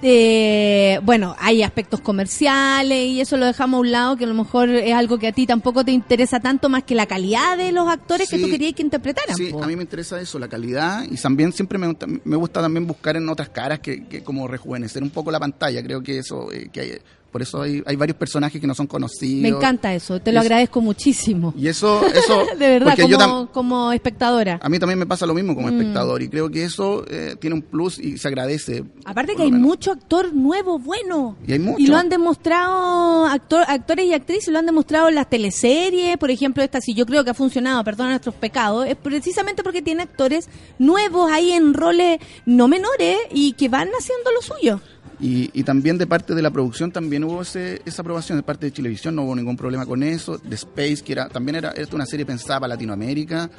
eh, 0.00 1.00
bueno, 1.02 1.34
hay 1.40 1.64
aspectos 1.64 2.00
comerciales 2.00 3.08
y 3.08 3.20
eso 3.20 3.36
lo 3.36 3.46
dejamos 3.46 3.78
a 3.78 3.80
un 3.80 3.90
lado, 3.90 4.16
que 4.16 4.22
a 4.22 4.28
lo 4.28 4.34
mejor 4.34 4.68
es 4.68 4.94
algo 4.94 5.18
que 5.18 5.26
a 5.26 5.32
ti 5.32 5.44
tampoco 5.44 5.84
te 5.84 5.90
interesa 5.90 6.38
tanto 6.38 6.68
más 6.68 6.84
que 6.84 6.94
la 6.94 7.06
calidad 7.06 7.56
de 7.58 7.72
los 7.72 7.88
actores 7.88 8.30
que 8.30 8.38
tú 8.38 8.48
querías 8.48 8.74
que 8.74 8.82
interpretaran. 8.82 9.34
Sí, 9.34 9.48
po. 9.50 9.64
a 9.64 9.66
mí 9.66 9.74
me 9.74 9.82
interesa 9.82 10.20
eso, 10.20 10.38
la 10.38 10.46
calidad 10.46 11.04
y 11.10 11.16
también 11.16 11.52
siempre 11.52 11.78
me 11.78 11.88
gusta, 11.88 12.06
me 12.06 12.36
gusta 12.36 12.62
también 12.62 12.86
buscar 12.86 13.16
en 13.16 13.28
otras 13.28 13.48
caras 13.48 13.80
que, 13.80 14.04
que 14.04 14.22
como 14.22 14.46
rejuvenecer 14.46 15.02
un 15.02 15.10
poco 15.10 15.32
la 15.32 15.40
pantalla. 15.40 15.82
Creo 15.82 16.00
que 16.00 16.18
eso, 16.18 16.52
eh, 16.52 16.70
que 16.72 16.80
hay, 16.80 16.98
por 17.30 17.42
eso 17.42 17.60
hay, 17.62 17.82
hay 17.86 17.96
varios 17.96 18.16
personajes 18.16 18.60
que 18.60 18.66
no 18.66 18.74
son 18.74 18.86
conocidos. 18.86 19.42
Me 19.42 19.48
encanta 19.48 19.94
eso, 19.94 20.20
te 20.20 20.32
lo 20.32 20.38
Es- 20.40 20.46
agradezco 20.46 20.80
muchísimo. 20.80 21.52
Y 21.56 21.68
eso, 21.68 22.04
eso, 22.06 22.44
de 22.58 22.68
verdad, 22.68 22.94
porque 22.96 23.08
yo 23.10 23.18
tam- 23.18 23.48
como, 23.50 23.92
espectadora. 23.92 24.58
a 24.62 24.68
mí 24.68 24.78
también 24.78 24.98
me 24.98 25.06
pasa 25.06 25.26
lo 25.26 25.34
mismo 25.34 25.54
como 25.54 25.68
Mm. 25.68 25.78
espectador 25.78 26.22
y 26.22 26.28
creo 26.28 26.48
que 26.50 26.64
eso 26.64 27.04
eh, 27.08 27.36
tiene 27.40 27.54
un 27.54 27.62
plus 27.62 27.98
y 27.98 28.16
se 28.18 28.28
agradece. 28.28 28.84
Aparte 29.04 29.36
que 29.36 29.42
hay 29.42 29.50
menos. 29.50 29.66
mucho 29.66 29.92
actor 29.92 30.32
nuevo, 30.34 30.78
bueno. 30.78 31.36
Y 31.46 31.52
hay 31.52 31.58
mucho. 31.58 31.78
Y 31.78 31.86
lo 31.86 31.96
han 31.96 32.08
demostrado 32.08 33.26
actor, 33.26 33.64
actores 33.68 34.06
y 34.06 34.14
actrices, 34.14 34.48
lo 34.52 34.58
han 34.58 34.66
demostrado 34.66 35.08
en 35.08 35.14
las 35.14 35.28
teleseries, 35.28 36.16
por 36.16 36.30
ejemplo, 36.30 36.62
esta 36.62 36.80
si 36.80 36.94
yo 36.94 37.04
creo 37.06 37.24
que 37.24 37.30
ha 37.30 37.34
funcionado, 37.34 37.82
perdona 37.84 38.10
nuestros 38.10 38.34
pecados, 38.34 38.86
es 38.86 38.96
precisamente 38.96 39.62
porque 39.62 39.82
tiene 39.82 40.02
actores 40.04 40.48
nuevos 40.78 41.30
ahí 41.30 41.52
en 41.52 41.74
roles 41.74 42.18
no 42.46 42.68
menores 42.68 43.18
y 43.32 43.52
que 43.52 43.68
van 43.68 43.88
haciendo 43.98 44.30
lo 44.32 44.40
suyo. 44.42 44.80
Y, 45.20 45.50
y 45.52 45.64
también 45.64 45.98
de 45.98 46.06
parte 46.06 46.34
de 46.34 46.42
la 46.42 46.50
producción 46.50 46.92
también 46.92 47.24
hubo 47.24 47.42
ese, 47.42 47.82
esa 47.84 48.02
aprobación 48.02 48.38
de 48.38 48.44
parte 48.44 48.66
de 48.66 48.72
Chilevisión, 48.72 49.16
no 49.16 49.22
hubo 49.24 49.34
ningún 49.34 49.56
problema 49.56 49.84
con 49.84 50.02
eso. 50.04 50.38
De 50.38 50.54
Space, 50.54 50.98
que 51.04 51.12
era 51.12 51.28
también 51.28 51.56
era, 51.56 51.72
era 51.72 51.88
una 51.92 52.06
serie 52.06 52.24
pensada 52.24 52.60
para 52.60 52.74
Latinoamérica. 52.74 53.50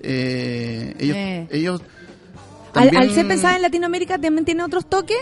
Eh, 0.00 0.94
ellos, 0.98 1.16
Eh. 1.16 1.48
ellos 1.50 1.80
Al, 2.74 3.10
ser 3.12 3.28
pensada 3.28 3.56
en 3.56 3.62
Latinoamérica 3.62 4.18
también 4.18 4.44
tiene 4.44 4.64
otros 4.64 4.86
toques. 4.90 5.18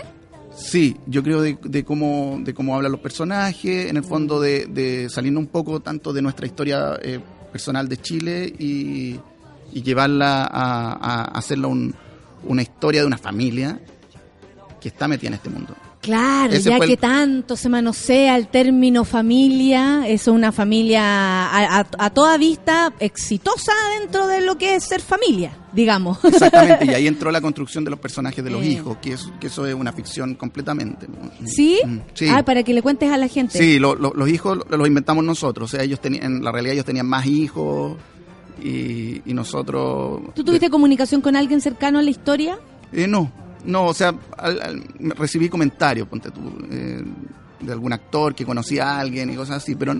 Sí, 0.55 0.97
yo 1.07 1.23
creo 1.23 1.41
de, 1.41 1.57
de 1.63 1.83
cómo 1.83 2.39
de 2.43 2.53
cómo 2.53 2.75
hablan 2.75 2.91
los 2.91 3.01
personajes, 3.01 3.89
en 3.89 3.97
el 3.97 4.03
fondo 4.03 4.39
de, 4.41 4.65
de 4.67 5.09
saliendo 5.09 5.39
un 5.39 5.47
poco 5.47 5.79
tanto 5.79 6.13
de 6.13 6.21
nuestra 6.21 6.45
historia 6.45 6.97
eh, 7.01 7.19
personal 7.51 7.87
de 7.87 7.97
Chile 7.97 8.53
y, 8.59 9.19
y 9.71 9.81
llevarla 9.83 10.43
a, 10.43 10.93
a 10.93 11.23
hacerla 11.37 11.67
un- 11.67 11.93
una 12.45 12.61
historia 12.61 13.01
de 13.01 13.07
una 13.07 13.17
familia 13.17 13.79
que 14.83 14.89
está 14.89 15.07
metida 15.07 15.29
en 15.29 15.33
este 15.35 15.49
mundo. 15.49 15.73
Claro, 16.01 16.51
Ese 16.53 16.69
ya 16.69 16.75
el- 16.75 16.87
que 16.89 16.97
tanto 16.97 17.55
se 17.55 17.69
manosea 17.69 18.35
el 18.35 18.49
término 18.49 19.05
familia, 19.05 20.05
es 20.05 20.27
una 20.27 20.51
familia 20.51 21.01
a, 21.01 21.79
a- 21.79 21.87
a 21.97 22.09
toda 22.09 22.37
vista 22.37 22.91
exitosa 22.99 23.71
dentro 23.97 24.27
de 24.27 24.41
lo 24.41 24.57
que 24.57 24.75
es 24.75 24.83
ser 24.83 24.99
familia, 24.99 25.55
digamos. 25.71 26.17
Exactamente, 26.25 26.85
y 26.85 26.89
ahí 26.89 27.07
entró 27.07 27.31
la 27.31 27.39
construcción 27.47 27.85
de 27.85 27.91
los 27.91 27.99
personajes 28.01 28.43
de 28.43 28.49
los 28.51 28.61
Eh. 28.63 28.67
hijos, 28.71 28.97
que, 28.97 29.13
es, 29.13 29.29
que 29.39 29.47
eso 29.47 29.65
es 29.65 29.73
una 29.73 29.93
ficción 29.93 30.35
completamente. 30.35 31.07
¿Sí? 31.45 31.79
Mm, 31.85 31.97
Sí. 32.13 32.27
Ah, 32.29 32.43
para 32.43 32.63
que 32.63 32.73
le 32.73 32.81
cuentes 32.81 33.09
a 33.09 33.15
la 33.15 33.29
gente. 33.29 33.57
Sí, 33.57 33.79
lo- 33.79 33.95
lo- 33.95 34.11
los 34.13 34.27
hijos 34.27 34.57
lo- 34.69 34.77
los 34.77 34.85
inventamos 34.87 35.23
nosotros. 35.23 35.73
O 35.73 35.77
sea, 35.77 35.85
ellos 35.85 36.01
tenían, 36.01 36.25
en 36.25 36.43
la 36.43 36.51
realidad 36.51 36.73
ellos 36.73 36.85
tenían 36.85 37.07
más 37.07 37.25
hijos 37.25 37.95
y, 38.61 39.21
y 39.25 39.33
nosotros. 39.33 40.21
¿Tú 40.35 40.43
tuviste 40.43 40.69
comunicación 40.69 41.21
con 41.21 41.37
alguien 41.37 41.61
cercano 41.61 41.99
a 41.99 42.01
la 42.01 42.09
historia? 42.09 42.57
Eh, 42.91 43.07
no, 43.07 43.31
no, 43.65 43.85
o 43.87 43.93
sea, 43.93 44.13
al- 44.37 44.83
recibí 45.15 45.49
comentarios, 45.49 46.07
ponte 46.07 46.31
tú, 46.31 46.41
eh, 46.71 47.03
de 47.59 47.71
algún 47.71 47.93
actor 47.93 48.35
que 48.35 48.45
conocía 48.45 48.91
a 48.91 48.99
alguien 48.99 49.29
y 49.31 49.35
cosas 49.35 49.57
así, 49.57 49.75
pero 49.75 49.93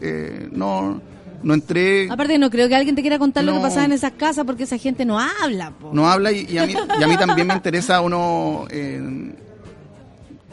eh, 0.00 0.48
no, 0.52 1.00
no 1.42 1.54
entré, 1.54 2.08
Aparte, 2.10 2.38
no 2.38 2.50
creo 2.50 2.68
que 2.68 2.74
alguien 2.74 2.96
te 2.96 3.02
quiera 3.02 3.18
contar 3.18 3.44
lo 3.44 3.52
que 3.54 3.60
pasaba 3.60 3.84
en 3.84 3.92
esas 3.92 4.12
casas 4.12 4.44
porque 4.46 4.62
esa 4.64 4.78
gente 4.78 5.04
no 5.04 5.18
habla. 5.20 5.70
po. 5.70 5.90
no 5.92 6.08
habla 6.10 6.32
y, 6.32 6.46
y 6.50 6.58
a 6.58 6.66
mí, 6.66 6.74
y 6.98 7.02
a 7.02 7.06
mí 7.08 7.16
también 7.16 7.46
me 7.46 7.54
interesa 7.60 8.00
uno 8.00 8.66
eh, 8.70 9.32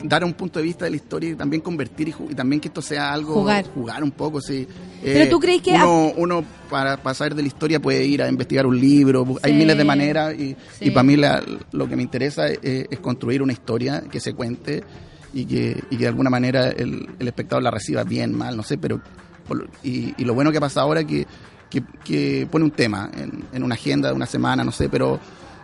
dar 0.03 0.24
un 0.24 0.34
punto 0.34 0.60
de 0.60 0.64
vista 0.65 0.86
de 0.86 0.91
la 0.91 0.98
historia 0.98 1.32
y 1.32 1.36
también 1.36 1.61
convertir 1.61 2.10
y, 2.10 2.15
y 2.30 2.36
también 2.36 2.60
que 2.61 2.68
esto 2.68 2.82
sea 2.82 3.11
algo, 3.11 3.34
Jugar. 3.34 4.03
un 4.03 4.11
poco, 4.11 4.40
sí. 4.41 4.68
Pero 5.03 5.30
tú 5.30 5.40
crees 5.40 5.61
que 5.61 5.72
Uno, 5.72 6.14
uno 6.18 6.44
para, 6.69 6.98
saber 7.14 7.34
de 7.36 7.41
la 7.41 7.48
historia 7.48 7.80
puede 7.80 8.06
ir 8.06 8.22
a 8.22 8.30
investigar 8.30 8.65
un 8.68 8.80
libro, 8.80 9.26
hay 9.41 9.53
miles 9.53 9.78
de 9.78 9.84
maneras 9.84 10.34
y, 10.36 10.56
Sí. 10.78 10.86
y 10.86 10.91
para 10.91 11.03
mí 11.03 11.15
la- 11.15 11.41
lo 11.72 11.88
que 11.90 11.95
me 11.95 12.03
interesa 12.03 12.48
es, 12.48 12.60
es 12.64 12.99
construir 12.99 13.41
una 13.41 13.53
historia 13.53 14.02
que 14.11 14.19
se 14.19 14.34
cuente 14.34 14.84
y 15.34 15.45
que, 15.45 15.82
y 15.90 15.98
que 15.98 16.03
de 16.03 16.07
alguna 16.07 16.30
manera 16.30 16.69
el, 16.69 17.07
el 17.19 17.28
espectador 17.28 17.64
la 17.64 17.72
reciba 17.72 18.03
bien, 18.03 18.34
mal, 18.38 18.56
no 18.56 18.64
sé, 18.64 18.78
pero 18.78 19.02
y, 19.84 20.14
y 20.18 20.26
lo 20.26 20.34
bueno 20.34 20.52
que 20.52 20.60
pasa 20.60 20.82
ahora 20.82 20.99
es 21.02 21.06
que, 21.07 21.26
que, 21.69 21.84
que 22.03 22.48
pone 22.52 22.65
un 22.65 22.72
tema 22.72 23.10
en, 23.15 23.45
en 23.53 23.64
una 23.64 23.76
agenda 23.76 24.10
de 24.10 24.15
una 24.15 24.26
semana, 24.26 24.64
no 24.64 24.72
sé, 24.72 24.90
pero 24.90 25.19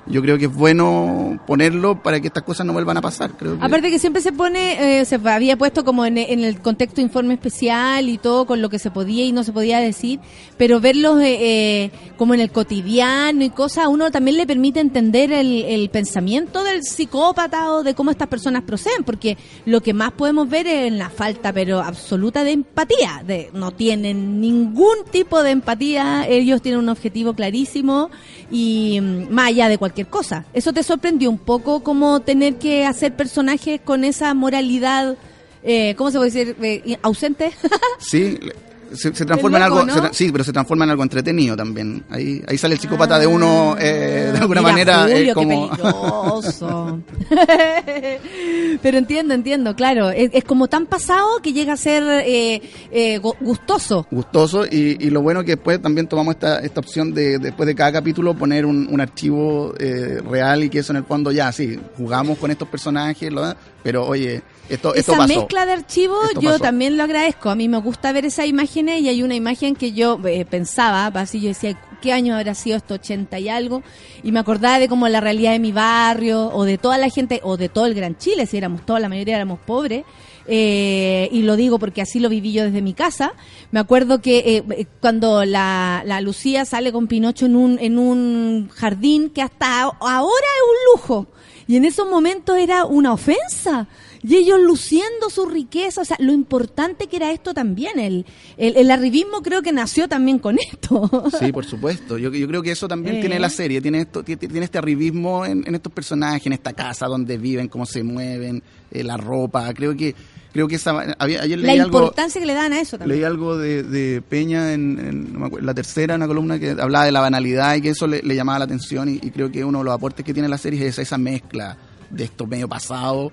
yo 0.06 0.22
creo 0.22 0.38
que 0.38 0.46
es 0.46 0.54
bueno 0.54 1.40
ponerlo 1.48 2.02
para 2.04 2.20
que 2.20 2.28
estas 2.28 2.44
cosas 2.44 2.66
no 2.66 2.74
vuelvan 2.74 2.98
a 2.98 3.02
pasar. 3.02 3.32
Creo 3.32 3.58
que- 3.58 3.66
Aparte 3.66 3.90
que 3.90 4.00
siempre 4.00 4.22
se 4.22 4.32
pone, 4.32 5.00
eh, 5.00 5.06
se 5.06 5.16
había 5.24 5.58
puesto 5.58 5.86
como 5.86 6.06
en, 6.06 6.18
en 6.18 6.44
el 6.44 6.60
contexto 6.60 7.00
informe 7.02 7.36
especial 7.36 8.10
y 8.10 8.18
todo 8.18 8.46
con 8.46 8.62
lo 8.62 8.70
que 8.70 8.80
se 8.80 8.92
podía 8.92 9.24
y 9.26 9.32
no 9.32 9.44
se 9.44 9.52
podía 9.54 9.80
decir, 9.80 10.20
pero 10.58 10.80
verlos 10.82 11.20
eh, 11.22 11.38
eh, 11.86 11.92
como 12.18 12.34
en 12.34 12.40
el 12.42 12.52
cotidiano 12.52 13.44
y 13.44 13.50
cosas, 13.50 13.88
uno 13.88 14.12
también 14.12 14.38
le 14.38 14.46
permite 14.48 14.80
entender 14.80 15.32
el, 15.32 15.64
el 15.64 15.90
pensamiento 15.90 16.64
del 16.64 16.84
psicópata 16.84 17.72
o 17.72 17.84
de 17.84 17.94
cómo 17.94 18.12
estas 18.12 18.28
personas 18.28 18.64
proceden, 18.64 19.04
porque 19.06 19.38
lo 19.66 19.82
que 19.82 19.94
más 19.94 20.12
podemos 20.12 20.50
ver 20.50 20.68
es 20.68 20.88
en 20.88 20.98
la 20.98 21.10
falta, 21.10 21.54
pero 21.54 21.80
absoluta 21.82 22.44
de 22.44 22.52
empatía, 22.52 23.24
de 23.26 23.50
no 23.54 23.72
tienen 23.72 24.42
ningún 24.42 24.96
tipo 25.12 25.42
de 25.44 25.52
empatía, 25.52 26.28
ellos 26.28 26.62
tienen 26.62 26.80
un 26.80 26.90
objetivo 26.90 27.34
clarísimo 27.34 28.10
y 28.52 29.00
mm, 29.02 29.30
más 29.34 29.48
allá 29.48 29.70
de 29.70 29.78
cualquier 29.78 29.93
cosa. 30.10 30.46
¿Eso 30.54 30.74
te 30.74 30.84
sorprendió 30.84 31.30
un 31.30 31.38
poco 31.38 31.84
como 31.84 32.20
tener 32.22 32.56
que 32.56 32.86
hacer 32.86 33.16
personajes 33.16 33.80
con 33.82 34.04
esa 34.04 34.34
moralidad, 34.34 35.16
eh, 35.64 35.96
¿cómo 35.96 36.12
se 36.12 36.18
puede 36.18 36.32
decir? 36.32 36.56
Eh, 36.62 36.98
ausente. 37.02 37.52
Sí, 38.00 38.38
se, 38.96 39.14
se 39.14 39.26
transforma 39.26 39.58
en 39.58 39.64
algo, 39.64 39.84
¿no? 39.86 39.94
se 40.10 40.14
sí, 40.14 40.32
pero 40.32 40.44
se 40.44 40.54
transforma 40.54 40.86
en 40.86 40.92
algo 40.92 41.04
entretenido 41.04 41.56
también. 41.56 42.04
Ahí, 42.10 42.42
ahí 42.48 42.58
sale 42.58 42.76
el 42.76 42.80
psicópata 42.80 43.20
de 43.20 43.28
uno, 43.28 43.76
eh, 43.80 44.30
de 44.34 44.38
alguna 44.40 44.60
Ah, 44.62 44.64
manera, 44.64 45.10
eh, 45.10 45.14
Julio, 45.18 45.34
como 45.36 45.70
qué 45.72 45.82
peligroso. 45.84 47.00
Pero 48.82 48.98
entiendo, 48.98 49.34
entiendo, 49.34 49.76
claro. 49.76 50.10
Es, 50.10 50.30
es 50.34 50.44
como 50.44 50.68
tan 50.68 50.86
pasado 50.86 51.40
que 51.42 51.54
llega 51.54 51.74
a 51.74 51.78
ser 51.78 52.04
eh, 52.26 52.62
eh, 52.92 53.20
gu- 53.22 53.36
gustoso. 53.40 54.08
gustoso 54.12 54.66
y, 54.66 54.98
y 55.00 55.10
lo 55.10 55.22
bueno 55.22 55.44
que 55.44 55.52
después 55.56 55.82
también 55.82 56.08
tomamos 56.08 56.36
esta, 56.36 56.60
esta 56.60 56.80
opción 56.80 57.14
de 57.14 57.38
después 57.40 57.68
de 57.68 57.76
cada 57.76 57.92
capítulo 57.92 58.34
poner 58.36 58.66
un, 58.66 58.88
un 58.92 59.02
archivo 59.02 59.74
eh, 59.80 60.22
real 60.30 60.64
y 60.64 60.70
que 60.70 60.80
eso 60.80 60.92
en 60.94 60.98
el 60.98 61.04
fondo 61.06 61.32
ya, 61.32 61.52
sí, 61.52 61.80
jugamos 61.98 62.38
con 62.38 62.52
estos 62.52 62.68
personajes, 62.68 63.32
lo- 63.32 63.56
pero 63.84 64.06
oye, 64.06 64.42
esto, 64.74 64.94
esto 64.96 65.12
esa 65.14 65.18
pasó. 65.22 65.36
mezcla 65.40 65.66
de 65.66 65.74
archivos 65.74 66.26
Esto 66.26 66.42
yo 66.42 66.50
pasó. 66.52 66.64
también 66.64 66.98
lo 66.98 67.04
agradezco. 67.04 67.50
A 67.50 67.56
mí 67.56 67.68
me 67.70 67.80
gusta 67.80 68.12
ver 68.12 68.26
esas 68.26 68.48
imágenes 68.48 69.02
y 69.02 69.10
hay 69.10 69.24
una 69.24 69.36
imagen 69.36 69.76
que 69.76 69.92
yo 69.94 70.20
eh, 70.26 70.46
pensaba, 70.46 71.08
así 71.08 71.40
yo 71.42 71.50
decía, 71.50 71.80
¿qué 72.02 72.12
año 72.14 72.36
habrá 72.36 72.54
sido 72.56 72.78
esto? 72.78 72.96
80 72.96 73.40
y 73.40 73.50
algo. 73.50 73.84
Y 74.24 74.32
me 74.32 74.40
acordaba 74.40 74.80
de 74.80 74.88
como 74.88 75.08
la 75.08 75.22
realidad 75.22 75.52
de 75.54 75.60
mi 75.60 75.72
barrio 75.72 76.50
o 76.54 76.66
de 76.66 76.78
toda 76.78 76.98
la 76.98 77.10
gente 77.10 77.40
o 77.44 77.58
de 77.58 77.70
todo 77.70 77.86
el 77.86 77.94
Gran 77.94 78.18
Chile, 78.18 78.46
si 78.46 78.58
éramos 78.58 78.86
toda 78.86 79.00
la 79.00 79.10
mayoría 79.10 79.36
éramos 79.36 79.60
pobres. 79.60 80.04
Eh, 80.46 81.30
y 81.32 81.44
lo 81.44 81.56
digo 81.56 81.80
porque 81.80 82.02
así 82.02 82.20
lo 82.20 82.28
viví 82.28 82.52
yo 82.52 82.66
desde 82.66 82.82
mi 82.82 82.94
casa. 82.94 83.34
Me 83.72 83.80
acuerdo 83.80 84.22
que 84.22 84.40
eh, 84.40 84.64
eh, 84.72 84.86
cuando 85.00 85.46
la, 85.46 86.04
la 86.06 86.20
Lucía 86.20 86.66
sale 86.66 86.92
con 86.92 87.08
Pinocho 87.08 87.46
en 87.46 87.56
un, 87.56 87.80
en 87.80 87.98
un 87.98 88.70
jardín 88.76 89.30
que 89.30 89.42
hasta 89.42 89.84
ahora 89.84 90.28
es 90.28 90.64
un 90.68 91.02
lujo. 91.02 91.28
Y 91.66 91.78
en 91.78 91.86
esos 91.86 92.10
momentos 92.10 92.58
era 92.58 92.84
una 92.86 93.14
ofensa. 93.14 93.88
Y 94.26 94.36
ellos 94.38 94.60
luciendo 94.62 95.30
su 95.30 95.46
riqueza, 95.46 96.02
o 96.02 96.06
sea, 96.06 96.16
lo 96.20 96.32
importante 96.32 97.08
que 97.08 97.18
era 97.18 97.32
esto 97.32 97.54
también. 97.54 98.00
El, 98.00 98.26
el, 98.58 98.78
el 98.78 98.90
arribismo 98.92 99.42
creo 99.44 99.62
que 99.62 99.72
nació 99.74 100.08
también 100.08 100.40
con 100.40 100.58
esto. 100.72 101.10
Sí, 101.40 101.52
por 101.52 101.66
supuesto. 101.66 102.18
Yo, 102.18 102.32
yo 102.32 102.48
creo 102.48 102.62
que 102.64 102.72
eso 102.72 102.88
también 102.88 103.18
Eh. 103.18 103.20
tiene 103.20 103.40
la 103.40 103.50
serie, 103.50 103.82
tiene 103.82 104.00
esto, 104.02 104.24
tiene, 104.24 104.40
tiene 104.48 104.64
este 104.66 104.78
arribismo 104.78 105.46
en, 105.46 105.64
en 105.68 105.76
estos 105.76 105.92
personajes, 105.92 106.46
en 106.48 106.54
esta 106.54 106.72
casa 106.74 107.08
donde 107.08 107.38
viven, 107.38 107.68
cómo 107.68 107.86
se 107.86 108.02
mueven, 108.04 108.64
eh, 108.92 109.04
la 109.04 109.18
ropa. 109.18 109.74
Creo 109.74 109.96
que 109.96 110.16
creo 110.54 110.68
que 110.68 110.76
esa 110.76 111.16
había, 111.18 111.42
ayer 111.42 111.58
La 111.60 111.68
leí 111.70 111.80
algo 111.80 111.98
importancia 111.98 112.40
que 112.40 112.46
le 112.46 112.54
dan 112.54 112.74
a 112.74 112.80
eso 112.80 112.98
también. 113.00 113.18
leí 113.20 113.26
algo 113.26 113.58
de, 113.58 113.82
de 113.84 114.22
Peña 114.22 114.72
en, 114.74 115.00
en- 115.00 115.34
no 115.34 115.40
me 115.40 115.46
acuerdo, 115.48 115.66
la 115.66 115.74
tercera, 115.74 116.16
una 116.16 116.28
columna 116.28 116.60
que 116.60 116.70
hablaba 116.80 117.06
de 117.06 117.12
la 117.12 117.22
banalidad 117.22 117.76
y 117.76 117.82
que 117.82 117.90
eso 117.90 118.06
le, 118.08 118.22
le 118.22 118.36
llamaba 118.36 118.60
la 118.60 118.66
atención 118.66 119.10
y, 119.10 119.14
y 119.14 119.32
creo 119.32 119.52
que 119.52 119.66
uno 119.66 119.80
de 119.80 119.86
los 119.86 119.94
aportes 119.96 120.24
que 120.24 120.32
tiene 120.34 120.48
la 120.48 120.60
serie 120.60 120.80
es 120.82 120.90
esa, 120.94 121.02
esa 121.02 121.18
mezcla 121.18 121.76
de 122.12 122.26
esto 122.26 122.46
medio 122.46 122.70
pasado 122.70 123.32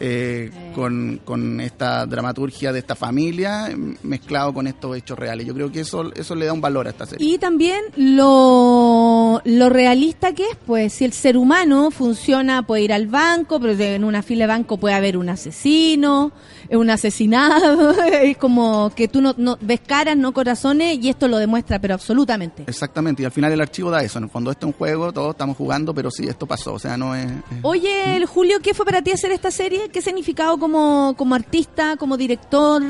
eh, 0.00 0.50
con, 0.74 1.20
con 1.24 1.60
esta 1.60 2.06
dramaturgia 2.06 2.72
de 2.72 2.78
esta 2.78 2.94
familia 2.94 3.68
mezclado 4.02 4.52
con 4.52 4.66
estos 4.66 4.96
hechos 4.96 5.18
reales. 5.18 5.46
Yo 5.46 5.54
creo 5.54 5.70
que 5.70 5.80
eso, 5.80 6.12
eso 6.14 6.34
le 6.34 6.46
da 6.46 6.52
un 6.52 6.60
valor 6.60 6.86
a 6.86 6.90
esta 6.90 7.06
serie. 7.06 7.26
Y 7.26 7.38
también 7.38 7.80
lo, 7.96 9.40
lo 9.44 9.68
realista 9.68 10.34
que 10.34 10.44
es, 10.44 10.56
pues, 10.66 10.92
si 10.94 11.04
el 11.04 11.12
ser 11.12 11.36
humano 11.36 11.90
funciona, 11.90 12.66
puede 12.66 12.82
ir 12.82 12.92
al 12.92 13.06
banco, 13.06 13.60
pero 13.60 13.72
en 13.72 14.04
una 14.04 14.22
fila 14.22 14.44
de 14.44 14.48
banco 14.48 14.78
puede 14.78 14.94
haber 14.94 15.16
un 15.16 15.28
asesino, 15.28 16.32
eh, 16.72 16.76
un 16.76 16.90
asesinado, 16.90 17.90
es 18.04 18.36
como 18.36 18.90
que 18.94 19.06
tú 19.08 19.20
no, 19.20 19.34
no 19.36 19.58
ves 19.60 19.80
caras, 19.86 20.16
no 20.16 20.32
corazones, 20.32 20.98
y 21.00 21.08
esto 21.08 21.28
lo 21.28 21.38
demuestra, 21.38 21.78
pero 21.80 21.94
absolutamente. 21.94 22.64
Exactamente, 22.66 23.22
y 23.22 23.26
al 23.26 23.32
final 23.32 23.52
el 23.52 23.60
archivo 23.60 23.90
da 23.90 24.02
eso. 24.02 24.18
En 24.18 24.24
el 24.24 24.30
fondo, 24.30 24.50
esto 24.50 24.66
es 24.66 24.72
un 24.72 24.78
juego, 24.78 25.12
todos 25.12 25.30
estamos 25.32 25.56
jugando, 25.56 25.94
pero 25.94 26.10
sí, 26.10 26.26
esto 26.26 26.46
pasó. 26.46 26.74
O 26.74 26.78
sea, 26.78 26.96
no 26.96 27.14
es. 27.14 27.26
es- 27.26 27.32
Oye, 27.62 28.16
el 28.16 28.26
Julio, 28.26 28.58
¿qué 28.62 28.74
fue 28.74 28.84
para 28.86 29.02
ti 29.02 29.12
hacer 29.12 29.30
esta 29.32 29.50
serie? 29.50 29.88
¿Qué 29.90 30.02
significado 30.02 30.58
como, 30.58 31.14
como 31.16 31.34
artista, 31.34 31.96
como 31.96 32.16
director? 32.16 32.82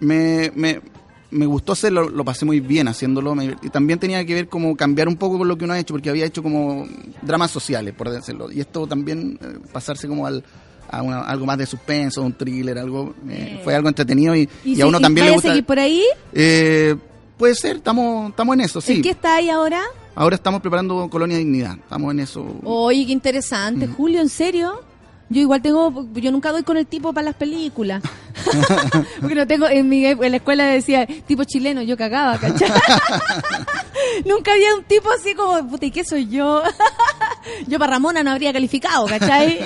me, 0.00 0.52
me, 0.54 0.80
me 1.30 1.46
gustó 1.46 1.72
hacerlo, 1.72 2.08
lo 2.08 2.24
pasé 2.24 2.44
muy 2.44 2.60
bien 2.60 2.86
haciéndolo. 2.88 3.34
me- 3.34 3.56
y 3.62 3.68
también 3.70 3.98
tenía 3.98 4.24
que 4.24 4.34
ver 4.34 4.48
como 4.48 4.76
cambiar 4.76 5.08
un 5.08 5.16
poco 5.16 5.38
con 5.38 5.48
lo 5.48 5.56
que 5.58 5.64
uno 5.64 5.74
ha 5.74 5.78
hecho, 5.78 5.94
porque 5.94 6.10
había 6.10 6.24
hecho 6.26 6.42
como 6.42 6.86
dramas 7.22 7.50
sociales, 7.50 7.94
por 7.94 8.10
decirlo. 8.10 8.50
Y 8.52 8.60
esto 8.60 8.86
también, 8.86 9.38
eh, 9.42 9.58
pasarse 9.72 10.06
como 10.08 10.26
al, 10.26 10.44
a 10.90 11.02
una- 11.02 11.20
algo 11.22 11.46
más 11.46 11.58
de 11.58 11.66
suspenso, 11.66 12.22
un 12.22 12.32
thriller, 12.32 12.78
algo 12.78 13.14
eh, 13.28 13.60
fue 13.64 13.74
algo 13.74 13.88
entretenido 13.88 14.34
y, 14.36 14.48
y 14.64 14.80
a 14.80 14.86
uno 14.86 15.00
también 15.00 15.26
le 15.26 15.32
gusta. 15.32 15.48
a 15.48 15.52
seguir 15.52 15.64
por 15.64 15.78
ahí? 15.78 16.02
Eh, 16.32 16.94
puede 17.36 17.54
ser, 17.54 17.76
estamos, 17.76 18.30
estamos 18.30 18.54
en 18.54 18.60
eso, 18.62 18.80
sí. 18.80 18.94
¿En 18.94 19.02
qué 19.02 19.10
está 19.10 19.36
ahí 19.36 19.48
ahora? 19.50 19.82
Ahora 20.14 20.36
estamos 20.36 20.60
preparando 20.62 21.08
Colonia 21.10 21.36
Dignidad, 21.36 21.76
estamos 21.78 22.10
en 22.12 22.20
eso. 22.20 22.46
Oye, 22.64 23.04
qué 23.06 23.12
interesante. 23.12 23.86
Julio, 23.86 24.20
¿en 24.20 24.28
serio? 24.30 24.80
Yo 25.28 25.40
igual 25.40 25.60
tengo, 25.60 26.06
yo 26.14 26.30
nunca 26.30 26.52
doy 26.52 26.62
con 26.62 26.76
el 26.76 26.86
tipo 26.86 27.12
para 27.12 27.24
las 27.24 27.34
películas. 27.34 28.00
Porque 29.20 29.34
no 29.34 29.46
tengo, 29.46 29.66
en, 29.68 29.88
mi, 29.88 30.06
en 30.06 30.18
la 30.30 30.36
escuela 30.36 30.64
decía 30.66 31.04
tipo 31.26 31.42
chileno, 31.44 31.82
yo 31.82 31.96
cagaba, 31.96 32.38
¿cachai? 32.38 32.70
nunca 34.24 34.52
había 34.52 34.74
un 34.74 34.84
tipo 34.84 35.08
así 35.10 35.34
como, 35.34 35.68
puta, 35.68 35.86
¿y 35.86 35.90
qué 35.90 36.04
soy 36.04 36.28
yo? 36.28 36.62
yo 37.66 37.78
para 37.78 37.92
Ramona 37.94 38.22
no 38.22 38.30
habría 38.30 38.52
calificado, 38.52 39.06
¿cachai? 39.06 39.58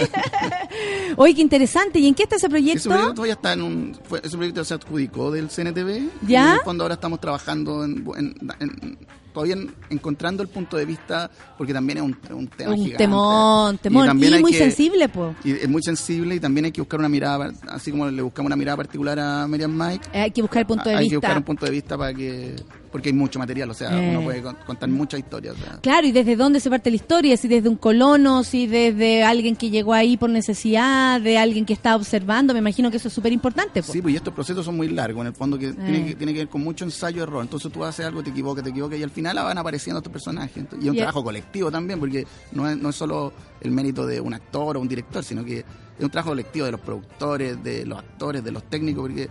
Oye, 1.16 1.34
qué 1.34 1.42
interesante. 1.42 1.98
¿Y 1.98 2.06
en 2.08 2.14
qué 2.14 2.24
está 2.24 2.36
ese 2.36 2.46
Ese 2.46 2.50
proyecto? 2.50 2.88
proyecto 2.88 3.14
todavía 3.14 3.34
está 3.34 3.52
en 3.52 3.62
un. 3.62 3.98
fue- 4.04 4.20
ese 4.22 4.36
proyecto 4.36 4.64
se 4.64 4.74
adjudicó 4.74 5.30
del 5.30 5.48
CNTV. 5.48 5.96
Y 6.26 6.26
¿Ya? 6.26 6.48
en 6.48 6.54
el 6.54 6.60
fondo 6.60 6.84
ahora 6.84 6.94
estamos 6.94 7.20
trabajando 7.20 7.84
en. 7.84 8.04
en- 8.16 8.34
en- 8.60 8.98
todavía 9.32 9.54
en- 9.54 9.70
encontrando 9.90 10.42
el 10.42 10.48
punto 10.48 10.76
de 10.76 10.84
vista, 10.84 11.30
porque 11.56 11.72
también 11.72 11.98
es 11.98 12.02
un, 12.04 12.18
un 12.34 12.48
tema 12.48 12.70
Un 12.72 12.76
gigante. 12.78 12.96
temón, 13.04 13.78
temón. 13.78 14.06
también 14.06 14.32
Y, 14.32 14.36
hay 14.36 14.42
muy 14.42 14.50
que- 14.52 14.58
sensible, 14.58 15.08
pues. 15.08 15.36
Y 15.44 15.52
es 15.52 15.68
muy 15.68 15.82
sensible 15.84 16.34
y 16.34 16.40
también 16.40 16.64
hay 16.64 16.72
que 16.72 16.80
buscar 16.80 16.98
una 16.98 17.08
mirada, 17.08 17.52
así 17.68 17.92
como 17.92 18.10
le 18.10 18.22
buscamos 18.22 18.48
una 18.48 18.56
mirada 18.56 18.76
particular 18.76 19.18
a 19.20 19.46
Miriam 19.46 19.70
Mike. 19.72 20.08
Hay 20.18 20.32
que 20.32 20.42
buscar 20.42 20.60
el 20.62 20.66
punto 20.66 20.88
de 20.88 20.96
hay 20.96 21.08
que 21.08 21.14
vista. 21.14 21.16
buscar 21.18 21.36
un 21.38 21.44
punto 21.44 21.64
de 21.64 21.70
vista 21.70 21.96
para 21.96 22.12
que. 22.12 22.56
Porque 22.92 23.10
hay 23.10 23.12
mucho 23.12 23.38
material, 23.38 23.70
o 23.70 23.74
sea, 23.74 23.88
Eh. 23.96 24.10
uno 24.10 24.22
puede 24.24 24.42
con- 24.42 24.56
contar 24.66 24.88
muchas 24.88 25.20
historias. 25.20 25.54
o 25.54 25.58
sea. 25.62 25.78
Claro, 25.80 26.06
y 26.08 26.12
desde 26.12 26.34
dónde 26.34 26.58
se 26.58 26.68
parte 26.70 26.90
la 26.90 26.96
historia, 26.96 27.36
si 27.36 27.46
desde 27.46 27.68
un 27.68 27.76
colono, 27.76 28.42
si 28.42 28.66
desde 28.66 29.22
alguien 29.22 29.54
que 29.54 29.70
llegó 29.70 29.94
ahí 29.94 30.16
por 30.16 30.28
necesidad, 30.30 31.20
de 31.20 31.38
alguien 31.38 31.64
que 31.64 31.72
está 31.72 31.94
observando, 31.94 32.52
me 32.52 32.58
imagino 32.58 32.90
que 32.90 32.96
eso 32.96 33.06
es 33.08 33.14
súper 33.14 33.32
importante. 33.32 33.80
Sí, 33.82 34.02
pues 34.02 34.14
y 34.14 34.16
estos 34.16 34.34
procesos 34.34 34.64
son 34.64 34.76
muy 34.76 34.88
largos, 34.88 35.20
en 35.20 35.28
el 35.28 35.34
fondo 35.34 35.56
que, 35.56 35.68
Eh. 35.68 35.72
tiene, 35.72 36.04
que 36.06 36.14
tiene 36.16 36.32
que 36.32 36.38
ver 36.40 36.48
con 36.48 36.62
mucho 36.64 36.84
ensayo-error. 36.84 37.42
Entonces 37.42 37.70
tú 37.70 37.84
haces 37.84 38.04
algo, 38.06 38.22
te 38.24 38.30
equivocas, 38.30 38.64
te 38.64 38.70
equivocas 38.70 38.98
y 38.98 39.02
al 39.04 39.10
final 39.10 39.36
van 39.36 39.56
apareciendo 39.58 39.98
estos 39.98 40.12
personajes. 40.12 40.56
Entonces, 40.56 40.84
y 40.84 40.88
es 40.88 40.90
un 40.90 40.96
Y 40.96 40.98
trabajo 40.98 41.22
colectivo 41.22 41.70
también, 41.70 42.00
porque 42.00 42.26
no 42.52 42.68
es, 42.68 42.76
no 42.76 42.88
es 42.90 42.96
solo 42.96 43.32
el 43.60 43.70
mérito 43.70 44.04
de 44.04 44.20
un 44.20 44.34
actor 44.34 44.76
o 44.76 44.80
un 44.80 44.88
director, 44.88 45.22
sino 45.22 45.44
que 45.44 45.58
es 45.60 45.64
un 46.04 46.10
trabajo 46.10 46.30
colectivo 46.30 46.66
de 46.66 46.72
los 46.72 46.80
productores, 46.80 47.62
de 47.62 47.86
los 47.86 47.98
actores, 48.00 48.42
de 48.42 48.50
los 48.50 48.64
técnicos, 48.64 49.02
porque 49.02 49.28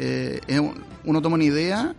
eh, 0.00 0.40
es 0.46 0.58
un- 0.60 0.74
uno 1.04 1.20
toma 1.22 1.34
una 1.34 1.44
idea, 1.44 1.94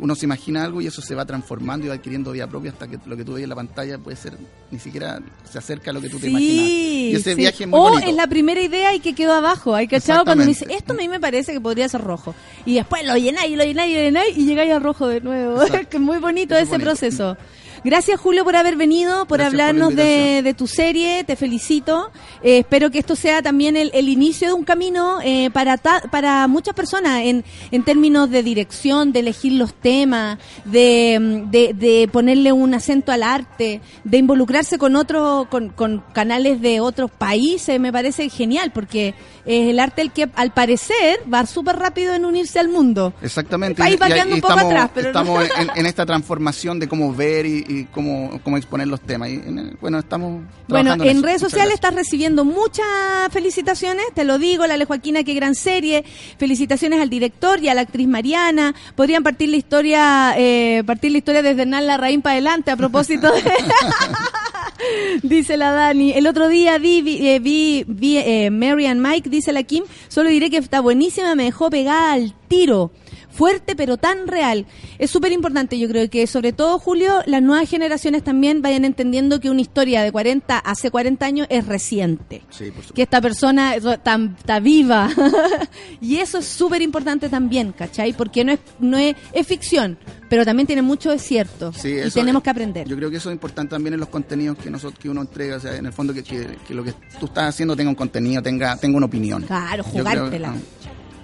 uno 0.00 0.14
se 0.14 0.26
imagina 0.26 0.64
algo 0.64 0.80
y 0.80 0.86
eso 0.86 1.02
se 1.02 1.14
va 1.14 1.24
transformando 1.24 1.86
y 1.86 1.88
va 1.88 1.94
adquiriendo 1.94 2.32
vida 2.32 2.46
propia 2.46 2.70
hasta 2.70 2.86
que 2.86 2.98
lo 3.06 3.16
que 3.16 3.24
tú 3.24 3.34
ves 3.34 3.42
en 3.42 3.48
la 3.48 3.56
pantalla 3.56 3.98
puede 3.98 4.16
ser, 4.16 4.34
ni 4.70 4.78
siquiera 4.78 5.20
se 5.50 5.58
acerca 5.58 5.90
a 5.90 5.94
lo 5.94 6.00
que 6.00 6.08
tú 6.08 6.18
te 6.18 6.28
imaginas. 6.28 6.68
Y 6.68 7.14
ese 7.14 7.30
sí. 7.34 7.36
viaje 7.36 7.64
es 7.64 7.70
muy 7.70 7.78
o 7.78 7.82
bonito. 7.82 8.08
es 8.08 8.14
la 8.14 8.26
primera 8.26 8.60
idea 8.60 8.94
y 8.94 9.00
que 9.00 9.14
quedó 9.14 9.34
abajo. 9.34 9.74
Hay 9.74 9.88
cachado 9.88 10.24
cuando 10.24 10.44
me 10.44 10.48
dice, 10.48 10.66
esto 10.70 10.92
a 10.92 10.96
mí 10.96 11.08
me 11.08 11.20
parece 11.20 11.52
que 11.52 11.60
podría 11.60 11.88
ser 11.88 12.02
rojo. 12.02 12.34
Y 12.64 12.74
después 12.74 13.04
lo 13.04 13.16
llenáis, 13.16 13.56
lo 13.56 13.64
llenáis, 13.64 13.94
lo 13.94 14.00
llenáis 14.00 14.36
y 14.36 14.46
llegáis 14.46 14.72
al 14.72 14.82
rojo 14.82 15.06
de 15.08 15.20
nuevo. 15.20 15.62
Es 15.90 16.00
muy 16.00 16.18
bonito 16.18 16.54
es 16.54 16.62
ese 16.62 16.72
bonito. 16.72 16.90
proceso. 16.90 17.36
Gracias 17.84 18.20
Julio 18.20 18.44
por 18.44 18.56
haber 18.56 18.76
venido, 18.76 19.26
por 19.26 19.38
Gracias 19.38 19.52
por 19.52 19.56
la 19.58 19.68
hablarnos 19.68 19.94
de, 19.96 20.42
de 20.42 20.54
tu 20.54 20.66
serie, 20.66 21.24
te 21.24 21.36
felicito. 21.36 22.10
Eh, 22.42 22.58
espero 22.58 22.90
que 22.90 22.98
esto 22.98 23.16
sea 23.16 23.42
también 23.42 23.76
el, 23.76 23.90
el 23.94 24.08
inicio 24.08 24.48
de 24.48 24.54
un 24.54 24.64
camino 24.64 25.18
eh, 25.22 25.50
para 25.52 25.76
ta- 25.76 26.02
para 26.10 26.46
muchas 26.48 26.74
personas 26.74 27.20
en, 27.24 27.44
en 27.70 27.82
términos 27.84 28.30
de 28.30 28.42
dirección, 28.42 29.12
de 29.12 29.20
elegir 29.20 29.52
los 29.52 29.74
temas, 29.74 30.38
de, 30.64 31.44
de, 31.50 31.72
de 31.74 32.08
ponerle 32.12 32.52
un 32.52 32.74
acento 32.74 33.12
al 33.12 33.22
arte, 33.22 33.80
de 34.04 34.18
involucrarse 34.18 34.78
con 34.78 34.96
otros, 34.96 35.46
con, 35.48 35.70
con 35.70 36.02
canales 36.12 36.60
de 36.60 36.80
otros 36.80 37.10
países, 37.10 37.78
me 37.80 37.92
parece 37.92 38.28
genial, 38.28 38.70
porque 38.72 39.14
es 39.46 39.68
el 39.70 39.80
arte 39.80 40.02
el 40.02 40.12
que 40.12 40.28
al 40.34 40.52
parecer 40.52 41.20
va 41.32 41.46
súper 41.46 41.76
rápido 41.76 42.14
en 42.14 42.24
unirse 42.24 42.58
al 42.58 42.68
mundo. 42.68 43.14
Exactamente. 43.22 43.80
El 43.82 43.86
país 43.88 44.00
va 44.00 44.08
y- 44.08 44.12
quedando 44.12 44.34
y 44.34 44.34
un 44.34 44.40
poco 44.40 44.54
estamos, 44.54 44.72
atrás, 44.72 44.90
pero 44.94 45.12
no- 45.12 45.20
estamos 45.20 45.44
en, 45.58 45.70
en 45.80 45.86
esta 45.86 46.04
transformación 46.06 46.78
de 46.78 46.88
cómo 46.88 47.14
ver 47.14 47.46
y, 47.46 47.64
y 47.68 47.84
cómo, 47.84 48.40
cómo 48.42 48.56
exponer 48.56 48.88
los 48.88 49.00
temas. 49.00 49.28
Y, 49.28 49.34
en- 49.34 49.76
bueno, 49.80 49.98
estamos 49.98 50.42
Bueno, 50.68 50.84
trabajando 50.96 51.04
en 51.04 51.16
eso. 51.18 51.26
redes 51.26 51.40
sociales 51.40 51.74
estás 51.74 51.94
recibiendo 51.94 52.44
muchas 52.44 52.86
felicitaciones, 53.30 54.04
te 54.14 54.24
lo 54.24 54.38
digo, 54.38 54.66
la 54.66 54.84
Joaquina, 54.84 55.22
qué 55.24 55.34
gran 55.34 55.54
serie. 55.54 56.04
Felicitaciones 56.38 57.00
al 57.00 57.10
director 57.10 57.62
y 57.62 57.68
a 57.68 57.74
la 57.74 57.82
actriz 57.82 58.08
Mariana. 58.08 58.74
Podrían 58.96 59.22
partir 59.22 59.48
la 59.50 59.56
historia, 59.56 60.34
eh, 60.36 60.82
partir 60.86 61.12
la 61.12 61.18
historia 61.18 61.42
desde 61.42 61.62
Hernán 61.62 61.86
Larraín 61.86 62.22
para 62.22 62.32
adelante 62.34 62.70
a 62.70 62.76
propósito 62.76 63.30
de... 63.32 63.42
Dice 65.22 65.56
la 65.56 65.72
Dani. 65.72 66.12
El 66.12 66.26
otro 66.26 66.48
día 66.48 66.78
vi, 66.78 67.02
vi, 67.02 67.26
eh, 67.28 67.38
vi, 67.40 67.84
vi, 67.86 68.16
eh, 68.18 68.50
Mary 68.50 68.86
and 68.86 69.04
Mike, 69.04 69.28
dice 69.28 69.52
la 69.52 69.62
Kim. 69.64 69.84
Solo 70.08 70.30
diré 70.30 70.50
que 70.50 70.56
está 70.58 70.80
buenísima, 70.80 71.34
me 71.34 71.44
dejó 71.44 71.68
pegada 71.70 72.12
al 72.12 72.32
tiro. 72.46 72.90
Fuerte 73.38 73.76
pero 73.76 73.96
tan 73.98 74.26
real. 74.26 74.66
Es 74.98 75.12
súper 75.12 75.30
importante, 75.30 75.78
yo 75.78 75.88
creo 75.88 76.10
que 76.10 76.26
sobre 76.26 76.52
todo, 76.52 76.80
Julio, 76.80 77.20
las 77.26 77.40
nuevas 77.40 77.68
generaciones 77.70 78.24
también 78.24 78.62
vayan 78.62 78.84
entendiendo 78.84 79.38
que 79.38 79.48
una 79.48 79.60
historia 79.60 80.02
de 80.02 80.10
40 80.10 80.58
hace 80.58 80.90
40 80.90 81.24
años 81.24 81.46
es 81.48 81.64
reciente. 81.64 82.42
Sí, 82.50 82.64
por 82.64 82.82
supuesto. 82.82 82.94
Que 82.94 83.02
esta 83.02 83.20
persona 83.20 83.76
está, 83.76 84.58
viva. 84.60 85.08
y 86.00 86.16
eso 86.16 86.38
es 86.38 86.46
súper 86.46 86.82
importante 86.82 87.28
también, 87.28 87.70
¿cachai? 87.70 88.12
Porque 88.12 88.44
no 88.44 88.50
es, 88.52 88.58
no 88.80 88.98
es, 88.98 89.14
es 89.32 89.46
ficción, 89.46 89.98
pero 90.28 90.44
también 90.44 90.66
tiene 90.66 90.82
mucho 90.82 91.10
de 91.10 91.20
cierto. 91.20 91.72
Sí, 91.72 91.90
y 92.04 92.10
tenemos 92.10 92.40
es- 92.40 92.44
que 92.44 92.50
aprender. 92.50 92.88
Yo 92.88 92.96
creo 92.96 93.08
que 93.08 93.18
eso 93.18 93.30
es 93.30 93.34
importante 93.34 93.70
también 93.70 93.94
en 93.94 94.00
los 94.00 94.08
contenidos 94.08 94.58
que 94.58 94.68
nosotros 94.68 94.98
que 94.98 95.08
uno 95.08 95.20
entrega, 95.20 95.58
o 95.58 95.60
sea, 95.60 95.76
en 95.76 95.86
el 95.86 95.92
fondo 95.92 96.12
que, 96.12 96.24
que- 96.24 96.56
que 96.66 96.74
lo 96.74 96.82
que 96.82 96.92
tú 97.20 97.26
estás 97.26 97.50
haciendo 97.50 97.76
tenga 97.76 97.88
un 97.90 97.94
contenido, 97.94 98.42
tenga 98.42 98.76
tenga 98.76 98.96
una 98.96 99.06
opinión. 99.06 99.42
Claro, 99.42 99.84
creo- 99.84 100.04
jugártela. 100.04 100.54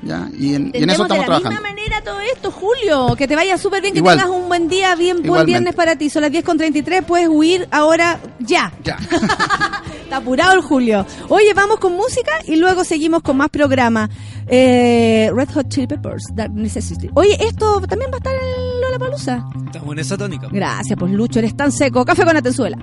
Ya, 0.04 0.28
y 0.38 0.54
en, 0.54 0.70
y 0.74 0.82
en 0.82 0.90
eso 0.90 1.02
estamos 1.02 1.08
de 1.08 1.30
la 1.30 1.38
trabajando. 1.38 1.50
misma 1.50 1.68
manera 1.68 2.00
todo 2.02 2.20
esto, 2.20 2.50
Julio. 2.50 3.16
Que 3.16 3.26
te 3.28 3.34
vaya 3.36 3.56
súper 3.58 3.80
bien, 3.82 3.92
que 3.94 3.98
Igual. 4.00 4.18
tengas 4.18 4.30
un 4.34 4.48
buen 4.48 4.68
día, 4.68 4.94
bien 4.94 5.16
buen 5.16 5.24
Igualmente. 5.26 5.46
viernes 5.50 5.74
para 5.74 5.96
ti. 5.96 6.10
Son 6.10 6.22
las 6.22 6.30
10 6.30 6.44
con 6.44 6.56
33, 6.58 7.04
puedes 7.04 7.28
huir 7.28 7.66
ahora 7.70 8.20
ya. 8.40 8.72
Ya. 8.84 8.98
Está 10.04 10.16
apurado 10.18 10.52
el 10.54 10.60
Julio. 10.60 11.04
Oye, 11.28 11.52
vamos 11.54 11.78
con 11.78 11.94
música 11.94 12.32
y 12.46 12.56
luego 12.56 12.84
seguimos 12.84 13.22
con 13.22 13.36
más 13.36 13.48
programa. 13.50 14.08
Eh, 14.46 15.30
Red 15.34 15.48
Hot 15.54 15.68
Chili 15.68 15.86
Peppers, 15.86 16.24
Dark 16.34 16.52
Necessity. 16.52 17.08
Oye, 17.14 17.36
esto 17.42 17.80
también 17.88 18.10
va 18.10 18.16
a 18.16 18.18
estar 18.18 18.34
en 18.34 18.80
Lollapalooza. 18.82 19.44
Estamos 19.66 19.92
en 19.92 19.98
esa 19.98 20.16
tónica. 20.18 20.48
Gracias, 20.52 20.98
pues 20.98 21.10
Lucho, 21.12 21.38
eres 21.38 21.56
tan 21.56 21.72
seco. 21.72 22.04
Café 22.04 22.24
con 22.24 22.36
Atenzuela. 22.36 22.76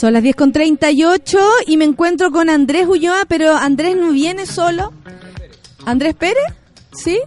Son 0.00 0.14
las 0.14 0.22
10 0.22 0.34
con 0.34 0.50
38 0.50 1.38
y 1.66 1.76
me 1.76 1.84
encuentro 1.84 2.30
con 2.30 2.48
Andrés 2.48 2.86
Ulloa, 2.86 3.26
pero 3.28 3.54
Andrés 3.54 3.96
no 3.96 4.12
viene 4.12 4.46
solo. 4.46 4.94
¿Andrés 5.84 6.14
Pérez? 6.14 6.42
¿Sí? 6.92 7.20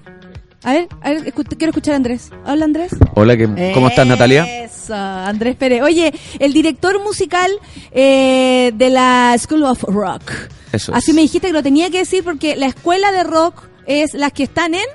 A 0.63 0.73
ver, 0.73 0.87
a 1.01 1.09
ver, 1.11 1.23
escu- 1.35 1.45
quiero 1.55 1.69
escuchar 1.69 1.93
a 1.93 1.97
Andrés. 1.97 2.31
Hola 2.47 2.65
Andrés. 2.65 2.91
Hola, 3.13 3.37
¿qué- 3.37 3.71
¿cómo 3.75 3.89
estás, 3.89 4.07
Natalia? 4.07 4.63
Eso, 4.63 4.95
Andrés 4.95 5.55
Pérez. 5.55 5.83
Oye, 5.83 6.11
el 6.39 6.51
director 6.51 6.99
musical 7.03 7.51
eh, 7.91 8.71
de 8.73 8.89
la 8.89 9.35
School 9.37 9.63
of 9.65 9.83
Rock. 9.83 10.23
Eso 10.71 10.93
es. 10.93 10.97
Así 10.97 11.13
me 11.13 11.21
dijiste 11.21 11.47
que 11.47 11.53
lo 11.53 11.61
tenía 11.61 11.91
que 11.91 11.99
decir 11.99 12.23
porque 12.23 12.55
la 12.55 12.65
escuela 12.65 13.11
de 13.11 13.23
rock 13.23 13.65
es 13.85 14.15
las 14.15 14.31
que 14.33 14.43
están 14.43 14.73
en... 14.73 14.85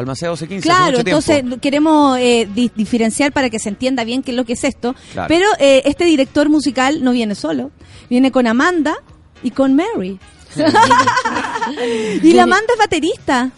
Balmaceda 0.00 0.30
1215, 0.30 0.68
hace 0.68 0.78
Claro, 0.78 0.98
mucho 0.98 1.00
entonces 1.08 1.60
queremos 1.60 2.18
eh, 2.18 2.48
di- 2.54 2.70
diferenciar 2.74 3.32
para 3.32 3.48
que 3.50 3.58
se 3.58 3.68
entienda 3.68 4.04
bien 4.04 4.22
qué 4.22 4.30
es 4.32 4.36
lo 4.36 4.44
que 4.44 4.54
es 4.54 4.64
esto. 4.64 4.94
Claro. 5.12 5.28
Pero 5.28 5.46
eh, 5.58 5.82
este 5.84 6.04
director 6.04 6.48
musical 6.48 7.02
no 7.04 7.12
viene 7.12 7.34
solo, 7.34 7.70
viene 8.08 8.30
con 8.32 8.46
Amanda 8.46 8.96
y 9.42 9.50
con 9.50 9.74
Mary. 9.74 10.18
y 12.22 12.32
la 12.32 12.42
Amanda 12.44 12.66
es 12.72 12.78
baterista. 12.78 13.50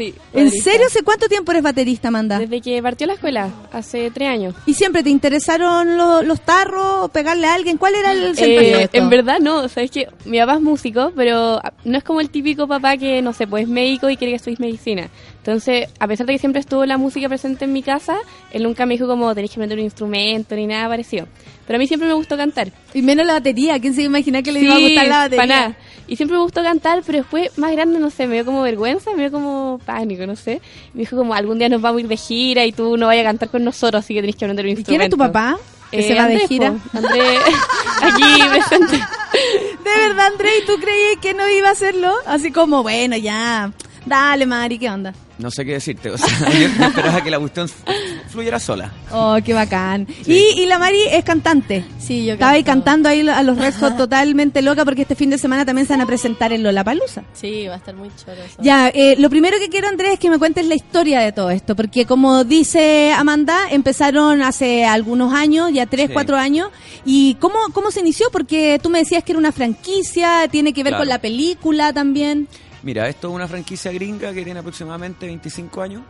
Sí. 0.00 0.14
¿En 0.32 0.50
serio? 0.50 0.86
¿Hace 0.86 1.02
cuánto 1.02 1.28
tiempo 1.28 1.50
eres 1.52 1.62
baterista, 1.62 2.08
Amanda? 2.08 2.38
Desde 2.38 2.60
que 2.60 2.82
partió 2.82 3.06
la 3.06 3.14
escuela, 3.14 3.50
hace 3.72 4.10
tres 4.10 4.28
años. 4.28 4.54
¿Y 4.66 4.74
siempre 4.74 5.02
te 5.02 5.10
interesaron 5.10 5.96
lo- 5.96 6.22
los 6.22 6.40
tarros, 6.40 7.10
pegarle 7.10 7.46
a 7.46 7.54
alguien? 7.54 7.76
¿Cuál 7.76 7.94
era 7.96 8.12
el 8.12 8.34
sentido 8.36 8.78
Eh, 8.80 8.88
en 8.92 9.10
verdad 9.10 9.38
no, 9.40 9.68
sabes 9.68 9.90
que 9.90 10.08
mi 10.24 10.38
papá 10.38 10.54
es 10.54 10.60
músico, 10.62 11.12
pero 11.14 11.60
no 11.84 11.98
es 11.98 12.04
como 12.04 12.20
el 12.20 12.30
típico 12.30 12.66
papá 12.66 12.96
que, 12.96 13.20
no 13.22 13.32
sé, 13.32 13.46
pues 13.46 13.64
es 13.64 13.68
médico 13.68 14.08
y 14.08 14.16
quiere 14.16 14.32
que 14.32 14.36
estudies 14.36 14.60
medicina. 14.60 15.08
Entonces, 15.38 15.88
a 15.98 16.06
pesar 16.06 16.26
de 16.26 16.34
que 16.34 16.38
siempre 16.38 16.60
estuvo 16.60 16.84
la 16.86 16.98
música 16.98 17.28
presente 17.28 17.64
en 17.64 17.72
mi 17.72 17.82
casa, 17.82 18.16
él 18.52 18.62
nunca 18.62 18.86
me 18.86 18.94
dijo 18.94 19.06
como 19.06 19.34
tenés 19.34 19.50
que 19.50 19.56
aprender 19.56 19.78
un 19.78 19.84
instrumento 19.84 20.54
ni 20.54 20.66
nada 20.66 20.88
parecido. 20.88 21.26
Pero 21.66 21.76
a 21.76 21.78
mí 21.78 21.86
siempre 21.86 22.08
me 22.08 22.14
gustó 22.14 22.36
cantar. 22.36 22.72
Y 22.94 23.00
menos 23.02 23.24
la 23.26 23.34
batería, 23.34 23.78
¿quién 23.78 23.94
se 23.94 24.02
iba 24.02 24.08
a 24.08 24.18
imaginar 24.18 24.42
que 24.42 24.50
le 24.52 24.60
iba 24.60 24.74
a 24.74 24.78
gustar 24.78 25.06
la 25.06 25.16
batería? 25.18 25.36
pa' 25.42 25.46
nada. 25.46 25.76
Y 26.10 26.16
siempre 26.16 26.36
me 26.36 26.42
gustó 26.42 26.62
cantar, 26.62 27.02
pero 27.06 27.18
después, 27.18 27.56
más 27.56 27.70
grande, 27.72 27.98
no 28.00 28.10
sé, 28.10 28.26
me 28.26 28.34
dio 28.34 28.44
como 28.44 28.62
vergüenza, 28.62 29.12
me 29.12 29.22
dio 29.22 29.30
como 29.32 29.80
pánico. 29.86 30.26
no 30.26 30.34
sé. 30.36 30.60
Me 30.92 31.00
dijo 31.02 31.16
como, 31.16 31.32
algún 31.34 31.58
día 31.58 31.68
nos 31.68 31.80
vamos 31.80 31.98
a 31.98 32.00
ir 32.02 32.08
de 32.08 32.16
gira 32.16 32.66
y 32.66 32.72
tú 32.72 32.96
no 32.96 33.06
vayas 33.06 33.24
a 33.24 33.28
cantar 33.28 33.48
con 33.48 33.62
nosotros, 33.64 34.04
así 34.04 34.12
que 34.14 34.20
tenés 34.20 34.34
que 34.36 34.44
aprender 34.44 34.66
un 34.66 34.70
¿Y 34.70 34.72
instrumento. 34.72 34.98
quién 34.98 35.02
es 35.02 35.10
tu 35.10 35.16
papá? 35.16 35.56
Que 35.90 36.00
Eh, 36.00 36.02
se 36.02 36.14
va 36.14 36.26
de 36.26 36.32
Andrés, 36.34 36.48
gira. 36.48 36.72
po. 36.72 36.98
Andrés, 36.98 37.38
aquí 38.02 38.22
presente. 38.50 38.96
De 39.84 40.08
verdad, 40.08 40.26
André, 40.32 40.50
¿y 40.62 40.66
tú 40.66 40.72
creías 40.80 41.16
que 41.22 41.32
no 41.34 41.48
iba 41.48 41.68
a 41.68 41.72
hacerlo? 41.72 42.12
Así 42.26 42.50
como, 42.52 42.82
bueno, 42.82 43.16
ya. 43.16 43.72
Dale, 44.04 44.46
Mari, 44.46 44.78
¿qué 44.80 44.90
onda? 44.90 45.14
No 45.40 45.50
sé 45.50 45.64
qué 45.64 45.72
decirte. 45.72 46.10
O 46.10 46.18
sea, 46.18 46.28
yo 46.78 46.84
esperaba 46.86 47.22
que 47.24 47.30
la 47.30 47.38
cuestión 47.38 47.68
fluyera 48.28 48.60
sola. 48.60 48.92
Oh, 49.10 49.36
qué 49.44 49.52
bacán. 49.54 50.06
Y, 50.26 50.34
y 50.60 50.66
la 50.66 50.78
Mari 50.78 50.98
es 51.10 51.24
cantante. 51.24 51.84
Sí, 51.98 52.26
yo 52.26 52.34
Estaba 52.34 52.52
ahí 52.52 52.62
cantando 52.62 53.08
ahí 53.08 53.26
a 53.28 53.42
los 53.42 53.56
Red 53.58 53.74
Hot 53.80 53.96
totalmente 53.96 54.62
loca 54.62 54.84
porque 54.84 55.02
este 55.02 55.14
fin 55.14 55.30
de 55.30 55.38
semana 55.38 55.64
también 55.64 55.86
se 55.86 55.94
van 55.94 56.02
a 56.02 56.06
presentar 56.06 56.52
en 56.52 56.62
Lollapalooza. 56.62 57.22
Sí, 57.32 57.66
va 57.66 57.74
a 57.74 57.76
estar 57.78 57.94
muy 57.94 58.10
choro 58.16 58.34
eso. 58.42 58.56
Ya, 58.60 58.88
eh, 58.88 59.16
lo 59.18 59.30
primero 59.30 59.58
que 59.58 59.68
quiero, 59.68 59.88
Andrés, 59.88 60.12
es 60.14 60.18
que 60.18 60.30
me 60.30 60.38
cuentes 60.38 60.66
la 60.66 60.74
historia 60.74 61.20
de 61.20 61.32
todo 61.32 61.50
esto, 61.50 61.74
porque 61.74 62.04
como 62.04 62.44
dice 62.44 63.12
Amanda, 63.12 63.70
empezaron 63.70 64.42
hace 64.42 64.84
algunos 64.84 65.32
años, 65.32 65.72
ya 65.72 65.86
tres, 65.86 66.08
Sí. 66.08 66.12
cuatro 66.12 66.36
años, 66.36 66.68
y 67.04 67.34
¿cómo, 67.40 67.58
¿cómo 67.72 67.90
se 67.90 68.00
inició? 68.00 68.26
Porque 68.30 68.78
tú 68.82 68.90
me 68.90 68.98
decías 69.00 69.24
que 69.24 69.32
era 69.32 69.38
una 69.38 69.52
franquicia, 69.52 70.48
tiene 70.50 70.72
que 70.72 70.82
ver 70.82 70.90
Claro. 70.92 71.02
con 71.02 71.08
la 71.08 71.18
película 71.20 71.92
también. 71.92 72.48
Mira, 72.82 73.08
esto 73.08 73.28
es 73.28 73.34
una 73.34 73.46
franquicia 73.46 73.92
gringa 73.92 74.32
que 74.32 74.44
tiene 74.44 74.60
aproximadamente 74.60 75.26
25 75.26 75.82
años. 75.82 76.02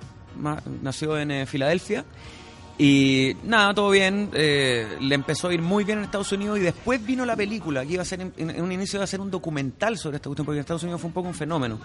nació 0.82 1.18
en 1.18 1.30
eh, 1.30 1.46
Filadelfia. 1.46 2.04
Y 2.78 3.36
nada, 3.44 3.74
todo 3.74 3.90
bien. 3.90 4.30
eh, 4.32 4.96
le 5.00 5.14
empezó 5.14 5.48
a 5.48 5.54
ir 5.54 5.60
muy 5.60 5.84
bien 5.84 5.98
en 5.98 6.04
Estados 6.04 6.32
Unidos 6.32 6.58
y 6.58 6.62
después 6.62 7.04
vino 7.04 7.26
la 7.26 7.36
película, 7.36 7.84
que 7.84 7.94
iba 7.94 8.02
a 8.02 8.06
ser, 8.06 8.20
en, 8.22 8.32
en 8.38 8.62
un 8.62 8.72
inicio 8.72 8.96
iba 8.96 9.04
a 9.04 9.06
ser 9.06 9.20
un 9.20 9.30
documental 9.30 9.98
sobre 9.98 10.16
esta 10.16 10.28
cuestión, 10.28 10.46
porque 10.46 10.56
en 10.58 10.60
Estados 10.60 10.82
Unidos 10.82 11.00
fue 11.00 11.08
un 11.08 11.14
poco 11.14 11.28
un 11.28 11.34
fenómeno. 11.34 11.78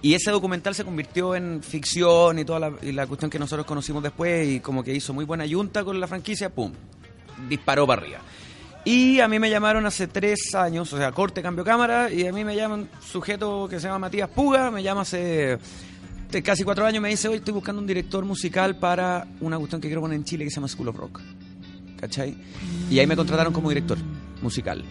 Y 0.00 0.14
ese 0.14 0.30
documental 0.30 0.76
se 0.76 0.84
convirtió 0.84 1.34
en 1.34 1.60
ficción 1.62 2.38
y 2.38 2.44
toda 2.44 2.60
la, 2.60 2.72
y 2.82 2.92
la 2.92 3.06
cuestión 3.08 3.30
que 3.30 3.38
nosotros 3.38 3.66
conocimos 3.66 4.02
después 4.02 4.48
y 4.48 4.60
como 4.60 4.84
que 4.84 4.94
hizo 4.94 5.12
muy 5.12 5.24
buena 5.24 5.44
yunta 5.44 5.82
con 5.82 5.98
la 5.98 6.06
franquicia, 6.06 6.50
¡pum! 6.50 6.72
Disparó 7.48 7.86
para 7.86 8.02
arriba. 8.02 8.20
Y 8.84 9.20
a 9.20 9.28
mí 9.28 9.38
me 9.38 9.50
llamaron 9.50 9.84
hace 9.86 10.06
tres 10.06 10.54
años, 10.54 10.90
o 10.92 10.96
sea, 10.96 11.12
corte, 11.12 11.42
cambio 11.42 11.64
cámara, 11.64 12.10
y 12.10 12.26
a 12.26 12.32
mí 12.32 12.44
me 12.44 12.56
llaman 12.56 12.80
un 12.80 12.88
sujeto 13.02 13.68
que 13.68 13.80
se 13.80 13.86
llama 13.86 13.98
Matías 13.98 14.30
Puga, 14.30 14.70
me 14.70 14.82
llama 14.82 15.02
hace 15.02 15.58
casi 16.42 16.62
cuatro 16.64 16.86
años, 16.86 17.02
me 17.02 17.08
dice, 17.10 17.28
hoy 17.28 17.36
estoy 17.36 17.52
buscando 17.54 17.80
un 17.82 17.86
director 17.86 18.24
musical 18.24 18.76
para 18.76 19.26
una 19.40 19.58
cuestión 19.58 19.80
que 19.80 19.88
quiero 19.88 20.00
poner 20.00 20.16
en 20.16 20.24
Chile 20.24 20.44
que 20.44 20.50
se 20.50 20.56
llama 20.56 20.68
School 20.68 20.88
of 20.88 20.96
Rock. 20.96 21.20
¿Cachai? 22.00 22.34
Y 22.90 22.98
ahí 22.98 23.06
me 23.06 23.16
contrataron 23.16 23.52
como 23.52 23.68
director 23.70 23.98
musical. 24.40 24.84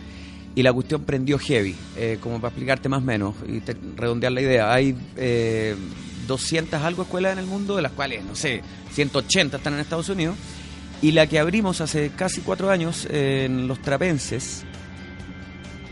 Y 0.55 0.61
la 0.63 0.73
cuestión 0.73 1.03
prendió 1.03 1.39
heavy, 1.39 1.75
eh, 1.95 2.17
como 2.21 2.35
para 2.41 2.49
explicarte 2.49 2.89
más 2.89 3.01
o 3.01 3.05
menos 3.05 3.35
y 3.47 3.61
te- 3.61 3.77
redondear 3.95 4.31
la 4.33 4.41
idea. 4.41 4.73
Hay 4.73 4.95
eh, 5.15 5.75
200 6.27 6.81
algo 6.81 7.03
escuelas 7.03 7.33
en 7.33 7.39
el 7.39 7.45
mundo, 7.45 7.75
de 7.77 7.81
las 7.83 7.93
cuales, 7.93 8.25
no 8.25 8.35
sé, 8.35 8.61
180 8.91 9.57
están 9.57 9.73
en 9.75 9.79
Estados 9.79 10.09
Unidos. 10.09 10.35
Y 11.01 11.11
la 11.11 11.27
que 11.27 11.39
abrimos 11.39 11.81
hace 11.81 12.09
casi 12.09 12.41
cuatro 12.41 12.69
años 12.71 13.07
en 13.09 13.67
Los 13.67 13.81
Trapenses 13.81 14.65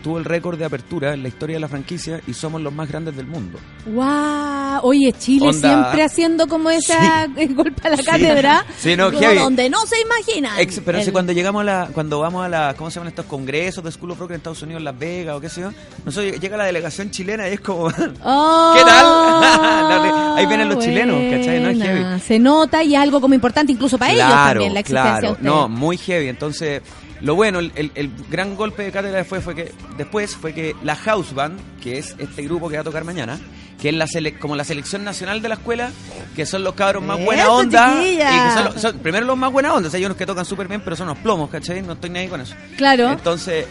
tuvo 0.06 0.19
el 0.19 0.26
récord 0.26 0.56
de 0.60 0.65
apertura 0.65 1.15
en 1.15 1.23
la 1.23 1.30
historia 1.30 1.56
de 1.56 1.60
la 1.60 1.68
franquicia 1.68 2.22
y 2.27 2.34
somos 2.36 2.61
los 2.61 2.72
más 2.72 2.88
grandes 2.88 3.15
del 3.15 3.26
mundo. 3.26 3.57
¡Wow! 3.88 4.82
Oye, 4.84 5.11
Chile 5.18 5.48
Onda. 5.48 5.60
siempre 5.68 6.03
haciendo 6.03 6.48
como 6.48 6.69
esa 6.69 7.26
golpe 7.56 7.88
a 7.88 7.90
la 7.90 7.98
cátedra. 7.98 8.65
Sí, 8.77 8.95
no, 8.95 9.10
donde 9.10 9.68
no 9.68 9.80
se 9.88 9.95
imagina. 9.99 10.52
Pero 10.86 11.02
si 11.02 11.11
cuando 11.11 11.34
llegamos 11.34 11.61
a 11.61 11.64
la, 11.64 11.90
cuando 11.91 12.19
vamos 12.19 12.45
a 12.45 12.49
la, 12.49 12.76
¿cómo 12.77 12.91
se 12.91 12.95
llaman 12.95 13.07
estos 13.07 13.26
congresos 13.26 13.84
de 13.84 13.91
School 13.91 14.11
of 14.11 14.19
Rock 14.19 14.32
en 14.32 14.36
Estados 14.38 14.61
Unidos, 14.61 14.84
Las 14.84 14.99
Vegas 14.99 15.38
o 15.38 15.41
qué 15.41 15.49
sé 15.49 15.61
yo? 15.61 15.72
Nosotros 16.06 16.40
llega 16.40 16.56
la 16.56 16.65
delegación 16.65 17.10
chilena 17.10 17.49
y 17.49 17.53
es 17.53 17.61
como, 17.61 17.86
Oh, 17.86 18.73
¿qué 18.76 18.84
tal? 18.84 19.06
Ahí 20.38 20.45
vienen 20.45 20.69
los 20.69 20.84
chilenos, 20.84 21.18
¿cachai? 21.32 21.60
No 21.61 21.69
es 21.69 21.82
heavy. 21.82 22.19
Se 22.19 22.38
nota 22.38 22.84
y 22.84 22.94
es 22.94 23.02
algo 23.02 23.19
como 23.19 23.34
importante 23.34 23.72
incluso 23.72 23.98
para 23.98 24.14
ellos 24.14 24.27
también, 24.27 24.72
la 24.72 24.82
existencia 24.82 25.14
de 25.14 25.19
claro. 25.19 25.34
ustedes. 25.34 25.52
No, 25.52 25.68
muy 25.68 25.98
heavy. 25.98 26.27
Entonces, 26.27 26.84
lo 27.22 27.36
bueno, 27.36 27.60
el, 27.60 27.72
el- 27.76 27.92
el 27.96 28.12
gran 28.30 28.56
golpe 28.56 28.84
de 28.84 28.92
cátedra 28.92 29.18
después 29.18 29.44
fue 29.44 29.56
que 29.56 29.72
después 29.98 30.36
fue 30.36 30.54
que 30.54 30.76
la 30.84 30.96
House 30.96 31.34
Band, 31.34 31.60
que 31.82 31.98
es 31.98 32.16
este 32.18 32.44
grupo 32.44 32.70
que 32.70 32.76
va 32.76 32.82
a 32.82 32.84
tocar 32.84 33.04
mañana, 33.04 33.40
que 33.82 33.90
es 33.90 33.96
la 33.96 34.06
sele- 34.06 34.38
como 34.40 34.56
la 34.56 34.64
selección 34.64 35.04
nacional 35.04 35.42
de 35.42 35.50
la 35.50 35.56
escuela, 35.56 35.92
que 36.36 36.46
son 36.46 36.64
los 36.64 36.74
cabros 36.76 37.04
más 37.04 37.24
buena 37.24 37.50
onda. 37.50 37.96
Y 38.04 38.18
que 38.18 38.54
son, 38.54 38.64
los- 38.66 38.82
son- 38.82 39.00
primero 39.00 39.26
los 39.26 39.38
más 39.38 39.52
buena 39.52 39.74
onda, 39.74 39.88
o 39.88 39.92
sea, 39.92 39.98
hay 39.98 40.06
unos 40.06 40.18
que 40.18 40.26
tocan 40.26 40.46
súper 40.46 40.68
bien, 40.68 40.82
pero 40.84 40.96
son 40.96 41.08
unos 41.10 41.20
plomos, 41.22 41.50
¿cachai? 41.50 41.82
No 41.82 41.94
estoy 41.94 42.10
ni 42.10 42.20
ahí 42.20 42.28
con 42.28 42.42
eso. 42.42 42.56
Claro. 42.78 43.10
Entonces, 43.12 43.66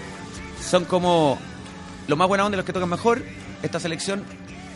son 0.62 0.84
como 0.84 1.38
los 2.08 2.18
más 2.18 2.28
buena 2.28 2.44
onda 2.44 2.56
los 2.56 2.66
que 2.66 2.72
tocan 2.72 2.88
mejor. 2.88 3.22
Esta 3.62 3.80
selección 3.80 4.22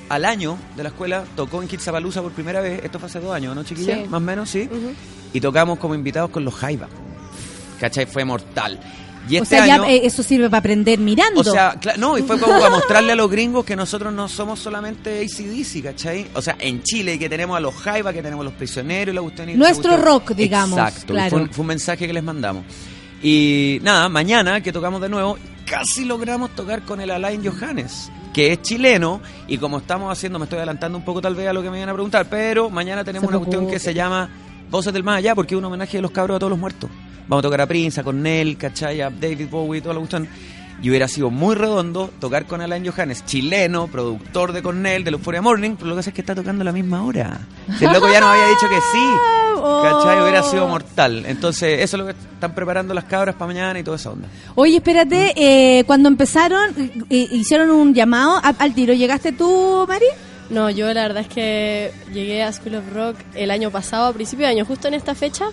al 0.08 0.24
año 0.24 0.56
de 0.76 0.82
la 0.82 0.88
escuela 0.88 1.24
tocó 1.36 1.60
en 1.62 1.68
Kitsapalooza 1.68 2.22
por 2.22 2.32
primera 2.32 2.60
vez. 2.62 2.82
Esto 2.82 2.98
fue 2.98 3.08
hace 3.08 3.20
dos 3.20 3.34
años, 3.34 3.54
¿no, 3.54 3.64
chiquilla? 3.64 3.96
Sí. 3.96 4.02
Más 4.08 4.18
o 4.18 4.20
menos, 4.24 4.48
sí. 4.50 4.68
Y 5.34 5.40
tocamos 5.40 5.78
como 5.78 5.94
invitados 5.94 6.30
con 6.30 6.44
los 6.44 6.54
Jaiba. 6.54 6.88
¿Cachai? 7.78 8.06
Fue 8.06 8.24
mortal. 8.24 8.78
Y 9.28 9.38
o 9.38 9.42
este 9.42 9.56
sea, 9.56 9.64
año... 9.64 9.84
ya 9.84 9.90
eh, 9.90 10.00
eso 10.04 10.22
sirve 10.22 10.48
para 10.48 10.60
aprender 10.60 10.98
mirando. 10.98 11.40
O 11.40 11.44
sea, 11.44 11.78
no, 11.98 12.16
y 12.16 12.22
fue 12.22 12.38
como 12.38 12.58
para 12.58 12.70
mostrarle 12.70 13.12
a 13.12 13.14
los 13.14 13.30
gringos 13.30 13.64
que 13.64 13.76
nosotros 13.76 14.12
no 14.12 14.28
somos 14.28 14.58
solamente 14.58 15.20
ACDC, 15.20 15.82
¿cachai? 15.82 16.28
O 16.34 16.40
sea, 16.40 16.56
en 16.58 16.82
Chile 16.82 17.18
que 17.18 17.28
tenemos 17.28 17.56
a 17.56 17.60
los 17.60 17.74
Jaiba, 17.74 18.12
que 18.12 18.22
tenemos 18.22 18.42
a 18.42 18.44
los 18.44 18.54
prisioneros 18.54 19.12
y 19.12 19.16
la 19.16 19.22
la 19.22 19.52
Nuestro 19.54 19.96
rock, 19.96 20.32
digamos, 20.32 20.78
Exacto, 20.78 21.12
claro. 21.12 21.30
fue, 21.30 21.40
un, 21.42 21.50
fue 21.50 21.60
un 21.62 21.66
mensaje 21.68 22.06
que 22.06 22.12
les 22.12 22.22
mandamos. 22.24 22.64
Y 23.22 23.80
nada, 23.82 24.08
mañana 24.08 24.60
que 24.62 24.72
tocamos 24.72 25.00
de 25.00 25.08
nuevo, 25.08 25.36
casi 25.66 26.04
logramos 26.04 26.54
tocar 26.54 26.82
con 26.82 27.00
el 27.00 27.10
Alain 27.10 27.42
Johannes, 27.44 28.10
que 28.32 28.52
es 28.52 28.62
chileno, 28.62 29.20
y 29.46 29.58
como 29.58 29.78
estamos 29.78 30.10
haciendo, 30.10 30.38
me 30.38 30.44
estoy 30.44 30.58
adelantando 30.58 30.96
un 30.96 31.04
poco 31.04 31.20
tal 31.20 31.34
vez 31.34 31.48
a 31.48 31.52
lo 31.52 31.62
que 31.62 31.70
me 31.70 31.78
iban 31.78 31.88
a 31.88 31.94
preguntar, 31.94 32.26
pero 32.30 32.70
mañana 32.70 33.04
tenemos 33.04 33.28
una 33.28 33.38
cuestión 33.38 33.68
que 33.68 33.78
se 33.78 33.92
llama 33.92 34.30
Voces 34.70 34.92
del 34.92 35.02
Más 35.02 35.18
Allá, 35.18 35.34
porque 35.34 35.54
es 35.54 35.58
un 35.58 35.64
homenaje 35.64 35.98
a 35.98 36.00
los 36.00 36.12
cabros 36.12 36.36
a 36.36 36.38
todos 36.38 36.50
los 36.50 36.58
muertos. 36.58 36.88
Vamos 37.28 37.40
a 37.40 37.46
tocar 37.46 37.60
a 37.60 37.66
Prince, 37.66 38.00
a 38.00 38.04
Cornell, 38.04 38.56
¿cachai? 38.56 39.00
A 39.02 39.10
David 39.10 39.48
Bowie, 39.50 39.80
toda 39.82 39.94
la 39.94 40.00
cuestión. 40.00 40.28
Y 40.80 40.90
hubiera 40.90 41.08
sido 41.08 41.28
muy 41.30 41.56
redondo 41.56 42.08
tocar 42.20 42.46
con 42.46 42.60
Alain 42.60 42.86
Johannes, 42.88 43.24
chileno, 43.26 43.88
productor 43.88 44.52
de 44.52 44.62
Cornell, 44.62 45.02
de 45.02 45.10
Euphoria 45.10 45.42
Morning, 45.42 45.72
pero 45.74 45.88
lo 45.88 45.94
que 45.94 45.98
pasa 45.98 46.10
es 46.10 46.14
que 46.14 46.20
está 46.22 46.36
tocando 46.36 46.62
a 46.62 46.64
la 46.64 46.72
misma 46.72 47.02
hora. 47.04 47.40
El 47.80 47.92
loco 47.92 48.08
ya 48.10 48.20
nos 48.20 48.28
había 48.30 48.46
dicho 48.46 48.68
que 48.68 48.76
sí, 48.92 49.10
¿cachai? 49.82 50.22
Hubiera 50.22 50.42
sido 50.44 50.68
mortal. 50.68 51.24
Entonces, 51.26 51.80
eso 51.82 51.96
es 51.96 52.00
lo 52.00 52.06
que 52.06 52.12
están 52.12 52.54
preparando 52.54 52.94
las 52.94 53.04
cabras 53.04 53.34
para 53.34 53.48
mañana 53.48 53.78
y 53.78 53.82
toda 53.82 53.96
esa 53.96 54.10
onda. 54.10 54.28
Oye, 54.54 54.76
espérate, 54.76 55.32
eh, 55.36 55.82
cuando 55.84 56.08
empezaron, 56.08 56.70
eh, 57.10 57.28
hicieron 57.32 57.70
un 57.72 57.92
llamado 57.92 58.36
a- 58.36 58.54
al 58.58 58.72
tiro. 58.72 58.94
¿Llegaste 58.94 59.32
tú, 59.32 59.84
Mari? 59.88 60.06
No, 60.50 60.70
yo 60.70 60.86
la 60.94 61.02
verdad 61.02 61.22
es 61.22 61.28
que 61.28 61.90
llegué 62.14 62.42
a 62.44 62.52
School 62.52 62.76
of 62.76 62.84
Rock 62.94 63.16
el 63.34 63.50
año 63.50 63.70
pasado, 63.72 64.06
a 64.06 64.12
principio 64.12 64.46
de 64.46 64.52
año, 64.52 64.64
justo 64.64 64.86
en 64.88 64.94
esta 64.94 65.14
fecha, 65.16 65.46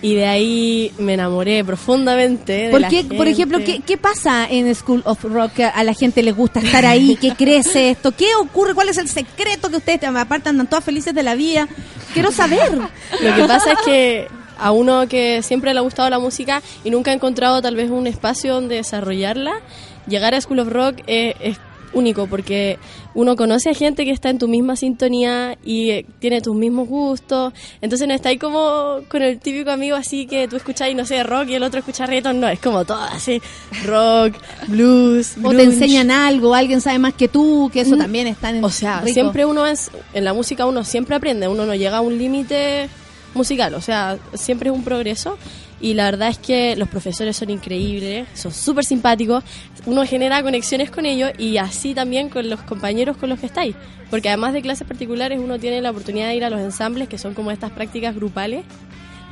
y 0.00 0.14
de 0.14 0.26
ahí 0.26 0.92
me 0.98 1.14
enamoré 1.14 1.64
profundamente. 1.64 2.52
de 2.52 2.70
¿Por 2.70 2.80
la 2.80 2.88
qué, 2.88 3.04
por 3.04 3.26
gente. 3.26 3.30
ejemplo, 3.30 3.58
¿qué, 3.58 3.80
qué 3.80 3.96
pasa 3.96 4.46
en 4.48 4.72
School 4.74 5.02
of 5.04 5.22
Rock? 5.24 5.60
A 5.74 5.82
la 5.84 5.94
gente 5.94 6.22
le 6.22 6.32
gusta 6.32 6.60
estar 6.60 6.86
ahí, 6.86 7.16
¿qué 7.20 7.34
crece 7.34 7.90
esto? 7.90 8.12
¿Qué 8.12 8.34
ocurre? 8.40 8.74
¿Cuál 8.74 8.88
es 8.88 8.98
el 8.98 9.08
secreto 9.08 9.70
que 9.70 9.76
ustedes, 9.76 10.04
aparte, 10.04 10.48
andan 10.48 10.68
todas 10.68 10.84
felices 10.84 11.14
de 11.14 11.22
la 11.22 11.34
vida? 11.34 11.68
Quiero 12.14 12.30
saber. 12.30 12.72
Lo 13.20 13.34
que 13.34 13.44
pasa 13.44 13.72
es 13.72 13.78
que 13.84 14.28
a 14.58 14.72
uno 14.72 15.08
que 15.08 15.42
siempre 15.42 15.72
le 15.72 15.78
ha 15.78 15.82
gustado 15.82 16.08
la 16.10 16.18
música 16.18 16.62
y 16.84 16.90
nunca 16.90 17.10
ha 17.10 17.14
encontrado 17.14 17.62
tal 17.62 17.76
vez 17.76 17.90
un 17.90 18.06
espacio 18.06 18.54
donde 18.54 18.76
desarrollarla, 18.76 19.60
llegar 20.06 20.34
a 20.34 20.40
School 20.40 20.60
of 20.60 20.68
Rock 20.68 21.00
es, 21.06 21.34
es 21.40 21.58
único 21.92 22.26
porque 22.26 22.78
uno 23.14 23.34
conoce 23.36 23.70
a 23.70 23.74
gente 23.74 24.04
que 24.04 24.10
está 24.10 24.30
en 24.30 24.38
tu 24.38 24.46
misma 24.48 24.76
sintonía 24.76 25.56
y 25.64 25.90
eh, 25.90 26.06
tiene 26.18 26.40
tus 26.40 26.54
mismos 26.54 26.88
gustos, 26.88 27.52
entonces 27.80 28.06
no 28.06 28.14
está 28.14 28.28
ahí 28.28 28.38
como 28.38 29.00
con 29.08 29.22
el 29.22 29.38
típico 29.38 29.70
amigo 29.70 29.96
así 29.96 30.26
que 30.26 30.48
tú 30.48 30.56
escuchas 30.56 30.90
y 30.90 30.94
no 30.94 31.04
sé, 31.06 31.22
rock 31.22 31.48
y 31.48 31.54
el 31.54 31.62
otro 31.62 31.78
escucha 31.80 32.06
reggaeton, 32.06 32.38
no, 32.40 32.48
es 32.48 32.60
como 32.60 32.84
todo 32.84 32.98
así, 33.02 33.40
rock, 33.84 34.34
blues, 34.68 35.34
O 35.42 35.50
te 35.50 35.62
enseñan 35.62 36.10
algo, 36.10 36.54
alguien 36.54 36.80
sabe 36.80 36.98
más 36.98 37.14
que 37.14 37.28
tú, 37.28 37.70
que 37.72 37.80
eso 37.80 37.96
Mm. 37.96 37.98
también 37.98 38.26
está 38.26 38.50
en 38.50 38.62
O 38.64 38.70
sea, 38.70 39.00
rico. 39.00 39.14
siempre 39.14 39.44
uno 39.46 39.66
es, 39.66 39.90
en 40.12 40.24
la 40.24 40.34
música 40.34 40.66
uno 40.66 40.84
siempre 40.84 41.16
aprende, 41.16 41.48
uno 41.48 41.64
no 41.66 41.74
llega 41.74 41.98
a 41.98 42.00
un 42.00 42.18
límite 42.18 42.88
musical, 43.34 43.74
o 43.74 43.80
sea, 43.80 44.18
siempre 44.34 44.70
es 44.70 44.74
un 44.76 44.84
progreso. 44.84 45.36
Y 45.80 45.94
la 45.94 46.04
verdad 46.04 46.28
es 46.28 46.38
que 46.38 46.74
los 46.76 46.88
profesores 46.88 47.36
son 47.36 47.50
increíbles, 47.50 48.26
son 48.34 48.52
súper 48.52 48.84
simpáticos, 48.84 49.44
uno 49.86 50.04
genera 50.04 50.42
conexiones 50.42 50.90
con 50.90 51.06
ellos 51.06 51.30
y 51.38 51.56
así 51.58 51.94
también 51.94 52.28
con 52.28 52.50
los 52.50 52.60
compañeros 52.62 53.16
con 53.16 53.28
los 53.28 53.38
que 53.38 53.46
estáis. 53.46 53.76
Porque 54.10 54.28
además 54.28 54.54
de 54.54 54.62
clases 54.62 54.86
particulares, 54.86 55.38
uno 55.38 55.58
tiene 55.58 55.80
la 55.80 55.90
oportunidad 55.90 56.28
de 56.28 56.36
ir 56.36 56.44
a 56.44 56.50
los 56.50 56.60
ensambles, 56.60 57.08
que 57.08 57.18
son 57.18 57.34
como 57.34 57.50
estas 57.50 57.70
prácticas 57.70 58.14
grupales, 58.14 58.64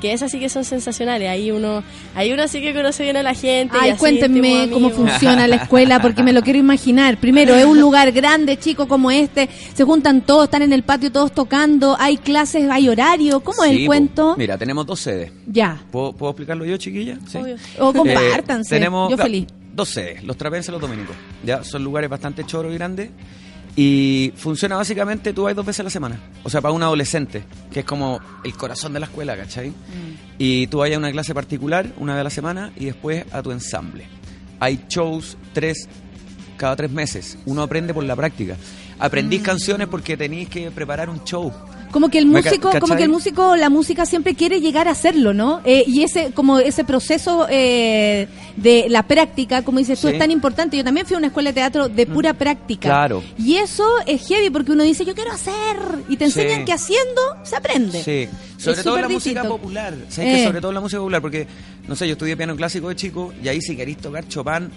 que 0.01 0.12
esas 0.12 0.31
sí 0.31 0.39
que 0.39 0.48
son 0.48 0.64
sensacionales. 0.64 1.28
Ahí 1.28 1.51
uno, 1.51 1.82
ahí 2.14 2.32
uno 2.32 2.47
sí 2.48 2.60
que 2.60 2.74
conoce 2.74 3.02
bien 3.02 3.16
a 3.16 3.23
la 3.23 3.35
gente. 3.35 3.77
y 3.77 3.85
Ay, 3.85 3.90
así 3.90 3.98
cuéntenme 3.98 4.68
cómo 4.73 4.90
funciona 4.90 5.47
la 5.48 5.56
escuela, 5.56 6.01
porque 6.01 6.23
me 6.23 6.32
lo 6.32 6.43
quiero 6.43 6.59
imaginar. 6.59 7.16
Primero, 7.18 7.55
es 7.55 7.64
un 7.64 7.81
lugar 7.81 8.12
grande, 8.12 8.59
chico, 8.59 8.89
como 8.89 9.10
este. 9.10 9.48
Se 9.74 9.85
juntan 9.85 10.23
todos, 10.23 10.44
están 10.44 10.62
en 10.62 10.73
el 10.73 10.82
patio 10.82 11.10
todos 11.10 11.32
tocando. 11.32 11.97
Hay 11.98 12.16
clases, 12.18 12.68
hay 12.70 12.89
horario. 12.89 13.40
¿Cómo 13.40 13.64
es 13.64 13.73
el 13.73 13.86
cuento? 13.86 14.35
Mira, 14.36 14.59
tenemos 14.59 14.86
dos 14.86 15.01
sedes. 15.01 15.32
Ya. 15.47 15.82
¿Puedo, 15.90 16.12
puedo 16.12 16.31
explicarlo 16.32 16.64
yo, 16.64 16.77
chiquilla? 16.77 17.18
Sí. 17.27 17.39
Obvio. 17.39 17.56
O 17.78 17.93
compártanse. 17.93 18.74
tenemos 18.74 19.10
Yo 19.10 19.16
feliz. 19.16 19.47
dos 19.74 19.89
sedes, 19.89 20.23
los 20.24 20.36
trapenses 20.36 20.68
y 20.68 20.73
los 20.73 20.81
dominicos. 20.81 21.16
Ya, 21.44 21.64
son 21.64 21.82
lugares 21.85 22.10
bastante 22.10 22.44
choros 22.44 22.73
y 22.73 22.74
grandes. 22.77 23.10
Y 23.78 24.32
funciona 24.36 24.77
básicamente, 24.77 25.35
tú 25.35 25.43
vas 25.43 25.55
dos 25.55 25.66
veces 25.66 25.81
a 25.81 25.85
la 25.85 25.90
semana. 25.90 26.19
O 26.43 26.48
sea, 26.48 26.62
para 26.62 26.73
un 26.73 26.82
adolescente, 26.82 27.44
que 27.70 27.81
es 27.81 27.86
como 27.86 28.19
el 28.43 28.55
corazón 28.55 28.94
de 28.94 29.01
la 29.01 29.07
escuela, 29.07 29.36
¿cachai? 29.36 29.70
Y 30.39 30.66
tú 30.69 30.78
vas 30.78 30.90
a 30.90 30.97
una 30.97 31.12
clase 31.12 31.35
particular 31.35 31.93
una 31.98 32.15
vez 32.15 32.23
a 32.23 32.24
la 32.24 32.31
semana 32.31 32.73
y 32.74 32.86
después 32.86 33.27
a 33.32 33.43
tu 33.43 33.53
ensamble. 33.53 34.07
Hay 34.61 34.86
shows 34.89 35.36
tres 35.53 35.89
cada 36.57 36.74
tres 36.74 36.90
meses. 36.90 37.36
Uno 37.44 37.62
aprende 37.62 37.93
por 37.93 38.03
la 38.05 38.16
práctica. 38.16 38.57
Aprendís 38.98 39.43
canciones 39.43 39.89
porque 39.89 40.16
tenéis 40.16 40.48
que 40.48 40.70
preparar 40.70 41.11
un 41.11 41.23
show. 41.24 41.53
Como 41.97 42.10
que 42.10 42.18
el 42.18 42.27
músico, 42.27 42.70
como 42.78 42.94
que 42.94 43.05
el 43.05 43.09
músico, 43.09 43.56
la 43.56 43.70
música 43.70 44.05
siempre 44.05 44.35
quiere 44.35 44.60
llegar 44.60 44.86
a 44.86 44.90
hacerlo, 44.90 45.32
¿no? 45.32 45.62
Eh, 45.64 45.82
y 45.86 46.02
ese, 46.02 46.31
como 46.35 46.59
ese 46.59 46.85
proceso 46.85 47.47
eh, 47.48 48.28
de 48.56 48.85
la 48.90 49.05
práctica, 49.05 49.62
como 49.62 49.78
dices 49.78 49.98
tú, 49.98 50.09
Sí. 50.09 50.12
es 50.12 50.18
tan 50.18 50.31
importante. 50.31 50.77
Yo 50.77 50.85
también 50.85 51.06
fui 51.06 51.14
a 51.14 51.18
una 51.18 51.28
escuela 51.28 51.48
de 51.48 51.55
teatro 51.55 51.89
de 51.89 52.05
pura 52.06 52.35
práctica. 52.35 52.90
Claro. 52.90 53.23
Y 53.39 53.56
eso 53.56 53.82
es 54.06 54.28
heavy 54.28 54.51
porque 54.51 54.73
uno 54.73 54.82
dice, 54.82 55.06
yo 55.06 55.14
quiero 55.14 55.32
hacer. 55.32 55.55
Y 56.10 56.18
te 56.18 56.27
enseñan 56.27 56.59
Sí. 56.59 56.64
que 56.66 56.73
haciendo 56.74 57.23
se 57.44 57.56
aprende. 57.56 58.02
Sí, 58.02 58.28
sobre 58.59 58.77
Es 58.77 58.85
todo 58.85 58.98
la 59.01 59.09
música 59.09 59.44
popular. 59.44 59.94
¿Sabes 60.10 60.35
que 60.35 60.43
Eh. 60.43 60.44
sobre 60.44 60.60
todo 60.60 60.73
la 60.73 60.81
música 60.82 60.98
popular? 60.98 61.23
Porque, 61.23 61.47
no 61.89 61.97
sé, 61.97 62.06
yo 62.09 62.12
estudié 62.12 62.36
piano 62.36 62.55
clásico 62.56 62.90
de 62.90 62.97
chico 62.97 63.32
y 63.43 63.48
ahí 63.48 63.62
si 63.62 63.74
queréis 63.74 63.97
tocar 63.97 64.28
Chopin, 64.28 64.68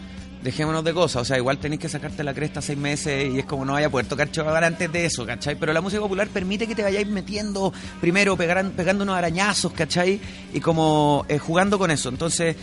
dejémonos 0.43 0.83
de 0.83 0.93
cosas. 0.93 1.21
O 1.21 1.25
sea, 1.25 1.37
igual 1.37 1.57
tenéis 1.57 1.81
que 1.81 1.89
sacarte 1.89 2.23
la 2.23 2.33
cresta 2.33 2.61
seis 2.61 2.77
meses 2.77 3.33
y 3.33 3.39
es 3.39 3.45
como 3.45 3.65
no 3.65 3.73
vaya 3.73 3.87
a 3.87 3.89
poder 3.89 4.07
tocar 4.07 4.29
antes 4.63 4.91
de 4.91 5.05
eso, 5.05 5.25
¿cachai? 5.25 5.55
Pero 5.55 5.73
la 5.73 5.81
música 5.81 6.01
popular 6.01 6.27
permite 6.27 6.67
que 6.67 6.75
te 6.75 6.83
vayáis 6.83 7.07
metiendo 7.07 7.73
primero, 7.99 8.37
pegando 8.37 9.03
unos 9.03 9.17
arañazos, 9.17 9.71
¿cachai? 9.73 10.19
Y 10.53 10.59
como 10.59 11.25
eh, 11.27 11.37
jugando 11.37 11.77
con 11.77 11.91
eso. 11.91 12.09
Entonces... 12.09 12.55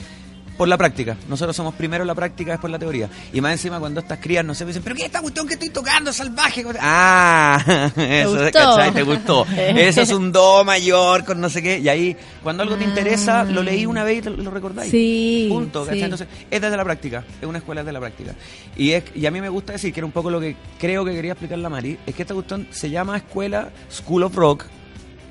Por 0.57 0.69
la 0.69 0.79
práctica. 0.79 1.17
Nosotros 1.29 1.55
somos 1.55 1.75
primero 1.75 2.05
la 2.05 2.15
práctica, 2.15 2.53
después 2.53 2.71
la 2.71 2.79
teoría. 2.79 3.09
Y 3.33 3.41
más 3.41 3.53
encima 3.53 3.79
cuando 3.79 4.01
estas 4.01 4.19
crías 4.19 4.45
no 4.45 4.55
se 4.55 4.65
me 4.65 4.69
dicen, 4.71 4.83
pero 4.83 4.97
¿qué 4.97 5.03
es 5.03 5.07
esta 5.07 5.21
cuestión 5.21 5.47
que 5.47 5.55
estoy 5.55 5.71
tocando, 5.71 6.13
salvaje? 6.13 6.65
Ah, 6.81 7.91
eso, 7.97 8.31
gustó? 8.31 8.51
¿cachai? 8.53 8.93
Te 8.93 9.03
gustó. 9.03 9.47
Eso 9.57 10.03
es 10.03 10.11
un 10.13 10.33
do 10.33 10.65
mayor 10.65 11.25
con 11.25 11.41
no 11.41 11.51
sé 11.51 11.63
qué. 11.63 11.79
Y 11.79 11.89
ahí, 11.89 12.17
cuando 12.43 12.63
algo 12.63 12.77
te 12.77 12.85
interesa, 12.85 13.45
lo 13.45 13.63
leí 13.63 13.87
una 13.87 14.05
vez 14.05 14.19
y 14.19 14.31
lo, 14.31 14.37
lo 14.37 14.51
recordáis. 14.51 14.91
Sí, 14.91 15.47
Punto. 15.51 15.81
¿cachai? 15.81 15.99
sí. 15.99 16.05
Entonces, 16.05 16.29
es 16.51 16.61
desde 16.61 16.77
la 16.77 16.85
práctica. 16.85 17.25
Es 17.41 17.47
una 17.47 17.59
escuela 17.59 17.83
desde 17.83 17.93
la 17.93 18.01
práctica. 18.01 18.35
Y, 18.77 18.93
es, 18.93 19.05
y 19.15 19.27
a 19.27 19.31
mí 19.31 19.41
me 19.41 19.49
gusta 19.49 19.73
decir, 19.73 19.93
que 19.93 20.01
era 20.01 20.07
un 20.07 20.13
poco 20.13 20.31
lo 20.31 20.41
que 20.41 20.57
creo 20.79 21.05
que 21.05 21.13
quería 21.13 21.33
explicar 21.33 21.59
la 21.59 21.69
Mari, 21.69 21.99
es 22.07 22.15
que 22.15 22.23
esta 22.23 22.35
cuestión 22.35 22.67
se 22.71 22.91
llama 22.91 23.17
escuela 23.17 23.71
School 23.91 24.23
of 24.23 24.35
Rock. 24.35 24.65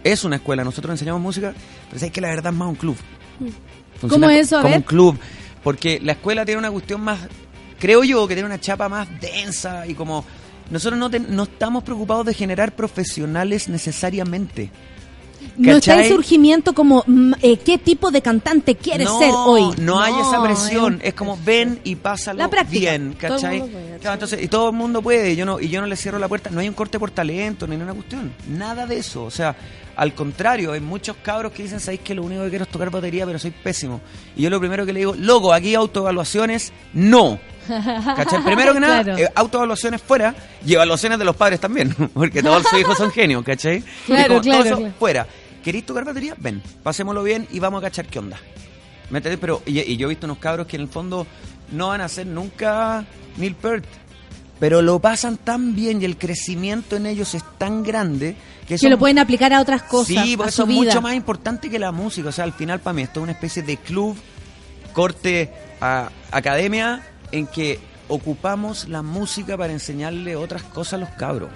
Es 0.03 0.23
una 0.23 0.35
escuela, 0.35 0.63
nosotros 0.63 0.91
enseñamos 0.91 1.21
música, 1.21 1.53
pero 1.89 2.05
es 2.05 2.11
que 2.11 2.21
la 2.21 2.27
verdad 2.27 2.53
es 2.53 2.57
más 2.57 2.67
un 2.67 2.75
club. 2.75 2.95
Funciona 4.09 4.27
¿Cómo 4.27 4.39
es 4.39 4.47
eso? 4.47 4.57
A 4.57 4.61
Como 4.61 4.71
ver. 4.73 4.79
un 4.81 4.85
club. 4.85 5.19
Porque 5.63 5.99
la 6.03 6.11
escuela 6.13 6.45
tiene 6.45 6.59
una 6.59 6.71
cuestión 6.71 7.01
más, 7.01 7.19
creo 7.79 8.03
yo, 8.03 8.27
que 8.27 8.35
tiene 8.35 8.47
una 8.47 8.59
chapa 8.59 8.87
más 8.89 9.07
densa 9.19 9.85
y 9.87 9.93
como... 9.93 10.23
Nosotros 10.69 10.97
no, 10.99 11.11
ten- 11.11 11.27
no 11.29 11.43
estamos 11.43 11.83
preocupados 11.83 12.25
de 12.25 12.33
generar 12.33 12.71
profesionales 12.75 13.69
necesariamente. 13.69 14.71
No 15.57 15.77
está 15.77 16.01
el 16.03 16.11
surgimiento 16.11 16.73
como 16.73 17.03
mm, 17.05 17.33
eh, 17.41 17.57
qué 17.57 17.77
tipo 17.77 18.11
de 18.11 18.21
cantante 18.21 18.75
quieres 18.75 19.07
no, 19.07 19.19
ser 19.19 19.31
hoy. 19.33 19.63
No 19.79 19.99
hay 19.99 20.13
esa 20.13 20.41
presión. 20.43 20.99
es 21.01 21.09
Es 21.09 21.13
como 21.13 21.37
ven 21.43 21.79
y 21.83 21.95
pásalo 21.95 22.39
La 22.39 22.49
práctica. 22.49 22.79
bien, 22.91 23.13
Todo 23.13 23.27
el 23.27 23.41
¿cachai? 23.41 23.59
mundo 23.59 23.73
puede, 23.73 23.97
Claro, 23.99 24.13
entonces, 24.13 24.43
y 24.43 24.47
todo 24.47 24.69
el 24.69 24.75
mundo 24.75 25.01
puede. 25.01 25.31
Y 25.31 25.35
yo 25.35 25.45
no, 25.45 25.59
y 25.59 25.69
yo 25.69 25.81
no 25.81 25.87
le 25.87 25.95
cierro 25.95 26.19
la 26.19 26.27
puerta. 26.27 26.49
No 26.49 26.59
hay 26.59 26.67
un 26.67 26.75
corte 26.75 26.99
por 26.99 27.11
talento 27.11 27.67
ni 27.67 27.75
una 27.75 27.93
cuestión. 27.93 28.33
Nada 28.49 28.85
de 28.85 28.97
eso. 28.97 29.23
O 29.23 29.31
sea, 29.31 29.55
al 29.95 30.13
contrario, 30.13 30.73
hay 30.73 30.81
muchos 30.81 31.15
cabros 31.23 31.51
que 31.53 31.63
dicen, 31.63 31.79
sabéis 31.79 32.01
que 32.01 32.13
lo 32.13 32.23
único 32.23 32.43
que 32.43 32.49
quiero 32.49 32.65
es 32.65 32.71
tocar 32.71 32.89
batería, 32.89 33.25
pero 33.25 33.39
soy 33.39 33.51
pésimo. 33.51 34.01
Y 34.35 34.43
yo 34.43 34.49
lo 34.49 34.59
primero 34.59 34.85
que 34.85 34.93
le 34.93 34.99
digo, 34.99 35.15
loco, 35.17 35.53
aquí 35.53 35.69
hay 35.69 35.75
autoevaluaciones, 35.75 36.73
no. 36.93 37.39
¿Cachai? 38.15 38.43
Primero 38.43 38.73
que 38.73 38.79
nada, 38.79 39.03
Claro. 39.03 39.17
eh, 39.19 39.29
autoevaluaciones 39.35 40.01
fuera 40.01 40.33
y 40.65 40.73
evaluaciones 40.73 41.19
de 41.19 41.25
los 41.25 41.35
padres 41.35 41.59
también, 41.59 41.93
porque 42.13 42.41
todos 42.43 42.63
sus 42.67 42.79
hijos 42.79 42.97
son 42.97 43.11
genios, 43.11 43.43
¿cachai? 43.43 43.83
Claro, 44.05 44.23
Y 44.23 44.27
como 44.27 44.41
claro, 44.41 44.57
todo 44.63 44.65
eso 44.67 44.77
claro. 44.77 44.93
fuera. 44.99 45.27
¿Queréis 45.63 45.85
tocar 45.85 46.05
batería? 46.05 46.35
Ven, 46.37 46.61
pasémoslo 46.83 47.23
bien 47.23 47.47
y 47.51 47.59
vamos 47.59 47.79
a 47.79 47.87
cachar 47.87 48.05
qué 48.05 48.19
onda. 48.19 48.37
¿Me 49.09 49.17
entendés? 49.19 49.39
Pero, 49.39 49.61
y, 49.65 49.79
y 49.79 49.97
yo 49.97 50.07
he 50.07 50.09
visto 50.09 50.25
unos 50.27 50.37
cabros 50.37 50.67
que 50.67 50.75
en 50.75 50.83
el 50.83 50.87
fondo 50.87 51.25
no 51.71 51.87
van 51.89 52.01
a 52.01 52.07
ser 52.07 52.27
nunca 52.27 53.03
Neil 53.37 53.55
Peart, 53.55 53.85
pero 54.59 54.81
lo 54.81 54.99
pasan 54.99 55.37
tan 55.37 55.75
bien 55.75 56.01
y 56.01 56.05
el 56.05 56.17
crecimiento 56.17 56.95
en 56.95 57.05
ellos 57.07 57.33
es 57.35 57.43
tan 57.57 57.83
grande 57.83 58.35
que, 58.61 58.75
que 58.75 58.77
son- 58.77 58.89
lo 58.91 58.97
pueden 58.99 59.19
aplicar 59.19 59.53
a 59.53 59.59
otras 59.61 59.83
cosas. 59.83 60.23
Sí, 60.23 60.37
por 60.37 60.45
a 60.45 60.49
eso 60.49 60.63
es 60.63 60.69
mucho 60.69 61.01
más 61.01 61.13
importante 61.15 61.69
que 61.69 61.77
la 61.79 61.91
música. 61.91 62.29
O 62.29 62.31
sea, 62.31 62.43
al 62.45 62.53
final 62.53 62.79
para 62.79 62.93
mí 62.93 63.01
esto 63.01 63.19
es 63.19 63.23
una 63.23 63.31
especie 63.33 63.61
de 63.63 63.77
club, 63.77 64.15
corte 64.93 65.51
a 65.81 66.09
academia, 66.31 67.01
en 67.35 67.47
que 67.47 67.79
ocupamos 68.07 68.87
la 68.87 69.01
música 69.01 69.57
para 69.57 69.73
enseñarle 69.73 70.35
otras 70.35 70.63
cosas 70.63 70.93
a 70.93 70.97
los 70.97 71.09
cabros. 71.09 71.49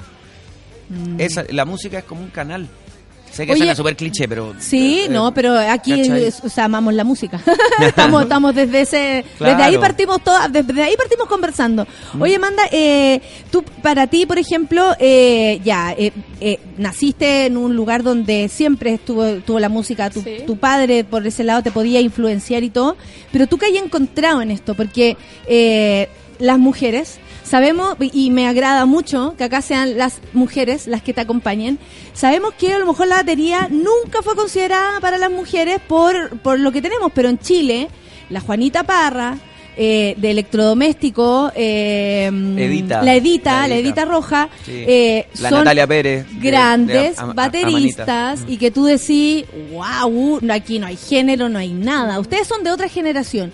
Mm. 0.89 1.19
Esa, 1.19 1.45
la 1.49 1.65
música 1.65 1.99
es 1.99 2.03
como 2.03 2.21
un 2.21 2.29
canal. 2.29 2.67
Sé 3.31 3.45
que 3.45 3.51
Oye, 3.53 3.59
suena 3.59 3.75
súper 3.75 3.95
cliché, 3.95 4.27
pero... 4.27 4.53
Sí, 4.59 5.01
eh, 5.05 5.09
no, 5.09 5.33
pero 5.33 5.57
aquí 5.57 5.91
¿cachai? 5.95 6.25
es- 6.25 6.43
o 6.43 6.49
sea, 6.49 6.65
amamos 6.65 6.93
la 6.93 7.03
música. 7.03 7.39
estamos, 7.79 8.23
estamos 8.23 8.53
desde 8.55 8.81
ese, 8.81 9.25
Claro. 9.37 9.53
desde 9.55 9.69
ahí 9.69 9.77
partimos 9.77 10.21
todas, 10.23 10.51
desde 10.51 10.81
ahí 10.81 10.95
partimos 10.97 11.27
conversando. 11.27 11.85
Mm. 12.13 12.21
Oye, 12.21 12.35
Amanda, 12.35 12.63
eh, 12.71 13.21
tú, 13.51 13.63
para 13.81 14.07
ti, 14.07 14.25
por 14.25 14.37
ejemplo, 14.39 14.93
eh, 14.99 15.61
ya, 15.63 15.93
eh, 15.97 16.11
eh, 16.41 16.59
naciste 16.77 17.45
en 17.45 17.55
un 17.57 17.75
lugar 17.75 18.03
donde 18.03 18.49
siempre 18.49 18.93
estuvo, 18.95 19.23
estuvo 19.25 19.59
la 19.59 19.69
música, 19.69 20.09
tu, 20.09 20.21
Sí. 20.21 20.37
tu 20.47 20.57
padre 20.57 21.03
por 21.03 21.25
ese 21.25 21.43
lado 21.43 21.61
te 21.63 21.71
podía 21.71 22.01
influenciar 22.01 22.63
y 22.63 22.69
todo, 22.71 22.97
pero 23.31 23.47
tú 23.47 23.57
qué 23.57 23.67
hay 23.67 23.77
encontrado 23.77 24.41
en 24.41 24.51
esto, 24.51 24.73
porque 24.73 25.15
eh, 25.47 26.09
las 26.39 26.57
mujeres 26.57 27.19
Sabemos, 27.49 27.95
y 27.99 28.29
me 28.29 28.47
agrada 28.47 28.85
mucho 28.85 29.33
que 29.35 29.43
acá 29.43 29.63
sean 29.63 29.97
las 29.97 30.19
mujeres 30.33 30.85
las 30.85 31.01
que 31.01 31.13
te 31.13 31.21
acompañen, 31.21 31.79
sabemos 32.13 32.53
que 32.53 32.71
a 32.73 32.77
lo 32.77 32.85
mejor 32.85 33.07
la 33.07 33.15
batería 33.15 33.67
nunca 33.71 34.21
fue 34.23 34.35
considerada 34.35 34.99
para 34.99 35.17
las 35.17 35.31
mujeres 35.31 35.79
por, 35.87 36.37
por 36.41 36.59
lo 36.59 36.71
que 36.71 36.79
tenemos, 36.81 37.11
pero 37.11 37.27
en 37.27 37.39
Chile, 37.39 37.87
la 38.29 38.39
Juanita 38.39 38.83
Parra, 38.83 39.35
eh, 39.75 40.13
de 40.17 40.29
electrodoméstico, 40.31 41.51
eh, 41.55 42.29
Edita. 42.57 43.01
la 43.01 43.15
Edita, 43.15 43.61
La 43.61 43.67
la 43.69 43.75
Edita. 43.77 44.05
Roja, 44.05 44.49
Sí. 44.65 44.83
eh, 44.87 45.27
La 45.39 45.49
son 45.49 45.59
Natalia 45.59 45.87
Pérez. 45.87 46.27
de- 46.31 46.51
grandes 46.51 47.15
de 47.15 47.21
a- 47.21 47.23
a- 47.31 47.33
bateristas 47.33 48.41
y 48.47 48.57
que 48.57 48.69
tú 48.69 48.85
decís, 48.85 49.45
wow, 49.71 50.39
aquí 50.51 50.77
no 50.77 50.85
hay 50.85 50.97
género, 50.97 51.49
no 51.49 51.57
hay 51.57 51.73
nada. 51.73 52.19
Ustedes 52.19 52.45
son 52.47 52.63
de 52.63 52.69
otra 52.71 52.89
generación. 52.89 53.51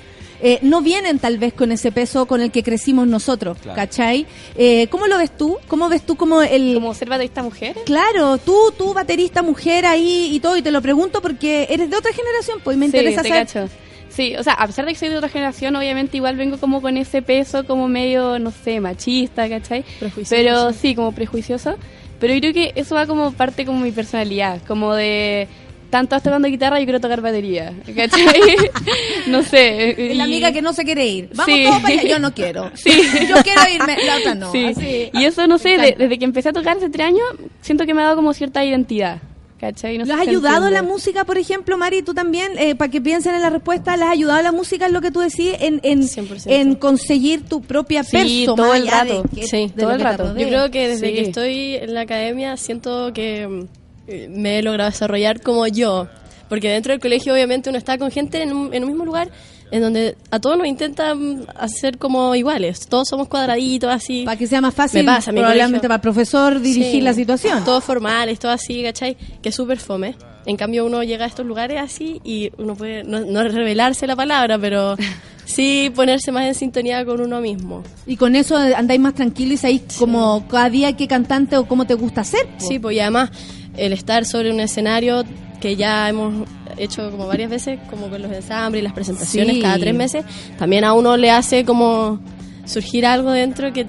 Eh, 0.48 0.60
no 0.62 0.82
vienen 0.82 1.18
tal 1.18 1.40
vez 1.40 1.54
con 1.54 1.72
ese 1.72 1.92
peso 1.92 2.28
con 2.28 2.40
el 2.40 2.52
que 2.52 2.62
crecimos 2.62 3.08
nosotros, 3.08 3.58
Claro. 3.58 3.76
¿cachai? 3.76 4.28
Eh, 4.56 4.86
¿Cómo 4.92 5.08
lo 5.08 5.18
ves 5.18 5.36
tú? 5.36 5.58
¿Cómo 5.68 5.90
ves 5.90 6.04
tú 6.04 6.16
como 6.18 6.44
el... 6.44 6.76
Como 6.76 6.94
ser 6.94 7.10
baterista 7.10 7.42
mujer. 7.42 7.76
Claro, 7.86 8.38
tú, 8.38 8.56
tú 8.78 8.94
baterista 8.94 9.42
mujer 9.42 9.88
ahí 9.88 10.30
y 10.32 10.40
todo, 10.40 10.56
y 10.56 10.62
te 10.62 10.70
lo 10.70 10.84
pregunto 10.84 11.20
porque 11.20 11.66
eres 11.72 11.90
de 11.90 11.98
otra 11.98 12.14
generación, 12.14 12.60
pues 12.64 12.78
y 12.78 12.80
me 12.80 12.86
Sí, 12.86 12.96
interesa 12.98 13.24
te 13.24 13.30
saber... 13.30 13.48
cacho. 13.48 13.70
Sí, 14.10 14.36
o 14.36 14.44
sea, 14.44 14.54
a 14.54 14.68
pesar 14.68 14.86
de 14.86 14.94
que 14.94 15.00
soy 15.00 15.10
de 15.10 15.18
otra 15.18 15.30
generación, 15.30 15.76
obviamente 15.76 16.18
igual 16.18 16.36
vengo 16.38 16.58
como 16.60 16.80
con 16.82 16.96
ese 16.96 17.24
peso 17.24 17.66
como 17.66 17.88
medio, 17.88 18.38
no 18.38 18.52
sé, 18.52 18.80
machista, 18.80 19.50
¿cachai? 19.50 19.84
Prejuicioso. 20.00 20.30
Pero 20.36 20.74
sí, 20.74 20.94
como 20.94 21.12
prejuicioso. 21.12 21.76
Pero 22.20 22.34
yo 22.34 22.40
creo 22.40 22.54
que 22.54 22.72
eso 22.76 22.96
va 22.96 23.08
como 23.08 23.32
parte 23.34 23.66
como 23.66 23.80
mi 23.82 23.92
personalidad, 23.92 24.62
como 24.68 24.94
de 24.94 25.50
tanto 25.96 26.16
estás 26.16 26.24
tocando 26.24 26.48
guitarra, 26.50 26.80
yo 26.80 26.86
quiero 26.86 27.00
tocar 27.00 27.22
batería, 27.22 27.74
¿cachai? 27.96 28.26
no 29.28 29.44
sé. 29.44 30.12
Es 30.12 30.18
la 30.18 30.24
y- 30.24 30.28
amiga 30.28 30.52
que 30.52 30.62
no 30.62 30.74
se 30.74 30.84
quiere 30.84 31.06
ir. 31.08 31.30
Vamos 31.34 31.56
Sí. 31.56 31.64
todos 31.66 31.80
para 31.82 31.94
allá. 31.94 32.04
Yo 32.10 32.20
no 32.20 32.34
quiero. 32.36 32.72
Sí. 32.76 32.90
Yo 33.30 33.36
quiero 33.44 33.62
irme. 33.74 33.98
La 34.06 34.18
otra 34.18 34.36
no. 34.36 34.52
Sí. 34.52 34.66
Así. 34.66 35.10
Y 35.14 35.24
eso, 35.26 35.48
no 35.48 35.58
sé, 35.58 35.78
de- 35.78 35.96
desde 35.98 36.20
que 36.20 36.26
empecé 36.26 36.50
a 36.50 36.54
tocar 36.54 36.78
hace 36.78 36.90
tres 36.90 37.08
años, 37.08 37.24
siento 37.62 37.86
que 37.86 37.94
me 37.94 38.02
ha 38.02 38.06
dado 38.06 38.18
como 38.18 38.34
cierta 38.34 38.64
identidad, 38.66 39.20
¿cachai? 39.60 39.98
No 39.98 40.06
¿Les 40.06 40.14
sé 40.16 40.22
ha 40.22 40.24
si 40.26 40.30
ayudado 40.32 40.68
entiende. 40.68 40.82
la 40.82 40.84
música, 40.84 41.24
por 41.24 41.38
ejemplo, 41.38 41.78
Mari, 41.78 42.02
tú 42.02 42.14
también, 42.14 42.52
eh, 42.58 42.76
para 42.76 42.92
que 42.92 43.00
piensen 43.02 43.36
en 43.36 43.42
la 43.42 43.50
respuesta, 43.50 43.96
¿les 43.98 44.06
ha 44.08 44.12
ayudado 44.12 44.42
la 44.44 44.52
música 44.52 44.86
en 44.88 44.94
lo 44.94 45.02
que 45.02 45.12
tú 45.12 45.22
decís, 45.22 45.54
en, 45.60 45.80
en, 45.84 46.02
100%. 46.02 46.44
en 46.48 46.76
conseguir 46.76 47.44
tu 47.48 47.62
propia 47.62 48.04
Sí, 48.04 48.18
perso? 48.46 48.56
todo 48.56 48.74
el 48.76 48.88
rato. 48.88 49.24
que- 49.34 49.48
Sí, 49.48 49.72
todo 49.76 49.90
lo 49.90 49.96
el 49.96 50.02
rato. 50.02 50.38
Yo 50.38 50.48
creo 50.48 50.70
que 50.72 50.88
desde 50.90 51.08
Sí. 51.08 51.14
que 51.14 51.22
estoy 51.22 51.76
en 51.76 51.94
la 51.94 52.02
academia 52.02 52.58
siento 52.58 53.12
que 53.14 53.48
mm, 53.48 53.66
me 54.08 54.60
he 54.60 54.62
logrado 54.62 54.90
desarrollar 54.90 55.42
como 55.42 55.68
yo. 55.68 56.08
Porque 56.50 56.70
dentro 56.70 56.94
del 56.94 57.00
colegio 57.00 57.34
obviamente 57.34 57.70
uno 57.70 57.78
está 57.78 57.98
con 57.98 58.12
gente 58.12 58.42
en 58.42 58.54
un, 58.54 58.74
en 58.74 58.84
un 58.84 58.90
mismo 58.90 59.06
lugar 59.06 59.30
en 59.72 59.82
donde 59.82 60.16
a 60.32 60.40
todos 60.40 60.58
nos 60.58 60.68
intentan 60.68 61.46
hacer 61.56 61.98
como 61.98 62.36
iguales. 62.36 62.88
Todos 62.88 63.08
somos 63.10 63.28
cuadraditos 63.28 63.92
así. 63.92 64.24
Para 64.24 64.38
que 64.38 64.48
sea 64.48 64.62
más 64.62 64.74
fácil, 64.74 65.02
Me 65.02 65.12
pasa, 65.12 65.32
mi 65.32 65.40
probablemente 65.40 65.88
para 65.88 65.96
el 65.96 66.02
profesor 66.02 66.62
dirigir 66.62 66.92
Sí, 66.92 67.02
la 67.02 67.14
situación. 67.14 67.64
Todos 67.66 67.84
formales, 67.84 68.40
todo 68.40 68.52
así, 68.52 68.84
¿cachai? 68.84 69.18
Que 69.42 69.50
es 69.50 69.56
súper 69.56 69.80
fome. 69.80 70.16
En 70.46 70.58
cambio 70.58 70.86
uno 70.86 71.04
llega 71.04 71.26
a 71.26 71.28
estos 71.28 71.46
lugares 71.46 71.82
así 71.82 72.22
y 72.24 72.52
uno 72.58 72.76
puede 72.76 73.04
no, 73.04 73.22
no 73.22 73.44
revelarse 73.44 74.06
la 74.06 74.16
palabra, 74.16 74.60
pero 74.60 74.96
sí 75.46 75.92
ponerse 75.96 76.32
más 76.32 76.46
en 76.46 76.54
sintonía 76.54 77.04
con 77.04 77.20
uno 77.20 77.42
mismo. 77.42 77.84
Y 78.06 78.18
con 78.18 78.36
eso 78.36 78.56
andáis 78.56 79.00
más 79.00 79.16
tranquilos 79.16 79.56
y 79.56 79.58
sabéis 79.58 79.82
como 79.98 80.48
cada 80.48 80.70
día 80.70 80.96
qué 80.96 81.08
cantante 81.08 81.58
o 81.58 81.68
cómo 81.68 81.88
te 81.88 81.96
gusta 81.96 82.22
hacer. 82.22 82.46
po. 82.46 82.66
Sí, 82.66 82.78
pues 82.78 82.96
y 82.96 83.00
además 83.00 83.32
el 83.78 83.94
estar 83.94 84.26
sobre 84.26 84.52
un 84.52 84.60
escenario 84.60 85.24
que 85.62 85.76
ya 85.76 86.08
hemos 86.10 86.48
hecho 86.78 87.10
como 87.12 87.28
varias 87.28 87.50
veces, 87.50 87.80
como 87.90 88.10
con 88.10 88.22
los 88.22 88.32
ensambles 88.32 88.82
y 88.82 88.84
las 88.84 88.94
presentaciones 88.94 89.56
Sí. 89.56 89.62
cada 89.62 89.78
tres 89.80 89.96
meses, 89.96 90.26
también 90.58 90.84
a 90.84 90.94
uno 90.94 91.16
le 91.18 91.32
hace 91.32 91.64
como 91.66 92.20
surgir 92.66 93.06
algo 93.06 93.32
dentro 93.32 93.72
que 93.72 93.86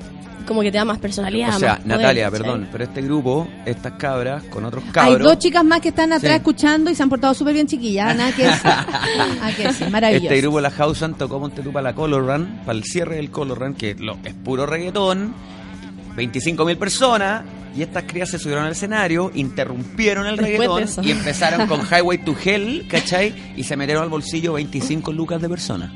como 0.47 0.61
que 0.61 0.71
te 0.71 0.79
da 0.79 0.85
más 0.85 0.99
personalidad. 0.99 1.57
O 1.57 1.59
sea, 1.59 1.73
más 1.79 1.87
Natalia, 1.87 2.31
perdón, 2.31 2.69
pero 2.71 2.85
este 2.85 3.03
grupo, 3.03 3.49
estas 3.65 3.95
cabras, 3.95 4.45
con 4.45 4.65
otros 4.65 4.85
Hay 4.85 4.93
cabros... 4.93 5.23
dos 5.25 5.39
chicas 5.41 5.65
más 5.65 5.81
que 5.81 5.89
están 5.89 6.13
atrás 6.13 6.31
Sí. 6.35 6.37
escuchando 6.37 6.89
y 6.89 6.95
se 6.95 7.03
han 7.03 7.09
portado 7.09 7.35
súper 7.35 7.55
bien 7.55 7.67
chiquillas. 7.67 8.15
Nada 8.17 8.31
que 8.31 8.45
decir. 8.45 9.67
Decir. 9.67 9.89
Maravilloso. 9.91 10.27
Este 10.33 10.41
grupo 10.43 10.61
La 10.61 10.71
Hausan 10.79 11.15
tocó 11.15 11.41
Monte 11.41 11.63
tú 11.63 11.73
para 11.73 11.91
la 11.91 11.95
Color 11.97 12.27
Run, 12.27 12.61
para 12.65 12.79
el 12.79 12.85
cierre 12.85 13.17
del 13.17 13.31
Color 13.33 13.59
Run, 13.59 13.75
que 13.75 13.97
lo- 13.97 14.19
es 14.23 14.35
puro 14.35 14.67
reggaetón, 14.67 15.35
25.000 16.17 16.77
personas, 16.77 17.45
y 17.77 17.83
estas 17.83 18.05
crías 18.05 18.31
se 18.31 18.39
subieron 18.39 18.65
al 18.65 18.73
escenario, 18.73 19.31
interrumpieron 19.35 20.27
el 20.27 20.37
Después 20.37 20.59
de 20.61 20.67
reggaetón 20.69 21.05
y 21.05 21.11
empezaron 21.11 21.67
con 21.67 21.81
Highway 21.83 22.19
to 22.25 22.35
Hell, 22.43 22.87
¿cachai? 22.89 23.35
Y 23.57 23.65
se 23.65 23.77
metieron 23.77 24.03
al 24.03 24.09
bolsillo 24.09 24.55
25 24.55 25.13
lucas 25.13 25.43
de 25.43 25.49
personas. 25.49 25.91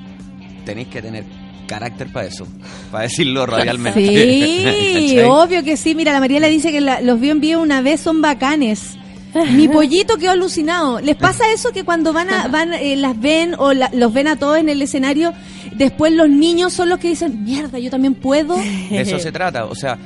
Tenéis 0.64 0.88
que 0.88 1.00
tener 1.00 1.24
carácter 1.66 2.12
para 2.12 2.26
eso, 2.26 2.46
para 2.90 3.04
decirlo 3.04 3.46
radialmente. 3.46 4.00
Sí, 4.04 5.18
obvio 5.24 5.62
que 5.64 5.76
sí. 5.76 5.94
Mira, 5.94 6.12
la 6.12 6.20
María 6.20 6.40
le 6.40 6.50
dice 6.50 6.70
que 6.72 6.80
la- 6.80 7.00
los 7.00 7.18
vio 7.20 7.32
en 7.32 7.40
vivo 7.40 7.62
una 7.62 7.80
vez, 7.80 8.00
son 8.00 8.20
bacanes. 8.20 8.98
Mi 9.52 9.68
pollito 9.68 10.16
quedó 10.16 10.32
alucinado. 10.32 11.00
¿Les 11.00 11.16
pasa 11.16 11.44
eso 11.52 11.72
que 11.72 11.84
cuando 11.84 12.12
van 12.12 12.30
a, 12.30 12.48
van, 12.48 12.72
eh, 12.74 12.96
las 12.96 13.18
ven 13.20 13.54
o 13.58 13.72
la- 13.72 13.90
los 13.92 14.12
ven 14.12 14.28
a 14.28 14.36
todos 14.36 14.58
en 14.58 14.68
el 14.68 14.80
escenario, 14.82 15.32
después 15.76 16.12
los 16.12 16.28
niños 16.28 16.72
son 16.72 16.88
los 16.88 16.98
que 16.98 17.08
dicen, 17.08 17.44
mierda, 17.44 17.78
yo 17.78 17.90
también 17.90 18.14
puedo? 18.14 18.56
De 18.56 18.88
eso 19.00 19.18
se 19.18 19.32
trata, 19.32 19.66
o 19.66 19.74
sea, 19.74 19.98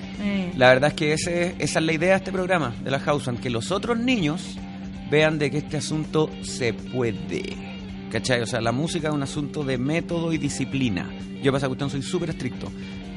la 0.57 0.69
verdad 0.69 0.89
es 0.91 0.95
que 0.95 1.13
ese, 1.13 1.55
esa 1.59 1.79
es 1.81 1.85
la 1.85 1.93
idea 1.93 2.11
de 2.11 2.17
este 2.17 2.33
programa, 2.33 2.75
de 2.85 2.91
la 2.91 2.99
Hausan, 3.05 3.37
que 3.39 3.51
los 3.51 3.71
otros 3.71 3.99
niños 3.99 4.43
vean 5.11 5.39
de 5.39 5.51
que 5.51 5.59
este 5.59 5.77
asunto 5.79 6.31
se 6.43 6.73
puede. 6.73 7.57
¿Cachai? 8.11 8.43
O 8.43 8.47
sea, 8.47 8.61
la 8.61 8.71
música 8.71 9.09
es 9.09 9.15
un 9.15 9.23
asunto 9.25 9.65
de 9.65 9.77
método 9.79 10.33
y 10.33 10.39
disciplina. 10.39 11.11
Yo 11.43 11.51
para 11.51 11.59
esa 11.59 11.67
cuestión 11.67 11.91
soy 11.91 12.03
súper 12.03 12.31
estricto. 12.31 12.71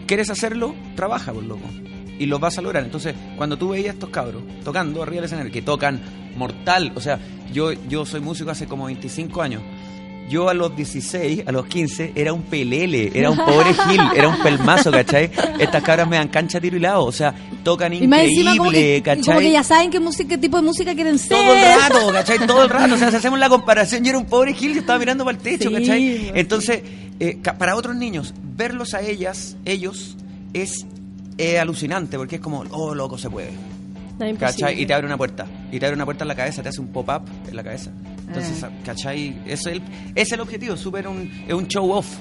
¿Quieres 0.07 0.29
hacerlo? 0.31 0.73
Trabaja, 0.95 1.31
por 1.31 1.43
loco. 1.43 1.69
Y 2.19 2.25
lo 2.25 2.39
vas 2.39 2.57
a 2.57 2.61
lograr. 2.61 2.83
Entonces, 2.83 3.13
cuando 3.35 3.57
tú 3.57 3.69
veías 3.69 3.89
a 3.89 3.93
estos 3.93 4.09
cabros 4.09 4.43
tocando 4.63 5.01
arriba 5.03 5.17
del 5.17 5.25
escenario, 5.25 5.51
que 5.51 5.61
tocan 5.61 6.01
mortal, 6.35 6.91
o 6.95 7.01
sea, 7.01 7.19
yo, 7.53 7.71
yo 7.87 8.05
soy 8.05 8.21
músico 8.21 8.49
hace 8.51 8.65
como 8.65 8.85
25 8.85 9.41
años. 9.41 9.61
Yo 10.29 10.49
a 10.49 10.53
los 10.53 10.75
16, 10.75 11.43
a 11.47 11.53
los 11.53 11.67
15, 11.67 12.11
era 12.13 12.33
un 12.33 12.41
pelele, 12.41 13.11
era 13.13 13.29
un 13.31 13.37
pobre 13.37 13.73
gil, 13.87 14.01
era 14.13 14.27
un 14.27 14.37
pelmazo, 14.43 14.91
¿cachai? 14.91 15.31
Estas 15.57 15.81
cabras 15.81 16.05
me 16.09 16.17
dan 16.17 16.27
cancha, 16.27 16.59
tiro 16.59 16.75
y 16.75 16.81
lado, 16.81 17.05
o 17.05 17.13
sea, 17.13 17.33
tocan 17.63 17.93
Y 17.93 18.05
más 18.07 18.23
encima 18.23 18.51
como 18.57 18.65
increíble, 18.65 19.01
que, 19.03 19.09
como 19.09 19.25
¿cachai? 19.25 19.41
que 19.45 19.51
ya 19.53 19.63
saben 19.63 19.89
qué, 19.89 20.01
música, 20.01 20.27
qué 20.27 20.37
tipo 20.37 20.57
de 20.57 20.63
música 20.63 20.93
quieren 20.95 21.17
ser. 21.17 21.37
Todo 21.37 21.55
el 21.55 21.79
rato, 21.79 22.11
¿cachai? 22.11 22.45
Todo 22.45 22.63
el 22.63 22.69
rato. 22.69 22.95
O 22.95 22.97
sea, 22.97 23.09
si 23.09 23.15
hacemos 23.15 23.39
la 23.39 23.47
comparación, 23.47 24.03
yo 24.03 24.09
era 24.09 24.17
un 24.17 24.25
pobre 24.25 24.53
Gil 24.53 24.73
que 24.73 24.79
estaba 24.79 24.99
mirando 24.99 25.23
para 25.23 25.37
el 25.37 25.41
techo, 25.41 25.69
Sí, 25.69 25.75
¿cachai? 25.75 26.17
pues. 26.19 26.31
Entonces, 26.35 26.81
eh, 27.21 27.39
para 27.57 27.77
otros 27.77 27.95
niños, 27.95 28.33
verlos 28.43 28.95
a 28.95 29.01
ellas, 29.01 29.55
ellos, 29.63 30.17
es 30.53 30.85
eh, 31.37 31.59
alucinante, 31.59 32.17
porque 32.17 32.35
es 32.35 32.41
como, 32.41 32.63
oh, 32.71 32.93
loco, 32.95 33.17
se 33.17 33.29
puede. 33.29 33.49
Imposible. 33.51 34.37
¿Cachai? 34.39 34.81
Y 34.81 34.85
te 34.85 34.93
abre 34.93 35.05
una 35.07 35.17
puerta. 35.17 35.45
Y 35.71 35.79
te 35.79 35.85
abre 35.85 35.95
una 35.95 36.05
puerta 36.05 36.23
en 36.23 36.27
la 36.29 36.35
cabeza, 36.35 36.63
te 36.63 36.69
hace 36.69 36.81
un 36.81 36.87
pop-up 36.87 37.21
en 37.47 37.55
la 37.55 37.63
cabeza. 37.63 37.91
Entonces, 38.27 38.63
Ah. 38.63 38.69
¿cachai? 38.83 39.39
Es 39.45 39.65
el, 39.67 39.81
es 40.15 40.31
el 40.31 40.39
objetivo, 40.41 40.75
súper 40.75 41.07
un, 41.07 41.31
es 41.47 41.53
un 41.53 41.67
show 41.67 41.91
off. 41.91 42.17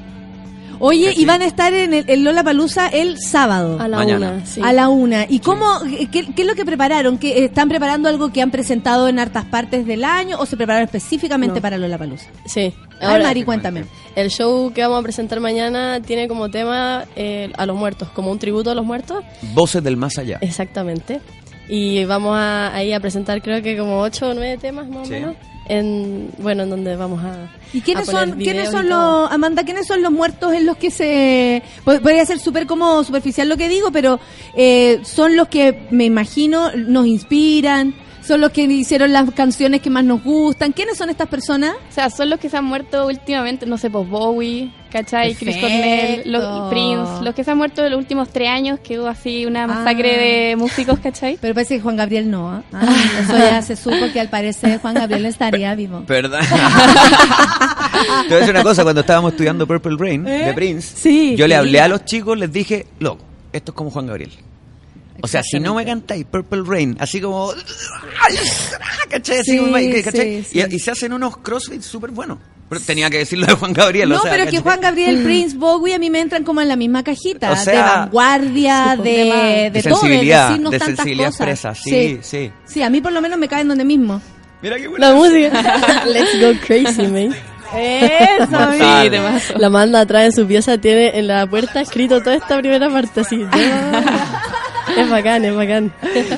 Oye, 0.78 1.06
¿Cachai? 1.08 1.22
y 1.22 1.26
van 1.26 1.42
a 1.42 1.46
estar 1.46 1.72
en 1.74 1.94
el 1.94 2.04
en 2.08 2.24
Lola 2.24 2.42
Palusa 2.44 2.88
el 2.88 3.16
sábado. 3.18 3.78
A 3.80 3.88
la 3.88 3.96
Mañana. 3.96 4.30
una, 4.32 4.46
sí. 4.46 4.60
A 4.62 4.72
la 4.72 4.88
una. 4.88 5.26
¿Y 5.28 5.40
cómo, 5.40 5.66
qué, 6.12 6.26
qué 6.34 6.42
es 6.42 6.46
lo 6.46 6.54
que 6.54 6.64
prepararon? 6.64 7.18
¿Que, 7.18 7.38
eh, 7.38 7.44
¿Están 7.46 7.68
preparando 7.68 8.08
algo 8.08 8.32
que 8.32 8.42
han 8.42 8.50
presentado 8.50 9.08
en 9.08 9.18
hartas 9.18 9.44
partes 9.46 9.86
del 9.86 10.04
año 10.04 10.36
o 10.38 10.46
se 10.46 10.56
prepararon 10.56 10.84
específicamente 10.86 11.56
No. 11.56 11.62
para 11.62 11.78
Lola 11.78 11.98
Palusa? 11.98 12.26
Sí. 12.46 12.72
Ay, 13.00 13.08
Ahora, 13.08 13.24
Mari, 13.24 13.44
cuéntame. 13.44 13.84
el 14.14 14.30
show 14.30 14.72
que 14.72 14.82
vamos 14.82 15.00
a 15.00 15.02
presentar 15.02 15.40
mañana 15.40 16.00
tiene 16.00 16.28
como 16.28 16.50
tema 16.50 17.04
eh, 17.16 17.50
a 17.58 17.66
los 17.66 17.76
muertos, 17.76 18.08
como 18.10 18.30
un 18.30 18.38
tributo 18.38 18.70
a 18.70 18.74
los 18.74 18.84
muertos. 18.84 19.22
Voces 19.54 19.82
del 19.82 19.96
más 19.96 20.16
allá. 20.18 20.38
Exactamente. 20.40 21.20
Y 21.68 22.04
vamos 22.04 22.36
a, 22.36 22.74
ahí 22.74 22.92
a 22.92 23.00
presentar 23.00 23.42
creo 23.42 23.62
que 23.62 23.76
como 23.76 24.00
ocho 24.00 24.28
o 24.30 24.34
nueve 24.34 24.56
temas 24.58 24.86
más 24.88 25.02
o 25.02 25.04
Sí. 25.06 25.10
menos. 25.12 25.36
En, 25.68 26.30
bueno, 26.38 26.62
en 26.62 26.70
donde 26.70 26.94
vamos 26.94 27.24
a... 27.24 27.48
¿Y 27.72 27.80
quiénes 27.80 28.08
a 28.08 28.12
poner 28.12 28.28
son, 28.28 28.38
quiénes 28.38 28.70
son 28.70 28.88
los, 28.88 29.32
Amanda, 29.32 29.64
quiénes 29.64 29.84
son 29.84 30.00
los 30.00 30.12
muertos 30.12 30.52
en 30.54 30.64
los 30.64 30.76
que 30.76 30.92
se, 30.92 31.60
pod- 31.84 32.00
podría 32.02 32.24
ser 32.24 32.38
súper 32.38 32.68
como 32.68 33.02
superficial 33.02 33.48
lo 33.48 33.56
que 33.56 33.68
digo, 33.68 33.90
pero 33.90 34.20
eh, 34.54 35.00
son 35.02 35.34
los 35.34 35.48
que 35.48 35.88
me 35.90 36.04
imagino 36.04 36.70
nos 36.76 37.06
inspiran, 37.08 37.94
son 38.26 38.40
los 38.40 38.50
que 38.50 38.62
hicieron 38.64 39.12
las 39.12 39.30
canciones 39.32 39.80
que 39.80 39.88
más 39.90 40.04
nos 40.04 40.22
gustan. 40.22 40.72
¿Quiénes 40.72 40.96
son 40.98 41.10
estas 41.10 41.28
personas? 41.28 41.74
O 41.90 41.92
sea, 41.92 42.10
son 42.10 42.28
los 42.30 42.40
que 42.40 42.48
se 42.48 42.56
han 42.56 42.64
muerto 42.64 43.06
últimamente, 43.06 43.66
no 43.66 43.78
sé, 43.78 43.88
pues 43.88 44.08
Bowie, 44.08 44.72
¿cachai? 44.90 45.34
Chris. 45.34 45.56
Cornell, 45.58 46.22
los, 46.26 46.68
Prince, 46.70 47.22
los 47.22 47.34
que 47.34 47.44
se 47.44 47.50
han 47.52 47.58
muerto 47.58 47.84
en 47.84 47.92
los 47.92 47.98
últimos 47.98 48.28
tres 48.30 48.48
años, 48.48 48.80
que 48.80 48.98
hubo 48.98 49.06
así 49.08 49.46
una 49.46 49.66
masacre 49.66 50.14
Ah. 50.16 50.20
de 50.50 50.56
músicos, 50.56 50.98
¿cachai? 50.98 51.38
Pero 51.40 51.54
parece 51.54 51.76
que 51.76 51.80
Juan 51.82 51.96
Gabriel 51.96 52.30
no. 52.30 52.50
¿ah? 52.50 52.62
Ah, 52.72 52.86
eso 53.22 53.36
ya 53.38 53.62
se 53.62 53.76
supo 53.76 53.96
que 54.12 54.18
al 54.20 54.28
parecer 54.28 54.80
Juan 54.80 54.94
Gabriel 54.94 55.24
estaría 55.26 55.74
vivo. 55.74 56.02
¿Verdad? 56.06 56.40
Te 58.22 58.28
voy 58.28 58.36
a 58.36 58.38
decir 58.40 58.50
una 58.54 58.62
cosa, 58.62 58.82
cuando 58.82 59.00
estábamos 59.02 59.32
estudiando 59.32 59.66
Purple 59.66 59.96
Rain 59.98 60.24
de 60.24 60.52
Prince, 60.54 60.94
¿Eh? 60.94 61.00
Sí. 61.00 61.36
yo 61.36 61.46
le 61.46 61.54
hablé 61.54 61.80
a 61.80 61.88
los 61.88 62.04
chicos, 62.04 62.36
les 62.38 62.52
dije, 62.52 62.86
loco, 62.98 63.24
esto 63.52 63.72
es 63.72 63.76
como 63.76 63.90
Juan 63.90 64.06
Gabriel. 64.06 64.30
O 65.26 65.28
sea, 65.28 65.42
si 65.42 65.58
no 65.58 65.74
me 65.74 65.84
cantáis 65.84 66.24
Purple 66.24 66.62
Rain, 66.64 66.96
así 67.00 67.20
como... 67.20 67.52
¿Cachai? 69.10 69.40
Así 69.40 69.58
Sí, 69.58 70.02
¿cachai? 70.04 70.44
sí, 70.44 70.48
sí. 70.52 70.64
Y, 70.70 70.76
y 70.76 70.78
se 70.78 70.92
hacen 70.92 71.12
unos 71.12 71.38
crossfits 71.38 71.84
súper 71.84 72.12
buenos. 72.12 72.38
Pero 72.68 72.80
tenía 72.80 73.10
que 73.10 73.18
decirlo 73.18 73.46
de 73.46 73.54
Juan 73.54 73.72
Gabriel. 73.72 74.08
No, 74.08 74.18
o 74.18 74.22
sea, 74.22 74.30
pero 74.30 74.44
es 74.44 74.50
que. 74.50 74.60
Juan 74.60 74.80
Gabriel, 74.80 75.24
Prince, 75.24 75.56
Bowie 75.56 75.94
a 75.94 75.98
mí 75.98 76.10
me 76.10 76.20
entran 76.20 76.44
como 76.44 76.60
en 76.60 76.68
la 76.68 76.76
misma 76.76 77.02
cajita. 77.02 77.50
O 77.50 77.56
sea, 77.56 77.72
de 77.74 77.80
vanguardia, 77.80 78.92
sí, 78.92 78.96
pues, 78.98 79.04
de, 79.04 79.10
de, 79.10 79.70
De 79.70 79.82
todo, 79.82 79.94
de 79.94 80.00
sensibilidad, 80.00 80.48
decirnos 80.48 80.70
de 80.70 80.78
tantas 80.78 80.96
sensibilidad 80.96 81.30
cosas. 81.30 81.40
expresa, 81.40 81.74
sí, 81.74 82.18
sí. 82.22 82.52
Sí, 82.66 82.82
a 82.82 82.90
mí 82.90 83.00
por 83.00 83.10
lo 83.10 83.20
menos 83.20 83.36
me 83.36 83.48
caen 83.48 83.66
donde 83.66 83.84
mismo. 83.84 84.22
Mira 84.62 84.76
qué 84.76 84.88
La 84.96 85.12
música. 85.12 86.04
Let's 86.06 86.40
go 86.40 86.60
crazy, 86.64 87.08
man. 87.08 87.34
Eso. 87.74 89.58
La 89.58 89.70
manda 89.70 90.00
atrás 90.00 90.24
de 90.24 90.42
su 90.42 90.46
pieza 90.46 90.78
tiene 90.78 91.18
en 91.18 91.26
la 91.26 91.48
puerta 91.48 91.80
escrito 91.80 92.20
toda 92.20 92.36
esta 92.36 92.58
primera 92.58 92.88
parte 92.88 93.20
así. 93.20 93.44
es 94.96 95.10
bacán, 95.10 95.44
es 95.44 95.54
bacán. 95.54 95.92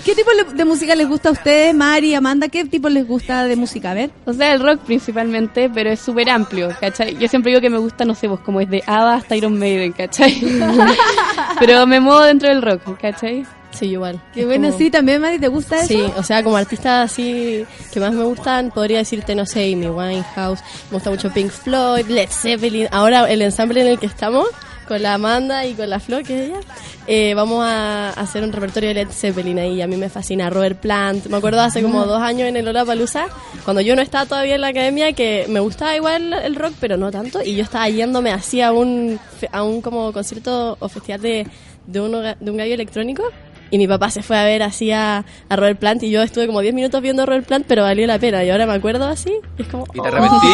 ¿Qué 0.05 0.15
tipo 0.15 0.31
de 0.55 0.65
música 0.65 0.95
les 0.95 1.09
gusta 1.09 1.29
a 1.29 1.33
ustedes, 1.33 1.75
Mari, 1.75 2.15
Amanda? 2.15 2.49
¿Qué 2.49 2.65
tipo 2.65 2.89
les 2.89 3.07
gusta 3.07 3.45
de 3.45 3.57
música? 3.57 3.93
A 3.93 3.95
ver. 3.95 4.11
O 4.25 4.33
sea, 4.33 4.53
el 4.53 4.61
rock 4.61 4.81
principalmente, 4.81 5.71
pero 5.73 5.91
es 5.91 6.01
súper 6.01 6.29
amplio, 6.31 6.69
¿cachai? 6.81 7.17
Yo 7.19 7.29
siempre 7.29 7.51
digo 7.51 7.61
que 7.61 7.71
me 7.71 7.79
gusta, 7.79 8.05
no 8.05 8.15
sé, 8.15 8.29
pues 8.29 8.41
como 8.41 8.61
es 8.61 8.69
de 8.69 8.83
ABBA 8.87 9.15
hasta 9.15 9.37
Iron 9.37 9.59
Maiden, 9.59 9.93
¿cachai? 9.93 10.41
pero 11.59 11.87
me 11.87 12.01
muevo 12.01 12.23
dentro 12.23 12.49
del 12.49 12.63
rock, 12.63 12.99
¿cachai? 13.01 13.45
Sí, 13.71 13.87
igual. 13.87 14.21
Qué 14.33 14.41
Es 14.41 14.47
bueno, 14.47 14.69
como- 14.69 14.79
sí, 14.79 14.91
también, 14.91 15.21
Mari, 15.21 15.39
¿te 15.39 15.49
gusta 15.49 15.77
eso? 15.77 15.89
Sí, 15.89 16.03
o 16.17 16.23
sea, 16.23 16.43
como 16.43 16.57
artistas 16.57 17.11
así 17.13 17.65
que 17.93 18.01
más 18.01 18.13
me 18.13 18.25
gustan, 18.25 18.71
podría 18.71 18.99
decirte, 18.99 19.35
no 19.35 19.45
sé, 19.47 19.73
Amy 19.73 19.89
Winehouse, 19.89 20.61
me 20.91 20.95
gusta 20.97 21.11
mucho 21.11 21.31
Pink 21.31 21.51
Floyd, 21.51 22.07
Led 22.07 22.29
Zeppelin. 22.31 22.89
Ahora 22.91 23.31
el 23.31 23.43
ensamble 23.43 23.83
en 23.83 23.89
el 23.89 23.99
que 23.99 24.07
estamos, 24.07 24.47
con 24.89 25.03
la 25.03 25.15
Amanda 25.15 25.65
y 25.67 25.75
con 25.75 25.89
la 25.91 26.01
Flo, 26.01 26.19
que 26.25 26.43
es 26.45 26.49
ella, 26.49 26.61
eh, 27.07 27.35
vamos 27.35 27.63
a 27.65 28.11
hacer 28.11 28.43
un 28.43 28.51
repertorio 28.53 28.89
de 28.89 28.95
Led 28.95 29.09
Zeppelin 29.11 29.59
ahí. 29.59 29.83
A 29.83 29.87
mí 29.87 29.97
me 29.97 30.09
fascina 30.09 30.49
Robert 30.51 30.81
Plant. 30.81 31.27
Me 31.27 31.37
acuerdo 31.37 31.61
hace 31.61 31.83
como 31.83 32.05
dos 32.07 32.21
años 32.21 32.49
en 32.49 32.57
el 32.57 32.65
Lollapalooza, 32.65 33.27
cuando 33.65 33.81
yo 33.83 33.95
no 33.95 34.03
estaba 34.03 34.27
todavía 34.27 34.55
en 34.57 34.63
la 34.63 34.69
academia, 34.69 35.13
que 35.13 35.47
me 35.49 35.61
gustaba 35.61 35.95
igual 35.95 36.33
el 36.33 36.57
rock, 36.57 36.73
pero 36.81 36.97
no 36.97 37.11
tanto. 37.11 37.43
Y 37.45 37.55
yo 37.55 37.63
estaba 37.63 37.89
yéndome 37.89 38.33
así 38.33 38.61
a 38.63 38.73
un, 38.73 39.21
a 39.53 39.63
un 39.63 39.81
como 39.83 40.13
concierto 40.13 40.77
o 40.81 40.89
festival 40.89 41.21
de, 41.21 41.47
de, 41.87 42.01
un, 42.01 42.15
hoga- 42.15 42.37
de 42.41 42.51
un 42.51 42.57
gallo 42.57 42.75
electrónico. 42.75 43.23
Y 43.71 43.77
mi 43.77 43.87
papá 43.87 44.09
se 44.09 44.23
fue 44.23 44.39
a 44.39 44.45
ver 44.45 44.63
así 44.63 44.91
a, 44.93 45.27
a 45.51 45.57
Robert 45.57 45.79
Plant 45.79 46.03
y 46.03 46.11
yo 46.11 46.23
estuve 46.23 46.47
como 46.47 46.63
10 46.63 46.73
minutos 46.73 47.03
viendo 47.03 47.25
a 47.25 47.27
Robert 47.27 47.47
Plant, 47.47 47.67
pero 47.69 47.83
valió 47.83 48.07
la 48.07 48.19
pena. 48.19 48.43
Y 48.43 48.49
ahora 48.49 48.65
me 48.65 48.73
acuerdo 48.73 49.07
así, 49.07 49.31
y 49.59 49.63
es 49.63 49.69
como... 49.69 49.85
Y 49.93 50.01
te 50.01 50.01
oh, 50.01 50.05
arrepentí. 50.07 50.47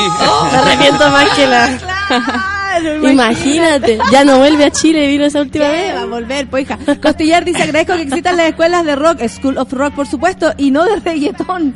me 0.51 0.59
arrepiento 0.59 1.09
más 1.11 1.29
que 1.37 1.47
la... 1.47 2.51
Claro, 2.81 3.11
Imagínate, 3.11 3.99
ya 4.11 4.25
no 4.25 4.39
vuelve 4.39 4.65
a 4.65 4.71
Chile, 4.71 5.07
vino 5.07 5.25
esa 5.25 5.41
última 5.41 5.67
¿Qué? 5.67 5.71
vez. 5.73 5.95
Va 5.95 6.03
a 6.03 6.07
volver, 6.07 6.47
pues 6.49 6.65
hija. 6.65 6.79
Costillar 7.01 7.45
dice, 7.45 7.63
agradezco 7.63 7.95
que 7.97 8.03
existan 8.03 8.37
las 8.37 8.49
escuelas 8.49 8.85
de 8.85 8.97
rock, 8.97 9.21
School 9.29 9.59
of 9.59 9.73
Rock, 9.73 9.95
por 9.95 10.07
supuesto, 10.07 10.53
y 10.57 10.71
no 10.71 10.85
de 10.85 10.97
reggaetón. 11.01 11.75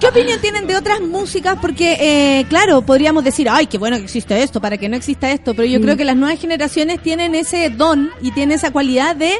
¿Qué 0.00 0.06
opinión 0.08 0.40
tienen 0.40 0.66
de 0.66 0.76
otras 0.76 1.00
músicas? 1.00 1.56
Porque, 1.60 1.96
eh, 2.00 2.44
claro, 2.48 2.82
podríamos 2.82 3.24
decir, 3.24 3.48
ay, 3.50 3.66
qué 3.66 3.78
bueno 3.78 3.96
que 3.96 4.04
existe 4.04 4.42
esto, 4.42 4.60
para 4.60 4.76
que 4.78 4.88
no 4.88 4.96
exista 4.96 5.30
esto, 5.30 5.54
pero 5.54 5.66
yo 5.68 5.78
Mm. 5.78 5.82
creo 5.82 5.96
que 5.96 6.04
las 6.04 6.16
nuevas 6.16 6.38
generaciones 6.40 7.00
tienen 7.02 7.34
ese 7.34 7.70
don 7.70 8.10
y 8.20 8.30
tienen 8.32 8.56
esa 8.56 8.70
cualidad 8.70 9.16
de 9.16 9.34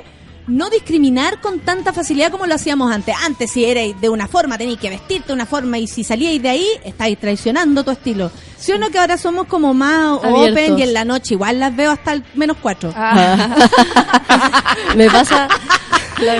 no 0.47 0.71
discriminar 0.71 1.41
con 1.41 1.61
tanta 1.61 1.93
facilidad 1.93 2.31
como 2.31 2.47
lo 2.47 2.55
hacíamos 2.55 2.93
antes. 2.93 3.15
Antes, 3.25 3.51
si 3.51 3.65
erais 3.65 3.99
de 4.01 4.09
una 4.09 4.29
forma, 4.29 4.59
teníais 4.59 4.81
que 4.81 4.91
vestirte 4.91 5.29
de 5.29 5.33
una 5.35 5.47
forma, 5.47 5.79
y 5.79 5.87
si 5.87 6.05
salíais 6.05 6.43
de 6.43 6.49
ahí, 6.49 6.67
estáis 6.85 7.19
traicionando 7.19 7.85
tu 7.85 7.91
estilo. 7.91 8.31
¿Sí 8.59 8.73
o 8.73 8.79
no 8.79 8.91
que 8.91 8.99
ahora 8.99 9.19
somos 9.19 9.47
como 9.47 9.75
más 9.75 10.23
Abiertos. 10.23 10.51
open 10.51 10.79
y 10.79 10.83
en 10.83 10.95
la 10.95 11.05
noche 11.05 11.35
igual 11.35 11.61
las 11.61 11.75
veo 11.75 11.91
hasta 11.91 12.13
el 12.13 12.25
menos 12.35 12.57
cuatro? 12.61 12.93
Me 14.97 15.11
pasa... 15.11 15.49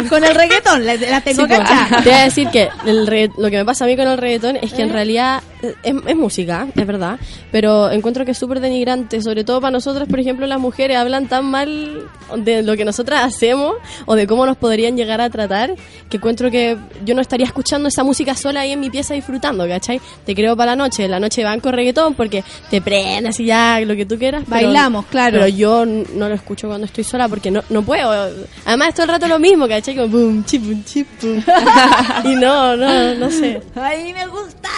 Con 0.09 0.25
el 0.25 0.35
reggaetón, 0.35 0.85
la, 0.87 0.95
la 0.97 1.21
tengo 1.21 1.43
Sí, 1.47 1.49
pues. 1.49 1.61
Te 2.05 2.11
voy 2.11 2.19
a 2.19 2.25
decir 2.25 2.49
que 2.49 2.69
el 2.87 3.31
lo 3.37 3.51
que 3.51 3.57
me 3.59 3.65
pasa 3.65 3.85
a 3.85 3.89
mí 3.89 3.97
con 3.97 4.07
el 4.09 4.19
reggaetón 4.19 4.57
es 4.57 4.73
que 4.73 4.83
en 4.83 4.91
realidad 4.91 5.43
eh, 5.63 5.75
es, 5.83 5.95
es 6.07 6.17
música, 6.17 6.67
es 6.75 6.87
verdad, 6.87 7.19
pero 7.51 7.91
encuentro 7.91 8.25
que 8.25 8.31
es 8.33 8.39
súper 8.39 8.61
denigrante, 8.61 9.21
sobre 9.23 9.45
todo 9.45 9.61
para 9.61 9.71
nosotras, 9.73 10.09
por 10.09 10.19
ejemplo, 10.21 10.47
las 10.47 10.59
mujeres 10.61 10.97
hablan 10.97 11.27
tan 11.29 11.45
mal 11.45 12.03
de 12.37 12.63
lo 12.63 12.77
que 12.77 12.85
nosotras 12.85 13.23
hacemos 13.25 13.75
o 14.07 14.15
de 14.15 14.27
cómo 14.27 14.47
nos 14.47 14.57
podrían 14.57 14.97
llegar 14.97 15.21
a 15.21 15.29
tratar, 15.31 15.75
que 16.09 16.17
encuentro 16.17 16.51
que 16.51 16.77
yo 17.05 17.15
no 17.15 17.21
estaría 17.21 17.47
escuchando 17.47 17.89
esa 17.89 18.03
música 18.05 18.35
sola 18.35 18.61
ahí 18.61 18.73
en 18.73 18.81
mi 18.81 18.91
pieza 18.91 19.15
disfrutando, 19.15 19.67
¿cachai? 19.69 20.01
Te 20.25 20.35
creo 20.35 20.57
para 20.57 20.73
la 20.73 20.77
noche, 20.77 21.07
la 21.09 21.21
noche 21.21 21.45
banco 21.45 21.71
reggaetón 21.71 22.15
porque 22.15 22.43
te 22.71 22.81
prendas 22.81 23.39
y 23.41 23.47
ya 23.47 23.81
lo 23.81 23.95
que 23.97 24.07
tú 24.07 24.19
quieras. 24.19 24.45
pero- 24.49 24.67
Bailamos, 24.67 25.07
claro. 25.07 25.33
Pero 25.39 25.49
yo 25.49 25.85
no 25.87 26.29
lo 26.29 26.35
escucho 26.35 26.69
cuando 26.69 26.87
estoy 26.87 27.05
sola 27.05 27.29
porque 27.29 27.51
no, 27.51 27.63
no 27.71 27.83
puedo. 27.83 28.31
Además, 28.65 28.95
todo 28.95 29.05
el 29.05 29.09
rato 29.11 29.29
lo 29.29 29.39
mismo, 29.39 29.67
¿cachai? 29.77 29.95
Como 29.97 30.09
boom, 30.09 30.45
chip, 30.45 30.63
boom, 30.65 30.85
chip, 30.85 31.07
boom. 31.23 31.43
y 32.25 32.35
no, 32.37 32.77
no, 32.77 33.15
no 33.15 33.31
sé. 33.31 33.61
Ay, 33.75 34.13
me 34.13 34.27
gusta 34.27 34.69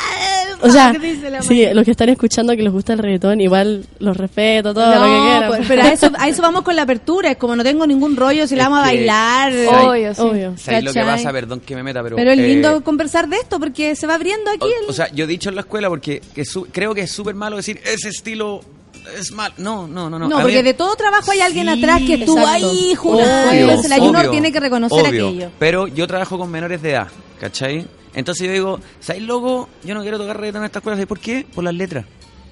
el 0.63 0.69
O 0.69 0.73
sea, 0.73 0.93
dice 0.93 1.31
la 1.31 1.43
sí, 1.43 1.67
los 1.73 1.85
que 1.85 1.91
están 1.91 2.09
escuchando 2.09 2.55
que 2.57 2.63
les 2.63 2.73
gusta 2.73 2.93
el 2.93 2.99
reggaetón, 3.01 3.41
igual 3.41 3.85
los 3.99 4.17
respeto, 4.17 4.73
todo 4.75 4.87
No, 4.87 4.95
lo 4.95 5.05
que 5.05 5.29
quieran. 5.31 5.49
pues, 5.49 5.65
pero 5.69 5.83
a 5.83 5.89
eso, 5.93 6.11
a 6.19 6.29
eso 6.29 6.43
vamos 6.43 6.63
con 6.63 6.77
la 6.77 6.83
apertura. 6.83 7.31
Es 7.31 7.37
como 7.37 7.57
no 7.57 7.63
tengo 7.65 7.87
ningún 7.87 8.17
rollo, 8.17 8.47
si 8.47 8.55
la 8.57 8.65
Es 8.65 8.69
vamos 8.71 8.79
a 8.81 8.83
bailar. 8.91 9.53
¿sabes- 9.53 10.19
Obvio, 10.19 10.57
sí. 10.57 10.63
¿sabes 10.65 10.85
lo 10.85 10.93
que 10.93 11.01
pasa? 11.03 11.33
Perdón 11.33 11.61
que 11.61 11.75
me 11.75 11.83
meta, 11.83 12.03
pero... 12.03 12.17
Pero 12.17 12.31
es 12.31 12.39
eh, 12.39 12.47
lindo 12.47 12.83
conversar 12.85 13.29
de 13.29 13.37
esto 13.37 13.59
porque 13.61 13.95
se 13.97 14.07
va 14.07 14.15
abriendo 14.15 14.51
aquí 14.51 14.67
el... 14.83 14.89
O 14.89 14.93
sea, 14.93 15.11
yo 15.13 15.25
he 15.25 15.27
dicho 15.27 15.49
en 15.49 15.55
la 15.57 15.63
escuela 15.63 15.89
porque 15.89 16.23
que 16.35 16.45
su- 16.45 16.67
creo 16.71 16.95
que 16.95 17.03
es 17.03 17.11
súper 17.11 17.35
malo 17.35 17.57
decir 17.57 17.81
ese 17.85 18.09
estilo 18.09 18.63
es 19.19 19.33
mal. 19.33 19.53
No, 19.59 19.87
no, 19.87 20.09
no. 20.11 20.19
no. 20.19 20.29
No, 20.29 20.41
porque 20.41 20.63
de 20.63 20.75
todo 20.75 20.95
trabajo 20.97 21.31
hay 21.31 21.41
alguien 21.41 21.67
Sí, 21.69 21.79
atrás 21.83 22.03
que 22.03 22.15
estuvo 22.15 22.47
ahí 22.47 22.95
jurando. 22.95 23.53
Entonces 23.53 23.93
Junior 23.93 24.17
obvio, 24.17 24.31
tiene 24.31 24.53
que 24.53 24.61
reconocer 24.61 25.07
obvio. 25.07 25.29
aquello. 25.29 25.51
Pero 25.59 25.87
yo 25.89 26.07
trabajo 26.07 26.39
con 26.39 26.51
menores 26.51 26.81
de 26.83 26.91
edad, 26.93 27.09
¿cachai? 27.41 27.87
Entonces 28.15 28.47
yo 28.47 28.53
digo, 28.53 28.81
¿sabes, 29.01 29.23
loco? 29.23 29.69
Yo 29.83 29.95
no 29.95 30.03
quiero 30.03 30.19
tocar 30.19 30.37
reggaetón 30.39 30.63
en 30.63 30.67
esta 30.67 30.79
escuela. 30.79 30.97
¿Sabes 30.97 31.09
por 31.09 31.19
qué? 31.19 31.47
Por 31.55 31.65
las 31.65 31.75
letras. 31.75 32.05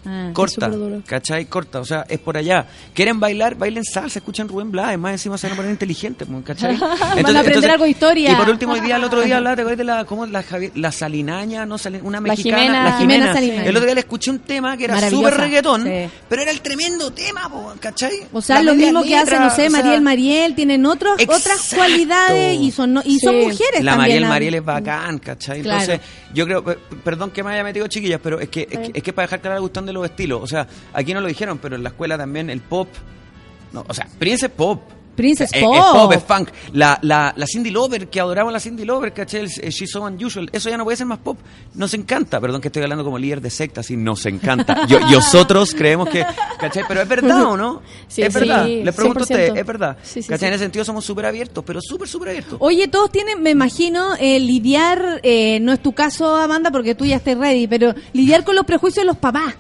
Ah, 0.05 0.31
Corta. 0.33 0.71
¿cachai? 1.07 1.45
Corta, 1.47 1.81
o 1.81 1.85
sea, 1.85 2.05
es 2.09 2.19
por 2.19 2.37
allá. 2.37 2.67
¿Quieren 2.93 3.21
bailar? 3.21 3.55
Bailen 3.55 3.85
salsa, 3.85 4.19
escuchan 4.19 4.49
Rubén 4.49 4.71
Blades, 4.73 4.99
más 4.99 5.13
encima 5.13 5.39
se 5.39 5.47
van 5.47 5.55
a 5.55 5.57
poner 5.57 5.71
inteligentes, 5.71 6.27
pues, 6.29 6.45
¿cachai? 6.45 6.77
Van 7.23 7.37
a 7.37 7.41
aprender 7.41 7.71
algo 7.71 7.85
de 7.85 7.91
historia. 7.91 8.33
Y 8.33 8.35
por 8.35 8.51
último, 8.51 8.73
hoy 8.73 8.81
día, 8.81 8.97
el 8.97 9.05
otro 9.05 9.21
día 9.21 9.37
hablaba, 9.39 9.55
¿te 9.57 9.63
acuerdas 9.63 9.79
de 9.79 9.85
la, 9.85 10.05
cómo, 10.05 10.27
la, 10.27 10.43
Javi- 10.43 10.73
la 10.75 10.91
salinaña, 10.91 11.65
no 11.67 11.79
Sali- 11.79 12.01
una 12.03 12.19
La 12.19 12.23
mexicana? 12.23 12.59
Jimena. 12.63 12.85
La 12.85 12.93
Jimena. 12.99 13.15
Jimena 13.27 13.33
Salinaña. 13.35 13.65
El 13.65 13.77
otro 13.77 13.87
día 13.87 13.95
le 13.95 14.01
escuché 14.01 14.31
un 14.31 14.39
tema 14.41 14.77
que 14.77 14.85
era 14.85 15.09
súper 15.09 15.35
reggaetón, 15.35 15.85
sí. 15.85 16.11
pero 16.29 16.43
era 16.43 16.51
el 16.51 16.61
tremendo 16.61 17.13
tema, 17.13 17.49
po, 17.49 17.73
¿cachai? 17.79 18.27
O 18.33 18.41
sea, 18.43 18.57
La 18.57 18.73
lo 18.73 18.75
mismo 18.75 19.03
que 19.03 19.15
hace, 19.17 19.31
letra, 19.33 19.45
no 19.45 19.51
sé, 19.55 19.69
o 19.69 19.71
sea, 19.71 19.83
Mariel 19.83 20.03
Mariel, 20.03 20.55
tienen 20.55 20.85
otros, 20.87 21.15
otras 21.23 21.73
cualidades 21.75 22.59
y 22.61 22.71
son, 22.71 22.93
no- 22.95 23.03
y 23.05 23.19
son 23.21 23.37
mujeres 23.37 23.83
La 23.83 23.93
también. 23.93 23.99
Mariel 23.99 24.25
ah. 24.25 24.29
Mariel 24.29 24.55
es 24.55 24.65
bacán, 24.65 25.19
¿cachai? 25.19 25.63
Claro. 25.63 25.81
Entonces, 25.81 26.07
yo 26.35 26.45
creo, 26.47 26.65
per- 26.65 26.79
perdón 27.05 27.31
que 27.31 27.43
me 27.43 27.53
haya 27.53 27.63
metido 27.65 27.87
chiquillas, 27.87 28.21
pero 28.23 28.41
es 28.41 28.49
que, 28.49 28.67
es 28.71 28.79
que, 28.79 28.91
es 28.95 29.03
que 29.03 29.13
para 29.13 29.27
dejar 29.29 29.53
la 29.55 29.61
cuestión 29.61 29.87
de 29.93 30.01
los 30.01 30.11
estilos, 30.11 30.41
o 30.43 30.47
sea, 30.47 30.67
aquí 30.93 31.15
no 31.15 31.21
lo 31.21 31.29
dijeron, 31.29 31.59
pero 31.59 31.77
en 31.77 31.83
la 31.83 31.91
escuela 31.91 32.17
también 32.19 32.51
el 32.51 32.61
pop, 32.61 32.89
no, 33.73 33.85
o 33.89 33.95
sea, 33.95 34.07
Prince 34.19 34.47
es 34.47 34.53
pop. 34.53 34.81
Prince 35.15 35.45
es 35.45 35.53
Es, 35.53 35.63
pop. 35.63 35.75
es 35.77 35.83
pop, 35.83 36.13
es 36.15 36.25
funk. 36.25 36.49
La, 36.73 36.99
la, 37.03 37.35
la 37.37 37.47
Cindy 37.47 37.71
Lover, 37.71 38.09
que 38.09 38.19
adoramos 38.19 38.49
a 38.51 38.53
la 38.55 38.61
Cindy 38.61 38.87
Lover, 38.87 39.13
¿cachai? 39.13 39.41
El, 39.41 39.51
el 39.63 39.71
She's 39.71 39.91
So 39.91 40.01
Unusual. 40.03 40.49
Eso 40.53 40.71
ya 40.71 40.79
no 40.79 40.85
puede 40.85 40.97
ser 40.97 41.07
más 41.07 41.19
pop. 41.19 41.39
Nos 41.75 41.93
encanta. 41.93 42.41
Perdón 42.41 42.63
que 42.63 42.69
estoy 42.69 42.83
hablando 42.83 43.05
como 43.05 43.19
líder 43.19 43.43
de 43.43 43.51
secta, 43.51 43.83
sí, 43.83 43.95
nos 43.95 44.25
encanta. 44.25 44.87
Yo, 44.87 44.99
y 45.01 45.05
nosotros 45.13 45.75
creemos 45.75 46.09
que, 46.09 46.25
¿cachai? 46.59 46.85
Pero 46.89 47.03
es 47.03 47.09
verdad, 47.09 47.45
¿o 47.45 47.59
no? 47.59 47.83
Sí, 48.09 48.23
es 48.23 48.33
sí, 48.33 48.41
verdad. 48.41 48.67
Les 48.67 48.95
pregunto 48.95 49.21
a 49.21 49.23
100%. 49.25 49.25
ustedes, 49.25 49.53
es 49.55 49.67
verdad. 49.67 49.97
Sí, 50.03 50.23
sí. 50.23 50.33
En 50.33 50.45
ese 50.45 50.59
sentido 50.59 50.83
somos 50.83 51.05
súper 51.05 51.27
abiertos, 51.27 51.63
pero 51.63 51.81
súper, 51.83 52.09
súper 52.09 52.31
abiertos. 52.31 52.57
Oye, 52.61 52.89
todos 52.89 53.13
tienen, 53.13 53.43
me 53.43 53.51
imagino, 53.51 54.15
eh, 54.19 54.41
lidiar, 54.41 55.21
eh, 55.23 55.59
no 55.61 55.73
es 55.73 55.81
tu 55.83 55.93
caso, 55.93 56.37
Amanda, 56.37 56.71
porque 56.71 56.95
tú 56.95 57.05
ya 57.05 57.17
estás 57.17 57.37
ready, 57.37 57.67
pero 57.67 57.95
lidiar 58.15 58.45
con 58.45 58.57
los 58.57 58.65
prejuicios 58.65 59.03
de 59.03 59.09
los 59.09 59.19
papás. 59.19 59.57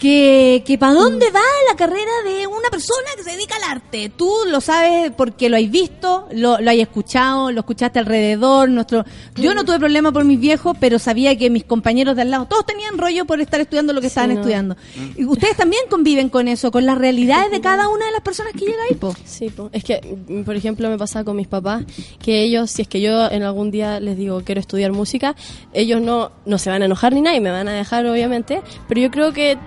Que, 0.00 0.62
que 0.66 0.76
para 0.76 0.92
dónde 0.92 1.30
va 1.30 1.40
la 1.70 1.76
carrera 1.76 2.10
de 2.24 2.46
una 2.46 2.68
persona 2.70 3.08
que 3.16 3.24
se 3.24 3.30
dedica 3.30 3.56
al 3.56 3.76
arte. 3.76 4.10
Tú 4.14 4.30
lo 4.46 4.60
sabes 4.60 5.10
porque 5.16 5.48
lo 5.48 5.56
has 5.56 5.70
visto, 5.70 6.28
lo, 6.32 6.60
lo 6.60 6.70
has 6.70 6.76
escuchado, 6.76 7.50
lo 7.50 7.60
escuchaste 7.60 7.98
alrededor. 7.98 8.68
Nuestro, 8.68 9.04
yo 9.36 9.54
no 9.54 9.64
tuve 9.64 9.78
problema 9.78 10.12
por 10.12 10.24
mis 10.24 10.38
viejos, 10.38 10.76
pero 10.78 10.98
sabía 10.98 11.36
que 11.36 11.48
mis 11.50 11.64
compañeros 11.64 12.14
de 12.14 12.22
al 12.22 12.30
lado, 12.30 12.46
todos 12.46 12.66
tenían 12.66 12.98
rollo 12.98 13.24
por 13.24 13.40
estar 13.40 13.60
estudiando 13.60 13.92
lo 13.92 14.00
que 14.00 14.08
estaban 14.08 14.34
no. 14.34 14.40
estudiando. 14.40 14.76
Y 15.16 15.24
ustedes 15.24 15.56
también 15.56 15.82
conviven 15.88 16.28
con 16.28 16.48
eso, 16.48 16.70
con 16.70 16.84
las 16.84 16.98
realidades 16.98 17.50
de 17.50 17.60
cada 17.60 17.88
una 17.88 18.06
de 18.06 18.12
las 18.12 18.20
personas 18.20 18.52
que 18.52 18.66
llega 18.66 18.82
ahí, 18.88 18.96
po. 18.96 19.14
Sí, 19.24 19.48
po. 19.50 19.70
es 19.72 19.84
que, 19.84 20.00
mm, 20.28 20.42
por 20.42 20.56
ejemplo, 20.56 20.88
me 20.88 20.98
pasaba 20.98 21.24
con 21.24 21.36
mis 21.36 21.48
papás, 21.48 21.84
que 22.22 22.42
ellos, 22.42 22.70
si 22.70 22.82
es 22.82 22.88
que 22.88 23.00
yo 23.00 23.30
en 23.30 23.42
algún 23.42 23.70
día 23.70 24.00
les 24.00 24.16
digo 24.16 24.42
quiero 24.44 24.60
estudiar 24.60 24.92
música, 24.92 25.34
ellos 25.72 26.00
no, 26.00 26.32
no 26.44 26.58
se 26.58 26.70
van 26.70 26.82
a 26.82 26.86
enojar 26.86 27.12
ni 27.14 27.20
nada 27.20 27.36
y 27.36 27.40
me 27.40 27.50
van 27.50 27.68
a 27.68 27.72
dejar, 27.72 28.06
obviamente, 28.06 28.62
pero 28.88 29.00
yo 29.00 29.10
creo 29.10 29.32
que 29.32 29.58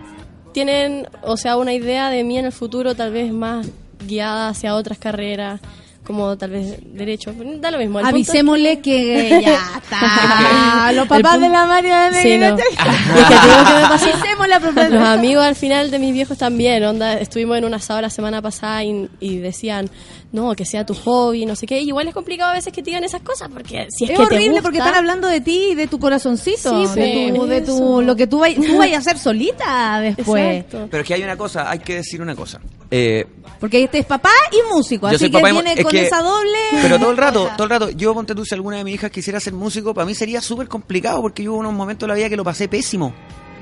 tienen, 0.54 1.08
o 1.24 1.38
sea, 1.38 1.58
una 1.58 1.74
idea 1.74 2.10
de 2.10 2.24
mí 2.24 2.38
en 2.38 2.46
el 2.46 2.52
futuro 2.52 2.96
tal 2.96 3.12
vez 3.12 3.32
más 3.32 3.68
guiada 4.06 4.50
hacia 4.50 4.76
otras 4.76 4.98
carreras, 4.98 5.60
como 6.04 6.36
tal 6.38 6.52
vez 6.52 6.80
derecho, 6.86 7.34
da 7.60 7.70
lo 7.70 7.78
mismo. 7.78 8.00
punto 8.00 8.10
Avisémosle 8.10 8.80
que 8.80 9.42
ya 9.44 9.60
está. 9.78 10.92
Los 10.96 11.08
papás 11.08 11.40
de 11.40 11.50
la 11.50 11.66
María 11.66 12.10
de 12.10 12.22
Sí, 12.22 12.38
no. 12.38 12.48
es 12.58 12.58
que 12.58 14.22
que 14.24 14.72
me. 14.74 14.90
Los 14.90 15.08
amigos 15.08 15.44
al 15.44 15.56
final 15.56 15.92
de 15.92 16.00
mis 16.00 16.14
viejos 16.14 16.38
también, 16.38 16.84
onda, 16.84 17.14
estuvimos 17.14 17.58
en 17.60 17.66
un 17.66 17.76
asado 17.76 18.02
la 18.02 18.10
semana 18.10 18.42
pasada 18.42 18.84
y, 18.84 19.08
y 19.20 19.38
decían, 19.38 19.90
no, 20.32 20.56
que 20.56 20.64
sea 20.66 20.86
tu 20.86 20.94
hobby, 20.94 21.46
no 21.46 21.56
sé 21.56 21.66
qué, 21.66 21.80
y 21.82 21.88
igual 21.88 22.08
es 22.08 22.14
complicado 22.14 22.52
a 22.52 22.54
veces 22.54 22.72
que 22.72 22.84
te 22.84 22.92
digan 22.92 23.04
esas 23.04 23.22
cosas, 23.22 23.50
porque 23.52 23.88
si 23.90 24.04
es, 24.06 24.12
Es 24.12 24.18
que 24.20 24.26
te 24.28 24.36
horrible 24.36 24.50
gusta- 24.50 24.62
porque 24.62 24.78
están 24.78 24.94
hablando 24.96 25.28
de 25.28 25.42
ti 25.42 25.70
y 25.72 25.76
de 25.76 25.88
tu 25.88 26.00
corazoncito, 26.00 26.86
Sí, 26.86 27.00
de, 27.00 27.34
tu, 27.36 27.46
de 27.48 27.62
tu- 27.62 28.02
lo 28.02 28.16
que 28.16 28.28
tú, 28.28 28.40
vay- 28.40 28.56
tú 28.56 28.78
vayas 28.78 28.98
a 28.98 29.00
hacer 29.10 29.18
solita 29.20 30.00
después. 30.00 30.58
Exacto. 30.66 30.88
Pero 30.92 31.02
es 31.02 31.08
que 31.08 31.14
hay 31.16 31.24
una 31.24 31.36
cosa, 31.38 31.70
hay 31.70 31.80
que 31.80 31.96
decir 31.96 32.22
una 32.22 32.36
cosa. 32.36 32.60
Eh, 32.92 33.26
Porque 33.60 33.84
este 33.84 34.00
es 34.00 34.06
papá 34.06 34.30
y 34.52 34.74
músico, 34.74 35.08
así 35.08 35.30
que 35.32 35.42
viene 35.44 35.74
es 35.74 35.84
con 35.84 35.92
que- 35.92 36.06
esa 36.06 36.22
doble. 36.22 36.58
Pero 36.82 37.00
todo 37.00 37.12
el 37.12 37.18
rato, 37.18 37.50
todo 37.58 37.64
el 37.66 37.70
rato, 37.70 37.90
yo 37.90 38.14
ponte 38.14 38.36
tú, 38.36 38.46
si 38.46 38.54
alguna 38.56 38.78
de 38.78 38.84
mis 38.84 38.96
hijas 38.96 39.12
quisiera 39.12 39.40
ser 39.40 39.54
músico, 39.54 39.94
para 39.94 40.06
mí 40.06 40.14
sería 40.16 40.42
súper 40.42 40.68
complicado 40.68 41.22
porque 41.22 41.44
yo 41.44 41.54
hubo 41.54 41.60
unos 41.60 41.74
momentos 41.74 42.08
de 42.08 42.14
la 42.14 42.16
vida 42.16 42.30
que 42.30 42.38
lo 42.38 42.44
pasé 42.44 42.68
pésimo. 42.68 43.14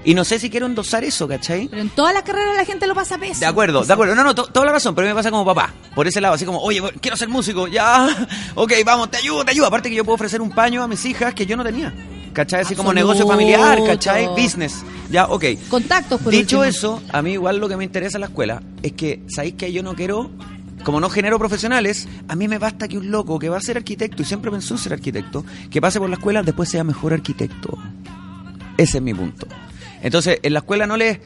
Y 0.07 0.13
no 0.15 0.23
sé 0.23 0.39
si 0.39 0.49
quiero 0.49 0.65
endosar 0.67 1.03
eso, 1.03 1.27
¿cachai? 1.27 1.67
Pero 1.67 1.81
en 1.81 1.89
todas 1.89 2.13
las 2.13 2.23
carreras 2.23 2.55
la 2.55 2.63
gente 2.63 2.87
lo 2.87 2.95
pasa 2.95 3.17
pésimo. 3.17 3.39
De 3.41 3.45
acuerdo, 3.45 3.83
de 3.83 3.91
acuerdo. 3.93 4.15
No, 4.15 4.23
no, 4.23 4.33
to- 4.33 4.45
toda 4.47 4.65
la 4.65 4.71
razón, 4.71 4.95
pero 4.95 5.05
a 5.05 5.09
mí 5.09 5.13
me 5.13 5.19
pasa 5.19 5.29
como 5.31 5.43
papá. 5.43 5.73
Por 5.93 6.07
ese 6.07 6.21
lado, 6.21 6.35
así 6.35 6.45
como, 6.45 6.59
oye, 6.59 6.81
quiero 7.01 7.17
ser 7.17 7.27
músico, 7.27 7.67
ya. 7.67 8.07
Ok, 8.55 8.71
vamos, 8.85 9.11
te 9.11 9.17
ayudo, 9.17 9.43
te 9.43 9.51
ayudo. 9.51 9.67
Aparte 9.67 9.89
que 9.89 9.95
yo 9.95 10.05
puedo 10.05 10.15
ofrecer 10.15 10.41
un 10.41 10.49
paño 10.51 10.81
a 10.81 10.87
mis 10.87 11.03
hijas 11.05 11.33
que 11.33 11.45
yo 11.45 11.57
no 11.57 11.63
tenía. 11.65 11.93
¿Cachai? 12.31 12.61
Así 12.61 12.73
como 12.75 12.93
negocio 12.93 13.27
familiar, 13.27 13.79
¿cachai? 13.85 14.27
Business. 14.27 14.81
Ya, 15.09 15.25
ok. 15.25 15.43
Contactos, 15.69 16.21
por 16.21 16.31
Dicho 16.31 16.59
último. 16.59 16.63
eso, 16.63 17.01
a 17.11 17.21
mí 17.21 17.33
igual 17.33 17.57
lo 17.57 17.67
que 17.67 17.75
me 17.75 17.83
interesa 17.83 18.17
en 18.17 18.21
la 18.21 18.27
escuela 18.27 18.61
es 18.83 18.93
que, 18.93 19.23
¿sabéis 19.27 19.55
que 19.55 19.73
yo 19.73 19.83
no 19.83 19.93
quiero, 19.95 20.31
como 20.85 20.99
no 21.01 21.09
genero 21.09 21.37
profesionales, 21.37 22.07
a 22.29 22.35
mí 22.37 22.47
me 22.47 22.59
basta 22.59 22.87
que 22.87 22.97
un 22.97 23.11
loco 23.11 23.39
que 23.39 23.49
va 23.49 23.57
a 23.57 23.61
ser 23.61 23.75
arquitecto, 23.75 24.21
y 24.21 24.25
siempre 24.25 24.51
pensó 24.51 24.73
en 24.75 24.77
ser 24.79 24.93
arquitecto, 24.93 25.43
que 25.69 25.81
pase 25.81 25.99
por 25.99 26.09
la 26.09 26.15
escuela, 26.15 26.43
después 26.43 26.69
sea 26.69 26.83
mejor 26.85 27.11
arquitecto. 27.13 27.77
Ese 28.77 28.97
es 28.99 29.03
mi 29.03 29.13
punto. 29.13 29.47
Entonces, 30.01 30.39
en 30.41 30.53
la 30.53 30.59
escuela 30.59 30.85
no 30.87 30.97
les... 30.97 31.19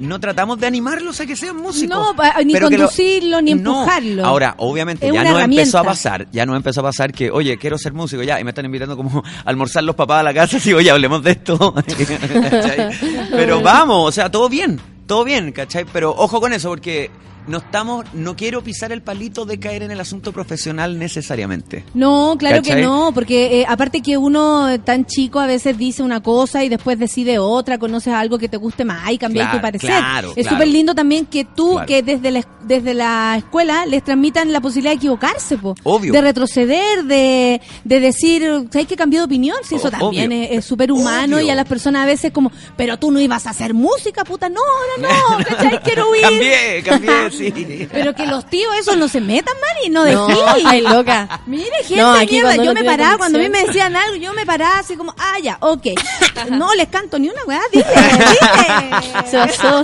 No 0.00 0.18
tratamos 0.18 0.58
de 0.58 0.66
animarlos 0.66 1.20
a 1.20 1.26
que 1.26 1.36
sean 1.36 1.56
músicos. 1.56 1.96
No, 1.96 2.14
ni 2.44 2.52
lo- 2.54 2.62
conducirlo, 2.68 3.40
ni 3.40 3.54
No. 3.54 3.82
empujarlo. 3.82 4.26
Ahora, 4.26 4.56
obviamente, 4.58 5.06
Es 5.06 5.14
ya 5.14 5.22
no 5.22 5.38
empezó 5.38 5.78
a 5.78 5.84
pasar, 5.84 6.26
ya 6.32 6.44
no 6.44 6.56
empezó 6.56 6.80
a 6.80 6.82
pasar 6.82 7.12
que, 7.12 7.30
oye, 7.30 7.56
quiero 7.58 7.78
ser 7.78 7.92
músico 7.92 8.20
ya, 8.24 8.40
y 8.40 8.44
me 8.44 8.50
están 8.50 8.64
invitando 8.64 8.96
como 8.96 9.20
a 9.24 9.48
almorzar 9.48 9.84
los 9.84 9.94
papás 9.94 10.18
a 10.18 10.22
la 10.24 10.34
casa, 10.34 10.56
así, 10.56 10.74
oye, 10.74 10.90
hablemos 10.90 11.22
de 11.22 11.30
esto. 11.30 11.72
Pero 13.30 13.60
vamos, 13.62 14.08
o 14.08 14.12
sea, 14.12 14.30
todo 14.30 14.48
bien, 14.48 14.80
todo 15.06 15.24
bien, 15.24 15.52
¿cachai? 15.52 15.84
Pero 15.92 16.10
ojo 16.10 16.40
con 16.40 16.52
eso, 16.52 16.68
porque 16.70 17.10
no 17.46 17.58
estamos, 17.58 18.06
no 18.14 18.36
quiero 18.36 18.62
pisar 18.62 18.92
el 18.92 19.02
palito 19.02 19.44
de 19.44 19.58
caer 19.58 19.82
en 19.82 19.90
el 19.90 20.00
asunto 20.00 20.32
profesional 20.32 20.98
necesariamente. 20.98 21.84
No, 21.94 22.36
claro 22.38 22.62
que 22.62 22.76
no, 22.76 23.12
porque 23.14 23.60
eh, 23.60 23.66
aparte 23.68 24.00
que 24.02 24.16
uno 24.16 24.68
eh, 24.68 24.78
tan 24.78 25.04
chico 25.06 25.40
a 25.40 25.46
veces 25.46 25.76
dice 25.78 26.02
una 26.02 26.22
cosa 26.22 26.64
y 26.64 26.68
después 26.68 26.98
decide 26.98 27.38
otra, 27.38 27.78
conoces 27.78 28.12
algo 28.14 28.38
que 28.38 28.48
te 28.48 28.56
guste 28.56 28.84
más 28.84 29.10
y 29.12 29.18
cambias 29.18 29.44
Claro, 29.46 29.58
tu 29.58 29.62
parecer. 29.62 29.90
claro, 29.90 30.28
es 30.28 30.34
claro. 30.34 30.50
súper 30.50 30.68
lindo 30.68 30.94
también 30.94 31.26
que 31.26 31.44
tú, 31.44 31.78
que 31.86 32.02
desde 32.02 32.30
la, 32.30 32.38
es- 32.40 32.46
desde 32.64 32.94
la 32.94 33.34
escuela 33.36 33.84
les 33.86 34.02
transmitan 34.02 34.50
la 34.52 34.60
posibilidad 34.60 34.92
de 34.92 34.96
equivocarse, 34.96 35.58
po. 35.58 35.74
Obvio. 35.82 36.12
de 36.12 36.20
retroceder, 36.22 37.04
de, 37.04 37.60
de 37.84 38.00
decir, 38.00 38.42
¿sabes 38.70 38.86
que 38.88 38.96
cambió 38.96 39.20
de 39.20 39.26
opinión? 39.26 39.56
Si 39.68 39.74
eso 39.74 39.90
también 39.90 40.32
obvio. 40.32 40.48
es 40.50 40.64
súper 40.64 40.90
humano 40.92 41.40
y 41.40 41.50
a 41.50 41.54
las 41.54 41.66
personas 41.66 42.04
a 42.04 42.06
veces 42.06 42.32
como, 42.32 42.50
pero 42.76 42.98
tú 42.98 43.10
no 43.10 43.20
ibas 43.20 43.46
a 43.46 43.50
hacer 43.50 43.74
música, 43.74 44.24
puta, 44.24 44.48
no, 44.48 44.60
no, 44.98 45.08
no, 45.08 45.44
¿cachai? 45.48 45.80
Quiero 45.82 46.10
huir. 46.10 46.22
Cambié, 46.22 46.82
cambié, 46.84 47.10
sí. 47.38 47.88
Pero 47.92 48.14
que 48.14 48.26
los 48.26 48.46
tíos 48.48 48.74
esos 48.78 48.96
no 48.96 49.08
se 49.08 49.20
metan, 49.20 49.54
Mari, 49.60 49.90
no 49.90 50.04
No, 50.04 50.26
dejí. 50.28 50.58
estáis 50.58 50.82
loca. 50.84 51.40
Mire, 51.46 51.70
gente, 51.84 51.96
No, 52.02 52.12
aquí 52.14 52.32
mierda, 52.40 52.56
yo 52.56 52.64
no 52.64 52.74
me 52.74 52.84
paraba, 52.84 53.18
cuando 53.18 53.38
a 53.38 53.42
mí 53.42 53.48
me 53.48 53.64
decían 53.64 53.94
algo, 53.96 54.16
yo 54.16 54.32
me 54.32 54.44
paraba 54.46 54.78
así 54.78 54.96
como, 54.96 55.14
ah, 55.18 55.38
ya, 55.42 55.56
ok. 55.60 55.86
No 56.50 56.74
les 56.74 56.88
canto 56.88 57.18
ni 57.18 57.28
una 57.28 57.42
weá, 57.46 57.60
dile, 57.72 57.84
dile. 57.86 59.26
Se 59.30 59.36
basó. 59.36 59.82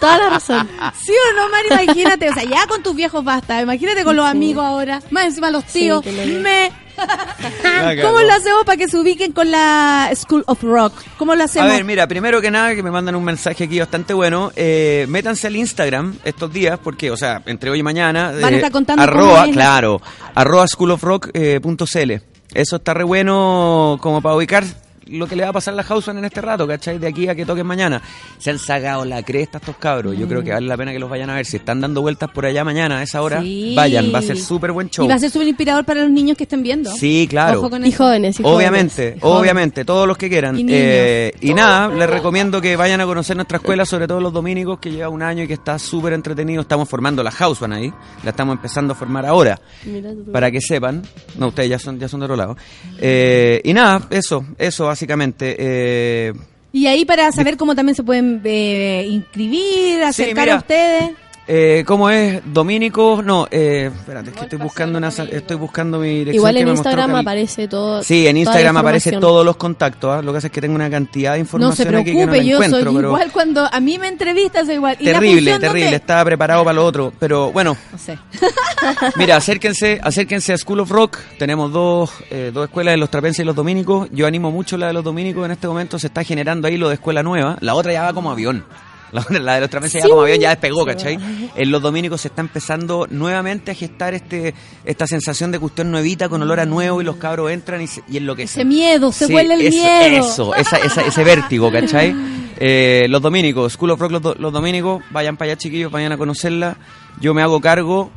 Toda 0.00 0.18
la 0.18 0.28
razón. 0.30 0.68
¿Sí 1.02 1.12
o 1.12 1.36
no, 1.36 1.48
Mari? 1.48 1.68
Imagínate, 1.84 2.28
o 2.30 2.34
sea, 2.34 2.44
ya 2.44 2.66
con 2.66 2.82
tus 2.82 2.94
viejos 2.94 3.24
basta, 3.24 3.60
imagínate 3.62 4.04
con 4.04 4.16
los 4.16 4.26
amigos 4.26 4.64
ahora, 4.64 5.00
más 5.10 5.24
encima 5.26 5.50
los 5.50 5.64
tíos, 5.64 6.04
le- 6.04 6.26
me... 6.38 6.72
La 6.96 8.02
¿Cómo 8.02 8.20
lo 8.20 8.32
hacemos 8.32 8.64
para 8.64 8.76
que 8.76 8.88
se 8.88 8.98
ubiquen 8.98 9.32
con 9.32 9.50
la 9.50 10.10
School 10.14 10.42
of 10.46 10.62
Rock? 10.62 10.92
¿Cómo 11.18 11.34
lo 11.34 11.42
A 11.42 11.44
hacemos? 11.44 11.68
ver, 11.70 11.84
mira, 11.84 12.06
primero 12.06 12.40
que 12.40 12.50
nada, 12.50 12.74
que 12.74 12.82
me 12.82 12.90
mandan 12.90 13.14
un 13.16 13.24
mensaje 13.24 13.64
aquí 13.64 13.78
bastante 13.78 14.14
bueno. 14.14 14.50
Eh, 14.56 15.06
métanse 15.08 15.46
al 15.46 15.56
Instagram 15.56 16.16
estos 16.24 16.52
días, 16.52 16.78
porque, 16.82 17.10
o 17.10 17.16
sea, 17.16 17.42
entre 17.46 17.70
hoy 17.70 17.80
y 17.80 17.82
mañana. 17.82 18.32
Van 18.40 18.44
a 18.44 18.50
eh, 18.50 18.56
estar 18.56 18.72
contando 18.72 19.02
Arroba, 19.02 19.40
cómo 19.40 19.44
es. 19.46 19.52
claro. 19.52 20.00
Arroba 20.34 20.66
schoolofrock.cl. 20.66 22.12
Eso 22.54 22.76
está 22.76 22.94
re 22.94 23.04
bueno 23.04 23.98
como 24.00 24.22
para 24.22 24.34
ubicar 24.36 24.64
lo 25.06 25.26
que 25.26 25.36
le 25.36 25.42
va 25.44 25.50
a 25.50 25.52
pasar 25.52 25.74
a 25.74 25.76
la 25.76 25.82
Houseman 25.82 26.18
en 26.18 26.24
este 26.26 26.40
rato, 26.40 26.66
¿cachai? 26.66 26.98
De 26.98 27.06
aquí 27.06 27.28
a 27.28 27.34
que 27.34 27.46
toquen 27.46 27.66
mañana. 27.66 28.00
Se 28.38 28.50
han 28.50 28.58
sacado 28.58 29.04
la 29.04 29.22
cresta 29.22 29.58
estos 29.58 29.76
cabros. 29.76 30.16
Yo 30.18 30.26
creo 30.28 30.42
que 30.42 30.50
vale 30.52 30.66
la 30.66 30.76
pena 30.76 30.92
que 30.92 30.98
los 30.98 31.08
vayan 31.08 31.30
a 31.30 31.34
ver. 31.34 31.46
Si 31.46 31.56
están 31.56 31.80
dando 31.80 32.02
vueltas 32.02 32.30
por 32.30 32.44
allá 32.46 32.64
mañana 32.64 32.98
a 32.98 33.02
esa 33.02 33.22
hora, 33.22 33.40
Sí. 33.40 33.74
vayan. 33.76 34.12
Va 34.14 34.18
a 34.18 34.22
ser 34.22 34.36
súper 34.38 34.72
buen 34.72 34.90
show. 34.90 35.04
Y 35.04 35.08
va 35.08 35.14
a 35.14 35.18
ser 35.18 35.30
súper 35.30 35.48
inspirador 35.48 35.84
para 35.84 36.02
los 36.02 36.10
niños 36.10 36.36
que 36.36 36.44
estén 36.44 36.62
viendo. 36.62 36.90
Sí, 36.92 37.26
claro. 37.30 37.60
Ojo 37.60 37.70
con 37.70 37.84
Y 37.86 37.92
jóvenes, 37.92 38.40
y 38.40 38.42
Obviamente, 38.44 39.16
jóvenes. 39.20 39.40
obviamente, 39.40 39.84
todos 39.84 40.06
los 40.08 40.16
que 40.18 40.28
quieran. 40.28 40.58
Y 40.58 40.64
niños. 40.64 40.80
Eh, 40.82 41.32
y 41.40 41.54
nada, 41.54 41.88
les 41.88 42.08
recomiendo 42.10 42.60
que 42.60 42.76
vayan 42.76 43.00
a 43.00 43.06
conocer 43.06 43.36
nuestra 43.36 43.58
escuela, 43.58 43.84
sobre 43.84 44.06
todo 44.08 44.20
los 44.20 44.32
dominicos, 44.32 44.78
que 44.80 44.90
lleva 44.90 45.08
un 45.08 45.22
año 45.22 45.44
y 45.44 45.46
que 45.46 45.54
está 45.54 45.78
súper 45.78 46.12
entretenido. 46.14 46.62
Estamos 46.62 46.88
formando 46.88 47.22
la 47.22 47.30
House 47.30 47.60
Band 47.60 47.74
ahí, 47.74 47.92
la 48.24 48.30
estamos 48.30 48.56
empezando 48.56 48.92
a 48.92 48.96
formar 48.96 49.24
ahora, 49.26 49.60
Mira 49.84 50.10
tú. 50.10 50.32
para 50.32 50.50
que 50.50 50.60
sepan. 50.60 51.02
No, 51.38 51.48
ustedes 51.48 51.70
ya 51.70 51.78
son, 51.78 51.98
ya 51.98 52.08
son 52.08 52.20
de 52.20 52.24
otro 52.24 52.36
lado. 52.36 52.56
Eh, 52.98 53.60
y 53.64 53.72
nada, 53.72 54.02
eso, 54.10 54.44
eso 54.58 54.90
básicamente. 54.96 55.56
Eh, 55.58 56.32
Y 56.72 56.86
ahí 56.86 57.04
para 57.04 57.30
saber 57.30 57.56
cómo 57.58 57.74
también 57.74 57.94
se 57.94 58.02
pueden 58.02 58.40
eh, 58.44 59.06
inscribir, 59.08 60.02
acercar 60.02 60.44
mira. 60.46 60.54
a 60.54 60.58
ustedes. 60.58 61.10
Eh, 61.48 61.84
¿Cómo 61.86 62.10
es? 62.10 62.42
Dominicos, 62.44 63.24
no, 63.24 63.46
eh, 63.50 63.90
espérate, 63.94 64.30
es 64.30 64.36
que 64.36 64.42
estoy 64.42 64.58
buscando, 64.58 64.98
una, 64.98 65.08
estoy 65.08 65.56
buscando 65.56 66.00
mi 66.00 66.08
dirección. 66.08 66.34
Igual 66.34 66.54
que 66.54 66.60
en 66.60 66.66
me 66.66 66.72
Instagram 66.72 67.14
aparece 67.14 67.68
todo. 67.68 68.02
Sí, 68.02 68.26
en 68.26 68.36
Instagram 68.36 68.76
información. 68.76 69.20
todos 69.20 69.44
los 69.44 69.56
contactos. 69.56 70.10
¿ah? 70.10 70.22
Lo 70.22 70.32
que 70.32 70.38
pasa 70.38 70.46
es 70.48 70.52
que 70.52 70.60
tengo 70.60 70.74
una 70.74 70.90
cantidad 70.90 71.32
de 71.32 71.38
No 71.38 71.42
información 71.42 71.76
se 71.76 71.96
aquí 71.96 72.12
que 72.12 72.26
no 72.26 72.32
preocupe, 72.32 72.44
yo 72.44 72.56
encuentro. 72.56 72.80
soy 72.80 72.94
pero 72.96 73.08
igual 73.08 73.32
cuando 73.32 73.68
a 73.72 73.80
mí 73.80 73.98
me 73.98 74.08
entrevistas, 74.08 74.68
igual. 74.68 74.96
¿Y 74.98 75.04
la 75.04 75.12
terrible, 75.12 75.58
terrible. 75.58 75.96
Estaba 75.96 76.24
preparado 76.24 76.64
para 76.64 76.74
lo 76.74 76.84
otro. 76.84 77.12
Pero 77.18 77.52
bueno, 77.52 77.76
No 77.92 77.98
sé. 77.98 78.18
mira, 79.16 79.36
acérquense, 79.36 80.00
acérquense 80.02 80.52
a 80.52 80.58
School 80.58 80.80
of 80.80 80.90
Rock. 80.90 81.18
Tenemos 81.38 81.72
dos, 81.72 82.10
eh, 82.30 82.50
dos 82.52 82.64
escuelas 82.64 82.92
de 82.94 82.98
los 82.98 83.10
trapenses 83.10 83.44
y 83.44 83.46
los 83.46 83.54
dominicos. 83.54 84.08
Yo 84.12 84.26
animo 84.26 84.50
mucho 84.50 84.76
la 84.76 84.88
de 84.88 84.92
los 84.92 85.04
dominicos. 85.04 85.44
En 85.44 85.52
este 85.52 85.68
momento 85.68 85.98
se 85.98 86.08
está 86.08 86.24
generando 86.24 86.66
ahí 86.68 86.76
lo 86.76 86.88
de 86.88 86.94
escuela 86.94 87.22
nueva. 87.22 87.56
La 87.60 87.74
otra 87.74 87.92
ya 87.92 88.02
va 88.02 88.12
como 88.12 88.30
avión. 88.30 88.64
La, 89.12 89.24
la 89.40 89.54
de 89.54 89.60
los 89.62 89.70
trapenses 89.70 90.02
ya 90.02 90.08
como 90.08 90.22
avión 90.22 90.38
ya 90.40 90.50
despegó, 90.50 90.84
¿cachai? 90.84 91.18
En 91.56 91.70
los 91.70 91.80
dominicos 91.80 92.20
se 92.20 92.28
está 92.28 92.40
empezando 92.42 93.06
nuevamente 93.10 93.70
a 93.70 93.74
gestar 93.74 94.14
este 94.14 94.54
esta 94.84 95.06
sensación 95.06 95.50
de 95.52 95.58
cuestión 95.58 95.90
nuevita 95.90 96.28
con 96.28 96.42
olor 96.42 96.60
a 96.60 96.66
nuevo 96.66 97.00
y 97.00 97.04
los 97.04 97.16
cabros 97.16 97.50
entran 97.50 97.80
y, 97.82 97.86
se, 97.86 98.02
y 98.08 98.16
enloquecen. 98.18 98.60
Ese 98.60 98.64
miedo, 98.68 99.12
se 99.12 99.26
Sí, 99.26 99.34
huele 99.34 99.54
el 99.54 99.60
eso, 99.62 99.76
miedo. 99.78 100.24
Eso, 100.26 100.54
esa- 100.54 100.78
esa- 100.78 101.02
ese 101.06 101.24
vértigo, 101.24 101.70
¿cachai? 101.70 102.14
Eh, 102.58 103.04
los 103.10 103.20
dominicos, 103.20 103.74
School 103.74 103.90
of 103.90 104.00
Rock, 104.00 104.12
los, 104.12 104.38
los 104.38 104.50
dominicos, 104.50 105.02
vayan 105.10 105.36
para 105.36 105.50
allá 105.52 105.58
chiquillos, 105.58 105.92
vayan 105.92 106.12
a 106.12 106.16
conocerla. 106.16 106.78
Yo 107.20 107.34
me 107.34 107.42
hago 107.42 107.60
cargo 107.60 108.10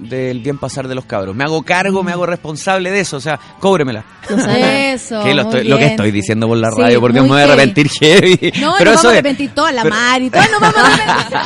del 0.00 0.40
bien 0.40 0.58
pasar 0.58 0.88
de 0.88 0.94
los 0.94 1.04
cabros. 1.04 1.34
Me 1.36 1.44
hago 1.44 1.62
cargo, 1.62 2.02
me 2.02 2.12
hago 2.12 2.26
responsable 2.26 2.90
de 2.90 3.00
eso, 3.00 3.16
o 3.18 3.20
sea, 3.20 3.38
cóbremela. 3.60 4.04
Eso. 4.28 5.20
Que 5.24 5.34
lo, 5.34 5.42
estoy- 5.42 5.64
lo 5.64 5.78
que 5.78 5.86
estoy 5.86 6.10
diciendo 6.10 6.46
por 6.48 6.56
la 6.58 6.70
Sí, 6.70 6.80
radio, 6.80 7.00
porque 7.00 7.20
me 7.20 7.28
voy 7.28 7.40
a 7.40 7.44
arrepentir 7.44 7.88
heavy. 7.88 8.52
No, 8.60 8.74
Pero 8.78 8.92
nos 8.92 9.00
eso 9.00 9.04
vamos 9.04 9.04
a 9.04 9.08
es- 9.08 9.18
arrepentir 9.18 9.50
toda 9.54 9.72
la 9.72 9.82
pero- 9.82 9.94
mar 9.94 10.22
y 10.22 10.30
todos 10.30 10.50
nos 10.50 10.60
vamos 10.60 10.76
a 10.76 10.86
arrepentir. 10.86 11.38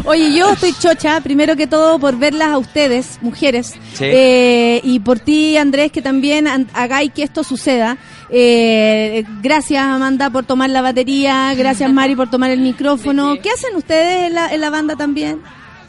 Oye, 0.04 0.32
yo 0.36 0.52
estoy 0.52 0.72
chocha, 0.78 1.20
primero 1.20 1.56
que 1.56 1.66
todo, 1.66 1.98
por 1.98 2.16
verlas 2.18 2.48
a 2.48 2.58
ustedes, 2.58 3.18
mujeres, 3.22 3.74
Sí. 3.94 4.04
eh, 4.06 4.80
y 4.82 5.00
por 5.00 5.18
ti, 5.20 5.56
Andrés, 5.56 5.92
que 5.92 6.02
también 6.02 6.46
hagáis 6.72 7.12
que 7.12 7.22
esto 7.22 7.44
suceda. 7.44 7.96
Eh, 8.30 9.24
gracias, 9.42 9.84
Amanda, 9.84 10.30
por 10.30 10.44
tomar 10.44 10.70
la 10.70 10.82
batería. 10.82 11.52
Gracias, 11.54 11.92
Mari, 11.92 12.14
por 12.16 12.30
tomar 12.30 12.50
el 12.50 12.60
micrófono. 12.60 13.34
¿Qué 13.42 13.50
hacen 13.50 13.74
ustedes 13.76 14.28
en 14.28 14.34
la, 14.34 14.52
en 14.54 14.60
la 14.60 14.70
banda 14.70 14.96
también? 14.96 15.40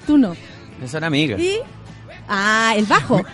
Tú 0.08 0.18
no. 0.18 0.36
Son 0.88 1.04
amigas. 1.04 1.40
¿Y? 1.40 1.58
Ah, 2.28 2.74
el 2.76 2.86
bajo. 2.86 3.22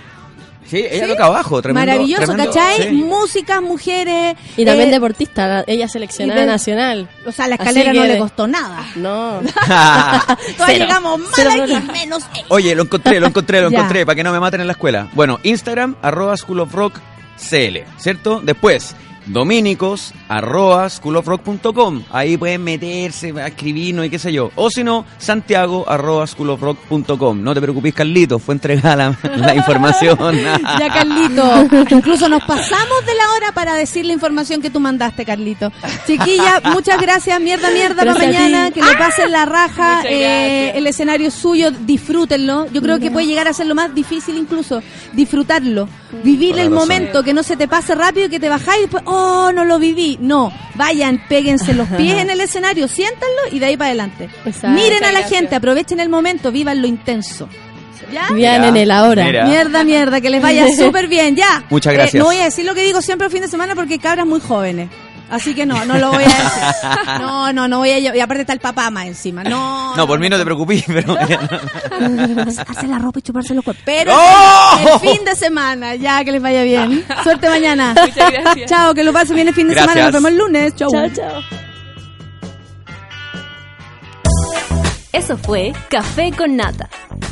Sí, 0.69 0.79
ella 0.79 1.05
¿Sí? 1.05 1.11
toca 1.13 1.27
abajo, 1.27 1.61
tremendo. 1.61 1.89
Maravilloso, 1.93 2.25
tremendo- 2.25 2.51
¿cachai? 2.53 2.89
sí. 2.89 2.91
Músicas, 2.91 3.61
mujeres. 3.61 4.35
Y 4.57 4.65
también 4.65 4.89
eh, 4.89 4.91
deportista, 4.91 5.47
la- 5.47 5.63
ella 5.65 5.87
seleccionada 5.87 6.41
y 6.41 6.43
de- 6.43 6.51
nacional. 6.51 7.09
O 7.25 7.31
sea, 7.31 7.47
la 7.47 7.55
escalera 7.55 7.93
no 7.93 8.03
le 8.03 8.17
costó 8.17 8.47
nada. 8.49 8.85
No. 8.97 9.39
Todas 9.39 10.25
Cero. 10.57 10.67
llegamos 10.77 11.19
mal 11.21 11.29
Cero 11.33 11.49
aquí, 11.51 11.59
problema. 11.59 11.93
menos 11.93 12.23
ella. 12.35 12.45
Oye, 12.49 12.75
lo 12.75 12.83
encontré, 12.83 13.17
lo 13.21 13.27
encontré, 13.27 13.61
lo 13.61 13.69
encontré, 13.69 14.05
para 14.05 14.17
que 14.17 14.23
no 14.25 14.33
me 14.33 14.41
maten 14.41 14.59
en 14.59 14.67
la 14.67 14.73
escuela. 14.73 15.07
Bueno, 15.13 15.39
Instagram, 15.43 15.95
arroba 16.01 16.35
School 16.35 16.59
of 16.59 16.73
Rock 16.73 16.99
CL, 17.37 17.85
¿cierto? 17.97 18.41
Después, 18.43 18.93
dominicos, 19.27 20.13
arroba 20.27 20.89
schoolofrock.com. 20.89 22.03
Ahí 22.11 22.37
pueden 22.37 22.63
meterse, 22.63 23.33
escribirnos 23.45 24.05
y 24.05 24.09
qué 24.09 24.19
sé 24.19 24.31
yo. 24.33 24.51
O 24.55 24.69
si 24.69 24.83
no, 24.83 25.05
santiago, 25.17 25.85
arroba 25.87 26.25
schoolofrock.com. 26.25 27.43
No 27.43 27.53
te 27.53 27.61
preocupes, 27.61 27.93
Carlito, 27.93 28.39
fue 28.39 28.55
entregada 28.55 28.95
la, 28.95 29.17
la 29.37 29.55
información. 29.55 30.17
Ya, 30.79 30.89
Carlito. 30.91 31.67
Incluso 31.89 32.29
nos 32.29 32.43
pasamos 32.43 33.05
de 33.05 33.13
la 33.15 33.31
hora 33.35 33.51
para 33.53 33.75
decir 33.75 34.05
la 34.05 34.13
información 34.13 34.61
que 34.61 34.69
tú 34.69 34.79
mandaste, 34.79 35.25
Carlito. 35.25 35.71
Chiquilla, 36.05 36.61
muchas 36.71 37.01
gracias. 37.01 37.39
Mierda, 37.41 37.69
mierda 37.71 37.97
para 37.97 38.13
mañana. 38.13 38.71
Que 38.71 38.81
le 38.81 38.95
pasen 38.97 39.31
la 39.31 39.45
raja. 39.45 40.03
Eh, 40.05 40.73
el 40.75 40.87
escenario 40.87 41.27
es 41.27 41.33
suyo. 41.33 41.71
Disfrútenlo. 41.71 42.67
Yo 42.71 42.81
creo 42.81 42.99
que 42.99 43.11
puede 43.11 43.27
llegar 43.27 43.47
a 43.47 43.53
ser 43.53 43.67
lo 43.67 43.75
más 43.75 43.93
difícil 43.93 44.37
incluso. 44.37 44.81
Disfrutarlo. 45.13 45.87
Vivir 46.23 46.57
el 46.59 46.69
momento. 46.69 47.23
Que 47.23 47.33
no 47.33 47.43
se 47.43 47.57
te 47.57 47.67
pase 47.67 47.95
rápido 47.95 48.27
y 48.27 48.29
que 48.29 48.39
te 48.39 48.49
bajáis 48.49 48.77
y 48.77 48.81
después, 48.81 49.03
oh, 49.05 49.16
no 49.53 49.65
lo 49.65 49.79
viví. 49.79 50.17
No. 50.21 50.51
Vayan, 50.75 51.21
péguense 51.27 51.73
los 51.73 51.87
pies 51.89 52.17
en 52.21 52.29
el 52.29 52.39
escenario, 52.41 52.87
siéntanlo 52.87 53.41
y 53.51 53.59
de 53.59 53.65
ahí 53.65 53.77
para 53.77 53.87
adelante. 53.89 54.29
Exacto. 54.45 54.69
Miren 54.69 55.03
a 55.03 55.11
la 55.11 55.19
Gracias. 55.19 55.39
gente, 55.39 55.55
aprovechen 55.55 55.99
el 55.99 56.09
momento, 56.09 56.51
vivan 56.51 56.81
lo 56.81 56.87
intenso. 56.87 57.49
¿Ya? 58.11 58.27
En 58.67 58.77
el 58.77 58.91
ahora. 58.91 59.25
mira. 59.25 59.45
Mierda, 59.45 59.83
mierda, 59.83 60.21
que 60.21 60.29
les 60.29 60.41
vaya 60.41 60.65
súper 60.77 61.07
bien, 61.07 61.35
ya. 61.35 61.65
Muchas 61.69 61.91
Eh, 61.93 61.97
gracias. 61.97 62.19
no 62.21 62.25
voy 62.29 62.37
a 62.37 62.45
decir 62.45 62.65
lo 62.65 62.73
que 62.73 62.81
digo 62.83 63.01
siempre 63.01 63.27
el 63.27 63.33
fin 63.33 63.41
de 63.41 63.49
semana 63.49 63.75
porque 63.75 63.93
hay 63.95 63.99
cabras 63.99 64.25
muy 64.25 64.39
jóvenes. 64.39 64.89
Así 65.29 65.53
que 65.53 65.65
no, 65.65 65.83
no 65.85 65.97
lo 65.97 66.11
voy 66.11 66.23
a 66.23 66.27
decir. 66.27 66.63
No, 67.19 67.51
no, 67.53 67.67
no 67.67 67.79
voy 67.79 67.89
a... 67.91 67.99
Y 67.99 68.19
aparte 68.19 68.41
está 68.41 68.53
el 68.53 68.59
papá 68.59 68.89
más 68.91 69.05
encima. 69.07 69.43
No, 69.43 69.95
No, 69.95 70.07
por 70.07 70.19
mí 70.19 70.29
no 70.29 70.37
te 70.37 70.43
preocupes, 70.45 70.83
pero... 70.87 71.15
Sacarse 72.51 72.87
la 72.87 72.99
ropa 72.99 73.19
y 73.19 73.21
chuparse 73.21 73.53
los 73.53 73.63
cuerpos. 73.63 73.83
Pero 73.85 74.13
¡No! 74.13 74.93
el 74.93 74.99
fin 74.99 75.25
de 75.25 75.35
semana, 75.35 75.95
ya, 75.95 76.23
que 76.23 76.31
les 76.31 76.41
vaya 76.41 76.63
bien. 76.63 77.05
Suerte 77.23 77.49
mañana. 77.49 77.93
Muchas 77.99 78.31
gracias. 78.31 78.69
Chao, 78.69 78.93
que 78.93 79.03
lo 79.03 79.11
pasen 79.13 79.35
bien 79.35 79.47
el 79.47 79.53
fin 79.53 79.67
de 79.67 79.73
Gracias. 79.73 79.93
semana. 79.93 80.11
Nos 80.11 80.21
vemos 80.23 80.31
el 80.31 80.37
lunes. 80.37 80.75
Chao. 80.75 80.89
Chao, 80.91 81.09
chao. 81.09 81.41
Eso 85.13 85.37
fue 85.37 85.73
Café 85.89 86.31
con 86.31 86.55
Nata. 86.55 86.89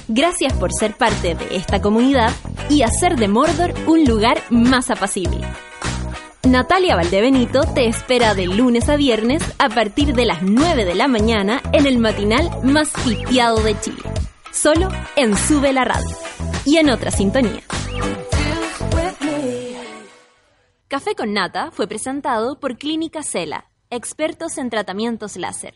Gracias 0.07 0.53
por 0.53 0.71
ser 0.73 0.93
parte 0.95 1.35
de 1.35 1.55
esta 1.55 1.81
comunidad 1.81 2.31
y 2.69 2.81
hacer 2.83 3.15
de 3.15 3.27
Mordor 3.27 3.73
un 3.87 4.03
lugar 4.05 4.37
más 4.49 4.89
apacible. 4.89 5.41
Natalia 6.45 6.95
Valdebenito 6.95 7.61
te 7.73 7.87
espera 7.87 8.35
de 8.35 8.45
lunes 8.45 8.87
a 8.89 8.95
viernes 8.97 9.43
a 9.57 9.69
partir 9.69 10.13
de 10.13 10.25
las 10.25 10.41
9 10.41 10.85
de 10.85 10.95
la 10.95 11.07
mañana 11.07 11.61
en 11.73 11.85
el 11.85 11.97
matinal 11.97 12.49
más 12.63 12.91
pitiado 13.03 13.61
de 13.61 13.79
Chile. 13.79 14.03
Solo 14.51 14.89
en 15.15 15.35
Sube 15.35 15.73
la 15.73 15.85
Radio 15.85 16.15
y 16.63 16.77
en 16.77 16.89
otra 16.89 17.11
sintonía. 17.11 17.61
Café 20.87 21.15
con 21.15 21.33
Nata 21.33 21.71
fue 21.71 21.87
presentado 21.87 22.59
por 22.59 22.77
Clínica 22.77 23.21
Cela, 23.23 23.69
expertos 23.89 24.57
en 24.57 24.69
tratamientos 24.69 25.37
láser. 25.37 25.73